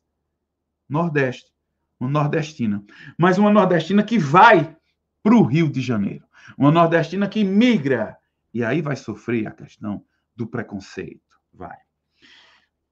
Nordeste, 0.87 1.51
uma 1.99 2.09
nordestina. 2.09 2.83
Mas 3.17 3.37
uma 3.37 3.49
nordestina 3.49 4.03
que 4.03 4.19
vai 4.19 4.75
para 5.23 5.35
o 5.35 5.43
Rio 5.43 5.71
de 5.71 5.81
Janeiro. 5.81 6.25
Uma 6.57 6.71
nordestina 6.71 7.27
que 7.27 7.43
migra. 7.43 8.17
E 8.53 8.63
aí 8.63 8.81
vai 8.81 8.95
sofrer 8.95 9.47
a 9.47 9.51
questão 9.51 10.03
do 10.35 10.45
preconceito. 10.45 11.39
Vai. 11.53 11.77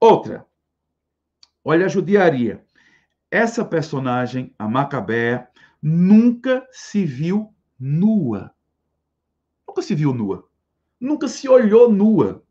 Outra. 0.00 0.46
Olha 1.64 1.86
a 1.86 1.88
judiaria. 1.88 2.64
Essa 3.30 3.64
personagem, 3.64 4.54
a 4.58 4.68
Macabé, 4.68 5.48
nunca 5.82 6.66
se 6.70 7.04
viu 7.04 7.54
nua. 7.78 8.54
Nunca 9.66 9.82
se 9.82 9.94
viu 9.94 10.12
nua. 10.12 10.48
Nunca 11.00 11.28
se 11.28 11.48
olhou 11.48 11.90
nua. 11.90 12.42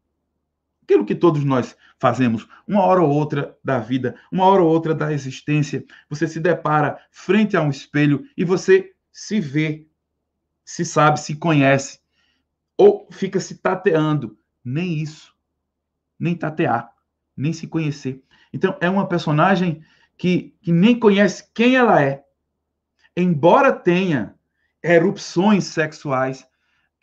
Aquilo 0.83 1.05
que 1.05 1.15
todos 1.15 1.43
nós 1.43 1.75
fazemos, 1.99 2.47
uma 2.67 2.83
hora 2.83 3.01
ou 3.01 3.09
outra 3.09 3.57
da 3.63 3.79
vida, 3.79 4.15
uma 4.31 4.45
hora 4.45 4.63
ou 4.63 4.69
outra 4.69 4.95
da 4.95 5.13
existência, 5.13 5.85
você 6.09 6.27
se 6.27 6.39
depara 6.39 6.99
frente 7.11 7.55
a 7.55 7.61
um 7.61 7.69
espelho 7.69 8.27
e 8.35 8.43
você 8.43 8.93
se 9.11 9.39
vê 9.39 9.87
se 10.71 10.85
sabe, 10.85 11.19
se 11.19 11.35
conhece, 11.35 11.99
ou 12.77 13.07
fica 13.11 13.41
se 13.41 13.57
tateando. 13.57 14.37
Nem 14.63 15.01
isso. 15.01 15.35
Nem 16.17 16.35
tatear, 16.35 16.89
nem 17.35 17.51
se 17.51 17.67
conhecer. 17.67 18.23
Então, 18.53 18.77
é 18.81 18.89
uma 18.89 19.07
personagem 19.07 19.83
que, 20.17 20.55
que 20.61 20.71
nem 20.71 20.99
conhece 20.99 21.49
quem 21.53 21.75
ela 21.75 22.01
é. 22.01 22.23
Embora 23.15 23.71
tenha 23.71 24.35
erupções 24.83 25.65
sexuais, 25.65 26.47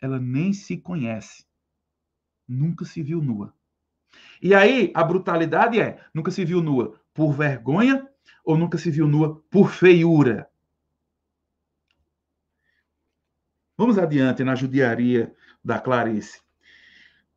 ela 0.01 0.19
nem 0.19 0.53
se 0.53 0.77
conhece. 0.77 1.45
Nunca 2.47 2.85
se 2.85 3.03
viu 3.03 3.21
nua. 3.21 3.53
E 4.41 4.55
aí, 4.55 4.91
a 4.95 5.03
brutalidade 5.03 5.79
é: 5.79 5.99
nunca 6.13 6.31
se 6.31 6.45
viu 6.45 6.61
nua 6.61 6.99
por 7.13 7.33
vergonha 7.33 8.07
ou 8.43 8.57
nunca 8.57 8.77
se 8.77 8.89
viu 8.89 9.07
nua 9.07 9.43
por 9.49 9.69
feiura. 9.69 10.49
Vamos 13.77 13.97
adiante 13.97 14.43
na 14.43 14.55
judiaria 14.55 15.33
da 15.63 15.79
Clarice. 15.79 16.41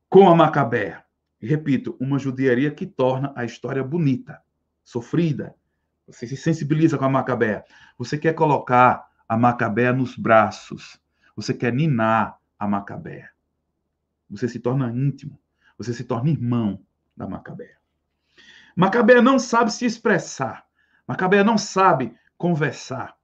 Com 0.08 0.28
a 0.28 0.34
Macabé. 0.34 1.02
Repito, 1.42 1.96
uma 1.98 2.20
judiaria 2.20 2.70
que 2.70 2.86
torna 2.86 3.32
a 3.34 3.44
história 3.44 3.82
bonita, 3.82 4.40
sofrida. 4.84 5.54
Você 6.06 6.26
se 6.26 6.36
sensibiliza 6.36 6.96
com 6.96 7.04
a 7.04 7.10
Macabé. 7.10 7.64
Você 7.98 8.16
quer 8.16 8.32
colocar 8.32 9.08
a 9.28 9.36
Macabé 9.36 9.92
nos 9.92 10.16
braços. 10.16 11.00
Você 11.34 11.52
quer 11.52 11.72
ninar 11.72 12.38
a 12.56 12.68
Macabé. 12.68 13.28
Você 14.30 14.48
se 14.48 14.60
torna 14.60 14.90
íntimo. 14.90 15.36
Você 15.76 15.92
se 15.92 16.04
torna 16.04 16.30
irmão 16.30 16.80
da 17.16 17.26
Macabé. 17.26 17.74
Macabé 18.76 19.20
não 19.20 19.38
sabe 19.38 19.72
se 19.72 19.84
expressar. 19.84 20.64
Macabé 21.06 21.42
não 21.42 21.58
sabe 21.58 22.14
conversar. 22.38 23.16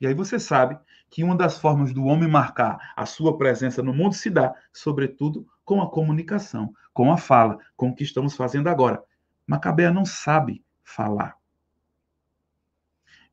E 0.00 0.06
aí 0.06 0.14
você 0.14 0.38
sabe 0.38 0.78
que 1.10 1.24
uma 1.24 1.36
das 1.36 1.58
formas 1.58 1.92
do 1.92 2.04
homem 2.04 2.28
marcar 2.28 2.92
a 2.94 3.06
sua 3.06 3.36
presença 3.36 3.82
no 3.82 3.92
mundo 3.92 4.14
se 4.14 4.30
dá, 4.30 4.54
sobretudo, 4.72 5.46
com 5.66 5.82
a 5.82 5.90
comunicação, 5.90 6.72
com 6.94 7.12
a 7.12 7.18
fala, 7.18 7.58
com 7.76 7.90
o 7.90 7.94
que 7.94 8.04
estamos 8.04 8.36
fazendo 8.36 8.68
agora. 8.68 9.02
Macabea 9.46 9.90
não 9.90 10.04
sabe 10.04 10.64
falar. 10.82 11.36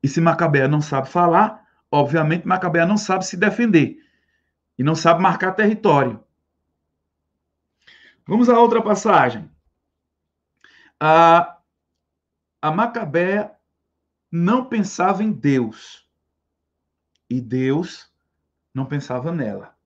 E 0.02 0.08
se 0.08 0.20
Macabea 0.20 0.68
não 0.68 0.82
sabe 0.82 1.08
falar, 1.08 1.66
obviamente 1.90 2.46
Macabea 2.46 2.84
não 2.84 2.98
sabe 2.98 3.24
se 3.24 3.36
defender 3.36 3.96
e 4.76 4.82
não 4.82 4.96
sabe 4.96 5.22
marcar 5.22 5.52
território. 5.52 6.22
Vamos 8.26 8.48
a 8.48 8.58
outra 8.58 8.82
passagem. 8.82 9.48
A, 10.98 11.58
a 12.60 12.70
Macabea 12.72 13.54
não 14.30 14.64
pensava 14.64 15.22
em 15.22 15.30
Deus 15.30 16.04
e 17.30 17.40
Deus 17.40 18.12
não 18.74 18.86
pensava 18.86 19.30
nela. 19.30 19.76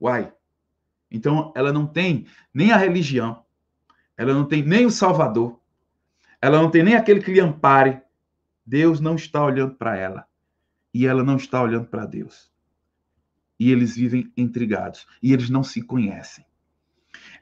Uai. 0.00 0.32
Então 1.10 1.52
ela 1.56 1.72
não 1.72 1.86
tem 1.86 2.26
nem 2.54 2.72
a 2.72 2.76
religião, 2.76 3.44
ela 4.16 4.32
não 4.32 4.44
tem 4.44 4.62
nem 4.62 4.86
o 4.86 4.90
Salvador, 4.90 5.58
ela 6.40 6.60
não 6.60 6.70
tem 6.70 6.82
nem 6.82 6.94
aquele 6.94 7.22
que 7.22 7.32
lhe 7.32 7.40
ampare. 7.40 8.00
Deus 8.64 9.00
não 9.00 9.16
está 9.16 9.44
olhando 9.44 9.74
para 9.74 9.96
ela 9.96 10.26
e 10.94 11.06
ela 11.06 11.24
não 11.24 11.36
está 11.36 11.62
olhando 11.62 11.86
para 11.86 12.06
Deus. 12.06 12.50
E 13.58 13.70
eles 13.70 13.96
vivem 13.96 14.32
intrigados 14.36 15.06
e 15.22 15.32
eles 15.32 15.50
não 15.50 15.62
se 15.62 15.82
conhecem. 15.82 16.44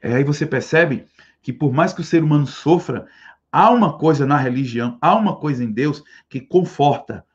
É, 0.01 0.15
aí 0.15 0.23
você 0.23 0.45
percebe 0.45 1.07
que 1.41 1.53
por 1.53 1.71
mais 1.71 1.93
que 1.93 2.01
o 2.01 2.03
ser 2.03 2.23
humano 2.23 2.47
sofra, 2.47 3.07
há 3.51 3.69
uma 3.71 3.97
coisa 3.97 4.25
na 4.25 4.37
religião, 4.37 4.97
há 5.01 5.15
uma 5.15 5.35
coisa 5.35 5.63
em 5.63 5.71
Deus 5.71 6.03
que 6.27 6.41
conforta, 6.41 7.25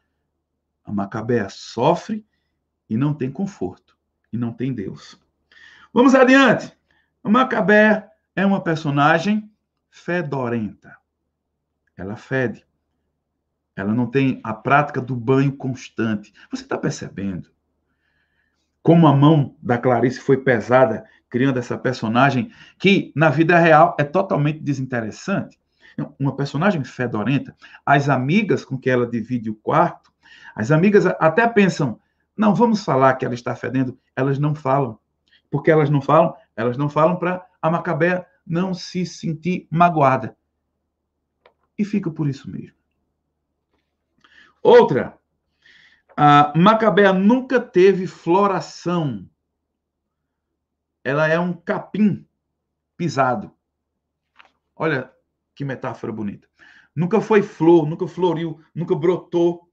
a 0.84 0.92
Macabéa 0.92 1.48
sofre 1.48 2.24
e 2.88 2.96
não 2.96 3.14
tem 3.14 3.30
conforto, 3.30 3.96
e 4.32 4.36
não 4.36 4.52
tem 4.52 4.72
Deus. 4.72 5.18
Vamos 5.94 6.14
adiante. 6.14 6.76
A 7.22 7.30
Macabéa 7.30 8.10
é 8.34 8.44
uma 8.44 8.60
personagem 8.60 9.50
fedorenta. 9.90 10.96
Ela 11.96 12.16
fede. 12.16 12.66
Ela 13.76 13.94
não 13.94 14.06
tem 14.06 14.40
a 14.42 14.52
prática 14.52 15.00
do 15.00 15.16
banho 15.16 15.56
constante. 15.56 16.34
Você 16.50 16.64
está 16.64 16.76
percebendo 16.76 17.50
como 18.82 19.06
a 19.06 19.16
mão 19.16 19.56
da 19.62 19.78
Clarice 19.78 20.20
foi 20.20 20.36
pesada 20.36 21.06
criando 21.30 21.58
essa 21.58 21.78
personagem 21.78 22.52
que, 22.78 23.10
na 23.16 23.30
vida 23.30 23.58
real, 23.58 23.96
é 23.98 24.04
totalmente 24.04 24.60
desinteressante? 24.60 25.58
Uma 26.18 26.36
personagem 26.36 26.84
fedorenta. 26.84 27.56
As 27.86 28.10
amigas 28.10 28.64
com 28.64 28.76
que 28.76 28.90
ela 28.90 29.06
divide 29.06 29.48
o 29.48 29.54
quarto 29.54 30.12
as 30.54 30.70
amigas 30.70 31.04
até 31.06 31.46
pensam, 31.48 31.98
não, 32.36 32.54
vamos 32.54 32.84
falar 32.84 33.14
que 33.14 33.24
ela 33.24 33.34
está 33.34 33.54
fedendo. 33.56 33.98
Elas 34.14 34.38
não 34.38 34.54
falam. 34.54 34.98
Porque 35.54 35.70
elas 35.70 35.88
não 35.88 36.02
falam? 36.02 36.34
Elas 36.56 36.76
não 36.76 36.88
falam 36.90 37.16
para 37.16 37.46
a 37.62 37.70
Macabé 37.70 38.28
não 38.44 38.74
se 38.74 39.06
sentir 39.06 39.68
magoada. 39.70 40.36
E 41.78 41.84
fica 41.84 42.10
por 42.10 42.28
isso 42.28 42.50
mesmo. 42.50 42.74
Outra, 44.60 45.16
a 46.16 46.52
Macabé 46.56 47.12
nunca 47.12 47.60
teve 47.60 48.08
floração. 48.08 49.30
Ela 51.04 51.28
é 51.28 51.38
um 51.38 51.52
capim 51.52 52.26
pisado. 52.96 53.54
Olha 54.74 55.12
que 55.54 55.64
metáfora 55.64 56.12
bonita. 56.12 56.48
Nunca 56.92 57.20
foi 57.20 57.42
flor, 57.42 57.86
nunca 57.86 58.08
floriu, 58.08 58.60
nunca 58.74 58.96
brotou 58.96 59.70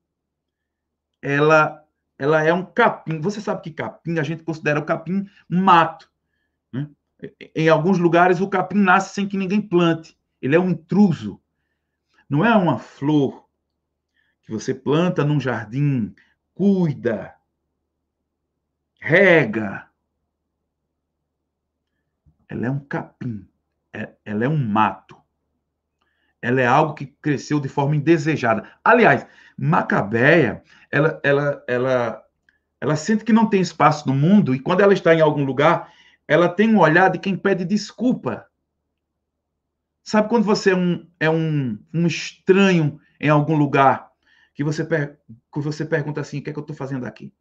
ela, 1.19 1.80
ela 2.21 2.43
é 2.43 2.53
um 2.53 2.63
capim. 2.63 3.19
Você 3.19 3.41
sabe 3.41 3.63
que 3.63 3.71
capim, 3.71 4.19
a 4.19 4.23
gente 4.23 4.43
considera 4.43 4.79
o 4.79 4.85
capim 4.85 5.27
mato. 5.49 6.07
Né? 6.71 6.87
Em 7.55 7.67
alguns 7.67 7.97
lugares, 7.97 8.39
o 8.39 8.47
capim 8.47 8.77
nasce 8.77 9.15
sem 9.15 9.27
que 9.27 9.35
ninguém 9.35 9.59
plante. 9.59 10.15
Ele 10.39 10.55
é 10.55 10.59
um 10.59 10.69
intruso. 10.69 11.41
Não 12.29 12.45
é 12.45 12.55
uma 12.55 12.77
flor 12.77 13.49
que 14.43 14.51
você 14.51 14.71
planta 14.71 15.25
num 15.25 15.39
jardim, 15.39 16.13
cuida. 16.53 17.33
rega. 18.99 19.89
Ela 22.47 22.67
é 22.67 22.69
um 22.69 22.81
capim. 22.81 23.49
É, 23.91 24.13
ela 24.23 24.45
é 24.45 24.47
um 24.47 24.63
mato. 24.63 25.19
Ela 26.41 26.61
é 26.61 26.65
algo 26.65 26.93
que 26.93 27.05
cresceu 27.05 27.59
de 27.59 27.69
forma 27.69 27.95
indesejada. 27.95 28.67
Aliás, 28.83 29.25
Macabeia, 29.57 30.63
ela, 30.91 31.19
ela, 31.23 31.63
ela, 31.67 32.23
ela 32.79 32.95
sente 32.95 33.23
que 33.23 33.33
não 33.33 33.49
tem 33.49 33.61
espaço 33.61 34.07
no 34.07 34.15
mundo 34.15 34.55
e 34.55 34.59
quando 34.59 34.81
ela 34.81 34.93
está 34.93 35.13
em 35.13 35.21
algum 35.21 35.43
lugar, 35.43 35.91
ela 36.27 36.49
tem 36.49 36.73
um 36.73 36.79
olhar 36.79 37.09
de 37.09 37.19
quem 37.19 37.35
pede 37.35 37.63
desculpa. 37.63 38.47
Sabe 40.03 40.29
quando 40.29 40.43
você 40.43 40.71
é 40.71 40.75
um, 40.75 41.07
é 41.19 41.29
um, 41.29 41.77
um 41.93 42.07
estranho 42.07 42.99
em 43.19 43.29
algum 43.29 43.55
lugar, 43.55 44.09
que 44.53 44.63
você, 44.63 44.83
per, 44.83 45.19
que 45.53 45.59
você 45.59 45.85
pergunta 45.85 46.21
assim: 46.21 46.39
o 46.39 46.43
que 46.43 46.49
é 46.49 46.53
que 46.53 46.59
eu 46.59 46.61
estou 46.61 46.75
fazendo 46.75 47.05
aqui? 47.05 47.33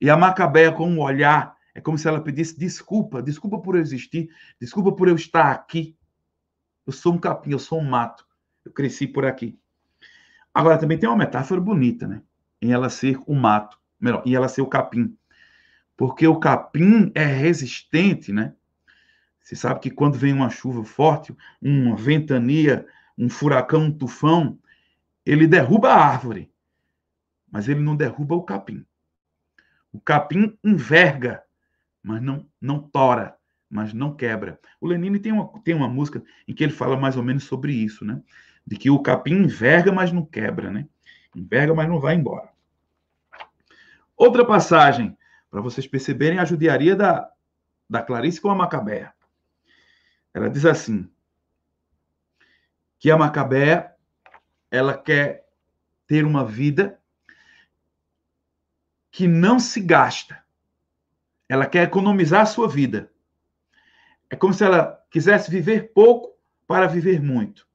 E 0.00 0.08
a 0.10 0.16
Macabeia, 0.16 0.72
com 0.72 0.88
um 0.88 1.00
olhar, 1.00 1.54
é 1.74 1.80
como 1.80 1.98
se 1.98 2.08
ela 2.08 2.20
pedisse 2.20 2.58
desculpa, 2.58 3.22
desculpa 3.22 3.58
por 3.60 3.76
eu 3.76 3.80
existir, 3.80 4.28
desculpa 4.60 4.92
por 4.92 5.08
eu 5.08 5.14
estar 5.14 5.50
aqui. 5.50 5.96
Eu 6.90 6.92
sou 6.92 7.14
um 7.14 7.18
capim, 7.18 7.52
eu 7.52 7.58
sou 7.60 7.78
um 7.78 7.84
mato. 7.84 8.26
Eu 8.64 8.72
cresci 8.72 9.06
por 9.06 9.24
aqui. 9.24 9.56
Agora, 10.52 10.76
também 10.76 10.98
tem 10.98 11.08
uma 11.08 11.16
metáfora 11.16 11.60
bonita, 11.60 12.08
né? 12.08 12.20
Em 12.60 12.72
ela 12.72 12.90
ser 12.90 13.16
o 13.28 13.32
mato, 13.32 13.78
melhor, 14.00 14.24
em 14.26 14.34
ela 14.34 14.48
ser 14.48 14.60
o 14.60 14.66
capim. 14.66 15.16
Porque 15.96 16.26
o 16.26 16.40
capim 16.40 17.12
é 17.14 17.24
resistente, 17.24 18.32
né? 18.32 18.56
Você 19.40 19.54
sabe 19.54 19.78
que 19.78 19.88
quando 19.88 20.18
vem 20.18 20.32
uma 20.32 20.50
chuva 20.50 20.82
forte, 20.82 21.32
uma 21.62 21.94
ventania, 21.94 22.84
um 23.16 23.28
furacão, 23.28 23.84
um 23.84 23.92
tufão, 23.96 24.58
ele 25.24 25.46
derruba 25.46 25.92
a 25.92 26.04
árvore, 26.04 26.52
mas 27.48 27.68
ele 27.68 27.78
não 27.78 27.94
derruba 27.94 28.34
o 28.34 28.42
capim. 28.42 28.84
O 29.92 30.00
capim 30.00 30.58
enverga, 30.64 31.40
mas 32.02 32.20
não, 32.20 32.44
não 32.60 32.80
tora, 32.80 33.38
mas 33.70 33.94
não 33.94 34.14
quebra. 34.14 34.58
O 34.80 34.86
Lenine 34.86 35.20
tem 35.20 35.30
uma, 35.30 35.48
tem 35.62 35.74
uma 35.74 35.88
música 35.88 36.22
em 36.48 36.52
que 36.52 36.64
ele 36.64 36.72
fala 36.72 36.96
mais 36.96 37.16
ou 37.16 37.22
menos 37.22 37.44
sobre 37.44 37.72
isso, 37.72 38.04
né? 38.04 38.20
De 38.66 38.76
que 38.76 38.90
o 38.90 38.98
capim 38.98 39.34
enverga, 39.34 39.92
mas 39.92 40.10
não 40.10 40.24
quebra, 40.24 40.70
né? 40.70 40.88
Enverga, 41.34 41.72
mas 41.72 41.88
não 41.88 42.00
vai 42.00 42.16
embora. 42.16 42.50
Outra 44.16 44.44
passagem, 44.44 45.16
para 45.48 45.60
vocês 45.60 45.86
perceberem 45.86 46.40
a 46.40 46.44
judiaria 46.44 46.96
da, 46.96 47.30
da 47.88 48.02
Clarice 48.02 48.40
com 48.40 48.50
a 48.50 48.54
Macabea. 48.54 49.12
Ela 50.34 50.50
diz 50.50 50.66
assim: 50.66 51.08
que 52.98 53.10
a 53.10 53.16
Macabea 53.16 53.94
ela 54.70 54.96
quer 54.96 55.46
ter 56.06 56.24
uma 56.24 56.44
vida 56.44 57.00
que 59.10 59.26
não 59.26 59.58
se 59.58 59.80
gasta. 59.80 60.42
Ela 61.48 61.66
quer 61.66 61.82
economizar 61.82 62.42
a 62.42 62.46
sua 62.46 62.68
vida. 62.68 63.09
É 64.30 64.36
como 64.36 64.54
se 64.54 64.64
ela 64.64 64.98
quisesse 65.10 65.50
viver 65.50 65.92
pouco 65.92 66.38
para 66.66 66.86
viver 66.86 67.20
muito. 67.20 67.66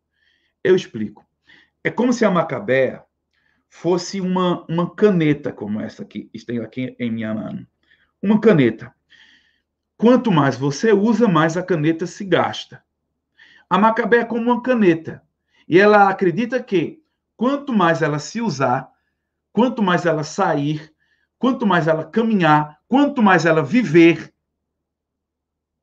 Eu 0.64 0.76
explico. 0.76 1.26
É 1.84 1.92
como 1.92 2.14
se 2.14 2.24
a 2.24 2.32
Macabea 2.32 3.04
fosse 3.70 4.22
uma, 4.22 4.66
uma 4.70 4.96
caneta 4.96 5.52
como 5.52 5.82
essa 5.82 6.06
que 6.06 6.30
tem 6.48 6.60
aqui 6.60 6.96
em 6.98 7.12
minha 7.12 7.34
mão. 7.34 7.68
Uma 8.22 8.40
caneta. 8.40 8.96
Quanto 9.98 10.32
mais 10.32 10.56
você 10.56 10.94
usa, 10.94 11.28
mais 11.28 11.58
a 11.58 11.64
caneta 11.64 12.08
se 12.08 12.24
gasta. 12.24 12.84
A 13.70 13.78
Macabé 13.78 14.20
é 14.20 14.26
como 14.26 14.42
uma 14.42 14.64
caneta. 14.64 15.22
E 15.68 15.80
ela 15.80 16.10
acredita 16.10 16.64
que 16.64 17.04
quanto 17.36 17.74
mais 17.74 18.02
ela 18.02 18.20
se 18.20 18.42
usar, 18.42 18.90
quanto 19.52 19.84
mais 19.84 20.06
ela 20.06 20.24
sair, 20.24 20.94
quanto 21.38 21.66
mais 21.66 21.88
ela 21.88 22.06
caminhar, 22.06 22.80
quanto 22.88 23.22
mais 23.22 23.46
ela 23.46 23.64
viver, 23.64 24.34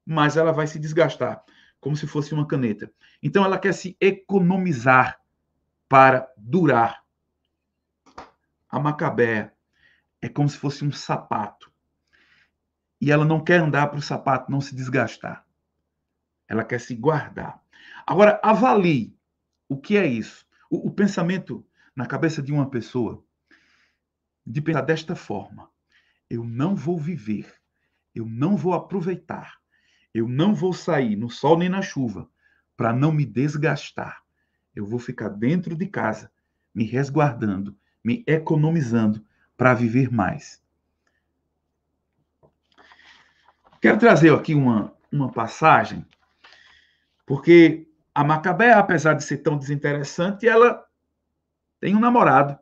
mais 0.05 0.37
ela 0.37 0.53
vai 0.53 0.67
se 0.67 0.79
desgastar, 0.79 1.43
como 1.81 1.97
se 1.97 2.07
fosse 2.07 2.35
uma 2.35 2.47
caneta. 2.47 2.91
Então 3.23 3.45
ela 3.45 3.59
quer 3.59 3.73
se 3.73 3.97
economizar 4.01 5.21
para 5.89 6.29
durar. 6.37 7.03
A 8.69 8.81
Macabé 8.81 9.53
é 10.21 10.29
como 10.29 10.49
se 10.49 10.57
fosse 10.57 10.85
um 10.85 10.93
sapato 10.93 11.73
e 13.03 13.11
ela 13.11 13.25
não 13.25 13.43
quer 13.43 13.59
andar 13.59 13.89
para 13.89 13.99
o 13.99 14.03
sapato 14.03 14.51
não 14.51 14.61
se 14.61 14.77
desgastar. 14.77 15.45
Ela 16.47 16.65
quer 16.65 16.81
se 16.81 16.95
guardar. 16.95 17.61
Agora, 18.07 18.41
avalie 18.45 19.19
o 19.69 19.77
que 19.77 19.97
é 19.97 20.07
isso. 20.07 20.47
O, 20.71 20.87
o 20.87 20.91
pensamento 20.93 21.67
na 21.97 22.07
cabeça 22.07 22.41
de 22.41 22.53
uma 22.53 22.71
pessoa 22.71 23.25
de 24.47 24.61
pensar 24.61 24.83
desta 24.83 25.17
forma: 25.17 25.69
eu 26.31 26.45
não 26.45 26.77
vou 26.77 26.97
viver, 26.97 27.53
eu 28.15 28.25
não 28.25 28.57
vou 28.57 28.73
aproveitar, 28.73 29.61
eu 30.15 30.29
não 30.29 30.55
vou 30.55 30.73
sair 30.73 31.17
no 31.17 31.31
sol 31.31 31.59
nem 31.59 31.69
na 31.69 31.83
chuva 31.83 32.29
para 32.77 32.93
não 32.93 33.13
me 33.13 33.25
desgastar. 33.25 34.23
Eu 34.75 34.87
vou 34.87 34.99
ficar 34.99 35.29
dentro 35.29 35.77
de 35.77 35.87
casa, 35.87 36.31
me 36.75 36.85
resguardando, 36.85 37.77
me 38.03 38.25
economizando 38.27 39.25
para 39.57 39.75
viver 39.75 40.11
mais. 40.11 40.63
Quero 43.81 43.99
trazer 43.99 44.33
aqui 44.33 44.55
uma, 44.55 44.95
uma 45.11 45.31
passagem, 45.31 46.07
porque 47.27 47.89
a 48.15 48.23
Macabé, 48.23 48.73
apesar 48.73 49.15
de 49.15 49.25
ser 49.25 49.39
tão 49.39 49.57
desinteressante, 49.57 50.47
ela 50.47 50.85
tem 51.81 51.97
um 51.97 52.01
namorado. 52.01 52.59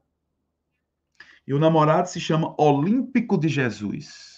E 1.46 1.52
o 1.52 1.58
namorado 1.58 2.08
se 2.08 2.20
chama 2.20 2.54
Olímpico 2.56 3.36
de 3.36 3.48
Jesus. 3.48 4.29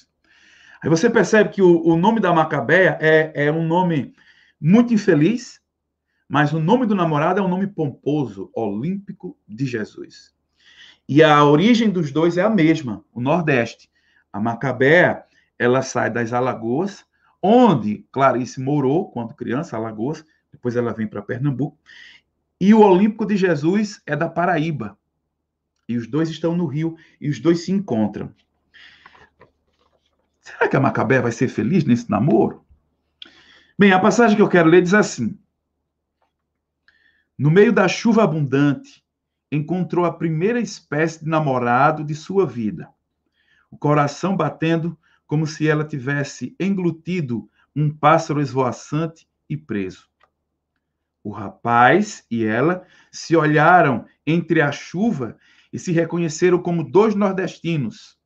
Aí 0.83 0.91
você 0.91 1.09
percebe 1.09 1.51
que 1.51 1.63
o, 1.63 1.81
o 1.87 1.97
nome 1.97 2.19
da 2.19 2.33
Macabéia 2.33 2.99
é, 3.01 3.47
é 3.47 3.53
um 3.53 3.65
nome 3.65 4.15
muito 4.61 4.93
infeliz, 4.93 5.61
mas 6.29 6.53
o 6.53 6.59
nome 6.59 6.87
do 6.87 6.95
namorado 6.95 7.39
é 7.39 7.43
um 7.43 7.49
nome 7.49 7.69
pomposo, 7.69 8.51
Olímpico 8.55 9.39
de 9.47 9.65
Jesus. 9.65 10.35
E 11.09 11.23
a 11.23 11.45
origem 11.45 11.89
dos 11.89 12.11
dois 12.11 12.37
é 12.37 12.43
a 12.43 12.51
mesma, 12.51 13.05
o 13.13 13.21
Nordeste. 13.21 13.91
A 14.33 14.41
Macabéia 14.41 15.25
ela 15.59 15.83
sai 15.83 16.11
das 16.11 16.33
Alagoas, 16.33 17.05
onde 17.41 18.05
Clarice 18.11 18.61
morou 18.61 19.11
quando 19.11 19.35
criança, 19.35 19.77
Alagoas, 19.77 20.25
depois 20.51 20.75
ela 20.75 20.93
vem 20.93 21.07
para 21.07 21.23
Pernambuco, 21.23 21.79
e 22.61 22.75
o 22.75 22.81
Olímpico 22.81 23.27
de 23.27 23.37
Jesus 23.37 24.01
é 24.07 24.17
da 24.17 24.29
Paraíba. 24.29 24.99
E 25.89 25.97
os 25.97 26.09
dois 26.09 26.29
estão 26.29 26.57
no 26.57 26.67
Rio 26.67 26.97
e 27.21 27.29
os 27.29 27.41
dois 27.41 27.65
se 27.65 27.73
encontram. 27.73 28.33
Será 30.43 30.69
que 30.69 30.77
a 30.77 30.81
Macabé 30.81 31.21
vai 31.21 31.31
ser 31.31 31.47
feliz 31.47 31.85
nesse 31.85 32.11
namoro? 32.11 32.67
Bem, 33.79 33.93
a 33.93 34.01
passagem 34.01 34.37
que 34.37 34.43
eu 34.43 34.49
quero 34.49 34.69
ler 34.69 34.83
diz 34.83 34.93
assim: 34.93 35.39
No 37.39 37.49
meio 37.49 37.73
da 37.73 37.87
chuva 37.87 38.25
abundante, 38.25 39.05
encontrou 39.53 40.05
a 40.05 40.13
primeira 40.13 40.59
espécie 40.59 41.21
de 41.21 41.31
namorado 41.31 42.03
de 42.03 42.15
sua 42.17 42.45
vida, 42.45 42.89
o 43.71 43.79
coração 43.79 44.37
batendo 44.37 44.99
como 45.29 45.47
se 45.47 45.69
ela 45.69 45.85
tivesse 45.85 46.57
englutido 46.59 47.49
um 47.75 47.89
pássaro 47.89 48.41
esvoaçante 48.41 49.29
e 49.49 49.57
preso. 49.57 50.09
O 51.23 51.31
rapaz 51.31 52.27
e 52.29 52.45
ela 52.45 52.85
se 53.13 53.37
olharam 53.37 54.07
entre 54.27 54.61
a 54.61 54.73
chuva 54.73 55.39
e 55.73 55.79
se 55.79 55.93
reconheceram 55.93 56.59
como 56.59 56.83
dois 56.83 57.15
nordestinos, 57.15 58.19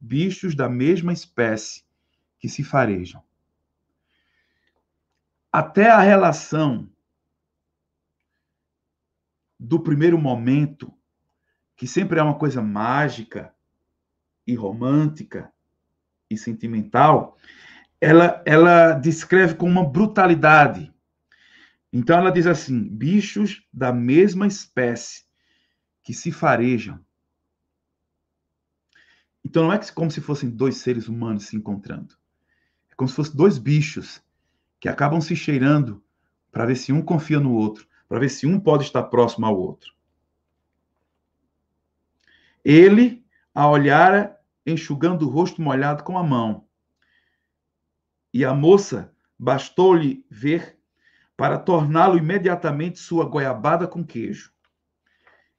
bichos 0.00 0.54
da 0.54 0.68
mesma 0.68 1.12
espécie 1.12 1.84
que 2.38 2.48
se 2.48 2.64
farejam. 2.64 3.22
Até 5.52 5.90
a 5.90 6.00
relação 6.00 6.88
do 9.58 9.80
primeiro 9.80 10.18
momento, 10.18 10.92
que 11.76 11.86
sempre 11.86 12.18
é 12.18 12.22
uma 12.22 12.38
coisa 12.38 12.62
mágica 12.62 13.54
e 14.46 14.54
romântica, 14.54 15.52
e 16.30 16.38
sentimental, 16.38 17.36
ela, 18.00 18.42
ela 18.46 18.92
descreve 18.92 19.56
com 19.56 19.68
uma 19.68 19.84
brutalidade. 19.84 20.92
Então 21.92 22.16
ela 22.16 22.30
diz 22.30 22.46
assim: 22.46 22.88
bichos 22.88 23.66
da 23.72 23.92
mesma 23.92 24.46
espécie 24.46 25.24
que 26.02 26.14
se 26.14 26.30
farejam. 26.30 27.04
Então 29.44 29.64
não 29.64 29.72
é 29.72 29.78
como 29.92 30.10
se 30.10 30.20
fossem 30.20 30.50
dois 30.50 30.76
seres 30.76 31.08
humanos 31.08 31.46
se 31.46 31.56
encontrando. 31.56 32.14
É 32.90 32.94
como 32.94 33.08
se 33.08 33.16
fossem 33.16 33.34
dois 33.34 33.58
bichos 33.58 34.22
que 34.78 34.88
acabam 34.88 35.20
se 35.20 35.34
cheirando 35.34 36.02
para 36.50 36.66
ver 36.66 36.76
se 36.76 36.92
um 36.92 37.02
confia 37.02 37.40
no 37.40 37.52
outro, 37.52 37.86
para 38.08 38.18
ver 38.18 38.28
se 38.28 38.46
um 38.46 38.58
pode 38.58 38.84
estar 38.84 39.04
próximo 39.04 39.46
ao 39.46 39.58
outro. 39.58 39.94
Ele, 42.64 43.24
a 43.54 43.68
olhar 43.68 44.36
enxugando 44.66 45.26
o 45.26 45.30
rosto 45.30 45.62
molhado 45.62 46.02
com 46.04 46.18
a 46.18 46.22
mão. 46.22 46.66
E 48.32 48.44
a 48.44 48.54
moça 48.54 49.12
bastou-lhe 49.38 50.24
ver 50.30 50.78
para 51.36 51.58
torná-lo 51.58 52.18
imediatamente 52.18 52.98
sua 52.98 53.24
goiabada 53.24 53.86
com 53.86 54.04
queijo. 54.04 54.52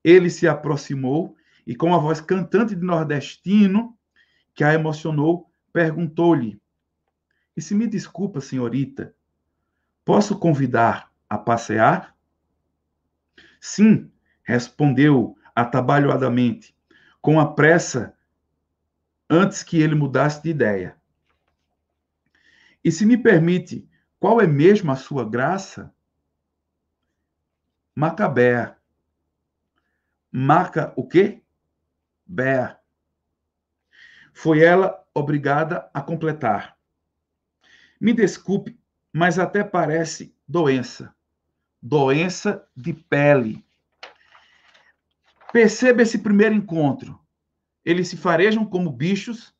Ele 0.03 0.29
se 0.29 0.47
aproximou 0.47 1.35
e, 1.65 1.75
com 1.75 1.93
a 1.93 1.97
voz 1.97 2.19
cantante 2.19 2.75
de 2.75 2.83
nordestino, 2.83 3.97
que 4.53 4.63
a 4.63 4.73
emocionou, 4.73 5.51
perguntou-lhe: 5.71 6.61
E 7.55 7.61
se 7.61 7.73
me 7.73 7.88
desculpa, 7.88 8.41
senhorita, 8.41 9.15
posso 10.03 10.38
convidar 10.38 11.11
a 11.29 11.38
passear? 11.38 12.15
Sim, 13.59 14.11
respondeu 14.43 15.38
atabalhoadamente, 15.55 16.75
com 17.21 17.39
a 17.39 17.53
pressa, 17.53 18.15
antes 19.29 19.63
que 19.63 19.81
ele 19.81 19.95
mudasse 19.95 20.41
de 20.41 20.49
ideia. 20.49 20.97
E 22.83 22.91
se 22.91 23.05
me 23.05 23.15
permite, 23.15 23.88
qual 24.19 24.41
é 24.41 24.47
mesmo 24.47 24.91
a 24.91 24.95
sua 24.95 25.27
graça? 25.27 25.93
Macabea. 27.95 28.77
Maca 30.31 30.93
o 30.95 31.07
quê? 31.07 31.43
Bea. 32.31 32.79
Foi 34.33 34.63
ela 34.63 35.05
obrigada 35.13 35.89
a 35.93 36.01
completar. 36.01 36.77
Me 37.99 38.13
desculpe, 38.13 38.79
mas 39.11 39.37
até 39.37 39.65
parece 39.65 40.33
doença. 40.47 41.13
Doença 41.81 42.65
de 42.73 42.93
pele. 42.93 43.65
Perceba 45.51 46.03
esse 46.03 46.19
primeiro 46.19 46.55
encontro. 46.55 47.19
Eles 47.83 48.07
se 48.07 48.15
farejam 48.15 48.65
como 48.65 48.89
bichos, 48.89 49.53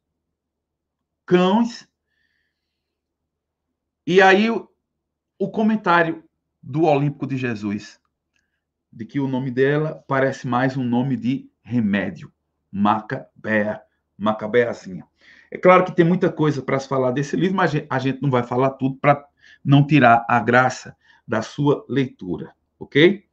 cães. 1.26 1.86
E 4.08 4.22
aí 4.22 4.50
o, 4.50 4.72
o 5.38 5.52
comentário 5.52 6.24
do 6.64 6.84
Olímpico 6.84 7.28
de 7.28 7.36
Jesus, 7.36 8.00
de 8.90 9.06
que 9.06 9.20
o 9.20 9.28
nome 9.28 9.52
dela 9.52 10.06
parece 10.08 10.48
mais 10.48 10.78
um 10.78 10.86
nome 10.86 11.18
de 11.18 11.52
remédio. 11.62 12.32
Macabea, 12.72 13.82
Macabeazinha. 14.18 15.06
É 15.50 15.58
claro 15.58 15.84
que 15.84 15.96
tem 15.96 16.06
muita 16.06 16.32
coisa 16.32 16.62
para 16.62 16.80
se 16.80 16.88
falar 16.88 17.12
desse 17.12 17.36
livro, 17.36 17.58
mas 17.58 17.72
a 17.90 18.00
gente 18.00 18.22
não 18.22 18.32
vai 18.32 18.44
falar 18.44 18.72
tudo 18.72 18.96
para 18.96 19.26
não 19.64 19.86
tirar 19.86 20.26
a 20.28 20.40
graça 20.40 20.96
da 21.28 21.42
sua 21.42 21.86
leitura, 21.90 22.54
ok? 22.80 23.26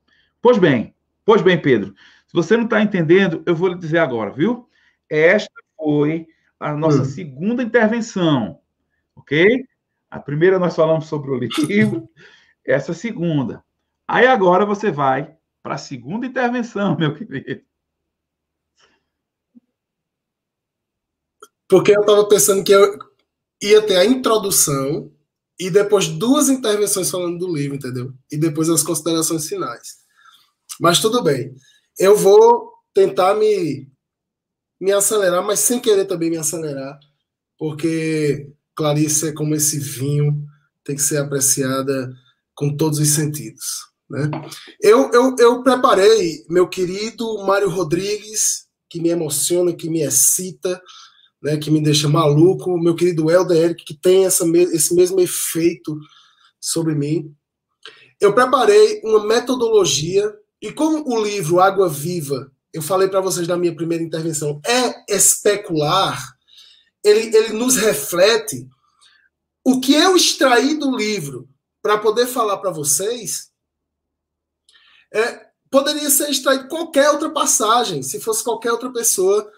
Pois 0.43 0.59
bem, 0.59 0.95
pois 1.25 1.43
bem, 1.43 1.61
Pedro. 1.61 1.95
Se 2.27 2.35
você 2.35 2.57
não 2.57 2.65
está 2.65 2.83
entendendo, 2.83 3.43
eu 3.47 3.55
vou 3.55 3.69
lhe 3.69 3.79
dizer 3.79 3.99
agora, 3.99 4.31
viu? 4.31 4.69
Esta 5.09 5.53
foi 5.77 6.27
a 6.59 6.75
nossa 6.75 7.03
hum. 7.03 7.05
segunda 7.05 7.63
intervenção, 7.63 8.61
ok? 9.15 9.65
A 10.11 10.19
primeira 10.19 10.59
nós 10.59 10.75
falamos 10.75 11.07
sobre 11.07 11.31
o 11.31 11.39
livro, 11.39 12.09
essa 12.65 12.93
segunda. 12.93 13.65
Aí 14.07 14.27
agora 14.27 14.67
você 14.67 14.91
vai 14.91 15.37
para 15.63 15.75
a 15.75 15.79
segunda 15.79 16.27
intervenção, 16.27 16.97
meu 16.99 17.15
querido. 17.15 17.63
Porque 21.69 21.93
eu 21.97 22.01
estava 22.01 22.27
pensando 22.29 22.65
que 22.65 22.73
eu 22.73 22.99
ia 23.63 23.83
ter 23.83 23.97
a 23.97 24.05
introdução 24.05 25.13
e 25.59 25.71
depois 25.71 26.07
duas 26.07 26.49
intervenções 26.49 27.11
falando 27.11 27.39
do 27.39 27.55
livro, 27.55 27.77
entendeu? 27.77 28.13
E 28.31 28.37
depois 28.37 28.69
as 28.69 28.83
considerações 28.83 29.47
finais. 29.49 29.99
Mas 30.81 31.01
tudo 31.01 31.23
bem. 31.23 31.55
Eu 31.99 32.17
vou 32.17 32.73
tentar 32.95 33.35
me, 33.35 33.89
me 34.81 34.93
acelerar, 34.93 35.45
mas 35.45 35.61
sem 35.61 35.81
querer 35.81 36.05
também 36.05 36.31
me 36.31 36.37
acelerar, 36.37 36.99
porque 37.59 38.51
Clarice 38.75 39.29
é 39.29 39.33
como 39.33 39.55
esse 39.55 39.79
vinho, 39.79 40.47
tem 40.85 40.95
que 40.95 41.03
ser 41.03 41.19
apreciada 41.19 42.13
com 42.55 42.77
todos 42.77 42.99
os 42.99 43.09
sentidos. 43.09 43.89
Né? 44.09 44.31
Eu, 44.81 45.11
eu, 45.13 45.37
eu 45.39 45.63
preparei 45.63 46.45
meu 46.49 46.69
querido 46.69 47.45
Mário 47.45 47.69
Rodrigues, 47.69 48.69
que 48.89 49.01
me 49.01 49.11
emociona, 49.11 49.75
que 49.75 49.91
me 49.91 50.03
excita, 50.03 50.81
né, 51.43 51.57
que 51.57 51.71
me 51.71 51.83
deixa 51.83 52.09
maluco, 52.09 52.79
meu 52.79 52.95
querido 52.95 53.31
Helder 53.31 53.57
Eric, 53.57 53.85
que 53.85 53.95
tem 53.95 54.27
essa, 54.27 54.45
esse 54.73 54.95
mesmo 54.95 55.21
efeito 55.21 55.99
sobre 56.61 56.95
mim. 56.95 57.35
Eu 58.21 58.35
preparei 58.35 59.01
uma 59.05 59.25
metodologia, 59.25 60.35
e 60.61 60.73
como 60.73 61.09
o 61.09 61.23
livro 61.23 61.61
Água 61.61 61.89
Viva, 61.89 62.51
eu 62.73 62.83
falei 62.83 63.09
para 63.09 63.21
vocês 63.21 63.47
na 63.47 63.57
minha 63.57 63.75
primeira 63.75 64.03
intervenção, 64.03 64.61
é 64.65 65.15
especular, 65.15 66.37
ele, 67.03 67.35
ele 67.37 67.53
nos 67.53 67.77
reflete 67.77 68.69
o 69.65 69.81
que 69.81 69.95
eu 69.95 70.17
extraí 70.17 70.77
do 70.77 70.97
livro 70.97 71.49
para 71.81 71.99
poder 71.99 72.27
falar 72.27 72.59
para 72.59 72.71
vocês. 72.71 73.51
É, 75.13 75.47
poderia 75.71 76.11
ser 76.11 76.29
extraído 76.29 76.69
qualquer 76.69 77.11
outra 77.11 77.31
passagem, 77.31 78.03
se 78.03 78.21
fosse 78.21 78.43
qualquer 78.43 78.73
outra 78.73 78.93
pessoa 78.93 79.51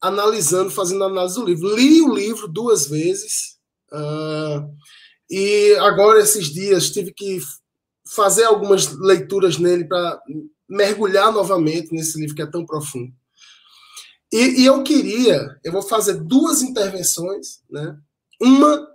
analisando, 0.00 0.70
fazendo 0.70 1.04
análise 1.04 1.34
do 1.36 1.44
livro. 1.44 1.74
Li 1.74 2.02
o 2.02 2.14
livro 2.14 2.48
duas 2.48 2.88
vezes 2.88 3.56
uh, 3.92 4.68
e 5.30 5.74
agora 5.80 6.20
esses 6.20 6.46
dias 6.46 6.90
tive 6.90 7.12
que 7.12 7.40
fazer 8.08 8.44
algumas 8.44 8.92
leituras 8.98 9.58
nele 9.58 9.84
para 9.84 10.20
mergulhar 10.68 11.32
novamente 11.32 11.92
nesse 11.92 12.18
livro 12.18 12.34
que 12.34 12.42
é 12.42 12.46
tão 12.46 12.64
profundo. 12.64 13.12
E, 14.32 14.62
e, 14.62 14.66
eu 14.66 14.82
queria, 14.82 15.56
eu 15.64 15.72
vou 15.72 15.82
fazer 15.82 16.14
duas 16.14 16.60
intervenções, 16.60 17.60
né? 17.70 17.96
Uma 18.40 18.86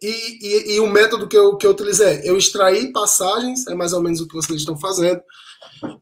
e, 0.00 0.38
e, 0.40 0.74
e, 0.76 0.80
o 0.80 0.86
método 0.86 1.26
que 1.26 1.36
eu, 1.36 1.56
que 1.56 1.66
eu 1.66 1.72
utilizei 1.72 2.06
é 2.06 2.30
eu 2.30 2.36
extraí 2.36 2.92
passagens, 2.92 3.66
é 3.66 3.74
mais 3.74 3.92
ou 3.92 4.00
menos 4.00 4.20
o 4.20 4.28
que 4.28 4.34
vocês 4.34 4.60
estão 4.60 4.78
fazendo, 4.78 5.20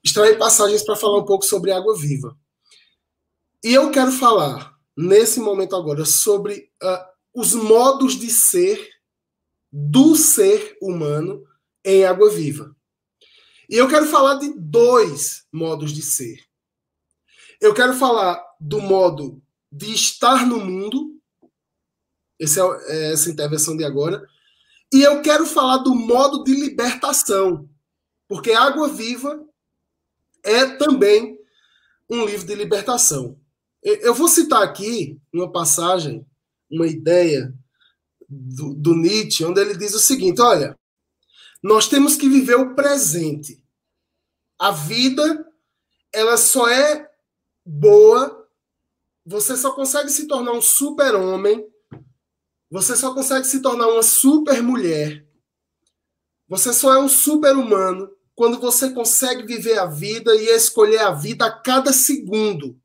extrair 0.05 0.37
passagens 0.39 0.83
para 0.83 0.97
falar 0.97 1.19
um 1.19 1.25
pouco 1.25 1.45
sobre 1.45 1.73
água 1.73 1.97
viva. 1.97 2.37
E 3.65 3.73
eu 3.73 3.91
quero 3.91 4.13
falar, 4.13 4.79
nesse 4.95 5.41
momento 5.41 5.75
agora, 5.75 6.05
sobre 6.05 6.71
uh, 6.83 7.41
os 7.41 7.55
modos 7.55 8.13
de 8.13 8.29
ser 8.29 8.91
do 9.73 10.15
ser 10.15 10.77
humano 10.83 11.43
em 11.83 12.05
água 12.05 12.31
viva. 12.31 12.77
E 13.67 13.77
eu 13.77 13.89
quero 13.89 14.05
falar 14.05 14.35
de 14.35 14.53
dois 14.55 15.47
modos 15.51 15.93
de 15.93 16.03
ser. 16.03 16.45
Eu 17.59 17.73
quero 17.73 17.95
falar 17.95 18.39
do 18.61 18.83
modo 18.83 19.43
de 19.73 19.95
estar 19.95 20.47
no 20.47 20.59
mundo, 20.59 21.19
essa 22.39 22.61
é, 22.61 23.09
é 23.09 23.13
essa 23.15 23.31
intervenção 23.31 23.79
de 23.79 23.85
agora, 23.85 24.29
e 24.93 25.01
eu 25.01 25.23
quero 25.23 25.47
falar 25.47 25.79
do 25.79 25.95
modo 25.95 26.45
de 26.45 26.55
libertação, 26.55 27.67
porque 28.29 28.53
Água 28.53 28.89
Viva 28.89 29.43
é 30.43 30.67
também 30.77 31.39
um 32.11 32.27
livro 32.27 32.47
de 32.47 32.55
libertação. 32.55 33.43
Eu 33.85 34.15
vou 34.15 34.29
citar 34.29 34.63
aqui 34.63 35.21
uma 35.31 35.53
passagem, 35.53 36.27
uma 36.71 36.87
ideia 36.87 37.55
do, 38.27 38.75
do 38.75 38.95
Nietzsche, 38.97 39.45
onde 39.45 39.61
ele 39.61 39.77
diz 39.77 39.95
o 39.95 39.99
seguinte: 39.99 40.41
olha, 40.41 40.75
nós 41.63 41.87
temos 41.87 42.17
que 42.17 42.29
viver 42.29 42.55
o 42.55 42.75
presente. 42.75 43.63
A 44.59 44.71
vida, 44.71 45.47
ela 46.11 46.39
só 46.39 46.67
é 46.67 47.11
boa, 47.65 48.49
você 49.25 49.55
só 49.57 49.73
consegue 49.75 50.09
se 50.09 50.27
tornar 50.27 50.53
um 50.53 50.63
super-homem, 50.63 51.67
você 52.71 52.97
só 52.97 53.13
consegue 53.13 53.47
se 53.47 53.61
tornar 53.61 53.89
uma 53.89 54.03
super-mulher, 54.03 55.27
você 56.49 56.73
só 56.73 56.95
é 56.95 56.99
um 56.99 57.09
super-humano 57.09 58.11
quando 58.35 58.59
você 58.59 58.91
consegue 58.91 59.47
viver 59.47 59.79
a 59.79 59.87
vida 59.87 60.35
e 60.35 60.47
escolher 60.47 61.01
a 61.01 61.11
vida 61.11 61.47
a 61.47 61.53
cada 61.53 61.93
segundo. 61.93 62.81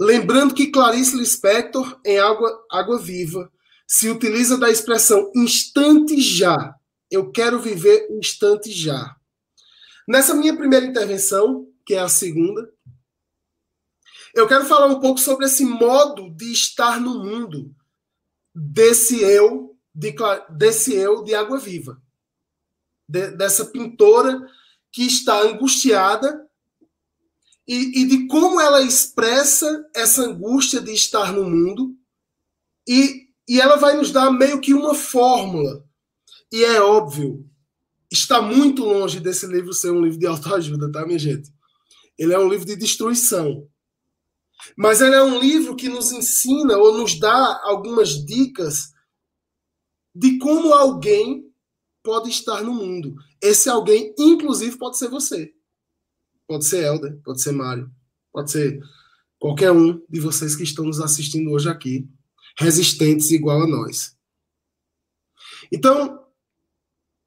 Lembrando 0.00 0.54
que 0.54 0.70
Clarice 0.70 1.16
Lispector, 1.16 2.00
em 2.04 2.18
Água, 2.18 2.64
Água 2.70 2.98
Viva, 2.98 3.50
se 3.86 4.08
utiliza 4.08 4.56
da 4.56 4.70
expressão 4.70 5.32
instante 5.34 6.20
já. 6.20 6.74
Eu 7.10 7.32
quero 7.32 7.58
viver 7.58 8.06
o 8.10 8.18
instante 8.18 8.70
já. 8.70 9.16
Nessa 10.06 10.34
minha 10.34 10.56
primeira 10.56 10.86
intervenção, 10.86 11.66
que 11.84 11.94
é 11.94 11.98
a 11.98 12.08
segunda, 12.08 12.70
eu 14.34 14.46
quero 14.46 14.66
falar 14.66 14.86
um 14.86 15.00
pouco 15.00 15.18
sobre 15.18 15.46
esse 15.46 15.64
modo 15.64 16.30
de 16.30 16.52
estar 16.52 17.00
no 17.00 17.24
mundo 17.24 17.74
desse 18.54 19.20
eu 19.20 19.76
de, 19.94 20.14
desse 20.50 20.94
eu 20.94 21.24
de 21.24 21.34
água 21.34 21.58
viva, 21.58 22.00
de, 23.08 23.32
dessa 23.32 23.64
pintora 23.64 24.40
que 24.92 25.02
está 25.02 25.40
angustiada 25.42 26.47
e, 27.68 28.00
e 28.00 28.06
de 28.06 28.26
como 28.26 28.58
ela 28.58 28.82
expressa 28.82 29.86
essa 29.94 30.22
angústia 30.22 30.80
de 30.80 30.90
estar 30.92 31.34
no 31.34 31.44
mundo, 31.44 31.94
e, 32.88 33.28
e 33.46 33.60
ela 33.60 33.76
vai 33.76 33.94
nos 33.94 34.10
dar 34.10 34.30
meio 34.30 34.58
que 34.58 34.72
uma 34.72 34.94
fórmula. 34.94 35.84
E 36.50 36.64
é 36.64 36.80
óbvio, 36.80 37.46
está 38.10 38.40
muito 38.40 38.82
longe 38.82 39.20
desse 39.20 39.46
livro 39.46 39.74
ser 39.74 39.90
um 39.90 40.00
livro 40.00 40.18
de 40.18 40.26
autoajuda, 40.26 40.90
tá, 40.90 41.04
minha 41.04 41.18
gente? 41.18 41.52
Ele 42.18 42.32
é 42.32 42.38
um 42.38 42.48
livro 42.48 42.64
de 42.64 42.74
destruição. 42.74 43.68
Mas 44.76 45.02
ele 45.02 45.14
é 45.14 45.22
um 45.22 45.38
livro 45.38 45.76
que 45.76 45.88
nos 45.88 46.10
ensina 46.10 46.78
ou 46.78 46.96
nos 46.96 47.18
dá 47.18 47.60
algumas 47.64 48.24
dicas 48.24 48.92
de 50.14 50.38
como 50.38 50.72
alguém 50.72 51.44
pode 52.02 52.30
estar 52.30 52.62
no 52.62 52.72
mundo. 52.72 53.14
Esse 53.40 53.68
alguém, 53.68 54.14
inclusive, 54.18 54.78
pode 54.78 54.96
ser 54.96 55.08
você. 55.08 55.52
Pode 56.48 56.66
ser 56.66 56.82
Helder, 56.82 57.20
pode 57.22 57.42
ser 57.42 57.52
Mário, 57.52 57.90
pode 58.32 58.50
ser 58.50 58.82
qualquer 59.38 59.70
um 59.70 60.02
de 60.08 60.18
vocês 60.18 60.56
que 60.56 60.62
estão 60.64 60.84
nos 60.84 60.98
assistindo 60.98 61.50
hoje 61.50 61.68
aqui. 61.68 62.08
resistentes 62.58 63.30
igual 63.30 63.62
a 63.62 63.66
nós. 63.68 64.16
Então, 65.70 66.24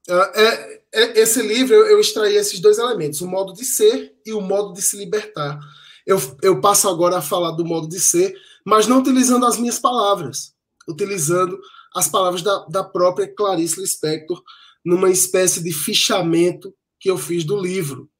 é, 0.09 0.81
é, 0.91 1.19
esse 1.21 1.41
livro 1.41 1.73
eu, 1.73 1.85
eu 1.85 1.99
extraí 1.99 2.35
esses 2.35 2.59
dois 2.59 2.77
elementos, 2.77 3.21
o 3.21 3.27
modo 3.27 3.53
de 3.53 3.63
ser 3.63 4.13
e 4.25 4.33
o 4.33 4.41
modo 4.41 4.73
de 4.73 4.81
se 4.81 4.97
libertar. 4.97 5.59
Eu, 6.05 6.17
eu 6.41 6.59
passo 6.59 6.89
agora 6.89 7.17
a 7.17 7.21
falar 7.21 7.51
do 7.51 7.63
modo 7.63 7.87
de 7.87 7.99
ser, 7.99 8.35
mas 8.65 8.87
não 8.87 8.99
utilizando 8.99 9.45
as 9.45 9.57
minhas 9.57 9.79
palavras, 9.79 10.53
utilizando 10.89 11.57
as 11.95 12.07
palavras 12.09 12.41
da, 12.41 12.65
da 12.65 12.83
própria 12.83 13.33
Clarice 13.33 13.79
Lispector, 13.79 14.41
numa 14.83 15.09
espécie 15.09 15.63
de 15.63 15.71
fichamento 15.71 16.75
que 16.99 17.09
eu 17.09 17.17
fiz 17.17 17.45
do 17.45 17.57
livro. 17.57 18.10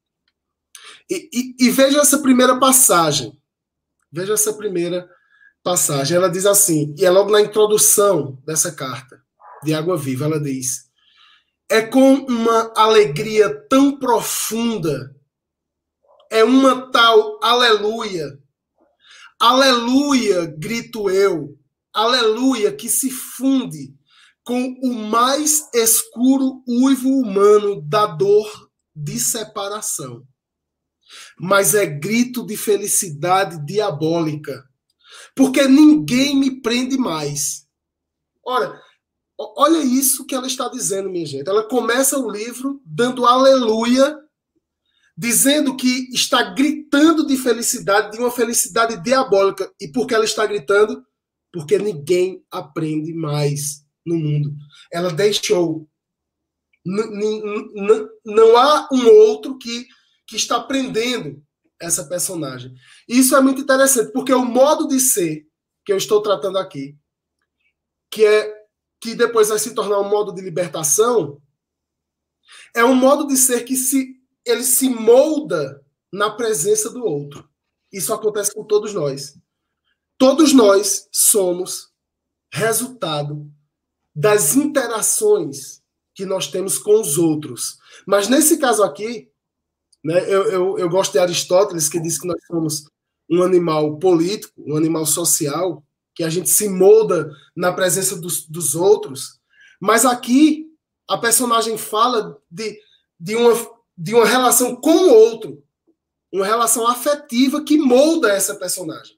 E, 1.12 1.28
e, 1.30 1.66
e 1.66 1.70
veja 1.70 2.00
essa 2.00 2.18
primeira 2.18 2.58
passagem. 2.58 3.38
Veja 4.10 4.32
essa 4.32 4.54
primeira 4.54 5.06
passagem. 5.62 6.16
Ela 6.16 6.30
diz 6.30 6.46
assim, 6.46 6.94
e 6.98 7.04
é 7.04 7.10
logo 7.10 7.30
na 7.30 7.42
introdução 7.42 8.40
dessa 8.46 8.72
carta 8.72 9.22
de 9.62 9.74
Água 9.74 9.96
Viva, 9.96 10.24
ela 10.24 10.40
diz: 10.40 10.88
É 11.70 11.82
com 11.82 12.14
uma 12.14 12.72
alegria 12.74 13.54
tão 13.68 13.98
profunda, 13.98 15.14
é 16.30 16.42
uma 16.42 16.90
tal 16.90 17.38
aleluia. 17.42 18.38
Aleluia, 19.38 20.46
grito 20.46 21.10
eu. 21.10 21.58
Aleluia, 21.92 22.72
que 22.72 22.88
se 22.88 23.10
funde 23.10 23.94
com 24.42 24.74
o 24.82 24.94
mais 24.94 25.68
escuro 25.74 26.62
uivo 26.66 27.08
humano 27.08 27.82
da 27.82 28.06
dor 28.06 28.70
de 28.94 29.18
separação. 29.18 30.26
Mas 31.42 31.74
é 31.74 31.84
grito 31.84 32.46
de 32.46 32.56
felicidade 32.56 33.66
diabólica, 33.66 34.64
porque 35.34 35.66
ninguém 35.66 36.36
me 36.36 36.62
prende 36.62 36.96
mais. 36.96 37.66
Ora, 38.46 38.80
olha 39.56 39.78
isso 39.78 40.24
que 40.24 40.36
ela 40.36 40.46
está 40.46 40.68
dizendo, 40.68 41.10
minha 41.10 41.26
gente. 41.26 41.48
Ela 41.48 41.68
começa 41.68 42.16
o 42.16 42.30
livro 42.30 42.80
dando 42.86 43.26
aleluia, 43.26 44.16
dizendo 45.16 45.76
que 45.76 46.08
está 46.12 46.42
gritando 46.42 47.26
de 47.26 47.36
felicidade, 47.36 48.12
de 48.12 48.18
uma 48.18 48.30
felicidade 48.30 49.02
diabólica. 49.02 49.68
E 49.80 49.88
por 49.88 50.06
que 50.06 50.14
ela 50.14 50.24
está 50.24 50.46
gritando? 50.46 51.04
Porque 51.52 51.76
ninguém 51.76 52.44
aprende 52.52 53.12
mais 53.12 53.84
no 54.06 54.16
mundo. 54.16 54.54
Ela 54.92 55.12
deixou. 55.12 55.88
não 56.84 58.56
há 58.56 58.88
um 58.92 59.08
outro 59.08 59.58
que, 59.58 59.86
que 60.32 60.36
está 60.36 60.56
aprendendo 60.56 61.44
essa 61.78 62.04
personagem. 62.04 62.74
Isso 63.06 63.36
é 63.36 63.40
muito 63.42 63.60
interessante, 63.60 64.12
porque 64.12 64.32
o 64.32 64.46
modo 64.46 64.88
de 64.88 64.98
ser 64.98 65.46
que 65.84 65.92
eu 65.92 65.96
estou 65.98 66.22
tratando 66.22 66.56
aqui, 66.56 66.96
que 68.10 68.24
é 68.24 68.62
que 68.98 69.14
depois 69.14 69.50
vai 69.50 69.58
se 69.58 69.74
tornar 69.74 70.00
um 70.00 70.08
modo 70.08 70.32
de 70.32 70.40
libertação, 70.40 71.38
é 72.74 72.82
um 72.82 72.94
modo 72.94 73.26
de 73.26 73.36
ser 73.36 73.62
que 73.64 73.76
se 73.76 74.18
ele 74.42 74.64
se 74.64 74.88
molda 74.88 75.84
na 76.10 76.30
presença 76.30 76.88
do 76.88 77.04
outro. 77.04 77.46
Isso 77.92 78.14
acontece 78.14 78.54
com 78.54 78.64
todos 78.64 78.94
nós. 78.94 79.36
Todos 80.16 80.54
nós 80.54 81.08
somos 81.12 81.92
resultado 82.50 83.52
das 84.14 84.56
interações 84.56 85.82
que 86.14 86.24
nós 86.24 86.46
temos 86.46 86.78
com 86.78 86.98
os 86.98 87.18
outros. 87.18 87.76
Mas 88.06 88.28
nesse 88.28 88.56
caso 88.56 88.82
aqui, 88.82 89.30
né, 90.04 90.24
eu, 90.26 90.44
eu, 90.50 90.78
eu 90.78 90.88
gosto 90.88 91.12
de 91.12 91.18
Aristóteles, 91.18 91.88
que 91.88 92.00
diz 92.00 92.18
que 92.18 92.26
nós 92.26 92.40
somos 92.46 92.84
um 93.30 93.42
animal 93.42 93.98
político, 93.98 94.52
um 94.58 94.76
animal 94.76 95.06
social, 95.06 95.82
que 96.14 96.24
a 96.24 96.30
gente 96.30 96.50
se 96.50 96.68
molda 96.68 97.30
na 97.56 97.72
presença 97.72 98.16
dos, 98.16 98.46
dos 98.46 98.74
outros. 98.74 99.40
Mas 99.80 100.04
aqui, 100.04 100.66
a 101.08 101.16
personagem 101.16 101.78
fala 101.78 102.38
de, 102.50 102.78
de, 103.18 103.36
uma, 103.36 103.54
de 103.96 104.14
uma 104.14 104.26
relação 104.26 104.76
com 104.76 104.90
o 104.90 105.14
outro, 105.14 105.64
uma 106.32 106.46
relação 106.46 106.86
afetiva 106.86 107.64
que 107.64 107.76
molda 107.76 108.32
essa 108.32 108.54
personagem, 108.54 109.16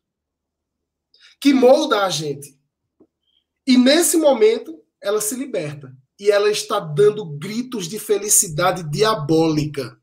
que 1.40 1.52
molda 1.52 2.04
a 2.04 2.10
gente. 2.10 2.58
E 3.66 3.76
nesse 3.76 4.16
momento, 4.16 4.80
ela 5.02 5.20
se 5.20 5.34
liberta. 5.34 5.94
E 6.18 6.30
ela 6.30 6.50
está 6.50 6.78
dando 6.78 7.24
gritos 7.24 7.88
de 7.88 7.98
felicidade 7.98 8.82
diabólica. 8.88 9.98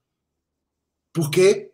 Por 1.13 1.29
quê? 1.29 1.71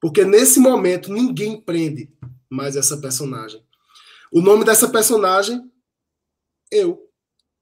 Porque 0.00 0.24
nesse 0.24 0.60
momento 0.60 1.12
ninguém 1.12 1.60
prende 1.60 2.10
mais 2.48 2.76
essa 2.76 2.96
personagem. 2.98 3.64
O 4.30 4.40
nome 4.40 4.64
dessa 4.64 4.88
personagem, 4.88 5.62
eu. 6.70 7.08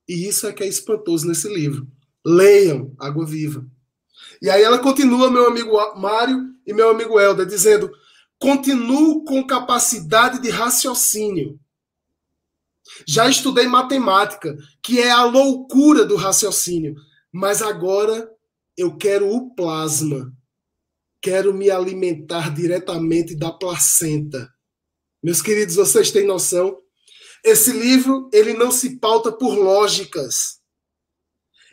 E 0.08 0.26
isso 0.26 0.46
é 0.46 0.52
que 0.52 0.62
é 0.62 0.66
espantoso 0.66 1.26
nesse 1.26 1.52
livro. 1.52 1.86
Leiam 2.24 2.94
Água 2.98 3.26
Viva. 3.26 3.66
E 4.40 4.50
aí 4.50 4.62
ela 4.62 4.78
continua, 4.78 5.30
meu 5.30 5.46
amigo 5.46 5.72
Mário 5.96 6.52
e 6.66 6.72
meu 6.72 6.90
amigo 6.90 7.18
Helder, 7.18 7.46
dizendo: 7.46 7.92
continuo 8.38 9.24
com 9.24 9.46
capacidade 9.46 10.40
de 10.40 10.50
raciocínio. 10.50 11.60
Já 13.06 13.28
estudei 13.28 13.66
matemática, 13.66 14.56
que 14.82 14.98
é 14.98 15.10
a 15.10 15.24
loucura 15.24 16.04
do 16.04 16.16
raciocínio, 16.16 16.96
mas 17.30 17.62
agora 17.62 18.28
eu 18.76 18.96
quero 18.96 19.28
o 19.28 19.54
plasma. 19.54 20.32
Quero 21.22 21.54
me 21.54 21.70
alimentar 21.70 22.52
diretamente 22.52 23.36
da 23.36 23.52
placenta. 23.52 24.52
Meus 25.22 25.40
queridos, 25.40 25.76
vocês 25.76 26.10
têm 26.10 26.26
noção? 26.26 26.82
Esse 27.44 27.72
livro, 27.72 28.28
ele 28.32 28.52
não 28.54 28.72
se 28.72 28.98
pauta 28.98 29.30
por 29.30 29.54
lógicas. 29.54 30.60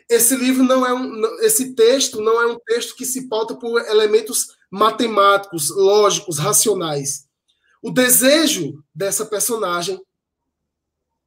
Esse 0.08 0.34
livro 0.34 0.62
não 0.62 0.86
é 0.86 0.94
um 0.94 1.24
esse 1.40 1.74
texto 1.74 2.20
não 2.20 2.40
é 2.40 2.46
um 2.46 2.58
texto 2.66 2.96
que 2.96 3.04
se 3.04 3.28
pauta 3.28 3.54
por 3.54 3.80
elementos 3.86 4.56
matemáticos, 4.70 5.70
lógicos, 5.70 6.38
racionais. 6.38 7.28
O 7.82 7.90
desejo 7.90 8.84
dessa 8.94 9.24
personagem 9.24 10.00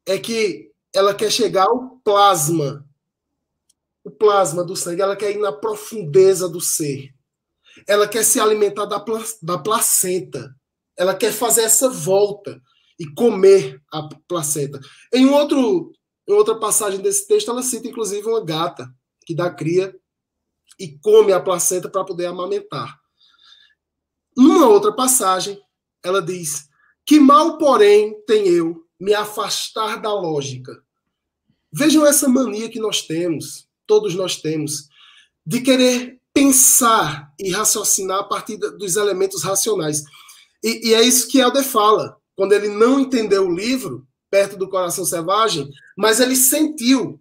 é 0.05 0.19
que 0.19 0.71
ela 0.93 1.15
quer 1.15 1.31
chegar 1.31 1.63
ao 1.63 1.97
plasma, 2.03 2.85
o 4.03 4.11
plasma 4.11 4.63
do 4.63 4.75
sangue, 4.75 5.01
ela 5.01 5.15
quer 5.15 5.31
ir 5.31 5.39
na 5.39 5.51
profundeza 5.51 6.47
do 6.47 6.59
ser. 6.59 7.12
Ela 7.87 8.07
quer 8.07 8.23
se 8.23 8.39
alimentar 8.39 8.85
da, 8.85 9.03
da 9.41 9.57
placenta. 9.57 10.55
Ela 10.97 11.15
quer 11.15 11.31
fazer 11.31 11.61
essa 11.61 11.89
volta 11.89 12.61
e 12.99 13.05
comer 13.13 13.81
a 13.91 14.07
placenta. 14.27 14.79
Em 15.11 15.25
outro, 15.27 15.91
em 16.27 16.33
outra 16.33 16.55
passagem 16.55 17.01
desse 17.01 17.27
texto, 17.27 17.49
ela 17.49 17.63
cita 17.63 17.87
inclusive 17.87 18.27
uma 18.27 18.43
gata 18.43 18.93
que 19.25 19.35
dá 19.35 19.49
cria 19.49 19.95
e 20.79 20.97
come 20.99 21.33
a 21.33 21.39
placenta 21.39 21.89
para 21.89 22.05
poder 22.05 22.25
amamentar. 22.25 22.99
Numa 24.35 24.67
outra 24.67 24.91
passagem, 24.91 25.59
ela 26.03 26.21
diz: 26.21 26.67
Que 27.05 27.19
mal, 27.19 27.57
porém, 27.57 28.15
tem 28.25 28.47
eu 28.47 28.83
me 28.99 29.13
afastar 29.13 30.01
da 30.01 30.13
lógica. 30.13 30.83
Vejam 31.71 32.05
essa 32.05 32.29
mania 32.29 32.69
que 32.69 32.79
nós 32.79 33.01
temos, 33.01 33.67
todos 33.85 34.15
nós 34.15 34.37
temos, 34.37 34.87
de 35.45 35.61
querer 35.61 36.21
pensar 36.33 37.31
e 37.39 37.51
raciocinar 37.51 38.19
a 38.19 38.23
partir 38.23 38.57
dos 38.57 38.95
elementos 38.95 39.43
racionais. 39.43 40.03
E, 40.63 40.89
e 40.89 40.93
é 40.93 41.01
isso 41.01 41.27
que 41.27 41.39
Helder 41.39 41.63
fala, 41.63 42.17
quando 42.35 42.53
ele 42.53 42.69
não 42.69 42.99
entendeu 42.99 43.47
o 43.47 43.53
livro, 43.53 44.07
perto 44.29 44.57
do 44.57 44.69
coração 44.69 45.05
selvagem, 45.05 45.69
mas 45.97 46.19
ele 46.19 46.35
sentiu. 46.35 47.19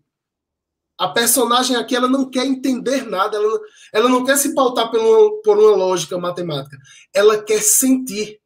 A 0.98 1.08
personagem 1.08 1.76
aqui 1.76 1.96
ela 1.96 2.08
não 2.08 2.30
quer 2.30 2.46
entender 2.46 3.04
nada, 3.04 3.36
ela, 3.36 3.60
ela 3.92 4.08
não 4.08 4.24
quer 4.24 4.36
se 4.36 4.54
pautar 4.54 4.90
por 4.90 5.00
uma, 5.00 5.42
por 5.42 5.58
uma 5.58 5.76
lógica 5.76 6.16
matemática, 6.18 6.78
ela 7.12 7.42
quer 7.42 7.60
sentir 7.60 8.40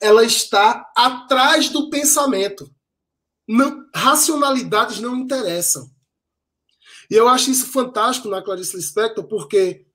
ela 0.00 0.24
está 0.24 0.90
atrás 0.96 1.68
do 1.68 1.88
pensamento. 1.88 2.70
Não, 3.48 3.86
racionalidades 3.94 5.00
não 5.00 5.16
interessam. 5.16 5.90
E 7.10 7.14
eu 7.14 7.28
acho 7.28 7.50
isso 7.50 7.66
fantástico 7.66 8.28
na 8.28 8.42
Clarice 8.42 8.76
Lispector, 8.76 9.24
porque 9.24 9.86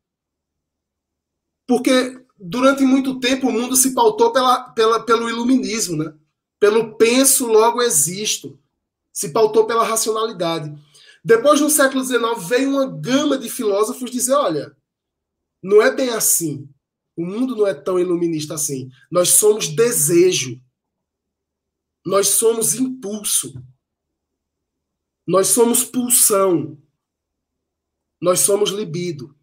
porque 1.68 2.26
durante 2.38 2.84
muito 2.84 3.20
tempo 3.20 3.48
o 3.48 3.52
mundo 3.52 3.76
se 3.76 3.94
pautou 3.94 4.32
pela, 4.32 4.70
pela, 4.72 5.00
pelo 5.06 5.30
iluminismo, 5.30 5.98
né? 5.98 6.14
pelo 6.60 6.96
penso, 6.96 7.48
logo 7.48 7.82
existo. 7.82 8.60
Se 9.14 9.32
pautou 9.32 9.66
pela 9.66 9.84
racionalidade. 9.84 10.74
Depois, 11.24 11.60
no 11.60 11.70
século 11.70 12.04
XIX, 12.04 12.48
veio 12.48 12.72
uma 12.72 12.86
gama 12.86 13.38
de 13.38 13.50
filósofos 13.50 14.12
dizer: 14.12 14.34
olha, 14.34 14.76
não 15.64 15.82
é 15.82 15.94
bem 15.94 16.10
assim. 16.10 16.70
O 17.16 17.26
mundo 17.26 17.56
não 17.56 17.68
é 17.68 17.74
tão 17.74 18.00
iluminista 18.00 18.54
assim. 18.54 18.90
Nós 19.12 19.30
somos 19.30 19.68
desejo. 19.68 20.62
Nós 22.06 22.30
somos 22.30 22.76
impulso. 22.76 23.54
Nós 25.28 25.48
somos 25.48 25.84
pulsão. 25.84 26.78
Nós 28.22 28.42
somos 28.42 28.72
libido. 28.72 29.36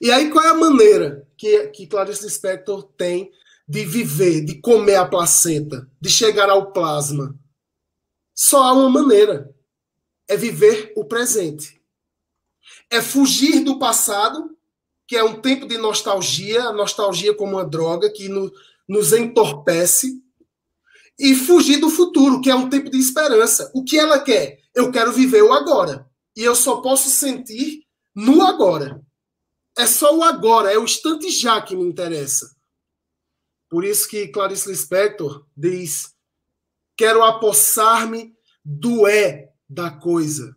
E 0.00 0.10
aí, 0.10 0.30
qual 0.30 0.44
é 0.44 0.48
a 0.48 0.54
maneira 0.54 1.28
que, 1.36 1.68
que 1.68 1.86
Clarice 1.86 2.24
Lispector 2.24 2.82
tem 2.96 3.30
de 3.72 3.84
viver, 3.84 4.44
de 4.44 4.60
comer 4.60 4.96
a 4.96 5.06
placenta, 5.06 5.88
de 6.00 6.10
chegar 6.10 6.50
ao 6.50 6.72
plasma. 6.72 7.34
Só 8.34 8.62
há 8.64 8.72
uma 8.72 8.90
maneira: 8.90 9.54
é 10.28 10.36
viver 10.36 10.92
o 10.96 11.04
presente. 11.04 11.80
É 12.90 13.00
fugir 13.00 13.60
do 13.64 13.78
passado, 13.78 14.56
que 15.06 15.16
é 15.16 15.24
um 15.24 15.40
tempo 15.40 15.66
de 15.66 15.78
nostalgia, 15.78 16.64
a 16.64 16.72
nostalgia 16.72 17.34
como 17.34 17.52
uma 17.52 17.64
droga 17.64 18.10
que 18.10 18.28
no, 18.28 18.52
nos 18.88 19.12
entorpece, 19.12 20.22
e 21.18 21.34
fugir 21.34 21.78
do 21.78 21.88
futuro, 21.88 22.40
que 22.40 22.50
é 22.50 22.54
um 22.54 22.68
tempo 22.68 22.90
de 22.90 22.98
esperança. 22.98 23.70
O 23.74 23.84
que 23.84 23.98
ela 23.98 24.20
quer? 24.20 24.60
Eu 24.74 24.90
quero 24.90 25.12
viver 25.12 25.42
o 25.42 25.52
agora. 25.52 26.06
E 26.36 26.42
eu 26.42 26.54
só 26.54 26.80
posso 26.80 27.08
sentir 27.10 27.86
no 28.14 28.42
agora. 28.42 29.04
É 29.76 29.86
só 29.86 30.16
o 30.16 30.22
agora, 30.22 30.72
é 30.72 30.78
o 30.78 30.84
instante 30.84 31.30
já 31.30 31.60
que 31.60 31.74
me 31.74 31.84
interessa. 31.84 32.54
Por 33.68 33.84
isso 33.84 34.08
que 34.08 34.28
Clarice 34.28 34.68
Lispector 34.68 35.46
diz: 35.56 36.14
quero 36.96 37.22
apossar-me 37.22 38.36
do 38.64 39.06
é 39.06 39.50
da 39.68 39.90
coisa. 39.90 40.54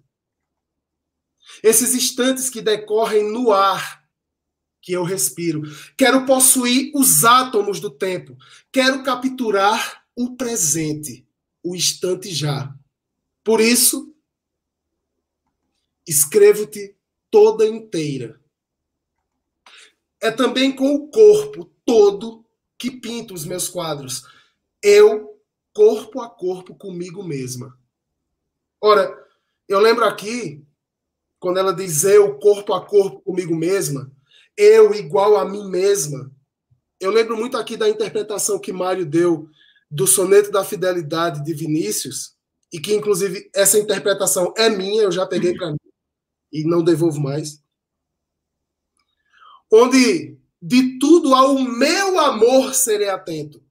Esses 1.63 1.93
instantes 1.93 2.49
que 2.49 2.61
decorrem 2.61 3.31
no 3.31 3.51
ar 3.53 4.05
que 4.85 4.93
eu 4.93 5.03
respiro. 5.03 5.63
Quero 5.97 6.27
possuir 6.27 6.91
os 6.93 7.25
átomos 7.25 7.79
do 7.79 7.89
tempo. 7.89 8.37
Quero 8.71 9.01
capturar 9.01 10.05
o 10.15 10.35
presente, 10.35 11.27
o 11.63 11.75
instante 11.75 12.31
já. 12.31 12.71
Por 13.43 13.59
isso, 13.59 14.14
escrevo-te 16.07 16.95
toda 17.31 17.65
inteira. 17.65 18.39
É 20.21 20.31
também 20.31 20.75
com 20.75 20.93
o 20.95 21.07
corpo 21.09 21.69
todo 21.85 22.45
que 22.77 22.91
pinto 22.91 23.33
os 23.33 23.45
meus 23.45 23.67
quadros. 23.67 24.23
Eu, 24.81 25.39
corpo 25.73 26.21
a 26.21 26.29
corpo 26.29 26.75
comigo 26.75 27.23
mesma. 27.23 27.77
Ora, 28.79 29.15
eu 29.67 29.79
lembro 29.79 30.05
aqui, 30.05 30.63
quando 31.39 31.57
ela 31.57 31.73
diz 31.73 32.03
eu, 32.03 32.35
corpo 32.35 32.73
a 32.73 32.85
corpo 32.85 33.21
comigo 33.21 33.55
mesma, 33.55 34.11
eu 34.55 34.93
igual 34.93 35.37
a 35.37 35.45
mim 35.45 35.69
mesma. 35.69 36.31
Eu 36.99 37.11
lembro 37.11 37.35
muito 37.35 37.57
aqui 37.57 37.75
da 37.75 37.89
interpretação 37.89 38.59
que 38.59 38.71
Mário 38.71 39.05
deu 39.05 39.49
do 39.89 40.07
soneto 40.07 40.51
da 40.51 40.63
fidelidade 40.63 41.43
de 41.43 41.53
Vinícius, 41.53 42.35
e 42.73 42.79
que, 42.79 42.93
inclusive, 42.93 43.49
essa 43.53 43.79
interpretação 43.79 44.53
é 44.57 44.69
minha, 44.69 45.03
eu 45.03 45.11
já 45.11 45.25
peguei 45.25 45.53
para 45.55 45.71
mim 45.71 45.84
e 46.55 46.63
não 46.63 46.83
devolvo 46.83 47.19
mais. 47.19 47.61
Onde 49.71 50.37
de 50.61 50.97
tudo 50.97 51.35
ao 51.35 51.59
meu 51.59 52.19
amor 52.19 52.73
serei 52.73 53.09
atento. 53.09 53.61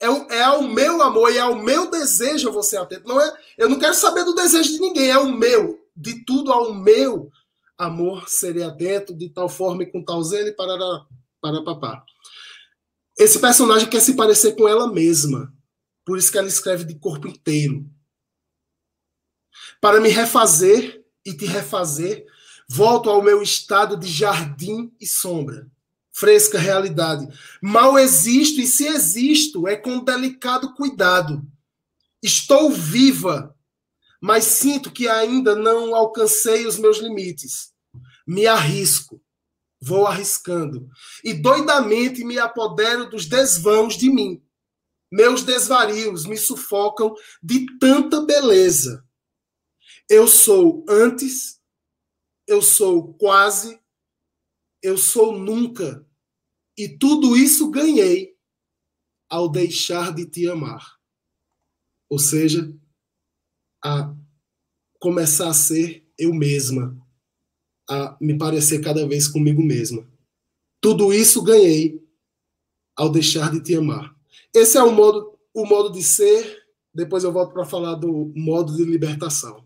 É, 0.00 0.06
é 0.36 0.42
ao 0.42 0.62
meu 0.62 1.00
amor 1.00 1.32
e 1.32 1.38
ao 1.38 1.54
meu 1.54 1.90
desejo 1.90 2.48
eu 2.48 2.52
vou 2.52 2.62
ser 2.62 2.78
atento. 2.78 3.08
Não 3.08 3.20
é, 3.20 3.38
eu 3.56 3.68
não 3.68 3.78
quero 3.78 3.94
saber 3.94 4.24
do 4.24 4.34
desejo 4.34 4.72
de 4.72 4.80
ninguém, 4.80 5.08
é 5.08 5.18
o 5.18 5.32
meu. 5.32 5.80
De 5.96 6.24
tudo 6.24 6.52
ao 6.52 6.74
meu 6.74 7.30
amor 7.78 8.28
serei 8.28 8.64
atento, 8.64 9.14
de 9.14 9.30
tal 9.30 9.48
forma 9.48 9.84
e 9.84 9.90
com 9.90 10.04
tal 10.04 10.22
zelo 10.22 10.48
e 10.48 10.52
para 10.52 10.76
para 11.40 11.64
papá. 11.64 12.04
Esse 13.16 13.38
personagem 13.38 13.88
quer 13.88 14.00
se 14.00 14.16
parecer 14.16 14.56
com 14.56 14.68
ela 14.68 14.92
mesma. 14.92 15.54
Por 16.04 16.18
isso 16.18 16.30
que 16.30 16.38
ela 16.38 16.48
escreve 16.48 16.84
de 16.84 16.98
corpo 16.98 17.28
inteiro. 17.28 17.88
Para 19.80 20.00
me 20.00 20.08
refazer 20.08 21.05
e 21.26 21.34
te 21.34 21.44
refazer 21.44 22.24
Volto 22.68 23.08
ao 23.08 23.22
meu 23.22 23.42
estado 23.42 23.96
de 23.96 24.08
jardim 24.08 24.92
e 25.00 25.06
sombra. 25.06 25.70
Fresca 26.10 26.58
realidade. 26.58 27.28
Mal 27.62 27.98
existo 27.98 28.60
e 28.60 28.66
se 28.66 28.86
existo 28.86 29.68
é 29.68 29.76
com 29.76 30.02
delicado 30.02 30.74
cuidado. 30.74 31.46
Estou 32.22 32.70
viva, 32.70 33.54
mas 34.20 34.44
sinto 34.44 34.90
que 34.90 35.06
ainda 35.08 35.54
não 35.54 35.94
alcancei 35.94 36.66
os 36.66 36.78
meus 36.78 36.98
limites. 36.98 37.72
Me 38.26 38.46
arrisco, 38.46 39.22
vou 39.80 40.06
arriscando 40.06 40.88
e 41.22 41.32
doidamente 41.32 42.24
me 42.24 42.38
apodero 42.38 43.08
dos 43.08 43.26
desvãos 43.26 43.96
de 43.96 44.10
mim. 44.10 44.42
Meus 45.12 45.44
desvarios 45.44 46.26
me 46.26 46.36
sufocam 46.36 47.14
de 47.40 47.66
tanta 47.78 48.22
beleza. 48.22 49.05
Eu 50.08 50.28
sou 50.28 50.84
antes 50.88 51.56
eu 52.46 52.62
sou 52.62 53.12
quase, 53.14 53.80
eu 54.80 54.96
sou 54.96 55.36
nunca. 55.36 56.06
E 56.78 56.88
tudo 56.88 57.36
isso 57.36 57.70
ganhei 57.70 58.36
ao 59.28 59.48
deixar 59.48 60.14
de 60.14 60.26
te 60.26 60.48
amar. 60.48 60.96
Ou 62.08 62.18
seja, 62.18 62.72
a 63.82 64.14
começar 65.00 65.48
a 65.48 65.54
ser 65.54 66.08
eu 66.16 66.32
mesma, 66.32 66.96
a 67.88 68.16
me 68.20 68.38
parecer 68.38 68.80
cada 68.80 69.06
vez 69.08 69.26
comigo 69.26 69.62
mesma. 69.62 70.08
Tudo 70.80 71.12
isso 71.12 71.42
ganhei 71.42 72.00
ao 72.94 73.10
deixar 73.10 73.50
de 73.50 73.60
te 73.60 73.74
amar. 73.74 74.14
Esse 74.54 74.78
é 74.78 74.82
o 74.82 74.92
modo, 74.92 75.36
o 75.52 75.66
modo 75.66 75.90
de 75.90 76.02
ser. 76.02 76.64
Depois 76.94 77.24
eu 77.24 77.32
volto 77.32 77.52
para 77.52 77.66
falar 77.66 77.96
do 77.96 78.32
modo 78.36 78.76
de 78.76 78.84
libertação. 78.84 79.65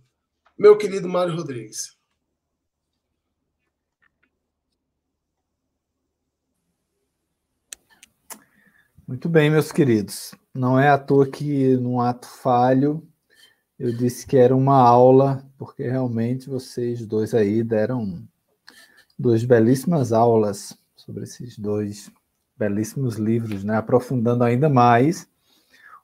Meu 0.60 0.76
querido 0.76 1.08
Mário 1.08 1.34
Rodrigues. 1.34 1.96
Muito 9.08 9.26
bem, 9.26 9.48
meus 9.48 9.72
queridos. 9.72 10.34
Não 10.52 10.78
é 10.78 10.90
à 10.90 10.98
toa 10.98 11.26
que, 11.26 11.78
num 11.78 11.98
ato 11.98 12.28
falho, 12.28 13.02
eu 13.78 13.90
disse 13.96 14.26
que 14.26 14.36
era 14.36 14.54
uma 14.54 14.76
aula, 14.76 15.42
porque 15.56 15.82
realmente 15.84 16.50
vocês 16.50 17.06
dois 17.06 17.32
aí 17.32 17.64
deram 17.64 18.22
duas 19.18 19.42
belíssimas 19.42 20.12
aulas 20.12 20.76
sobre 20.94 21.24
esses 21.24 21.56
dois 21.58 22.12
belíssimos 22.54 23.16
livros, 23.16 23.64
né? 23.64 23.78
aprofundando 23.78 24.44
ainda 24.44 24.68
mais 24.68 25.26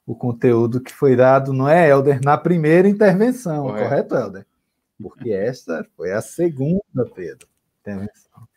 o 0.07 0.15
conteúdo 0.15 0.81
que 0.81 0.91
foi 0.91 1.15
dado, 1.15 1.53
não 1.53 1.69
é, 1.69 1.89
Helder, 1.89 2.19
na 2.23 2.37
primeira 2.37 2.87
intervenção, 2.87 3.65
correto, 3.65 3.83
correto 3.83 4.15
Helder? 4.15 4.45
Porque 4.99 5.31
esta 5.31 5.85
foi 5.95 6.13
a 6.13 6.21
segunda, 6.21 7.05
Pedro, 7.13 7.47
intervenção. 7.81 8.47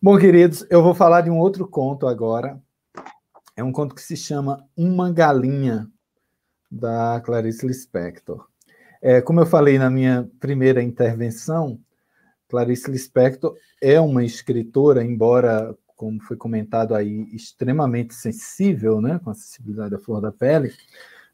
Bom, 0.00 0.16
queridos, 0.18 0.64
eu 0.70 0.82
vou 0.82 0.94
falar 0.94 1.22
de 1.22 1.30
um 1.30 1.38
outro 1.38 1.66
conto 1.66 2.06
agora, 2.06 2.60
é 3.56 3.64
um 3.64 3.72
conto 3.72 3.94
que 3.94 4.02
se 4.02 4.16
chama 4.16 4.62
Uma 4.76 5.10
Galinha, 5.10 5.90
da 6.70 7.20
Clarice 7.24 7.66
Lispector. 7.66 8.46
É, 9.00 9.20
como 9.20 9.40
eu 9.40 9.46
falei 9.46 9.78
na 9.78 9.88
minha 9.88 10.28
primeira 10.38 10.82
intervenção, 10.82 11.80
Clarice 12.48 12.90
Lispector 12.90 13.56
é 13.80 14.00
uma 14.00 14.24
escritora, 14.24 15.02
embora, 15.02 15.74
como 15.96 16.22
foi 16.22 16.36
comentado 16.36 16.94
aí, 16.94 17.26
extremamente 17.32 18.14
sensível, 18.14 19.00
né, 19.00 19.18
com 19.24 19.30
a 19.30 19.34
sensibilidade 19.34 19.90
da 19.90 19.98
flor 19.98 20.20
da 20.20 20.30
pele, 20.30 20.72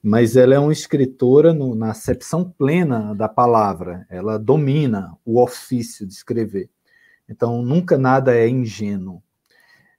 mas 0.03 0.37
ela 0.37 0.55
é 0.55 0.59
uma 0.59 0.73
escritora 0.73 1.53
no, 1.53 1.75
na 1.75 1.91
acepção 1.91 2.49
plena 2.49 3.15
da 3.15 3.29
palavra. 3.29 4.07
Ela 4.09 4.39
domina 4.39 5.17
o 5.25 5.41
ofício 5.41 6.07
de 6.07 6.13
escrever. 6.13 6.71
Então, 7.29 7.63
nunca 7.63 7.99
nada 7.99 8.35
é 8.35 8.49
ingênuo. 8.49 9.23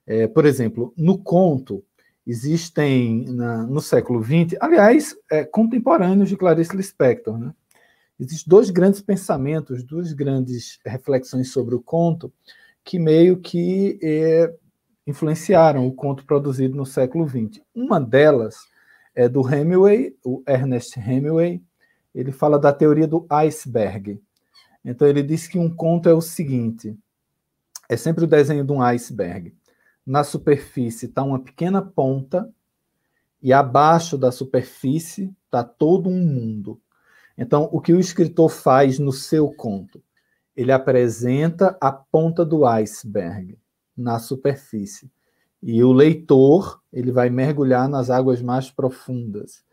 É, 0.06 0.26
por 0.26 0.44
exemplo, 0.44 0.92
no 0.96 1.16
conto, 1.16 1.82
existem 2.26 3.24
na, 3.26 3.66
no 3.66 3.80
século 3.80 4.22
XX, 4.22 4.58
aliás, 4.60 5.16
é, 5.30 5.44
contemporâneos 5.44 6.28
de 6.28 6.36
Clarice 6.36 6.76
Lispector. 6.76 7.38
Né? 7.38 7.54
Existem 8.20 8.48
dois 8.48 8.70
grandes 8.70 9.00
pensamentos, 9.00 9.82
duas 9.82 10.12
grandes 10.12 10.78
reflexões 10.84 11.50
sobre 11.50 11.74
o 11.74 11.80
conto 11.80 12.32
que 12.84 12.98
meio 12.98 13.38
que 13.38 13.98
é, 14.02 14.54
influenciaram 15.06 15.86
o 15.86 15.92
conto 15.92 16.24
produzido 16.24 16.76
no 16.76 16.84
século 16.84 17.28
XX. 17.28 17.62
Uma 17.74 18.00
delas 18.00 18.56
é 19.14 19.28
do 19.28 19.48
Hemingway, 19.48 20.14
o 20.24 20.42
Ernest 20.46 20.98
Hemingway. 20.98 21.62
Ele 22.14 22.30
fala 22.30 22.58
da 22.58 22.72
teoria 22.72 23.06
do 23.06 23.26
iceberg. 23.30 24.20
Então 24.84 25.08
ele 25.08 25.22
diz 25.22 25.48
que 25.48 25.58
um 25.58 25.74
conto 25.74 26.08
é 26.08 26.14
o 26.14 26.20
seguinte: 26.20 26.96
é 27.88 27.96
sempre 27.96 28.24
o 28.24 28.28
desenho 28.28 28.64
de 28.64 28.72
um 28.72 28.82
iceberg 28.82 29.54
na 30.06 30.22
superfície 30.22 31.06
está 31.06 31.22
uma 31.22 31.38
pequena 31.38 31.80
ponta 31.80 32.52
e 33.42 33.52
abaixo 33.52 34.18
da 34.18 34.30
superfície 34.30 35.34
está 35.46 35.64
todo 35.64 36.08
um 36.08 36.20
mundo. 36.20 36.80
Então, 37.36 37.68
o 37.72 37.80
que 37.80 37.92
o 37.92 38.00
escritor 38.00 38.48
faz 38.48 38.98
no 38.98 39.12
seu 39.12 39.50
conto? 39.50 40.02
Ele 40.56 40.72
apresenta 40.72 41.76
a 41.80 41.90
ponta 41.90 42.44
do 42.44 42.64
iceberg 42.64 43.58
na 43.96 44.18
superfície. 44.18 45.10
E 45.62 45.82
o 45.82 45.92
leitor, 45.92 46.80
ele 46.92 47.10
vai 47.10 47.30
mergulhar 47.30 47.88
nas 47.88 48.10
águas 48.10 48.42
mais 48.42 48.70
profundas. 48.70 49.64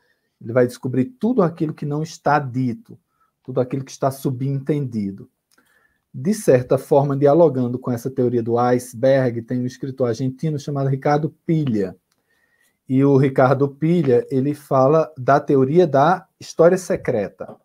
Ele 0.41 0.53
vai 0.53 0.65
descobrir 0.65 1.05
tudo 1.19 1.41
aquilo 1.43 1.73
que 1.73 1.85
não 1.85 2.01
está 2.01 2.39
dito, 2.39 2.97
tudo 3.43 3.59
aquilo 3.59 3.83
que 3.83 3.91
está 3.91 4.09
subentendido. 4.09 5.29
de 6.13 6.33
certa 6.33 6.77
forma, 6.77 7.15
dialogando 7.15 7.79
com 7.79 7.89
essa 7.91 8.09
teoria 8.09 8.43
do 8.43 8.57
iceberg, 8.57 9.41
tem 9.43 9.61
um 9.61 9.65
escritor 9.65 10.09
argentino 10.09 10.59
chamado 10.59 10.89
Ricardo 10.89 11.29
Pilha. 11.45 11.95
E 12.87 13.03
o 13.03 13.15
Ricardo 13.15 13.69
Pilha, 13.69 14.25
ele 14.29 14.53
fala 14.53 15.11
da 15.17 15.39
teoria 15.39 15.87
da 15.87 16.27
história 16.39 16.77
secreta. 16.77 17.55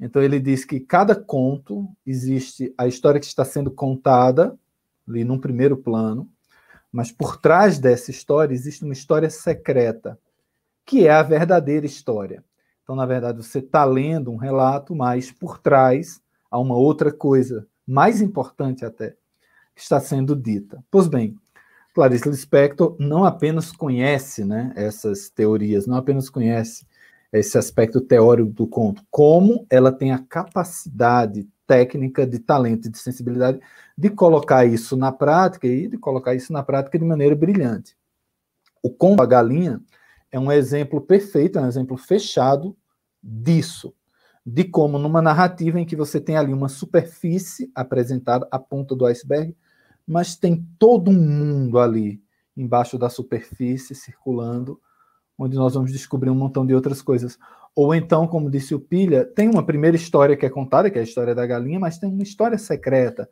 Então 0.00 0.22
ele 0.22 0.40
diz 0.40 0.64
que 0.64 0.80
cada 0.80 1.14
conto 1.14 1.86
existe 2.06 2.72
a 2.78 2.86
história 2.86 3.20
que 3.20 3.26
está 3.26 3.44
sendo 3.44 3.70
contada 3.70 4.58
ali 5.06 5.24
num 5.24 5.38
primeiro 5.38 5.76
plano, 5.76 6.28
mas 6.90 7.12
por 7.12 7.36
trás 7.36 7.78
dessa 7.78 8.10
história 8.10 8.54
existe 8.54 8.84
uma 8.84 8.94
história 8.94 9.28
secreta, 9.28 10.18
que 10.86 11.06
é 11.06 11.10
a 11.10 11.22
verdadeira 11.22 11.84
história. 11.84 12.44
Então, 12.82 12.96
na 12.96 13.06
verdade, 13.06 13.38
você 13.38 13.58
está 13.58 13.84
lendo 13.84 14.32
um 14.32 14.36
relato, 14.36 14.94
mas 14.96 15.30
por 15.30 15.58
trás 15.58 16.20
há 16.50 16.58
uma 16.58 16.76
outra 16.76 17.12
coisa, 17.12 17.66
mais 17.86 18.20
importante 18.20 18.84
até, 18.84 19.10
que 19.74 19.82
está 19.82 20.00
sendo 20.00 20.34
dita. 20.34 20.82
Pois 20.90 21.06
bem, 21.06 21.36
Clarice 21.94 22.28
Lispector 22.28 22.96
não 22.98 23.24
apenas 23.24 23.70
conhece 23.70 24.44
né, 24.44 24.72
essas 24.74 25.28
teorias, 25.28 25.86
não 25.86 25.96
apenas 25.96 26.28
conhece 26.28 26.86
esse 27.32 27.56
aspecto 27.56 28.00
teórico 28.00 28.50
do 28.50 28.66
conto, 28.66 29.02
como 29.10 29.66
ela 29.70 29.92
tem 29.92 30.12
a 30.12 30.18
capacidade 30.18 31.48
técnica, 31.66 32.26
de 32.26 32.40
talento 32.40 32.88
e 32.88 32.90
de 32.90 32.98
sensibilidade 32.98 33.60
de 33.96 34.10
colocar 34.10 34.64
isso 34.64 34.96
na 34.96 35.12
prática 35.12 35.68
e 35.68 35.86
de 35.86 35.96
colocar 35.96 36.34
isso 36.34 36.52
na 36.52 36.64
prática 36.64 36.98
de 36.98 37.04
maneira 37.04 37.36
brilhante. 37.36 37.96
O 38.82 38.90
conto 38.90 39.22
A 39.22 39.26
Galinha 39.26 39.80
é 40.32 40.38
um 40.38 40.50
exemplo 40.50 41.00
perfeito, 41.00 41.58
é 41.58 41.62
um 41.62 41.68
exemplo 41.68 41.96
fechado 41.96 42.76
disso, 43.22 43.94
de 44.44 44.64
como 44.64 44.98
numa 44.98 45.22
narrativa 45.22 45.78
em 45.78 45.84
que 45.84 45.94
você 45.94 46.20
tem 46.20 46.36
ali 46.36 46.52
uma 46.52 46.68
superfície 46.68 47.70
apresentada, 47.74 48.48
a 48.50 48.58
ponta 48.58 48.96
do 48.96 49.06
iceberg, 49.06 49.56
mas 50.06 50.34
tem 50.34 50.66
todo 50.78 51.10
um 51.10 51.20
mundo 51.20 51.78
ali 51.78 52.20
embaixo 52.56 52.98
da 52.98 53.08
superfície 53.08 53.94
circulando, 53.94 54.80
onde 55.40 55.56
nós 55.56 55.72
vamos 55.72 55.90
descobrir 55.90 56.28
um 56.28 56.34
montão 56.34 56.66
de 56.66 56.74
outras 56.74 57.00
coisas. 57.00 57.38
Ou 57.74 57.94
então, 57.94 58.26
como 58.26 58.50
disse 58.50 58.74
o 58.74 58.80
Pilha, 58.80 59.24
tem 59.24 59.48
uma 59.48 59.64
primeira 59.64 59.96
história 59.96 60.36
que 60.36 60.44
é 60.44 60.50
contada, 60.50 60.90
que 60.90 60.98
é 60.98 61.00
a 61.00 61.04
história 61.04 61.34
da 61.34 61.46
galinha, 61.46 61.80
mas 61.80 61.98
tem 61.98 62.10
uma 62.10 62.22
história 62.22 62.58
secreta, 62.58 63.28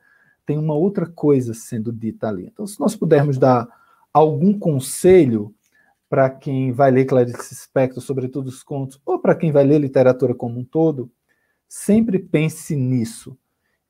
tem 0.47 0.57
uma 0.57 0.75
outra 0.75 1.07
coisa 1.07 1.53
sendo 1.53 1.93
dita 1.93 2.29
ali. 2.29 2.47
Então, 2.47 2.67
se 2.67 2.81
nós 2.81 2.97
pudermos 2.97 3.37
dar 3.37 3.69
algum 4.13 4.59
conselho 4.59 5.55
para 6.09 6.31
quem 6.31 6.73
vai 6.73 6.91
ler 6.91 7.05
Clarice 7.05 7.55
Spector, 7.55 8.03
sobretudo 8.03 8.47
os 8.47 8.63
contos, 8.63 8.99
ou 9.05 9.19
para 9.19 9.35
quem 9.35 9.53
vai 9.53 9.65
ler 9.65 9.79
literatura 9.79 10.35
como 10.35 10.59
um 10.59 10.65
todo, 10.65 11.11
sempre 11.69 12.19
pense 12.19 12.75
nisso. 12.75 13.37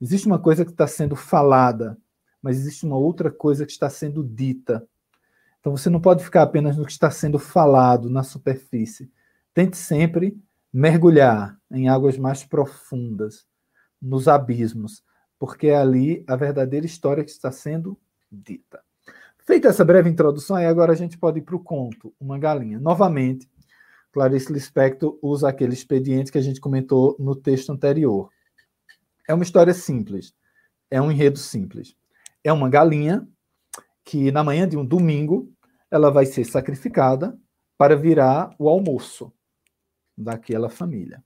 Existe 0.00 0.26
uma 0.26 0.40
coisa 0.40 0.64
que 0.64 0.72
está 0.72 0.88
sendo 0.88 1.14
falada, 1.14 1.96
mas 2.42 2.56
existe 2.56 2.84
uma 2.84 2.96
outra 2.96 3.30
coisa 3.30 3.64
que 3.64 3.70
está 3.70 3.88
sendo 3.88 4.24
dita. 4.24 4.84
Então 5.68 5.76
você 5.76 5.90
não 5.90 6.00
pode 6.00 6.24
ficar 6.24 6.44
apenas 6.44 6.78
no 6.78 6.86
que 6.86 6.92
está 6.92 7.10
sendo 7.10 7.38
falado 7.38 8.08
na 8.08 8.22
superfície. 8.22 9.12
Tente 9.52 9.76
sempre 9.76 10.34
mergulhar 10.72 11.58
em 11.70 11.90
águas 11.90 12.16
mais 12.16 12.42
profundas, 12.42 13.46
nos 14.00 14.28
abismos, 14.28 15.04
porque 15.38 15.66
é 15.66 15.76
ali 15.76 16.24
a 16.26 16.36
verdadeira 16.36 16.86
história 16.86 17.22
que 17.22 17.30
está 17.30 17.52
sendo 17.52 18.00
dita. 18.32 18.80
Feita 19.40 19.68
essa 19.68 19.84
breve 19.84 20.08
introdução, 20.08 20.56
aí 20.56 20.64
agora 20.64 20.92
a 20.92 20.96
gente 20.96 21.18
pode 21.18 21.40
ir 21.40 21.42
para 21.42 21.56
o 21.56 21.60
conto, 21.60 22.14
Uma 22.18 22.38
Galinha. 22.38 22.80
Novamente, 22.80 23.46
Clarice 24.10 24.50
Lispector 24.50 25.18
usa 25.20 25.50
aquele 25.50 25.74
expediente 25.74 26.32
que 26.32 26.38
a 26.38 26.42
gente 26.42 26.62
comentou 26.62 27.14
no 27.18 27.36
texto 27.36 27.70
anterior. 27.70 28.30
É 29.28 29.34
uma 29.34 29.44
história 29.44 29.74
simples, 29.74 30.32
é 30.90 30.98
um 30.98 31.12
enredo 31.12 31.38
simples. 31.38 31.94
É 32.42 32.50
uma 32.50 32.70
galinha 32.70 33.28
que, 34.02 34.32
na 34.32 34.42
manhã 34.42 34.66
de 34.66 34.74
um 34.74 34.86
domingo, 34.86 35.52
ela 35.90 36.10
vai 36.10 36.26
ser 36.26 36.44
sacrificada 36.44 37.38
para 37.76 37.96
virar 37.96 38.54
o 38.58 38.68
almoço 38.68 39.32
daquela 40.16 40.68
família. 40.68 41.22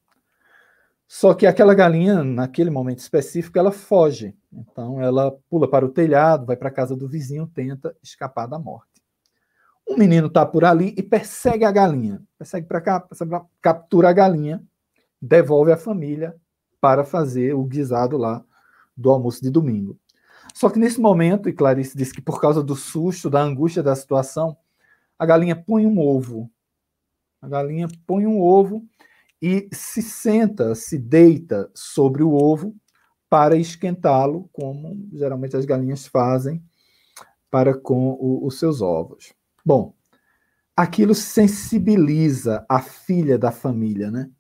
Só 1.09 1.35
que 1.35 1.47
aquela 1.47 1.75
galinha, 1.75 2.25
naquele 2.25 2.71
momento 2.71 3.01
específico, 3.01 3.59
ela 3.59 3.71
foge. 3.71 4.35
Então, 4.51 5.01
ela 5.01 5.31
pula 5.51 5.69
para 5.69 5.85
o 5.85 5.91
telhado, 5.91 6.47
vai 6.47 6.57
para 6.57 6.69
a 6.69 6.73
casa 6.73 6.97
do 6.97 7.07
vizinho, 7.07 7.47
tenta 7.47 7.95
escapar 8.03 8.47
da 8.47 8.59
morte. 8.59 9.03
Um 9.87 9.97
menino 9.97 10.29
está 10.29 10.47
por 10.47 10.65
ali 10.65 10.95
e 10.97 11.03
persegue 11.03 11.65
a 11.65 11.71
galinha. 11.71 12.23
Persegue 12.39 12.67
para 12.67 12.81
cá, 12.81 13.07
captura 13.61 14.09
a 14.09 14.13
galinha, 14.13 14.63
devolve 15.21 15.71
a 15.71 15.77
família 15.77 16.35
para 16.81 17.05
fazer 17.05 17.55
o 17.55 17.65
guisado 17.65 18.17
lá 18.17 18.43
do 18.97 19.11
almoço 19.11 19.43
de 19.43 19.51
domingo. 19.51 19.99
Só 20.55 20.69
que 20.71 20.79
nesse 20.79 21.01
momento, 21.01 21.49
e 21.49 21.53
Clarice 21.53 21.97
disse 21.97 22.13
que 22.13 22.21
por 22.21 22.41
causa 22.41 22.63
do 22.63 22.77
susto, 22.77 23.31
da 23.31 23.41
angústia 23.41 23.83
da 23.83 23.95
situação, 23.95 24.57
a 25.19 25.27
galinha 25.27 25.57
põe 25.57 25.87
um 25.87 25.99
ovo. 25.99 26.51
A 27.41 27.49
galinha 27.49 27.89
põe 28.07 28.27
um 28.27 28.41
ovo 28.41 28.85
e 29.41 29.69
se 29.73 30.03
senta, 30.03 30.75
se 30.75 30.99
deita 30.99 31.71
sobre 31.75 32.23
o 32.23 32.33
ovo 32.33 32.75
para 33.29 33.57
esquentá-lo, 33.57 34.49
como 34.53 35.09
geralmente 35.13 35.57
as 35.57 35.65
galinhas 35.65 36.07
fazem 36.07 36.63
para 37.51 37.75
com 37.75 38.11
o, 38.21 38.47
os 38.47 38.59
seus 38.59 38.81
ovos. 38.81 39.33
Bom, 39.65 39.95
aquilo 40.77 41.15
sensibiliza 41.15 42.65
a 42.69 42.81
filha 42.81 43.39
da 43.39 43.51
família, 43.51 44.11
né? 44.11 44.31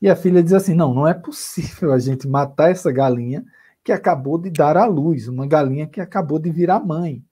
E 0.00 0.08
a 0.08 0.16
filha 0.16 0.42
diz 0.42 0.52
assim: 0.52 0.74
não, 0.74 0.92
não 0.92 1.08
é 1.08 1.14
possível 1.14 1.92
a 1.92 1.98
gente 1.98 2.28
matar 2.28 2.70
essa 2.70 2.92
galinha 2.92 3.44
que 3.84 3.92
acabou 3.92 4.38
de 4.38 4.50
dar 4.50 4.78
à 4.78 4.86
luz, 4.86 5.28
uma 5.28 5.46
galinha 5.46 5.86
que 5.86 6.00
acabou 6.00 6.38
de 6.38 6.50
virar 6.50 6.80
mãe. 6.80 7.22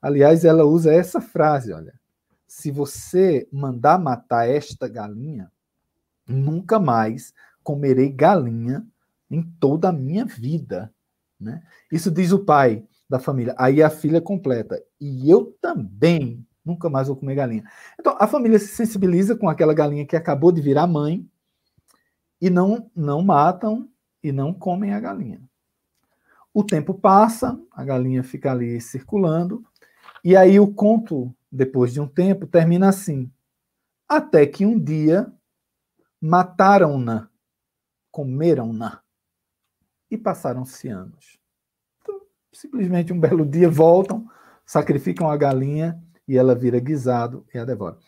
Aliás, 0.00 0.44
ela 0.44 0.64
usa 0.64 0.92
essa 0.92 1.20
frase: 1.20 1.72
olha, 1.72 1.94
se 2.48 2.70
você 2.70 3.46
mandar 3.52 3.98
matar 3.98 4.48
esta 4.48 4.88
galinha, 4.88 5.52
nunca 6.26 6.80
mais 6.80 7.34
comerei 7.62 8.10
galinha 8.10 8.86
em 9.30 9.42
toda 9.60 9.90
a 9.90 9.92
minha 9.92 10.24
vida. 10.24 10.92
Né? 11.38 11.62
Isso 11.92 12.10
diz 12.10 12.32
o 12.32 12.44
pai 12.44 12.82
da 13.08 13.18
família. 13.18 13.54
Aí 13.58 13.82
a 13.82 13.90
filha 13.90 14.20
completa. 14.20 14.82
E 15.00 15.28
eu 15.30 15.56
também 15.60 16.46
nunca 16.64 16.88
mais 16.88 17.08
vou 17.08 17.16
comer 17.16 17.34
galinha. 17.34 17.64
Então 18.00 18.16
a 18.18 18.26
família 18.26 18.58
se 18.58 18.68
sensibiliza 18.68 19.36
com 19.36 19.48
aquela 19.48 19.74
galinha 19.74 20.06
que 20.06 20.16
acabou 20.16 20.50
de 20.50 20.62
virar 20.62 20.86
mãe 20.86 21.28
e 22.40 22.48
não, 22.48 22.90
não 22.96 23.22
matam 23.22 23.88
e 24.22 24.32
não 24.32 24.52
comem 24.54 24.94
a 24.94 25.00
galinha. 25.00 25.40
O 26.54 26.62
tempo 26.62 26.94
passa, 26.94 27.60
a 27.72 27.84
galinha 27.84 28.22
fica 28.22 28.52
ali 28.52 28.80
circulando, 28.80 29.64
e 30.22 30.36
aí 30.36 30.60
o 30.60 30.72
conto, 30.72 31.34
depois 31.50 31.92
de 31.92 32.00
um 32.00 32.06
tempo, 32.06 32.46
termina 32.46 32.88
assim. 32.88 33.28
Até 34.08 34.46
que 34.46 34.64
um 34.64 34.78
dia 34.78 35.30
mataram-na, 36.20 37.28
comeram-na 38.08 39.02
e 40.08 40.16
passaram-se 40.16 40.88
anos. 40.88 41.40
Então, 42.00 42.20
simplesmente 42.52 43.12
um 43.12 43.18
belo 43.18 43.44
dia 43.44 43.68
voltam, 43.68 44.30
sacrificam 44.64 45.28
a 45.28 45.36
galinha 45.36 46.00
e 46.26 46.38
ela 46.38 46.54
vira 46.54 46.78
guisado 46.78 47.44
e 47.52 47.58
a 47.58 47.64
devora. 47.64 47.98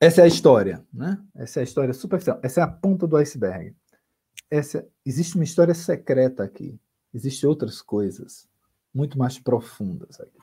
Essa 0.00 0.22
é 0.22 0.24
a 0.24 0.28
história, 0.28 0.84
né? 0.92 1.18
Essa 1.34 1.60
é 1.60 1.62
a 1.62 1.64
história 1.64 1.94
superficial. 1.94 2.38
Essa 2.42 2.60
é 2.60 2.64
a 2.64 2.68
ponta 2.68 3.06
do 3.06 3.16
iceberg. 3.16 3.74
Essa, 4.50 4.86
existe 5.04 5.34
uma 5.34 5.44
história 5.44 5.74
secreta 5.74 6.44
aqui. 6.44 6.78
Existem 7.12 7.48
outras 7.48 7.82
coisas 7.82 8.48
muito 8.94 9.18
mais 9.18 9.38
profundas 9.38 10.20
aqui. 10.20 10.38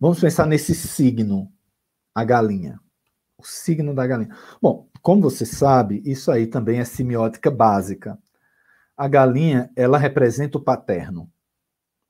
Vamos 0.00 0.20
pensar 0.20 0.46
nesse 0.46 0.74
signo, 0.74 1.50
a 2.14 2.24
galinha 2.24 2.80
o 3.44 3.46
signo 3.46 3.94
da 3.94 4.06
galinha. 4.06 4.34
Bom, 4.60 4.88
como 5.02 5.22
você 5.22 5.44
sabe, 5.44 6.02
isso 6.04 6.30
aí 6.30 6.46
também 6.46 6.80
é 6.80 6.84
semiótica 6.84 7.50
básica. 7.50 8.18
A 8.96 9.06
galinha, 9.06 9.70
ela 9.76 9.98
representa 9.98 10.56
o 10.56 10.62
paterno. 10.62 11.30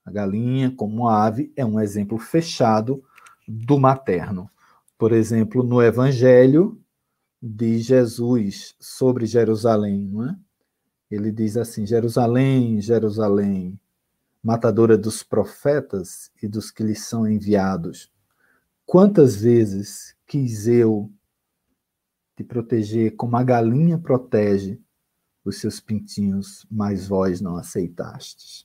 A 0.04 0.12
galinha, 0.12 0.70
como 0.70 1.08
ave, 1.08 1.52
é 1.56 1.64
um 1.64 1.80
exemplo 1.80 2.18
fechado 2.18 3.02
do 3.48 3.78
materno. 3.78 4.48
Por 4.96 5.12
exemplo, 5.12 5.62
no 5.62 5.82
Evangelho 5.82 6.80
de 7.46 7.78
Jesus 7.78 8.74
sobre 8.80 9.26
Jerusalém, 9.26 10.08
não 10.08 10.30
é? 10.30 10.36
Ele 11.10 11.30
diz 11.30 11.58
assim: 11.58 11.86
Jerusalém, 11.86 12.80
Jerusalém, 12.80 13.78
matadora 14.42 14.96
dos 14.96 15.22
profetas 15.22 16.30
e 16.42 16.48
dos 16.48 16.70
que 16.70 16.82
lhes 16.82 17.04
são 17.04 17.28
enviados. 17.28 18.10
Quantas 18.86 19.36
vezes 19.36 20.16
quis 20.26 20.66
eu 20.66 21.12
te 22.34 22.42
proteger 22.42 23.14
como 23.14 23.36
a 23.36 23.44
galinha 23.44 23.98
protege 23.98 24.80
os 25.44 25.58
seus 25.58 25.78
pintinhos, 25.78 26.66
mas 26.70 27.06
vós 27.06 27.42
não 27.42 27.56
aceitastes. 27.56 28.64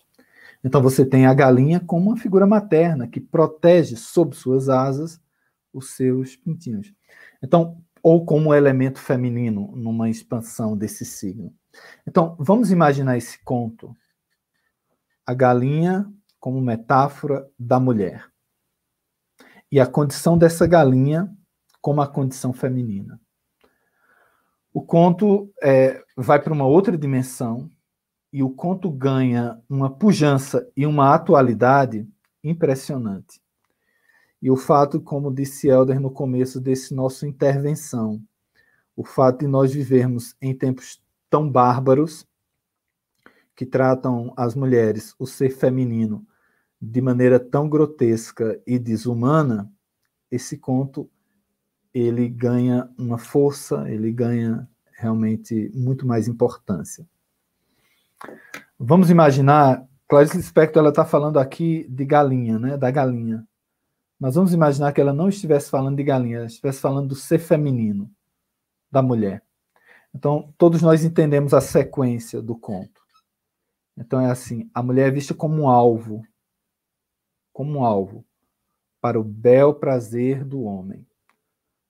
Então 0.63 0.81
você 0.81 1.05
tem 1.05 1.25
a 1.25 1.33
galinha 1.33 1.81
como 1.81 2.11
uma 2.11 2.17
figura 2.17 2.47
materna 2.47 3.09
que 3.09 3.19
protege 3.19 3.97
sob 3.97 4.37
suas 4.37 4.69
asas 4.69 5.19
os 5.73 5.91
seus 5.91 6.37
pintinhos. 6.37 6.93
Então, 7.41 7.81
ou 8.03 8.25
como 8.25 8.53
elemento 8.53 8.99
feminino 8.99 9.71
numa 9.75 10.09
expansão 10.09 10.77
desse 10.77 11.05
signo. 11.05 11.53
Então, 12.07 12.35
vamos 12.39 12.71
imaginar 12.71 13.17
esse 13.17 13.43
conto. 13.43 13.95
A 15.25 15.33
galinha 15.33 16.11
como 16.39 16.61
metáfora 16.61 17.47
da 17.57 17.79
mulher. 17.79 18.25
E 19.71 19.79
a 19.79 19.85
condição 19.85 20.37
dessa 20.37 20.65
galinha 20.65 21.31
como 21.81 22.01
a 22.01 22.07
condição 22.07 22.51
feminina. 22.51 23.19
O 24.73 24.81
conto 24.81 25.51
é, 25.61 26.03
vai 26.15 26.41
para 26.41 26.53
uma 26.53 26.65
outra 26.65 26.97
dimensão 26.97 27.69
e 28.31 28.43
o 28.43 28.49
conto 28.49 28.89
ganha 28.91 29.59
uma 29.69 29.89
pujança 29.89 30.69
e 30.75 30.85
uma 30.85 31.13
atualidade 31.13 32.07
impressionante. 32.43 33.41
E 34.41 34.49
o 34.49 34.55
fato, 34.55 35.01
como 35.01 35.33
disse 35.33 35.67
Helder 35.67 35.99
no 35.99 36.09
começo 36.09 36.61
desse 36.61 36.93
nosso 36.93 37.25
intervenção, 37.25 38.21
o 38.95 39.03
fato 39.03 39.39
de 39.39 39.47
nós 39.47 39.73
vivermos 39.73 40.35
em 40.41 40.53
tempos 40.53 41.01
tão 41.29 41.49
bárbaros 41.49 42.27
que 43.55 43.65
tratam 43.65 44.33
as 44.37 44.55
mulheres, 44.55 45.13
o 45.19 45.27
ser 45.27 45.49
feminino, 45.49 46.25
de 46.81 47.01
maneira 47.01 47.39
tão 47.39 47.67
grotesca 47.67 48.61
e 48.65 48.79
desumana, 48.79 49.69
esse 50.31 50.57
conto 50.57 51.09
ele 51.93 52.29
ganha 52.29 52.89
uma 52.97 53.17
força, 53.17 53.89
ele 53.89 54.11
ganha 54.11 54.67
realmente 54.93 55.71
muito 55.73 56.05
mais 56.07 56.27
importância. 56.27 57.07
Vamos 58.77 59.09
imaginar, 59.09 59.85
Clarice 60.07 60.37
Lispector 60.37 60.81
ela 60.81 60.89
está 60.89 61.03
falando 61.03 61.39
aqui 61.39 61.85
de 61.89 62.05
galinha, 62.05 62.57
né, 62.59 62.77
da 62.77 62.89
galinha. 62.91 63.45
Mas 64.19 64.35
vamos 64.35 64.53
imaginar 64.53 64.91
que 64.91 64.99
ela 64.99 65.13
não 65.13 65.29
estivesse 65.29 65.69
falando 65.69 65.97
de 65.97 66.03
galinha, 66.03 66.37
ela 66.37 66.45
estivesse 66.45 66.81
falando 66.81 67.09
do 67.09 67.15
ser 67.15 67.39
feminino 67.39 68.11
da 68.91 69.01
mulher. 69.01 69.43
Então, 70.13 70.53
todos 70.57 70.81
nós 70.81 71.03
entendemos 71.03 71.53
a 71.53 71.61
sequência 71.61 72.41
do 72.41 72.57
conto. 72.57 72.99
Então 73.99 74.19
é 74.21 74.31
assim, 74.31 74.69
a 74.73 74.81
mulher 74.81 75.09
é 75.09 75.11
vista 75.11 75.33
como 75.33 75.63
um 75.63 75.67
alvo, 75.67 76.25
como 77.51 77.79
um 77.79 77.85
alvo 77.85 78.25
para 79.01 79.19
o 79.19 79.23
bel 79.23 79.73
prazer 79.73 80.45
do 80.45 80.61
homem. 80.63 81.05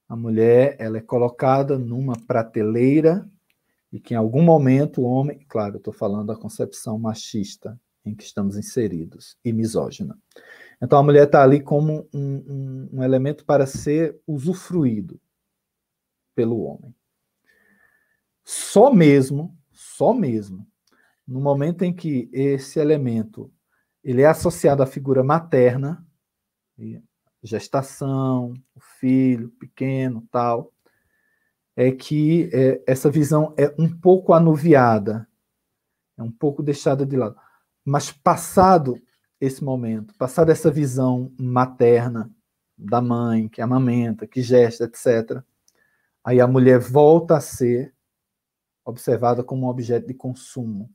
A 0.07 0.15
mulher, 0.15 0.76
ela 0.80 0.97
é 0.97 1.01
colocada 1.01 1.77
numa 1.77 2.14
prateleira 2.26 3.30
e 3.91 3.99
que 3.99 4.15
em 4.15 4.18
algum 4.18 4.41
momento 4.41 5.01
o 5.01 5.06
homem, 5.06 5.45
claro, 5.47 5.77
estou 5.77 5.93
falando 5.93 6.27
da 6.27 6.35
concepção 6.35 6.97
machista 6.97 7.80
em 8.03 8.15
que 8.15 8.23
estamos 8.23 8.57
inseridos 8.57 9.38
e 9.45 9.53
misógina. 9.53 10.18
Então 10.81 10.99
a 10.99 11.03
mulher 11.03 11.26
está 11.26 11.43
ali 11.43 11.61
como 11.61 12.07
um, 12.14 12.35
um, 12.47 12.89
um 12.93 13.03
elemento 13.03 13.45
para 13.45 13.65
ser 13.65 14.19
usufruído 14.26 15.19
pelo 16.34 16.61
homem. 16.61 16.95
Só 18.45 18.93
mesmo, 18.93 19.57
só 19.72 20.14
mesmo, 20.14 20.65
no 21.27 21.39
momento 21.41 21.84
em 21.84 21.93
que 21.93 22.30
esse 22.31 22.80
elemento 22.80 23.51
ele 24.03 24.22
é 24.22 24.26
associado 24.26 24.81
à 24.81 24.85
figura 24.85 25.23
materna, 25.23 26.03
gestação, 27.43 28.53
o 28.73 28.80
filho 28.80 29.49
pequeno, 29.60 30.27
tal, 30.31 30.73
é 31.76 31.91
que 31.91 32.49
é, 32.53 32.81
essa 32.88 33.10
visão 33.10 33.53
é 33.57 33.73
um 33.77 33.89
pouco 33.89 34.34
anuviada, 34.34 35.27
é 36.18 36.23
um 36.23 36.31
pouco 36.31 36.64
deixada 36.64 37.06
de 37.06 37.15
lado. 37.15 37.35
Mas 37.85 38.11
passado 38.11 38.99
esse 39.40 39.64
momento, 39.64 40.14
passada 40.16 40.52
essa 40.52 40.70
visão 40.70 41.32
materna 41.40 42.30
da 42.78 43.02
mãe, 43.02 43.48
que 43.48 43.61
amamenta, 43.61 44.28
que 44.28 44.41
gesta, 44.41 44.86
etc., 44.86 45.41
aí 46.24 46.40
a 46.40 46.48
mulher 46.48 46.80
volta 46.80 47.38
a 47.38 47.41
ser 47.41 47.94
observada 48.86 49.44
como 49.44 49.66
um 49.66 49.70
objeto 49.70 50.07
de 50.07 50.14
consumo, 50.14 50.90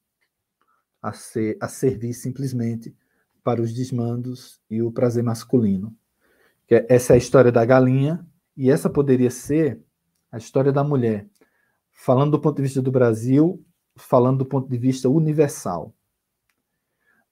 a, 1.01 1.13
ser, 1.13 1.57
a 1.61 1.69
servir 1.69 2.15
simplesmente 2.15 2.95
para 3.43 3.61
os 3.61 3.73
desmandos 3.73 4.61
e 4.71 4.83
o 4.83 4.91
prazer 4.91 5.23
masculino. 5.23 5.95
Que 6.67 6.87
essa 6.89 7.13
é 7.13 7.15
a 7.15 7.19
história 7.19 7.53
da 7.53 7.65
galinha, 7.65 8.27
e 8.57 8.71
essa 8.71 8.89
poderia 8.89 9.31
ser 9.31 9.81
a 10.31 10.39
história 10.39 10.73
da 10.73 10.83
mulher, 10.83 11.27
falando 11.93 12.33
do 12.33 12.41
ponto 12.41 12.57
de 12.57 12.63
vista 12.63 12.81
do 12.81 12.91
Brasil, 12.91 13.65
falando 13.97 14.39
do 14.39 14.47
ponto 14.47 14.69
de 14.69 14.79
vista 14.79 15.09
universal. 15.09 15.95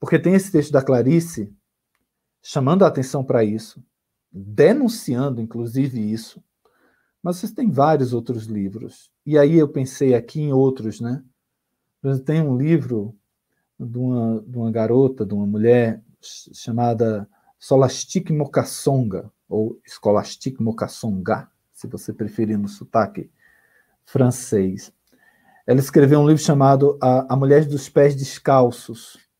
Porque 0.03 0.19
tem 0.19 0.35
esse 0.35 0.51
texto 0.51 0.73
da 0.73 0.83
Clarice 0.83 1.55
chamando 2.43 2.85
a 2.85 2.89
atenção 2.89 3.23
para 3.23 3.45
isso, 3.45 3.81
denunciando 4.33 5.41
inclusive 5.41 6.12
isso, 6.12 6.43
mas 7.23 7.37
vocês 7.37 7.53
têm 7.53 7.70
vários 7.70 8.12
outros 8.12 8.47
livros. 8.47 9.12
E 9.24 9.39
aí 9.39 9.57
eu 9.57 9.69
pensei 9.69 10.12
aqui 10.12 10.41
em 10.41 10.53
outros, 10.53 11.01
né? 11.01 11.23
Tem 12.27 12.43
um 12.43 12.59
livro 12.59 13.16
de 13.79 13.97
uma, 13.97 14.43
de 14.45 14.59
uma 14.59 14.73
garota, 14.73 15.24
de 15.24 15.35
uma 15.35 15.47
mulher 15.47 16.03
chamada 16.20 17.29
Solastique 17.57 18.33
Mokassonga, 18.33 19.31
ou 19.49 19.81
Scholastique 19.87 20.61
Mokassonga, 20.61 21.49
se 21.73 21.87
você 21.87 22.12
preferir 22.12 22.59
no 22.59 22.66
sotaque 22.66 23.31
francês. 24.05 24.93
Ela 25.65 25.79
escreveu 25.79 26.19
um 26.19 26.27
livro 26.27 26.43
chamado 26.43 26.99
A, 27.01 27.35
a 27.35 27.37
Mulher 27.37 27.65
dos 27.66 27.89
Pés 27.89 28.16
Descalços. 28.16 29.31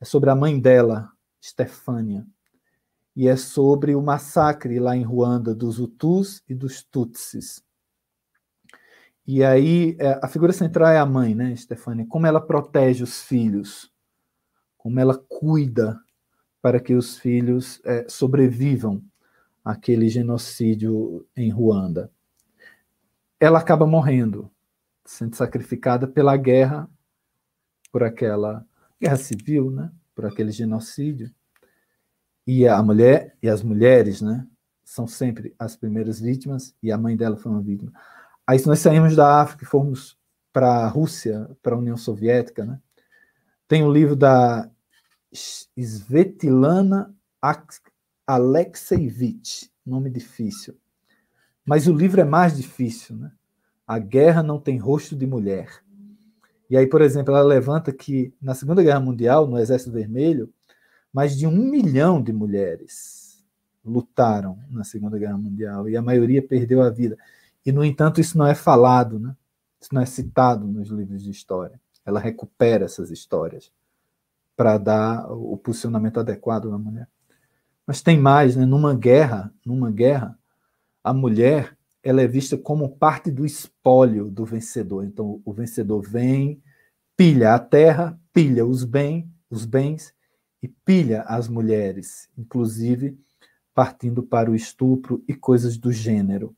É 0.00 0.04
sobre 0.04 0.30
a 0.30 0.34
mãe 0.34 0.58
dela, 0.58 1.12
Stefânia. 1.42 2.26
E 3.14 3.28
é 3.28 3.36
sobre 3.36 3.94
o 3.94 4.00
massacre 4.00 4.78
lá 4.78 4.96
em 4.96 5.02
Ruanda 5.02 5.54
dos 5.54 5.78
Hutus 5.78 6.42
e 6.48 6.54
dos 6.54 6.82
Tutsis. 6.82 7.62
E 9.26 9.44
aí, 9.44 9.96
é, 10.00 10.18
a 10.22 10.28
figura 10.28 10.52
central 10.52 10.88
é 10.88 10.98
a 10.98 11.06
mãe, 11.06 11.34
né, 11.34 11.54
Stefânia? 11.54 12.06
Como 12.08 12.26
ela 12.26 12.40
protege 12.40 13.04
os 13.04 13.22
filhos, 13.22 13.92
como 14.78 14.98
ela 14.98 15.16
cuida 15.16 16.00
para 16.62 16.80
que 16.80 16.94
os 16.94 17.18
filhos 17.18 17.80
é, 17.84 18.06
sobrevivam 18.08 19.02
àquele 19.64 20.08
genocídio 20.08 21.26
em 21.36 21.50
Ruanda. 21.50 22.10
Ela 23.38 23.58
acaba 23.58 23.86
morrendo, 23.86 24.50
sendo 25.04 25.36
sacrificada 25.36 26.08
pela 26.08 26.36
guerra, 26.36 26.88
por 27.92 28.02
aquela 28.02 28.66
guerra 29.00 29.16
civil, 29.16 29.70
né? 29.70 29.90
por 30.20 30.26
aquele 30.26 30.52
genocídio. 30.52 31.32
E 32.46 32.68
a 32.68 32.82
mulher 32.82 33.34
e 33.42 33.48
as 33.48 33.62
mulheres, 33.62 34.20
né, 34.20 34.46
são 34.84 35.06
sempre 35.06 35.54
as 35.58 35.76
primeiras 35.76 36.20
vítimas, 36.20 36.74
e 36.82 36.92
a 36.92 36.98
mãe 36.98 37.16
dela 37.16 37.36
foi 37.36 37.50
uma 37.50 37.62
vítima. 37.62 37.92
Aí, 38.46 38.58
se 38.58 38.66
nós 38.66 38.80
saímos 38.80 39.16
da 39.16 39.40
África 39.40 39.64
e 39.64 39.66
formos 39.66 40.18
para 40.52 40.84
a 40.84 40.88
Rússia, 40.88 41.48
para 41.62 41.74
a 41.74 41.78
União 41.78 41.96
Soviética, 41.96 42.66
né, 42.66 42.78
tem 43.68 43.82
um 43.84 43.90
livro 43.90 44.16
da 44.16 44.68
Svetlana 45.32 47.14
Alexeyevich, 48.26 49.70
nome 49.86 50.10
difícil. 50.10 50.76
Mas 51.64 51.86
o 51.86 51.94
livro 51.94 52.20
é 52.20 52.24
mais 52.24 52.56
difícil, 52.56 53.16
né? 53.16 53.30
A 53.86 53.98
guerra 53.98 54.42
não 54.42 54.58
tem 54.58 54.76
rosto 54.76 55.14
de 55.14 55.26
mulher. 55.26 55.84
E 56.70 56.76
aí, 56.76 56.86
por 56.86 57.02
exemplo, 57.02 57.34
ela 57.34 57.44
levanta 57.44 57.92
que 57.92 58.32
na 58.40 58.54
Segunda 58.54 58.80
Guerra 58.80 59.00
Mundial, 59.00 59.46
no 59.46 59.58
Exército 59.58 59.90
Vermelho, 59.90 60.48
mais 61.12 61.36
de 61.36 61.44
um 61.44 61.50
milhão 61.50 62.22
de 62.22 62.32
mulheres 62.32 63.44
lutaram 63.84 64.56
na 64.70 64.84
Segunda 64.84 65.18
Guerra 65.18 65.36
Mundial 65.36 65.88
e 65.88 65.96
a 65.96 66.02
maioria 66.02 66.40
perdeu 66.40 66.80
a 66.80 66.88
vida. 66.88 67.18
E, 67.66 67.72
no 67.72 67.84
entanto, 67.84 68.20
isso 68.20 68.38
não 68.38 68.46
é 68.46 68.54
falado, 68.54 69.18
né? 69.18 69.34
isso 69.80 69.92
não 69.92 70.00
é 70.00 70.06
citado 70.06 70.66
nos 70.66 70.90
livros 70.90 71.24
de 71.24 71.30
história. 71.30 71.80
Ela 72.06 72.20
recupera 72.20 72.84
essas 72.84 73.10
histórias 73.10 73.72
para 74.56 74.78
dar 74.78 75.30
o 75.32 75.56
posicionamento 75.56 76.20
adequado 76.20 76.70
da 76.70 76.78
mulher. 76.78 77.08
Mas 77.86 78.00
tem 78.00 78.18
mais, 78.18 78.54
né? 78.54 78.64
Numa 78.64 78.94
guerra, 78.94 79.52
numa 79.64 79.90
guerra, 79.90 80.38
a 81.02 81.12
mulher 81.12 81.76
ela 82.02 82.22
é 82.22 82.26
vista 82.26 82.56
como 82.56 82.96
parte 82.96 83.30
do 83.30 83.44
espólio 83.44 84.30
do 84.30 84.44
vencedor. 84.44 85.04
Então, 85.04 85.40
o 85.44 85.52
vencedor 85.52 86.00
vem, 86.02 86.62
pilha 87.16 87.54
a 87.54 87.58
terra, 87.58 88.18
pilha 88.32 88.64
os, 88.64 88.84
bem, 88.84 89.30
os 89.50 89.64
bens 89.64 90.14
e 90.62 90.68
pilha 90.68 91.22
as 91.22 91.48
mulheres, 91.48 92.28
inclusive 92.36 93.18
partindo 93.74 94.22
para 94.22 94.50
o 94.50 94.54
estupro 94.54 95.24
e 95.26 95.34
coisas 95.34 95.78
do 95.78 95.92
gênero. 95.92 96.54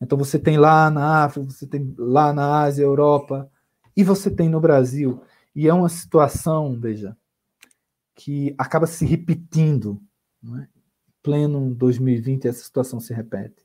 Então 0.00 0.18
você 0.18 0.38
tem 0.38 0.56
lá 0.56 0.90
na 0.90 1.24
África, 1.24 1.50
você 1.50 1.66
tem 1.66 1.94
lá 1.98 2.32
na 2.32 2.62
Ásia, 2.62 2.82
Europa, 2.82 3.50
e 3.96 4.04
você 4.04 4.30
tem 4.30 4.48
no 4.48 4.60
Brasil. 4.60 5.22
E 5.54 5.68
é 5.68 5.74
uma 5.74 5.88
situação, 5.88 6.78
veja, 6.78 7.16
que 8.14 8.54
acaba 8.58 8.86
se 8.86 9.04
repetindo. 9.04 10.00
Não 10.42 10.58
é? 10.58 10.68
Pleno 11.22 11.74
2020, 11.74 12.46
essa 12.46 12.62
situação 12.62 13.00
se 13.00 13.14
repete. 13.14 13.63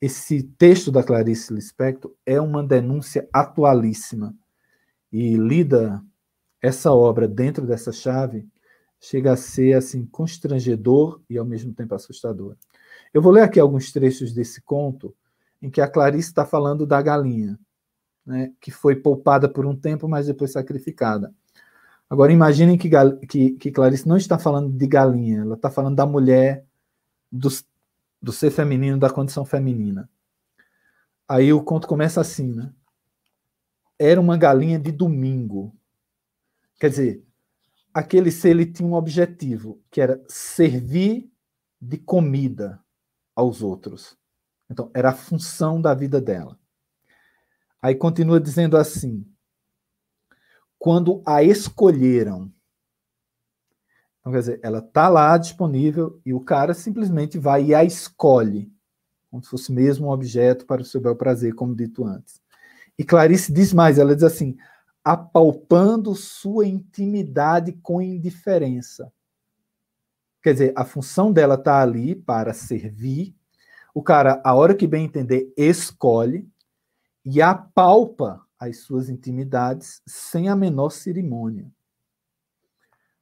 Esse 0.00 0.42
texto 0.42 0.92
da 0.92 1.02
Clarice 1.02 1.52
Lispector 1.52 2.12
é 2.24 2.40
uma 2.40 2.62
denúncia 2.62 3.28
atualíssima. 3.32 4.34
E 5.12 5.36
lida 5.36 6.02
essa 6.60 6.92
obra 6.92 7.26
dentro 7.26 7.66
dessa 7.66 7.92
chave 7.92 8.46
chega 9.00 9.32
a 9.32 9.36
ser 9.36 9.74
assim 9.74 10.04
constrangedor 10.06 11.20
e 11.28 11.38
ao 11.38 11.44
mesmo 11.44 11.72
tempo 11.72 11.94
assustador. 11.94 12.56
Eu 13.12 13.22
vou 13.22 13.32
ler 13.32 13.42
aqui 13.42 13.58
alguns 13.58 13.92
trechos 13.92 14.32
desse 14.32 14.60
conto 14.62 15.14
em 15.62 15.70
que 15.70 15.80
a 15.80 15.88
Clarice 15.88 16.28
está 16.28 16.44
falando 16.44 16.86
da 16.86 17.00
galinha. 17.02 17.58
né, 18.26 18.52
que 18.60 18.70
foi 18.70 18.94
poupada 18.94 19.48
por 19.48 19.64
um 19.64 19.74
tempo, 19.74 20.06
mas 20.06 20.26
depois 20.26 20.52
sacrificada. 20.52 21.32
Agora 22.10 22.30
imaginem 22.30 22.76
que, 22.76 22.90
que, 23.26 23.52
que 23.52 23.70
Clarice 23.70 24.06
não 24.06 24.18
está 24.18 24.38
falando 24.38 24.70
de 24.70 24.86
galinha, 24.86 25.40
ela 25.40 25.54
está 25.54 25.70
falando 25.70 25.96
da 25.96 26.04
mulher, 26.04 26.64
do, 27.32 27.48
do 28.20 28.32
ser 28.32 28.50
feminino, 28.50 28.98
da 28.98 29.10
condição 29.10 29.44
feminina. 29.44 30.10
Aí 31.28 31.52
o 31.52 31.62
conto 31.62 31.86
começa 31.86 32.20
assim, 32.20 32.52
né? 32.54 32.72
Era 33.98 34.20
uma 34.20 34.36
galinha 34.36 34.78
de 34.78 34.90
domingo. 34.90 35.76
Quer 36.80 36.90
dizer, 36.90 37.26
aquele 37.92 38.30
ser 38.30 38.50
ele 38.50 38.66
tinha 38.66 38.88
um 38.88 38.94
objetivo, 38.94 39.82
que 39.90 40.00
era 40.00 40.22
servir 40.28 41.30
de 41.80 41.98
comida 41.98 42.82
aos 43.34 43.62
outros. 43.62 44.16
Então, 44.70 44.90
era 44.94 45.10
a 45.10 45.14
função 45.14 45.80
da 45.80 45.94
vida 45.94 46.20
dela. 46.20 46.58
Aí 47.80 47.94
continua 47.94 48.40
dizendo 48.40 48.76
assim: 48.76 49.26
quando 50.78 51.22
a 51.26 51.42
escolheram. 51.42 52.52
Então, 54.28 54.32
quer 54.32 54.40
dizer, 54.40 54.60
ela 54.62 54.80
está 54.80 55.08
lá 55.08 55.38
disponível 55.38 56.20
e 56.24 56.34
o 56.34 56.40
cara 56.40 56.74
simplesmente 56.74 57.38
vai 57.38 57.64
e 57.64 57.74
a 57.74 57.82
escolhe, 57.82 58.70
como 59.30 59.42
se 59.42 59.48
fosse 59.48 59.72
mesmo 59.72 60.08
um 60.08 60.10
objeto 60.10 60.66
para 60.66 60.82
o 60.82 60.84
seu 60.84 61.00
bel 61.00 61.16
prazer, 61.16 61.54
como 61.54 61.74
dito 61.74 62.04
antes. 62.04 62.38
E 62.98 63.04
Clarice 63.04 63.50
diz 63.50 63.72
mais: 63.72 63.98
ela 63.98 64.14
diz 64.14 64.24
assim, 64.24 64.54
apalpando 65.02 66.14
sua 66.14 66.66
intimidade 66.66 67.72
com 67.82 68.02
indiferença. 68.02 69.10
Quer 70.42 70.52
dizer, 70.52 70.72
a 70.76 70.84
função 70.84 71.32
dela 71.32 71.54
está 71.54 71.80
ali 71.80 72.14
para 72.14 72.52
servir. 72.52 73.34
O 73.94 74.02
cara, 74.02 74.42
a 74.44 74.54
hora 74.54 74.74
que 74.74 74.86
bem 74.86 75.06
entender, 75.06 75.50
escolhe 75.56 76.46
e 77.24 77.40
apalpa 77.40 78.44
as 78.58 78.80
suas 78.80 79.08
intimidades 79.08 80.02
sem 80.06 80.50
a 80.50 80.54
menor 80.54 80.90
cerimônia. 80.90 81.72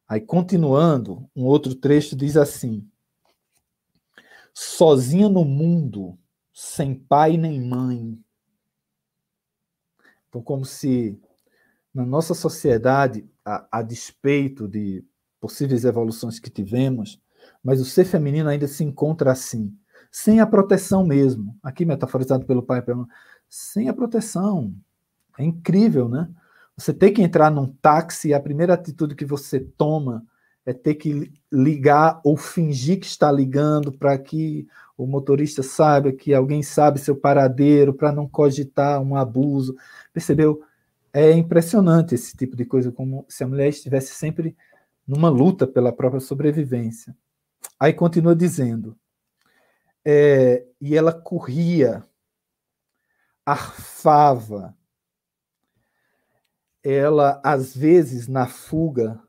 Aí, 0.08 0.20
continuando, 0.20 1.28
um 1.34 1.44
outro 1.44 1.74
trecho 1.74 2.14
diz 2.14 2.36
assim: 2.36 2.88
sozinha 4.54 5.28
no 5.28 5.44
mundo, 5.44 6.18
sem 6.52 6.94
pai 6.94 7.36
nem 7.36 7.60
mãe. 7.60 8.18
Então, 10.28 10.40
como 10.40 10.64
se 10.64 11.20
na 11.92 12.04
nossa 12.04 12.34
sociedade, 12.34 13.28
a, 13.44 13.66
a 13.78 13.82
despeito 13.82 14.68
de 14.68 15.04
possíveis 15.40 15.84
evoluções 15.84 16.38
que 16.38 16.50
tivemos, 16.50 17.20
mas 17.62 17.80
o 17.80 17.84
ser 17.84 18.04
feminino 18.04 18.48
ainda 18.48 18.68
se 18.68 18.84
encontra 18.84 19.32
assim, 19.32 19.74
sem 20.10 20.40
a 20.40 20.46
proteção 20.46 21.04
mesmo. 21.04 21.56
Aqui 21.62 21.84
metaforizado 21.84 22.44
pelo 22.44 22.62
pai, 22.62 22.82
sem 23.48 23.88
a 23.88 23.94
proteção, 23.94 24.74
é 25.38 25.44
incrível, 25.44 26.08
né? 26.08 26.28
Você 26.76 26.92
tem 26.92 27.12
que 27.12 27.22
entrar 27.22 27.50
num 27.50 27.66
táxi 27.66 28.28
e 28.28 28.34
a 28.34 28.40
primeira 28.40 28.74
atitude 28.74 29.14
que 29.14 29.24
você 29.24 29.60
toma 29.60 30.24
é 30.64 30.72
ter 30.72 30.96
que 30.96 31.32
ligar 31.50 32.20
ou 32.24 32.36
fingir 32.36 33.00
que 33.00 33.06
está 33.06 33.30
ligando 33.30 33.92
para 33.92 34.18
que 34.18 34.66
o 34.96 35.06
motorista 35.06 35.62
saiba 35.62 36.12
que 36.12 36.34
alguém 36.34 36.62
sabe 36.62 36.98
seu 36.98 37.14
paradeiro, 37.16 37.94
para 37.94 38.12
não 38.12 38.28
cogitar 38.28 39.00
um 39.00 39.14
abuso. 39.14 39.76
Percebeu? 40.12 40.62
É 41.12 41.32
impressionante 41.32 42.14
esse 42.14 42.36
tipo 42.36 42.56
de 42.56 42.64
coisa, 42.64 42.90
como 42.92 43.24
se 43.28 43.44
a 43.44 43.46
mulher 43.46 43.68
estivesse 43.68 44.14
sempre 44.14 44.56
numa 45.06 45.28
luta 45.28 45.66
pela 45.66 45.92
própria 45.92 46.20
sobrevivência. 46.20 47.16
Aí 47.78 47.92
continua 47.92 48.34
dizendo, 48.34 48.96
é, 50.04 50.64
e 50.80 50.96
ela 50.96 51.12
corria, 51.12 52.02
arfava, 53.44 54.74
ela, 56.88 57.40
às 57.44 57.76
vezes, 57.76 58.28
na 58.28 58.46
fuga, 58.46 59.20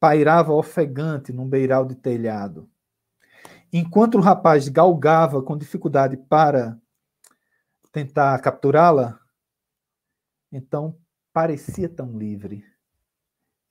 pairava 0.00 0.52
ofegante 0.52 1.32
num 1.32 1.48
beiral 1.48 1.86
de 1.86 1.94
telhado. 1.94 2.68
Enquanto 3.72 4.16
o 4.16 4.20
rapaz 4.20 4.68
galgava 4.68 5.40
com 5.40 5.56
dificuldade 5.56 6.16
para 6.16 6.76
tentar 7.92 8.40
capturá-la, 8.40 9.20
então 10.50 10.98
parecia 11.32 11.88
tão 11.88 12.18
livre. 12.18 12.64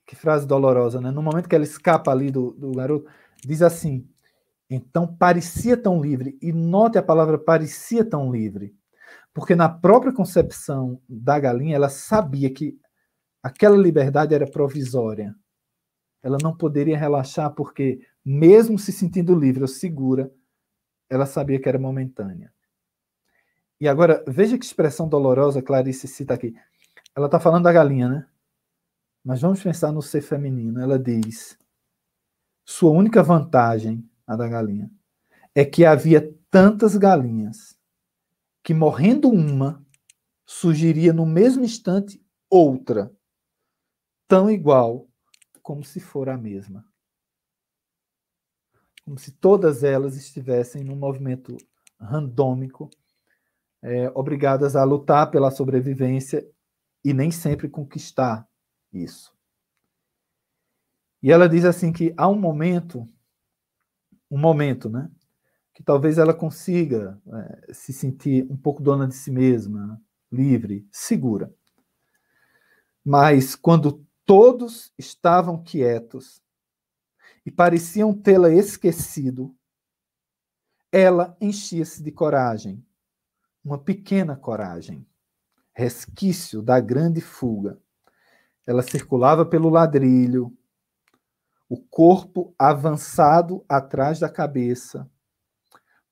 Que 0.05 0.15
frase 0.15 0.47
dolorosa, 0.47 1.01
né? 1.01 1.11
No 1.11 1.21
momento 1.21 1.49
que 1.49 1.55
ela 1.55 1.63
escapa 1.65 2.11
ali 2.11 2.31
do, 2.31 2.51
do 2.51 2.71
garoto, 2.71 3.09
diz 3.45 3.61
assim: 3.61 4.09
então 4.69 5.05
parecia 5.05 5.75
tão 5.75 6.01
livre. 6.01 6.37
E 6.41 6.53
note 6.53 6.97
a 6.97 7.03
palavra 7.03 7.37
parecia 7.37 8.03
tão 8.03 8.31
livre. 8.31 8.73
Porque 9.34 9.55
na 9.55 9.68
própria 9.68 10.14
concepção 10.14 11.01
da 11.10 11.39
galinha, 11.39 11.76
ela 11.76 11.89
sabia 11.89 12.53
que 12.53 12.77
aquela 13.41 13.76
liberdade 13.76 14.35
era 14.35 14.49
provisória. 14.49 15.35
Ela 16.22 16.38
não 16.41 16.55
poderia 16.55 16.97
relaxar, 16.97 17.51
porque, 17.51 18.05
mesmo 18.23 18.77
se 18.77 18.91
sentindo 18.91 19.38
livre 19.38 19.64
ou 19.64 19.68
segura, 19.68 20.31
ela 21.10 21.26
sabia 21.26 21.60
que 21.60 21.68
era 21.68 21.80
momentânea. 21.80 22.53
E 23.81 23.88
agora, 23.88 24.23
veja 24.27 24.57
que 24.57 24.64
expressão 24.64 25.10
dolorosa 25.10 25.61
Clarice 25.61 26.07
cita 26.07 26.35
aqui. 26.35 26.55
Ela 27.15 27.26
está 27.26 27.39
falando 27.39 27.64
da 27.64 27.73
galinha, 27.73 28.07
né? 28.07 28.27
Mas 29.23 29.41
vamos 29.41 29.61
pensar 29.61 29.91
no 29.91 30.01
ser 30.01 30.22
feminino. 30.22 30.80
Ela 30.80 30.97
diz: 30.97 31.57
sua 32.65 32.91
única 32.91 33.22
vantagem, 33.22 34.07
a 34.26 34.35
da 34.35 34.47
galinha, 34.47 34.89
é 35.53 35.65
que 35.65 35.85
havia 35.85 36.34
tantas 36.49 36.95
galinhas 36.95 37.77
que 38.64 38.73
morrendo 38.73 39.30
uma, 39.30 39.85
surgiria 40.45 41.11
no 41.11 41.26
mesmo 41.26 41.64
instante 41.64 42.23
outra, 42.49 43.14
tão 44.27 44.49
igual 44.49 45.07
como 45.61 45.84
se 45.84 45.99
for 45.99 46.30
a 46.30 46.38
mesma. 46.38 46.85
Como 49.03 49.18
se 49.18 49.31
todas 49.31 49.84
elas 49.84 50.15
estivessem 50.15 50.84
num 50.84 50.95
movimento 50.95 51.57
randômico, 51.99 52.90
é, 53.81 54.10
obrigadas 54.15 54.77
a 54.77 54.84
lutar 54.85 55.30
pela 55.30 55.52
sobrevivência 55.52 56.49
e 57.03 57.14
nem 57.14 57.31
sempre 57.31 57.68
conquistar 57.68 58.48
isso. 58.94 59.35
E 61.22 61.31
ela 61.31 61.49
diz 61.49 61.65
assim 61.65 61.91
que 61.91 62.14
há 62.15 62.30
um 62.30 62.40
momento, 62.40 63.10
um 64.31 64.38
momento, 64.38 64.90
né, 64.90 65.11
que 65.73 65.81
talvez 65.81 66.17
ela 66.17 66.33
consiga 66.33 67.19
é, 67.27 67.73
se 67.73 67.91
sentir 67.91 68.45
um 68.49 68.55
pouco 68.55 68.81
dona 68.81 69.07
de 69.07 69.15
si 69.15 69.31
mesma, 69.31 69.99
livre, 70.31 70.87
segura. 70.91 71.53
Mas 73.03 73.55
quando 73.55 74.05
todos 74.25 74.93
estavam 74.97 75.61
quietos 75.61 76.41
e 77.45 77.51
pareciam 77.51 78.13
tê-la 78.13 78.51
esquecido, 78.51 79.53
ela 80.91 81.35
enchia-se 81.41 82.03
de 82.03 82.11
coragem, 82.11 82.85
uma 83.65 83.79
pequena 83.79 84.35
coragem, 84.35 85.05
resquício 85.73 86.61
da 86.61 86.79
grande 86.79 87.19
fuga. 87.19 87.79
Ela 88.65 88.83
circulava 88.83 89.43
pelo 89.43 89.69
ladrilho, 89.69 90.55
o 91.67 91.77
corpo 91.77 92.53
avançado 92.59 93.65
atrás 93.67 94.19
da 94.19 94.29
cabeça, 94.29 95.09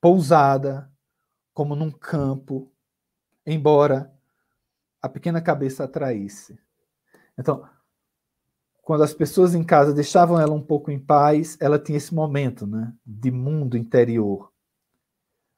pousada, 0.01 0.91
como 1.53 1.75
num 1.75 1.91
campo, 1.91 2.73
embora 3.45 4.11
a 4.99 5.07
pequena 5.07 5.39
cabeça 5.39 5.83
atraísse. 5.83 6.59
Então, 7.37 7.67
quando 8.81 9.03
as 9.03 9.13
pessoas 9.13 9.53
em 9.53 9.63
casa 9.63 9.93
deixavam 9.93 10.39
ela 10.39 10.53
um 10.53 10.61
pouco 10.61 10.89
em 10.89 10.99
paz, 10.99 11.55
ela 11.61 11.79
tinha 11.79 11.97
esse 11.97 12.13
momento 12.13 12.65
né, 12.65 12.93
de 13.05 13.29
mundo 13.29 13.77
interior. 13.77 14.51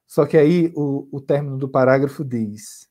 Só 0.06 0.26
que 0.26 0.36
aí 0.36 0.72
o, 0.76 1.08
o 1.10 1.20
término 1.20 1.56
do 1.56 1.68
parágrafo 1.68 2.22
diz: 2.22 2.88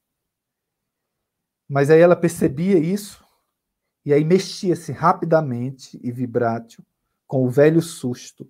Mas 1.70 1.90
aí 1.92 2.00
ela 2.02 2.16
percebia 2.16 2.80
isso, 2.80 3.24
e 4.04 4.12
aí 4.12 4.26
mexia-se 4.26 4.92
rapidamente 4.92 6.00
e 6.04 6.12
vibrátil 6.12 6.84
com 7.28 7.46
o 7.46 7.50
velho 7.50 7.82
susto 7.82 8.50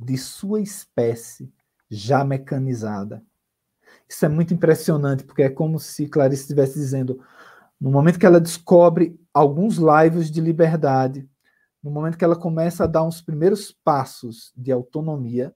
de 0.00 0.16
sua 0.16 0.60
espécie 0.60 1.52
já 1.90 2.24
mecanizada. 2.24 3.22
Isso 4.08 4.24
é 4.24 4.28
muito 4.28 4.54
impressionante, 4.54 5.24
porque 5.24 5.42
é 5.42 5.50
como 5.50 5.78
se 5.78 6.08
Clarice 6.08 6.42
estivesse 6.42 6.74
dizendo, 6.74 7.22
no 7.80 7.90
momento 7.90 8.18
que 8.18 8.26
ela 8.26 8.40
descobre 8.40 9.20
alguns 9.32 9.76
lives 9.76 10.30
de 10.30 10.40
liberdade, 10.40 11.28
no 11.82 11.90
momento 11.90 12.18
que 12.18 12.24
ela 12.24 12.36
começa 12.36 12.84
a 12.84 12.86
dar 12.86 13.04
uns 13.04 13.20
primeiros 13.20 13.70
passos 13.84 14.52
de 14.56 14.72
autonomia, 14.72 15.54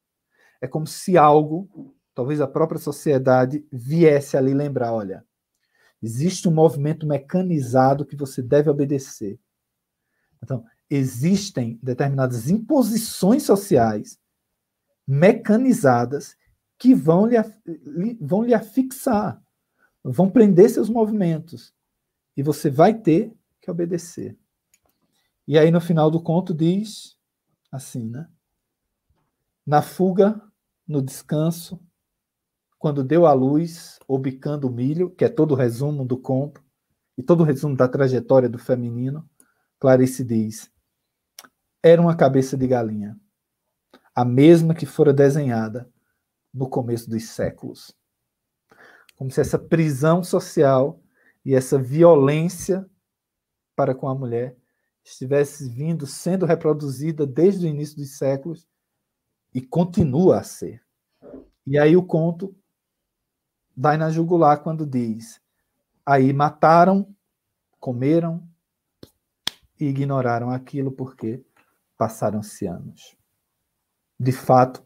é 0.61 0.69
como 0.69 0.87
se 0.87 1.19
algo, 1.19 1.97
talvez 2.15 2.41
a 2.41 2.47
própria 2.47 2.79
sociedade, 2.79 3.67
viesse 3.73 4.37
ali 4.37 4.55
lembrar: 4.55 4.93
olha, 4.93 5.25
existe 6.01 6.49
um 6.49 6.53
movimento 6.53 7.07
mecanizado 7.07 8.07
que 8.07 8.17
você 8.17 8.41
deve 8.41 8.71
obedecer. 8.71 9.39
Então, 10.43 10.65
existem 10.89 11.79
determinadas 11.83 12.49
imposições 12.49 13.43
sociais 13.43 14.19
mecanizadas 15.07 16.37
que 16.79 16.95
vão 16.95 17.27
lhe, 17.27 17.37
vão 18.21 18.43
lhe 18.43 18.55
afixar. 18.55 19.43
vão 20.03 20.29
prender 20.31 20.69
seus 20.69 20.89
movimentos 20.89 21.73
e 22.37 22.43
você 22.43 22.69
vai 22.69 22.95
ter 22.95 23.33
que 23.61 23.71
obedecer. 23.71 24.37
E 25.47 25.59
aí 25.59 25.71
no 25.71 25.81
final 25.81 26.11
do 26.11 26.23
conto 26.23 26.55
diz 26.55 27.17
assim, 27.71 28.09
né? 28.09 28.29
Na 29.65 29.81
fuga, 29.81 30.43
no 30.87 31.01
descanso, 31.01 31.81
quando 32.79 33.05
deu 33.05 33.27
a 33.27 33.33
luz, 33.33 33.99
obicando 34.09 34.67
o 34.67 34.73
milho, 34.73 35.09
que 35.11 35.25
é 35.25 35.29
todo 35.29 35.53
o 35.53 35.57
resumo 35.57 36.05
do 36.05 36.19
conto 36.19 36.63
e 37.17 37.23
todo 37.23 37.41
o 37.41 37.45
resumo 37.45 37.77
da 37.77 37.87
trajetória 37.87 38.49
do 38.49 38.59
feminino, 38.59 39.29
Clarice 39.79 40.25
diz: 40.25 40.71
era 41.83 42.03
uma 42.03 42.17
cabeça 42.17 42.57
de 42.57 42.67
galinha, 42.67 43.19
a 44.15 44.25
mesma 44.25 44.75
que 44.75 44.87
fora 44.87 45.13
desenhada 45.13 45.91
no 46.53 46.69
começo 46.69 47.09
dos 47.09 47.29
séculos. 47.31 47.97
Como 49.17 49.31
se 49.31 49.41
essa 49.41 49.59
prisão 49.59 50.23
social 50.23 51.01
e 51.45 51.55
essa 51.55 51.79
violência 51.79 52.89
para 53.75 53.95
com 53.95 54.09
a 54.09 54.15
mulher 54.15 54.57
estivesse 55.05 55.69
vindo 55.69 56.07
sendo 56.07 56.47
reproduzida 56.47 57.27
desde 57.27 57.67
o 57.67 57.69
início 57.69 57.97
dos 57.97 58.17
séculos 58.17 58.69
e 59.55 59.61
continua 59.61 60.39
a 60.39 60.43
ser. 60.43 60.83
E 61.67 61.79
aí 61.79 61.97
o 61.97 62.03
conto 62.03 62.55
vai 63.77 63.97
na 63.97 64.11
jugular 64.11 64.63
quando 64.63 64.87
diz: 64.87 65.41
aí 66.05 66.33
mataram, 66.33 67.15
comeram 67.81 68.47
e 69.79 69.87
ignoraram 69.87 70.51
aquilo 70.51 70.93
porque 70.93 71.45
passaram-se 71.97 72.67
anos. 72.67 73.17
De 74.23 74.31
fato, 74.31 74.85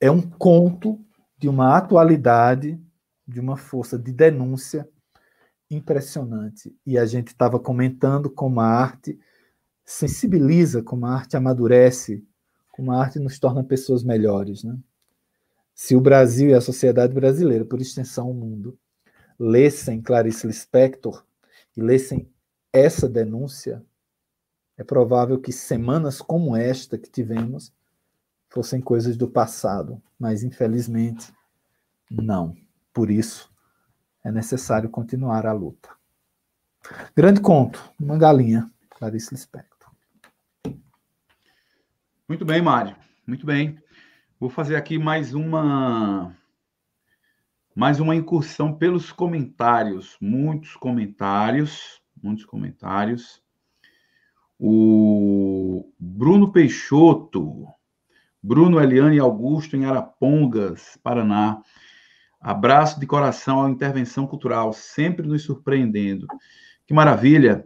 é 0.00 0.08
um 0.08 0.22
conto 0.22 1.04
de 1.36 1.48
uma 1.48 1.76
atualidade, 1.76 2.80
de 3.26 3.40
uma 3.40 3.56
força 3.56 3.98
de 3.98 4.12
denúncia 4.12 4.88
impressionante. 5.68 6.72
E 6.86 6.96
a 6.96 7.04
gente 7.04 7.26
estava 7.26 7.58
comentando 7.58 8.30
como 8.30 8.60
a 8.60 8.66
arte 8.66 9.18
sensibiliza, 9.84 10.80
como 10.80 11.06
a 11.06 11.12
arte 11.12 11.36
amadurece, 11.36 12.24
como 12.70 12.92
a 12.92 13.00
arte 13.00 13.18
nos 13.18 13.40
torna 13.40 13.64
pessoas 13.64 14.04
melhores. 14.04 14.62
Né? 14.62 14.78
Se 15.74 15.96
o 15.96 16.00
Brasil 16.00 16.50
e 16.50 16.54
a 16.54 16.60
sociedade 16.60 17.12
brasileira, 17.12 17.64
por 17.64 17.80
extensão 17.80 18.30
o 18.30 18.34
mundo, 18.34 18.78
lessem 19.36 20.00
Clarice 20.00 20.46
Lispector 20.46 21.26
e 21.76 21.82
lessem 21.82 22.30
essa 22.72 23.08
denúncia, 23.08 23.84
é 24.76 24.84
provável 24.84 25.40
que 25.40 25.50
semanas 25.50 26.22
como 26.22 26.54
esta 26.54 26.96
que 26.96 27.10
tivemos 27.10 27.76
fossem 28.48 28.80
coisas 28.80 29.16
do 29.16 29.28
passado, 29.28 30.02
mas 30.18 30.42
infelizmente 30.42 31.32
não. 32.10 32.56
Por 32.92 33.10
isso 33.10 33.52
é 34.24 34.32
necessário 34.32 34.88
continuar 34.88 35.46
a 35.46 35.52
luta. 35.52 35.90
Grande 37.14 37.40
conto, 37.40 37.92
uma 38.00 38.16
galinha, 38.16 38.70
Clarice 38.90 39.34
Lispector. 39.34 39.90
Muito 42.28 42.44
bem, 42.44 42.60
Mário. 42.60 42.96
Muito 43.26 43.46
bem. 43.46 43.78
Vou 44.40 44.48
fazer 44.48 44.76
aqui 44.76 44.98
mais 44.98 45.34
uma 45.34 46.34
mais 47.74 48.00
uma 48.00 48.16
incursão 48.16 48.74
pelos 48.74 49.12
comentários, 49.12 50.16
muitos 50.20 50.74
comentários, 50.74 52.02
muitos 52.20 52.44
comentários. 52.44 53.40
O 54.58 55.92
Bruno 55.98 56.50
Peixoto, 56.50 57.68
Bruno 58.42 58.80
Eliane 58.80 59.18
Augusto, 59.18 59.76
em 59.76 59.84
Arapongas, 59.84 60.98
Paraná. 61.02 61.60
Abraço 62.40 63.00
de 63.00 63.06
coração 63.06 63.64
à 63.64 63.70
intervenção 63.70 64.26
cultural, 64.26 64.72
sempre 64.72 65.26
nos 65.26 65.42
surpreendendo. 65.42 66.26
Que 66.86 66.94
maravilha! 66.94 67.64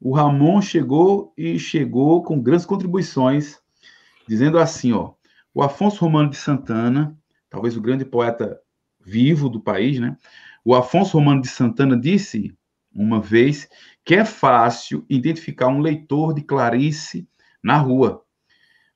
O 0.00 0.14
Ramon 0.14 0.60
chegou 0.60 1.32
e 1.36 1.58
chegou 1.58 2.22
com 2.22 2.40
grandes 2.40 2.66
contribuições, 2.66 3.58
dizendo 4.28 4.58
assim, 4.58 4.92
ó, 4.92 5.12
o 5.54 5.62
Afonso 5.62 6.04
Romano 6.04 6.30
de 6.30 6.36
Santana, 6.36 7.16
talvez 7.50 7.76
o 7.76 7.82
grande 7.82 8.04
poeta 8.04 8.58
vivo 9.00 9.48
do 9.48 9.60
país, 9.60 10.00
né? 10.00 10.16
O 10.64 10.74
Afonso 10.74 11.18
Romano 11.18 11.42
de 11.42 11.48
Santana 11.48 11.96
disse 11.98 12.56
uma 12.94 13.20
vez 13.20 13.68
que 14.04 14.14
é 14.14 14.24
fácil 14.24 15.04
identificar 15.08 15.68
um 15.68 15.80
leitor 15.80 16.34
de 16.34 16.42
Clarice 16.42 17.28
na 17.62 17.76
rua. 17.78 18.21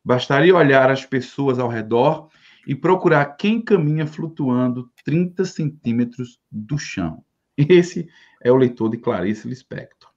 Bastaria 0.06 0.54
olhar 0.54 0.88
as 0.88 1.04
pessoas 1.04 1.58
ao 1.58 1.66
redor 1.68 2.28
e 2.64 2.76
procurar 2.76 3.24
quem 3.36 3.60
caminha 3.60 4.06
flutuando 4.06 4.88
30 5.04 5.44
centímetros 5.44 6.38
do 6.48 6.78
chão. 6.78 7.24
Esse 7.58 8.08
é 8.40 8.52
o 8.52 8.56
leitor 8.56 8.88
de 8.88 8.98
Clarice 8.98 9.48
Lispector. 9.48 10.08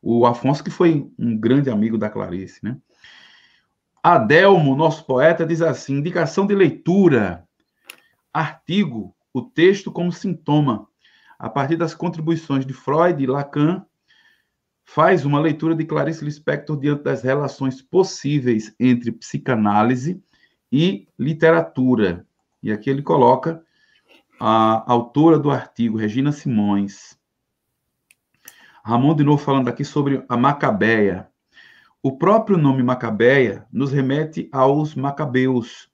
O 0.00 0.24
Afonso, 0.24 0.62
que 0.62 0.70
foi 0.70 1.10
um 1.18 1.36
grande 1.36 1.68
amigo 1.68 1.98
da 1.98 2.08
Clarice, 2.08 2.60
né? 2.62 2.76
Adelmo, 4.00 4.76
nosso 4.76 5.04
poeta, 5.04 5.44
diz 5.44 5.60
assim: 5.60 5.96
indicação 5.96 6.46
de 6.46 6.54
leitura, 6.54 7.44
artigo, 8.32 9.16
o 9.32 9.42
texto 9.42 9.90
como 9.90 10.12
sintoma, 10.12 10.86
a 11.36 11.50
partir 11.50 11.76
das 11.76 11.92
contribuições 11.92 12.64
de 12.64 12.72
Freud 12.72 13.20
e 13.20 13.26
Lacan, 13.26 13.84
faz 14.84 15.24
uma 15.24 15.40
leitura 15.40 15.74
de 15.74 15.84
Clarice 15.84 16.24
Lispector 16.24 16.78
diante 16.78 17.02
das 17.02 17.22
relações 17.22 17.80
possíveis 17.80 18.74
entre 18.78 19.10
psicanálise 19.10 20.22
e 20.70 21.08
literatura. 21.18 22.26
E 22.62 22.70
aqui 22.70 22.90
ele 22.90 23.02
coloca 23.02 23.62
a 24.38 24.90
autora 24.92 25.38
do 25.38 25.50
artigo, 25.50 25.96
Regina 25.96 26.32
Simões. 26.32 27.18
Ramon 28.84 29.14
de 29.14 29.24
novo 29.24 29.42
falando 29.42 29.68
aqui 29.68 29.84
sobre 29.84 30.22
a 30.28 30.36
Macabeia. 30.36 31.28
O 32.02 32.18
próprio 32.18 32.58
nome 32.58 32.82
Macabeia 32.82 33.66
nos 33.72 33.90
remete 33.90 34.48
aos 34.52 34.94
Macabeus, 34.94 35.88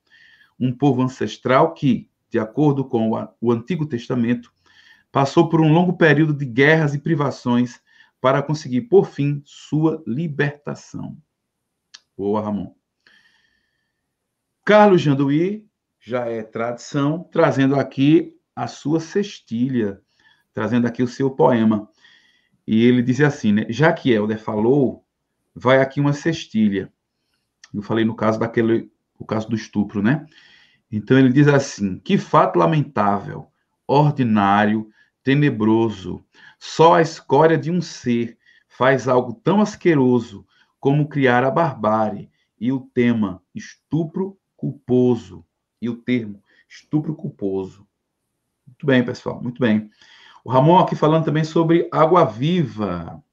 um 0.58 0.72
povo 0.72 1.00
ancestral 1.00 1.72
que, 1.72 2.10
de 2.28 2.38
acordo 2.38 2.84
com 2.84 3.10
o 3.40 3.52
Antigo 3.52 3.86
Testamento, 3.86 4.52
passou 5.12 5.48
por 5.48 5.60
um 5.60 5.72
longo 5.72 5.92
período 5.92 6.34
de 6.34 6.44
guerras 6.44 6.94
e 6.94 6.98
privações 6.98 7.80
para 8.20 8.42
conseguir, 8.42 8.82
por 8.82 9.06
fim, 9.06 9.42
sua 9.44 10.02
libertação. 10.06 11.16
Boa, 12.16 12.42
Ramon. 12.42 12.74
Carlos 14.64 15.00
Janduí, 15.00 15.66
já 16.00 16.26
é 16.26 16.42
tradição, 16.42 17.22
trazendo 17.32 17.76
aqui 17.76 18.36
a 18.54 18.66
sua 18.66 19.00
cestilha, 19.00 20.00
trazendo 20.52 20.86
aqui 20.86 21.02
o 21.02 21.08
seu 21.08 21.30
poema. 21.30 21.88
E 22.66 22.84
ele 22.84 23.02
diz 23.02 23.20
assim, 23.20 23.52
né? 23.52 23.66
Já 23.68 23.92
que 23.92 24.10
Helder 24.10 24.38
falou, 24.38 25.04
vai 25.54 25.80
aqui 25.80 26.00
uma 26.00 26.12
cestilha. 26.12 26.92
Eu 27.72 27.82
falei 27.82 28.04
no 28.04 28.14
caso 28.14 28.38
daquele, 28.38 28.90
o 29.18 29.24
caso 29.24 29.48
do 29.48 29.56
estupro, 29.56 30.02
né? 30.02 30.26
Então 30.90 31.18
ele 31.18 31.32
diz 31.32 31.48
assim: 31.48 31.98
que 31.98 32.18
fato 32.18 32.58
lamentável, 32.58 33.46
ordinário, 33.86 34.90
tenebroso, 35.22 36.24
só 36.60 36.94
a 36.94 37.02
escória 37.02 37.56
de 37.56 37.70
um 37.70 37.80
ser 37.80 38.38
faz 38.68 39.08
algo 39.08 39.32
tão 39.32 39.62
asqueroso 39.62 40.46
como 40.78 41.08
criar 41.08 41.42
a 41.42 41.50
barbárie 41.50 42.30
e 42.60 42.70
o 42.70 42.80
tema 42.80 43.42
estupro 43.54 44.38
culposo 44.54 45.44
e 45.80 45.88
o 45.88 45.96
termo 45.96 46.42
estupro 46.68 47.14
culposo. 47.16 47.88
Muito 48.66 48.84
bem, 48.84 49.02
pessoal, 49.02 49.42
muito 49.42 49.58
bem. 49.58 49.90
O 50.44 50.50
Ramon 50.50 50.78
aqui 50.78 50.94
falando 50.94 51.24
também 51.24 51.44
sobre 51.44 51.88
Água 51.90 52.26
Viva. 52.26 53.24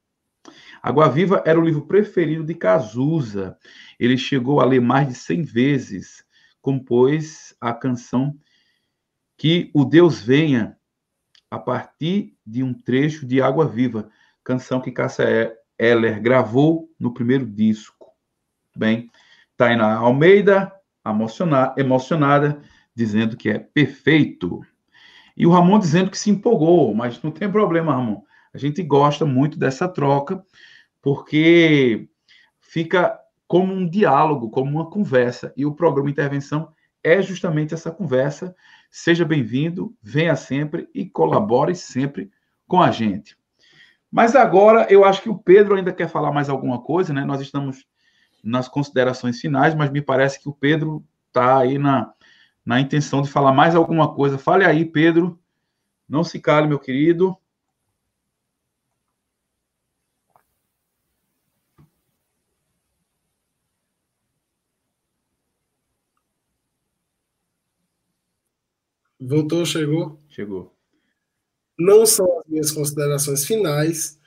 Água 0.81 1.09
Viva 1.09 1.43
era 1.45 1.59
o 1.59 1.63
livro 1.63 1.85
preferido 1.85 2.45
de 2.45 2.55
Cazuza. 2.55 3.57
Ele 3.99 4.17
chegou 4.17 4.61
a 4.61 4.65
ler 4.65 4.79
mais 4.79 5.09
de 5.09 5.15
100 5.15 5.41
vezes. 5.43 6.25
Compôs 6.61 7.53
a 7.59 7.73
canção 7.73 8.37
Que 9.37 9.69
o 9.73 9.83
Deus 9.83 10.21
Venha, 10.21 10.76
a 11.49 11.57
partir 11.57 12.35
de 12.45 12.63
um 12.63 12.73
trecho 12.73 13.25
de 13.25 13.41
Água 13.41 13.67
Viva, 13.67 14.09
canção 14.43 14.81
que 14.81 14.91
Cássia 14.91 15.55
Eller 15.77 16.21
gravou 16.21 16.89
no 16.99 17.13
primeiro 17.13 17.45
disco. 17.45 18.07
Bem, 18.75 19.09
Tainá 19.55 19.95
Almeida, 19.95 20.71
emocionada, 21.05 21.81
emocionada, 21.81 22.61
dizendo 22.93 23.37
que 23.37 23.49
é 23.49 23.59
perfeito. 23.59 24.61
E 25.35 25.45
o 25.45 25.51
Ramon 25.51 25.79
dizendo 25.79 26.11
que 26.11 26.17
se 26.17 26.29
empolgou, 26.29 26.93
mas 26.93 27.21
não 27.21 27.31
tem 27.31 27.51
problema, 27.51 27.93
Ramon. 27.93 28.21
A 28.53 28.57
gente 28.57 28.81
gosta 28.81 29.25
muito 29.25 29.57
dessa 29.57 29.87
troca, 29.87 30.43
porque 31.01 32.09
fica 32.59 33.19
como 33.47 33.73
um 33.73 33.87
diálogo, 33.87 34.49
como 34.49 34.71
uma 34.71 34.89
conversa. 34.89 35.53
E 35.55 35.65
o 35.65 35.73
programa 35.73 36.09
Intervenção 36.09 36.73
é 37.03 37.21
justamente 37.21 37.73
essa 37.73 37.91
conversa 37.91 38.55
Seja 38.99 39.23
bem-vindo, 39.23 39.95
venha 40.01 40.35
sempre 40.35 40.89
e 40.91 41.07
colabore 41.07 41.75
sempre 41.75 42.31
com 42.67 42.81
a 42.81 42.89
gente. 42.89 43.37
Mas 44.11 44.35
agora 44.35 44.87
eu 44.89 45.05
acho 45.05 45.21
que 45.21 45.29
o 45.29 45.37
Pedro 45.37 45.75
ainda 45.75 45.93
quer 45.93 46.09
falar 46.09 46.31
mais 46.31 46.49
alguma 46.49 46.81
coisa, 46.81 47.13
né? 47.13 47.23
Nós 47.23 47.39
estamos 47.39 47.85
nas 48.43 48.67
considerações 48.67 49.39
finais, 49.39 49.75
mas 49.75 49.91
me 49.91 50.01
parece 50.01 50.41
que 50.41 50.49
o 50.49 50.51
Pedro 50.51 51.05
está 51.27 51.59
aí 51.59 51.77
na, 51.77 52.11
na 52.65 52.81
intenção 52.81 53.21
de 53.21 53.29
falar 53.29 53.53
mais 53.53 53.75
alguma 53.75 54.15
coisa. 54.15 54.35
Fale 54.35 54.65
aí, 54.65 54.83
Pedro, 54.83 55.39
Não 56.09 56.23
se 56.23 56.39
cale, 56.39 56.67
meu 56.67 56.79
querido. 56.79 57.37
Voltou, 69.27 69.65
chegou? 69.65 70.17
Chegou. 70.29 70.73
Não 71.77 72.05
são 72.05 72.39
as 72.39 72.47
minhas 72.47 72.71
considerações 72.71 73.45
finais. 73.45 74.17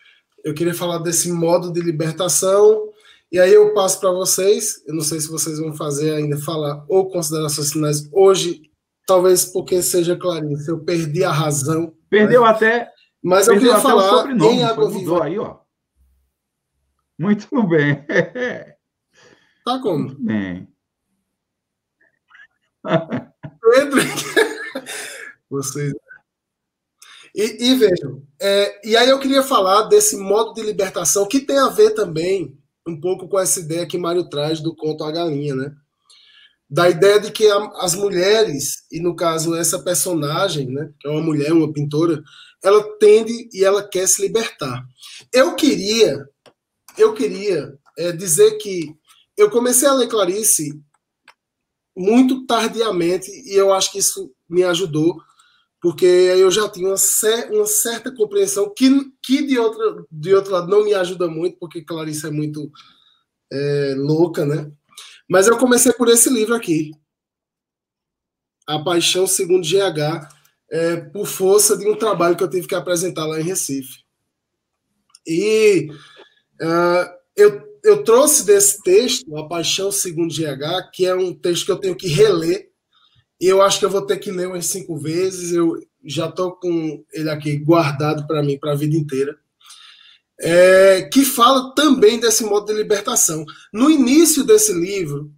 Eu 0.45 0.53
queria 0.53 0.75
falar 0.75 0.99
desse 0.99 1.33
modo 1.33 1.73
de 1.73 1.81
libertação. 1.81 2.93
E 3.33 3.39
aí 3.39 3.51
eu 3.51 3.73
passo 3.73 3.99
para 3.99 4.11
vocês. 4.11 4.85
Eu 4.87 4.95
não 4.95 5.01
sei 5.01 5.19
se 5.19 5.29
vocês 5.29 5.59
vão 5.59 5.75
fazer 5.75 6.13
ainda 6.15 6.37
falar 6.37 6.85
ou 6.87 7.09
considerações 7.09 7.73
finais 7.73 8.11
hoje, 8.13 8.71
talvez 9.07 9.47
porque 9.47 9.83
seja 9.83 10.19
Clarice. 10.19 10.69
Eu 10.69 10.85
perdi 10.85 11.25
a 11.25 11.33
razão. 11.33 11.95
Perdeu 12.11 12.43
né? 12.43 12.49
até. 12.51 12.93
Mas 13.23 13.49
eu 13.49 13.55
queria 13.55 13.79
falar 13.79 14.31
em 14.31 14.63
Água 14.63 14.91
Viva. 14.91 15.25
aí, 15.25 15.39
ó. 15.39 15.61
Muito 17.19 17.49
bem. 17.69 18.05
Tá 19.65 19.81
como? 19.81 20.15
Bem. 20.19 20.69
Pedro. 23.63 24.01
Vocês. 25.51 25.93
E, 27.35 27.71
e 27.71 27.75
vejam, 27.75 28.23
é, 28.41 28.89
e 28.89 28.97
aí 28.97 29.09
eu 29.09 29.19
queria 29.19 29.43
falar 29.43 29.83
desse 29.83 30.17
modo 30.17 30.53
de 30.53 30.63
libertação 30.63 31.29
que 31.29 31.41
tem 31.41 31.59
a 31.59 31.69
ver 31.69 31.91
também 31.91 32.59
um 32.87 33.01
pouco 33.01 33.29
com 33.29 33.39
essa 33.39 33.61
ideia 33.61 33.87
que 33.87 33.99
Mário 33.99 34.29
traz 34.29 34.61
do 34.61 34.75
conto 34.75 35.05
A 35.05 35.13
Galinha, 35.13 35.55
né? 35.55 35.73
Da 36.69 36.89
ideia 36.89 37.21
de 37.21 37.31
que 37.31 37.47
a, 37.49 37.57
as 37.77 37.95
mulheres, 37.95 38.85
e 38.91 39.01
no 39.01 39.15
caso 39.15 39.55
essa 39.55 39.79
personagem, 39.79 40.69
né, 40.69 40.93
que 40.99 41.07
é 41.07 41.11
uma 41.11 41.23
mulher, 41.23 41.53
uma 41.53 41.73
pintora, 41.73 42.23
ela 42.63 42.83
tende 42.99 43.49
e 43.53 43.65
ela 43.65 43.83
quer 43.87 44.09
se 44.09 44.23
libertar. 44.23 44.85
Eu 45.33 45.55
queria, 45.55 46.29
eu 46.97 47.15
queria 47.15 47.79
é, 47.97 48.13
dizer 48.13 48.59
que 48.59 48.95
eu 49.37 49.51
comecei 49.51 49.89
a 49.89 49.95
ler 49.95 50.09
Clarice 50.09 50.81
muito 51.97 52.47
tardiamente 52.47 53.31
e 53.31 53.55
eu 53.55 53.73
acho 53.73 53.93
que 53.93 53.99
isso 53.99 54.33
me 54.49 54.63
ajudou 54.65 55.21
porque 55.81 56.05
eu 56.05 56.51
já 56.51 56.69
tinha 56.69 56.89
uma, 56.89 56.97
cer 56.97 57.51
uma, 57.51 57.67
certa 57.67 58.15
compreensão 58.15 58.73
que, 58.77 58.91
que 59.23 59.47
de, 59.47 59.59
outra, 59.59 60.05
de 60.11 60.35
outro 60.35 60.53
lado 60.53 60.69
não 60.69 60.85
me 60.85 60.93
ajuda 60.93 61.27
muito, 61.27 61.59
porque 61.59 61.83
Clarice 61.83 62.27
é 62.27 62.31
muito 62.31 62.71
é, 63.51 63.95
louca, 63.97 64.45
né? 64.45 64.71
Mas 65.29 65.47
eu 65.47 65.57
comecei 65.57 65.93
por 65.93 66.09
esse 66.09 66.29
livro 66.29 66.55
aqui, 66.55 66.91
A 68.67 68.79
Paixão 68.81 69.27
Segundo 69.27 69.67
GH, 69.67 70.29
é, 70.71 70.97
por 70.97 71.27
força 71.27 71.77
de 71.77 71.89
um 71.89 71.97
trabalho 71.97 72.37
que 72.37 72.45
eu 72.45 72.51
tive 72.51 72.67
que 72.67 72.75
apresentar 72.75 73.27
lá 73.27 73.41
em 73.41 73.45
Recife. 73.45 74.05
E 75.27 75.89
uh, 76.61 77.11
eu, 77.37 77.63
eu 77.85 78.05
trouxe 78.05 78.45
desse 78.45 78.83
texto, 78.83 79.37
A 79.37 79.49
Paixão 79.49 79.91
Segundo 79.91 80.35
GH, 80.35 80.91
que 80.93 81.07
é 81.07 81.15
um 81.15 81.35
texto 81.35 81.65
que 81.65 81.73
eu 81.73 81.79
tenho 81.79 81.97
que 81.97 82.09
reler, 82.09 82.70
e 83.41 83.47
eu 83.47 83.63
acho 83.63 83.79
que 83.79 83.85
eu 83.87 83.91
vou 83.91 84.03
ter 84.03 84.19
que 84.19 84.31
ler 84.31 84.49
umas 84.49 84.67
cinco 84.67 84.99
vezes. 84.99 85.53
Eu 85.53 85.81
já 86.05 86.29
estou 86.29 86.53
com 86.53 87.03
ele 87.13 87.31
aqui 87.31 87.57
guardado 87.57 88.27
para 88.27 88.43
mim 88.43 88.59
para 88.59 88.73
a 88.73 88.77
vida 88.77 88.97
inteira. 88.97 89.39
É, 90.39 91.03
que 91.13 91.25
fala 91.25 91.75
também 91.75 92.21
desse 92.21 92.45
modo 92.45 92.67
de 92.67 92.75
libertação. 92.75 93.45
No 93.73 93.91
início 93.91 94.45
desse 94.45 94.73
livro, 94.73 95.33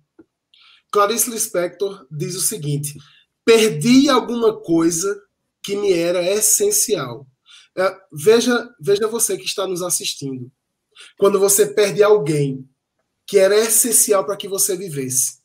Clarice 0.90 1.30
Lispector 1.30 2.06
diz 2.10 2.34
o 2.34 2.40
seguinte: 2.40 2.98
perdi 3.44 4.08
alguma 4.08 4.60
coisa 4.60 5.20
que 5.62 5.76
me 5.76 5.92
era 5.92 6.22
essencial. 6.22 7.26
É, 7.76 7.96
veja, 8.12 8.68
veja 8.80 9.06
você 9.06 9.36
que 9.36 9.44
está 9.44 9.66
nos 9.66 9.80
assistindo. 9.80 10.50
Quando 11.16 11.38
você 11.38 11.66
perde 11.66 12.02
alguém 12.02 12.68
que 13.26 13.38
era 13.38 13.56
essencial 13.56 14.24
para 14.24 14.36
que 14.36 14.48
você 14.48 14.76
vivesse. 14.76 15.41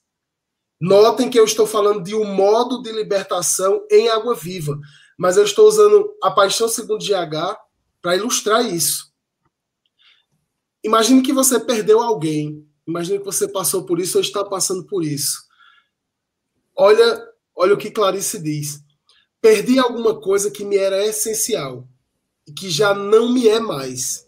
Notem 0.80 1.30
que 1.30 1.40
eu 1.40 1.46
estou 1.46 1.66
falando 1.66 2.04
de 2.04 2.14
um 2.14 2.24
modo 2.24 2.82
de 2.82 2.92
libertação 2.92 3.86
em 3.90 4.10
água 4.10 4.36
viva, 4.36 4.80
mas 5.18 5.36
eu 5.36 5.44
estou 5.44 5.68
usando 5.68 6.16
a 6.22 6.30
paixão 6.30 6.68
segundo 6.68 7.04
GH 7.04 7.58
para 8.02 8.16
ilustrar 8.16 8.64
isso. 8.64 9.12
Imagine 10.84 11.24
que 11.24 11.34
você 11.34 11.60
perdeu 11.60 12.00
alguém, 12.00 12.64
imagine 12.88 13.18
que 13.18 13.26
você 13.26 13.48
passou 13.48 13.86
por 13.86 14.00
isso 14.00 14.18
ou 14.18 14.22
está 14.22 14.46
passando 14.46 14.86
por 14.86 15.04
isso. 15.04 15.48
Olha, 16.76 17.28
olha 17.56 17.74
o 17.74 17.78
que 17.78 17.90
Clarice 17.90 18.40
diz. 18.40 18.80
Perdi 19.42 19.80
alguma 19.80 20.22
coisa 20.22 20.52
que 20.52 20.64
me 20.64 20.78
era 20.78 21.04
essencial 21.06 21.88
e 22.48 22.54
que 22.54 22.70
já 22.70 22.94
não 22.94 23.34
me 23.34 23.48
é 23.48 23.60
mais. 23.60 24.28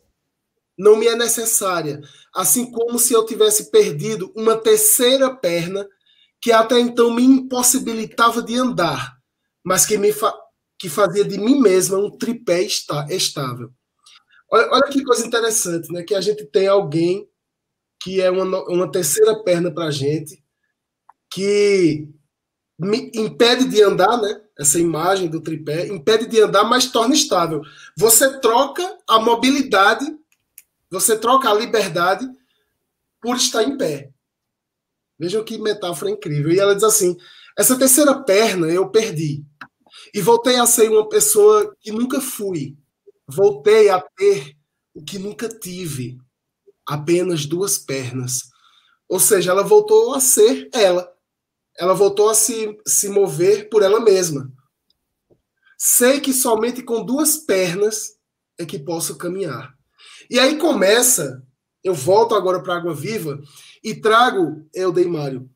Não 0.76 0.96
me 0.96 1.08
é 1.08 1.16
necessária, 1.16 2.02
assim 2.34 2.72
como 2.72 2.98
se 2.98 3.14
eu 3.14 3.26
tivesse 3.26 3.70
perdido 3.70 4.32
uma 4.36 4.56
terceira 4.56 5.34
perna 5.34 5.88
que 6.42 6.52
até 6.52 6.80
então 6.80 7.14
me 7.14 7.24
impossibilitava 7.24 8.42
de 8.42 8.56
andar, 8.56 9.18
mas 9.64 9.86
que 9.86 9.98
me 9.98 10.12
fa 10.12 10.34
que 10.78 10.88
fazia 10.88 11.26
de 11.26 11.38
mim 11.38 11.60
mesma 11.60 11.98
um 11.98 12.10
tripé 12.10 12.62
estável. 12.64 13.70
Olha, 14.50 14.70
olha 14.72 14.90
que 14.90 15.04
coisa 15.04 15.28
interessante, 15.28 15.92
né? 15.92 16.04
Que 16.04 16.16
a 16.16 16.22
gente 16.22 16.46
tem 16.46 16.68
alguém 16.68 17.28
que 18.02 18.22
é 18.22 18.32
uma, 18.32 18.64
uma 18.70 18.90
terceira 18.90 19.44
perna 19.44 19.70
para 19.70 19.88
a 19.88 19.92
gente, 19.92 20.42
que 21.30 22.08
me 22.80 23.12
impede 23.14 23.66
de 23.66 23.84
andar, 23.84 24.18
né? 24.22 24.42
Essa 24.58 24.80
imagem 24.80 25.28
do 25.28 25.42
tripé 25.42 25.88
impede 25.88 26.26
de 26.28 26.42
andar, 26.42 26.64
mas 26.64 26.90
torna 26.90 27.14
estável. 27.14 27.62
Você 27.98 28.40
troca 28.40 28.98
a 29.08 29.20
mobilidade, 29.20 30.06
você 30.90 31.18
troca 31.18 31.50
a 31.50 31.54
liberdade 31.54 32.26
por 33.22 33.36
estar 33.36 33.64
em 33.64 33.78
pé. 33.78 34.12
Vejam 35.20 35.44
que 35.44 35.58
metáfora 35.58 36.12
incrível. 36.12 36.52
E 36.52 36.60
ela 36.60 36.74
diz 36.74 36.84
assim: 36.84 37.18
essa 37.58 37.78
terceira 37.78 38.24
perna 38.24 38.68
eu 38.68 38.90
perdi. 38.90 39.44
E 40.14 40.22
voltei 40.22 40.56
a 40.56 40.66
ser 40.66 40.90
uma 40.90 41.10
pessoa 41.10 41.76
que 41.82 41.92
nunca 41.92 42.22
fui. 42.22 42.78
Voltei 43.28 43.90
a 43.90 44.00
ter 44.00 44.56
o 44.94 45.04
que 45.04 45.20
nunca 45.20 45.50
tive. 45.50 46.18
Apenas 46.88 47.46
duas 47.46 47.78
pernas. 47.78 48.44
Ou 49.10 49.20
seja, 49.20 49.52
ela 49.52 49.64
voltou 49.64 50.14
a 50.14 50.20
ser 50.20 50.70
ela. 50.74 51.12
Ela 51.78 51.94
voltou 51.94 52.30
a 52.30 52.34
se, 52.34 52.78
se 52.88 53.10
mover 53.10 53.70
por 53.70 53.84
ela 53.84 54.00
mesma. 54.00 54.52
Sei 55.78 56.20
que 56.20 56.34
somente 56.34 56.84
com 56.84 57.04
duas 57.04 57.38
pernas 57.38 58.18
é 58.58 58.66
que 58.66 58.80
posso 58.80 59.18
caminhar. 59.18 59.74
E 60.30 60.40
aí 60.40 60.58
começa, 60.58 61.42
eu 61.84 61.94
volto 61.94 62.36
agora 62.36 62.62
para 62.62 62.76
a 62.76 62.78
Água 62.78 62.94
Viva, 62.94 63.40
e 63.84 63.96
trago, 63.96 64.68
Eldei 64.74 65.06
Mário, 65.06 65.50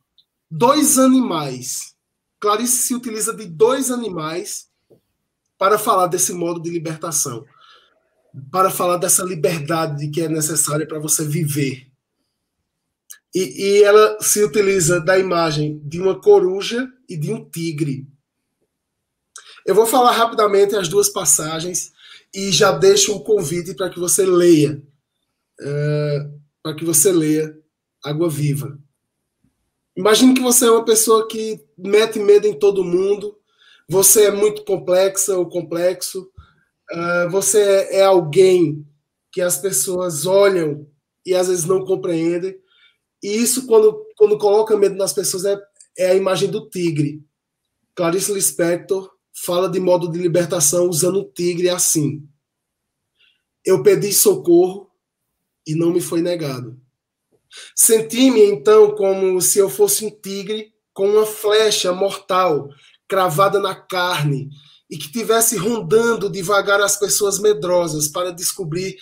dois 0.49 0.97
animais. 0.97 1.93
Clarice 2.39 2.77
se 2.77 2.95
utiliza 2.95 3.33
de 3.33 3.45
dois 3.45 3.89
animais 3.89 4.67
para 5.57 5.77
falar 5.77 6.07
desse 6.07 6.33
modo 6.33 6.61
de 6.61 6.69
libertação, 6.69 7.45
para 8.51 8.69
falar 8.69 8.97
dessa 8.97 9.23
liberdade 9.23 10.09
que 10.09 10.21
é 10.21 10.27
necessária 10.27 10.87
para 10.87 10.99
você 10.99 11.25
viver. 11.25 11.87
E, 13.33 13.79
e, 13.79 13.83
ela 13.83 14.17
se 14.21 14.43
utiliza 14.43 14.99
da 14.99 15.17
imagem 15.17 15.81
de 15.85 15.99
uma 15.99 16.19
coruja 16.19 16.87
e 17.09 17.17
de 17.17 17.33
um 17.33 17.49
tigre. 17.49 18.07
Eu 19.65 19.73
vou 19.73 19.87
falar 19.87 20.11
rapidamente 20.11 20.75
as 20.75 20.87
duas 20.87 21.09
passagens 21.09 21.91
e 22.33 22.51
já 22.51 22.71
deixo 22.71 23.15
um 23.15 23.19
convite 23.19 23.73
para 23.73 23.89
que 23.89 23.99
você 23.99 24.25
leia, 24.25 24.83
uh, 25.61 26.39
para 26.61 26.75
que 26.75 26.85
você 26.85 27.11
leia 27.11 27.57
água 28.03 28.29
viva. 28.29 28.77
Imagine 29.95 30.33
que 30.33 30.41
você 30.41 30.65
é 30.65 30.71
uma 30.71 30.83
pessoa 30.83 31.27
que 31.27 31.63
mete 31.77 32.19
medo 32.19 32.47
em 32.47 32.57
todo 32.57 32.83
mundo, 32.83 33.37
você 33.87 34.25
é 34.25 34.31
muito 34.31 34.63
complexa 34.63 35.37
ou 35.37 35.47
complexo, 35.47 36.31
uh, 36.91 37.29
você 37.29 37.87
é 37.91 38.03
alguém 38.03 38.85
que 39.31 39.41
as 39.41 39.57
pessoas 39.57 40.25
olham 40.25 40.87
e 41.25 41.33
às 41.33 41.47
vezes 41.47 41.65
não 41.65 41.85
compreendem. 41.85 42.57
E 43.21 43.27
isso, 43.27 43.65
quando, 43.67 44.05
quando 44.17 44.37
coloca 44.37 44.77
medo 44.77 44.95
nas 44.95 45.13
pessoas, 45.13 45.45
é, 45.45 45.57
é 45.97 46.11
a 46.11 46.15
imagem 46.15 46.49
do 46.49 46.69
tigre. 46.69 47.23
Clarice 47.95 48.33
Lispector 48.33 49.11
fala 49.33 49.69
de 49.69 49.79
modo 49.79 50.11
de 50.11 50.19
libertação 50.19 50.89
usando 50.89 51.19
o 51.19 51.31
tigre 51.31 51.69
assim. 51.69 52.27
Eu 53.65 53.81
pedi 53.81 54.11
socorro 54.11 54.91
e 55.65 55.75
não 55.75 55.91
me 55.91 56.01
foi 56.01 56.21
negado. 56.21 56.82
Senti-me 57.75 58.41
então 58.43 58.95
como 58.95 59.39
se 59.41 59.59
eu 59.59 59.69
fosse 59.69 60.05
um 60.05 60.09
tigre 60.09 60.73
com 60.93 61.09
uma 61.09 61.25
flecha 61.25 61.91
mortal 61.91 62.69
cravada 63.07 63.59
na 63.59 63.75
carne 63.75 64.49
e 64.89 64.97
que 64.97 65.11
tivesse 65.11 65.57
rondando 65.57 66.29
devagar 66.29 66.81
as 66.81 66.97
pessoas 66.97 67.39
medrosas 67.39 68.07
para 68.07 68.31
descobrir 68.31 68.95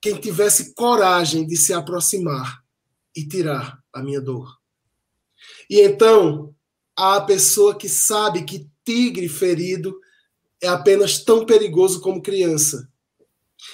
quem 0.00 0.16
tivesse 0.16 0.74
coragem 0.74 1.46
de 1.46 1.56
se 1.56 1.72
aproximar 1.72 2.62
e 3.14 3.26
tirar 3.26 3.78
a 3.92 4.02
minha 4.02 4.20
dor. 4.20 4.56
E 5.68 5.80
então 5.80 6.54
há 6.96 7.16
a 7.16 7.20
pessoa 7.20 7.76
que 7.76 7.88
sabe 7.88 8.44
que 8.44 8.68
tigre 8.84 9.28
ferido 9.28 9.98
é 10.60 10.68
apenas 10.68 11.22
tão 11.22 11.44
perigoso 11.44 12.00
como 12.00 12.22
criança. 12.22 12.88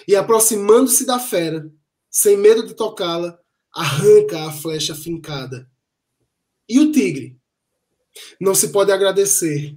E 0.07 0.17
aproximando-se 0.17 1.05
da 1.05 1.19
fera, 1.19 1.71
sem 2.11 2.37
medo 2.37 2.67
de 2.67 2.75
tocá-la, 2.75 3.39
arranca 3.74 4.47
a 4.47 4.53
flecha 4.53 4.94
fincada. 4.94 5.70
E 6.69 6.78
o 6.81 6.93
tigre? 6.93 7.39
Não 8.40 8.55
se 8.55 8.69
pode 8.69 8.93
agradecer. 8.93 9.77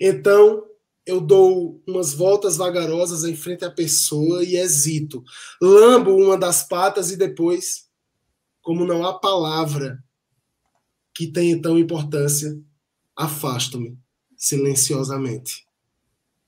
Então 0.00 0.64
eu 1.04 1.20
dou 1.20 1.80
umas 1.86 2.12
voltas 2.12 2.56
vagarosas 2.56 3.24
em 3.24 3.36
frente 3.36 3.64
à 3.64 3.70
pessoa 3.70 4.42
e 4.42 4.56
hesito. 4.56 5.22
Lambo 5.62 6.16
uma 6.16 6.36
das 6.36 6.66
patas 6.66 7.12
e 7.12 7.16
depois, 7.16 7.88
como 8.60 8.84
não 8.84 9.06
há 9.06 9.18
palavra 9.18 10.02
que 11.14 11.28
tenha 11.28 11.60
tão 11.62 11.78
importância, 11.78 12.60
afasto-me 13.14 13.96
silenciosamente. 14.36 15.64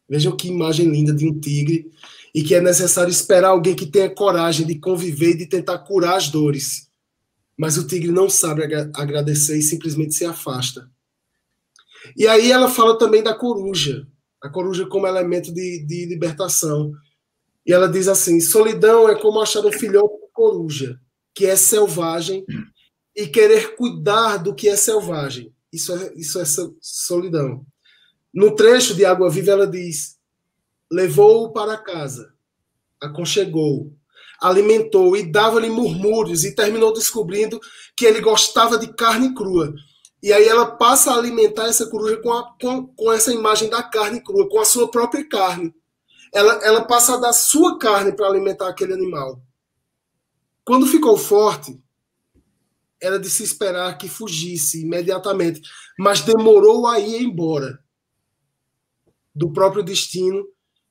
Vejam 0.09 0.37
que 0.37 0.49
imagem 0.49 0.91
linda 0.91 1.13
de 1.13 1.27
um 1.27 1.39
tigre 1.39 1.91
e 2.35 2.43
que 2.43 2.55
é 2.55 2.61
necessário 2.61 3.11
esperar 3.11 3.49
alguém 3.49 3.75
que 3.75 3.87
tenha 3.87 4.09
coragem 4.09 4.67
de 4.67 4.79
conviver 4.79 5.31
e 5.31 5.39
de 5.39 5.47
tentar 5.47 5.79
curar 5.79 6.17
as 6.17 6.29
dores. 6.29 6.89
Mas 7.57 7.77
o 7.77 7.87
tigre 7.87 8.13
não 8.13 8.31
sabe 8.31 8.63
agradecer 8.95 9.59
e 9.59 9.63
simplesmente 9.63 10.15
se 10.15 10.25
afasta. 10.25 10.89
E 12.17 12.27
aí 12.27 12.53
ela 12.53 12.71
fala 12.71 12.97
também 12.97 13.23
da 13.23 13.35
coruja, 13.35 14.07
a 14.43 14.49
coruja 14.49 14.87
como 14.87 15.07
elemento 15.07 15.53
de, 15.53 15.85
de 15.85 16.07
libertação. 16.07 16.93
E 17.67 17.73
ela 17.73 17.89
diz 17.89 18.09
assim: 18.09 18.41
solidão 18.41 19.09
é 19.09 19.15
como 19.17 19.41
achar 19.41 19.65
um 19.65 19.73
filhote 19.73 20.15
de 20.15 20.33
coruja, 20.33 20.99
que 21.35 21.47
é 21.47 21.57
selvagem, 21.57 22.45
e 23.15 23.27
querer 23.27 23.75
cuidar 23.75 24.37
do 24.37 24.55
que 24.55 24.69
é 24.69 24.77
selvagem. 24.77 25.53
Isso 25.73 25.93
é, 25.93 26.13
isso 26.15 26.41
é 26.41 26.45
solidão. 26.81 27.67
No 28.33 28.55
trecho 28.55 28.95
de 28.95 29.05
Água 29.05 29.29
Viva, 29.29 29.51
ela 29.51 29.67
diz: 29.67 30.18
levou-o 30.91 31.53
para 31.53 31.77
casa, 31.77 32.33
aconchegou, 33.01 33.93
alimentou 34.41 35.17
e 35.17 35.31
dava-lhe 35.31 35.69
murmúrios, 35.69 36.45
e 36.45 36.55
terminou 36.55 36.93
descobrindo 36.93 37.61
que 37.97 38.07
ele 38.07 38.21
gostava 38.21 38.79
de 38.79 38.93
carne 38.95 39.35
crua. 39.35 39.75
E 40.23 40.33
aí 40.33 40.47
ela 40.49 40.67
passa 40.67 41.13
a 41.13 41.17
alimentar 41.17 41.67
essa 41.67 41.89
coruja 41.89 42.17
com, 42.17 42.33
a, 42.33 42.55
com, 42.61 42.87
com 42.89 43.13
essa 43.13 43.33
imagem 43.33 43.69
da 43.69 43.83
carne 43.83 44.23
crua, 44.23 44.49
com 44.49 44.61
a 44.61 44.65
sua 44.65 44.91
própria 44.91 45.27
carne. 45.29 45.75
Ela, 46.33 46.55
ela 46.65 46.85
passa 46.85 47.15
a 47.15 47.19
dar 47.19 47.33
sua 47.33 47.79
carne 47.79 48.13
para 48.13 48.27
alimentar 48.27 48.69
aquele 48.69 48.93
animal. 48.93 49.41
Quando 50.65 50.87
ficou 50.87 51.17
forte, 51.17 51.81
era 53.01 53.19
de 53.19 53.31
se 53.31 53.43
esperar 53.45 53.97
que 53.97 54.09
fugisse 54.09 54.83
imediatamente, 54.83 55.63
mas 55.99 56.21
demorou 56.21 56.87
a 56.87 56.99
ir 56.99 57.23
embora 57.23 57.79
do 59.35 59.53
próprio 59.53 59.85
destino, 59.85 60.45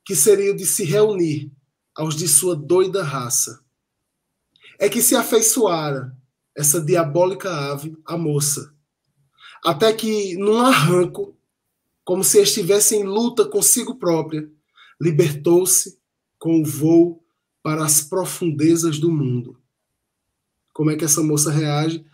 que 0.07 0.15
seria 0.15 0.53
o 0.53 0.55
de 0.55 0.65
se 0.65 0.85
reunir 0.85 1.51
aos 1.93 2.15
de 2.15 2.29
sua 2.29 2.55
doida 2.55 3.03
raça. 3.03 3.59
É 4.79 4.88
que 4.88 5.01
se 5.01 5.17
afeiçoara 5.17 6.15
essa 6.55 6.79
diabólica 6.79 7.51
ave 7.51 7.93
à 8.05 8.17
moça, 8.17 8.73
até 9.65 9.91
que, 9.91 10.38
num 10.38 10.59
arranco, 10.59 11.38
como 12.05 12.23
se 12.23 12.41
estivesse 12.41 12.95
em 12.95 13.03
luta 13.03 13.43
consigo 13.49 13.95
própria, 13.95 14.49
libertou-se 14.99 15.99
com 16.39 16.61
o 16.61 16.65
voo 16.65 17.21
para 17.61 17.84
as 17.84 18.01
profundezas 18.01 18.99
do 18.99 19.11
mundo. 19.11 19.59
Como 20.73 20.89
é 20.89 20.95
que 20.95 21.03
essa 21.03 21.21
moça 21.21 21.51
reage 21.51 22.05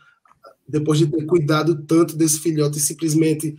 depois 0.68 0.98
de 0.98 1.06
ter 1.06 1.28
cuidado 1.28 1.84
tanto 1.84 2.18
desse 2.18 2.40
filhote 2.40 2.80
e 2.80 2.82
simplesmente 2.82 3.56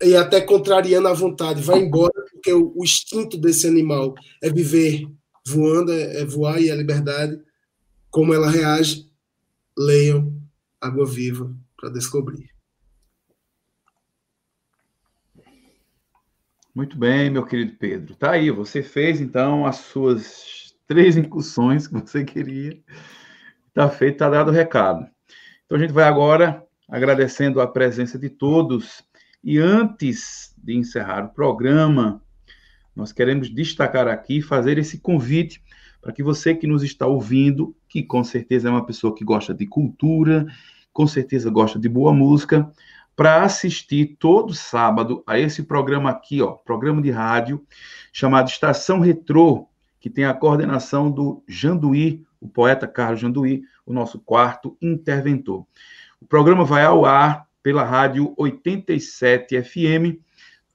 e 0.00 0.16
até 0.16 0.40
contrariando 0.40 1.08
a 1.08 1.12
vontade, 1.12 1.60
vai 1.60 1.80
embora, 1.80 2.14
porque 2.38 2.52
o, 2.52 2.72
o 2.74 2.84
instinto 2.84 3.36
desse 3.36 3.66
animal 3.66 4.14
é 4.42 4.50
viver 4.50 5.06
voando, 5.46 5.92
é, 5.92 6.20
é 6.20 6.24
voar 6.24 6.60
e 6.60 6.70
é 6.70 6.74
liberdade. 6.74 7.38
Como 8.10 8.32
ela 8.32 8.50
reage, 8.50 9.10
leiam 9.76 10.40
Água 10.80 11.04
Viva 11.04 11.54
para 11.76 11.90
descobrir. 11.90 12.48
Muito 16.74 16.96
bem, 16.96 17.28
meu 17.28 17.44
querido 17.44 17.76
Pedro. 17.76 18.14
Tá 18.14 18.32
aí, 18.32 18.50
você 18.50 18.82
fez 18.82 19.20
então 19.20 19.66
as 19.66 19.76
suas 19.76 20.76
três 20.86 21.16
incursões 21.16 21.88
que 21.88 21.94
você 21.94 22.24
queria. 22.24 22.78
Tá 23.74 23.90
feito, 23.90 24.18
tá 24.18 24.30
dado 24.30 24.48
o 24.48 24.54
recado. 24.54 25.08
Então 25.66 25.76
a 25.76 25.80
gente 25.80 25.92
vai 25.92 26.04
agora 26.04 26.64
agradecendo 26.88 27.60
a 27.60 27.66
presença 27.66 28.18
de 28.18 28.30
todos 28.30 29.02
e 29.42 29.58
antes 29.58 30.54
de 30.56 30.76
encerrar 30.76 31.24
o 31.24 31.34
programa, 31.34 32.22
nós 32.98 33.12
queremos 33.12 33.48
destacar 33.48 34.08
aqui, 34.08 34.42
fazer 34.42 34.76
esse 34.76 34.98
convite 34.98 35.62
para 36.02 36.12
que 36.12 36.20
você 36.20 36.52
que 36.52 36.66
nos 36.66 36.82
está 36.82 37.06
ouvindo, 37.06 37.74
que 37.88 38.02
com 38.02 38.24
certeza 38.24 38.68
é 38.68 38.72
uma 38.72 38.84
pessoa 38.84 39.14
que 39.14 39.24
gosta 39.24 39.54
de 39.54 39.66
cultura, 39.66 40.44
com 40.92 41.06
certeza 41.06 41.48
gosta 41.48 41.78
de 41.78 41.88
boa 41.88 42.12
música, 42.12 42.68
para 43.14 43.44
assistir 43.44 44.16
todo 44.18 44.52
sábado 44.52 45.22
a 45.28 45.38
esse 45.38 45.62
programa 45.62 46.10
aqui, 46.10 46.42
ó, 46.42 46.52
programa 46.52 47.00
de 47.00 47.10
rádio 47.12 47.64
chamado 48.12 48.48
Estação 48.48 48.98
Retrô, 48.98 49.68
que 50.00 50.10
tem 50.10 50.24
a 50.24 50.34
coordenação 50.34 51.08
do 51.08 51.44
Janduí, 51.46 52.24
o 52.40 52.48
poeta 52.48 52.88
Carlos 52.88 53.20
Janduí, 53.20 53.62
o 53.86 53.92
nosso 53.92 54.18
quarto 54.18 54.76
interventor. 54.82 55.64
O 56.20 56.26
programa 56.26 56.64
vai 56.64 56.84
ao 56.84 57.04
ar 57.04 57.46
pela 57.62 57.84
rádio 57.84 58.34
87 58.36 59.62
FM, 59.62 60.18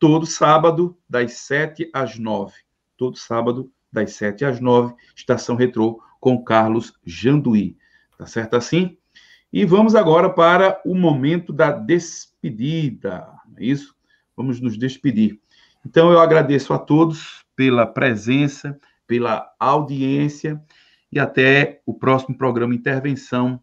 todo 0.04 0.26
sábado, 0.26 0.98
das 1.08 1.32
7 1.36 1.90
às 1.94 2.20
9. 2.20 2.52
Todo 2.98 3.18
sábado, 3.18 3.72
das 3.90 4.12
7 4.16 4.44
às 4.44 4.60
9, 4.60 4.94
Estação 5.16 5.56
Retrô 5.56 6.02
com 6.20 6.44
Carlos 6.44 6.92
Janduí. 7.06 7.78
Tá 8.18 8.26
certo 8.26 8.58
assim? 8.58 8.98
E 9.52 9.64
vamos 9.64 9.96
agora 9.96 10.30
para 10.30 10.82
o 10.84 10.94
momento 10.94 11.54
da 11.54 11.72
despedida. 11.72 13.26
É 13.56 13.64
isso? 13.64 13.96
Vamos 14.36 14.60
nos 14.60 14.78
despedir. 14.78 15.40
Então, 15.86 16.12
eu 16.12 16.20
agradeço 16.20 16.74
a 16.74 16.78
todos 16.78 17.46
pela 17.56 17.86
presença, 17.86 18.78
pela 19.08 19.54
audiência 19.58 20.62
e 21.10 21.18
até 21.18 21.82
o 21.86 21.94
próximo 21.94 22.38
programa 22.38 22.76
Intervenção 22.76 23.58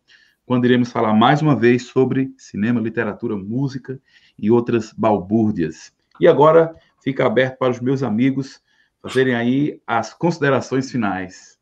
quando 0.46 0.64
iremos 0.64 0.90
falar 0.90 1.12
mais 1.12 1.42
uma 1.42 1.54
vez 1.54 1.82
sobre 1.82 2.32
cinema, 2.38 2.80
literatura, 2.80 3.36
música 3.36 4.00
e 4.38 4.50
outras 4.50 4.90
balbúrdias. 4.90 5.92
E 6.20 6.28
agora 6.28 6.74
fica 7.02 7.26
aberto 7.26 7.58
para 7.58 7.70
os 7.70 7.80
meus 7.80 8.02
amigos 8.02 8.60
fazerem 9.02 9.34
aí 9.34 9.80
as 9.86 10.12
considerações 10.12 10.90
finais. 10.90 11.58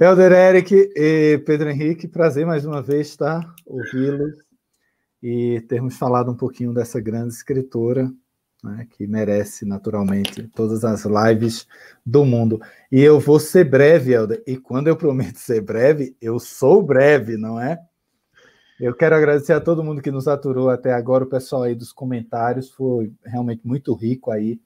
Helder 0.00 0.32
Eric 0.32 0.74
e 0.96 1.38
Pedro 1.44 1.68
Henrique, 1.68 2.08
prazer 2.08 2.46
mais 2.46 2.64
uma 2.64 2.80
vez 2.80 3.08
estar 3.08 3.42
ouvi-los 3.66 4.34
e 5.22 5.60
termos 5.68 5.98
falado 5.98 6.30
um 6.30 6.36
pouquinho 6.36 6.72
dessa 6.72 6.98
grande 6.98 7.34
escritora, 7.34 8.10
né, 8.64 8.86
que 8.90 9.06
merece 9.06 9.66
naturalmente 9.66 10.48
todas 10.54 10.84
as 10.84 11.04
lives 11.04 11.66
do 12.04 12.24
mundo. 12.24 12.58
E 12.90 13.00
eu 13.02 13.20
vou 13.20 13.38
ser 13.38 13.64
breve, 13.64 14.12
Helder, 14.12 14.42
e 14.46 14.56
quando 14.56 14.88
eu 14.88 14.96
prometo 14.96 15.36
ser 15.36 15.60
breve, 15.60 16.16
eu 16.20 16.38
sou 16.38 16.82
breve, 16.82 17.36
não 17.36 17.60
é? 17.60 17.78
Eu 18.80 18.94
quero 18.94 19.14
agradecer 19.14 19.52
a 19.52 19.60
todo 19.60 19.84
mundo 19.84 20.00
que 20.00 20.10
nos 20.10 20.26
aturou 20.26 20.70
até 20.70 20.94
agora, 20.94 21.24
o 21.24 21.28
pessoal 21.28 21.64
aí 21.64 21.74
dos 21.74 21.92
comentários, 21.92 22.70
foi 22.70 23.12
realmente 23.22 23.60
muito 23.62 23.92
rico 23.92 24.30
aí 24.30 24.58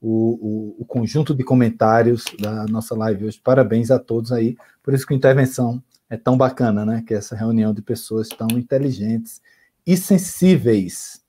o, 0.00 0.78
o, 0.78 0.82
o 0.82 0.84
conjunto 0.86 1.34
de 1.34 1.44
comentários 1.44 2.24
da 2.40 2.64
nossa 2.64 2.94
live 2.94 3.26
hoje. 3.26 3.38
Parabéns 3.38 3.90
a 3.90 3.98
todos 3.98 4.32
aí, 4.32 4.56
por 4.82 4.94
isso 4.94 5.06
que 5.06 5.12
a 5.12 5.16
intervenção 5.16 5.82
é 6.08 6.16
tão 6.16 6.34
bacana, 6.34 6.86
né? 6.86 7.04
Que 7.06 7.12
essa 7.12 7.36
reunião 7.36 7.74
de 7.74 7.82
pessoas 7.82 8.30
tão 8.30 8.48
inteligentes 8.58 9.42
e 9.86 9.98
sensíveis 9.98 11.22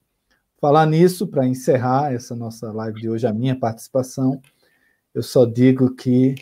falar 0.62 0.86
nisso, 0.86 1.28
para 1.28 1.46
encerrar 1.46 2.14
essa 2.14 2.34
nossa 2.38 2.72
live 2.72 3.02
de 3.02 3.10
hoje, 3.10 3.28
a 3.28 3.34
minha 3.34 3.58
participação, 3.58 4.42
eu 5.14 5.24
só 5.24 5.46
digo 5.46 5.94
que 5.94 6.36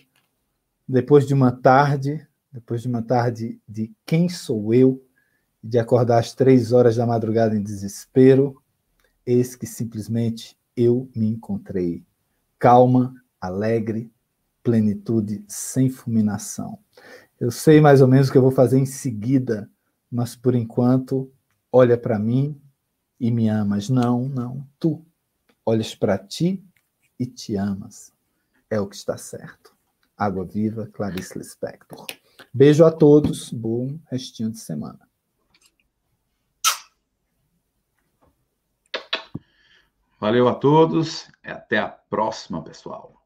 depois 0.88 1.26
de 1.26 1.34
uma 1.34 1.52
tarde, 1.52 2.24
depois 2.52 2.84
de 2.84 2.88
uma 2.88 3.02
tarde 3.02 3.60
de 3.68 3.91
quem 4.06 4.30
sou 4.30 4.72
eu, 4.76 5.03
de 5.63 5.79
acordar 5.79 6.19
às 6.19 6.34
três 6.34 6.71
horas 6.71 6.95
da 6.95 7.05
madrugada 7.05 7.55
em 7.55 7.61
desespero, 7.61 8.61
eis 9.25 9.55
que 9.55 9.65
simplesmente 9.65 10.57
eu 10.75 11.09
me 11.15 11.27
encontrei. 11.27 12.05
Calma, 12.59 13.13
alegre, 13.39 14.11
plenitude, 14.63 15.43
sem 15.47 15.89
fulminação. 15.89 16.79
Eu 17.39 17.51
sei 17.51 17.79
mais 17.81 18.01
ou 18.01 18.07
menos 18.07 18.29
o 18.29 18.31
que 18.31 18.38
eu 18.38 18.41
vou 18.41 18.51
fazer 18.51 18.79
em 18.79 18.85
seguida, 18.85 19.69
mas 20.09 20.35
por 20.35 20.55
enquanto, 20.55 21.31
olha 21.71 21.97
para 21.97 22.17
mim, 22.17 22.59
e 23.19 23.31
me 23.31 23.49
amas. 23.49 23.89
Não, 23.89 24.27
não. 24.29 24.67
Tu 24.79 25.03
olhas 25.65 25.95
para 25.95 26.17
ti 26.17 26.63
e 27.19 27.25
te 27.25 27.55
amas. 27.55 28.11
É 28.69 28.79
o 28.79 28.88
que 28.88 28.95
está 28.95 29.17
certo. 29.17 29.75
Água 30.15 30.45
Viva, 30.45 30.88
Clarice 30.88 31.38
Lispector. 31.38 32.05
Beijo 32.53 32.85
a 32.85 32.91
todos. 32.91 33.51
Bom 33.51 33.99
restinho 34.09 34.51
de 34.51 34.59
semana. 34.59 35.06
Valeu 40.19 40.48
a 40.48 40.56
todos. 40.56 41.31
Até 41.44 41.77
a 41.77 41.88
próxima, 41.88 42.61
pessoal. 42.64 43.16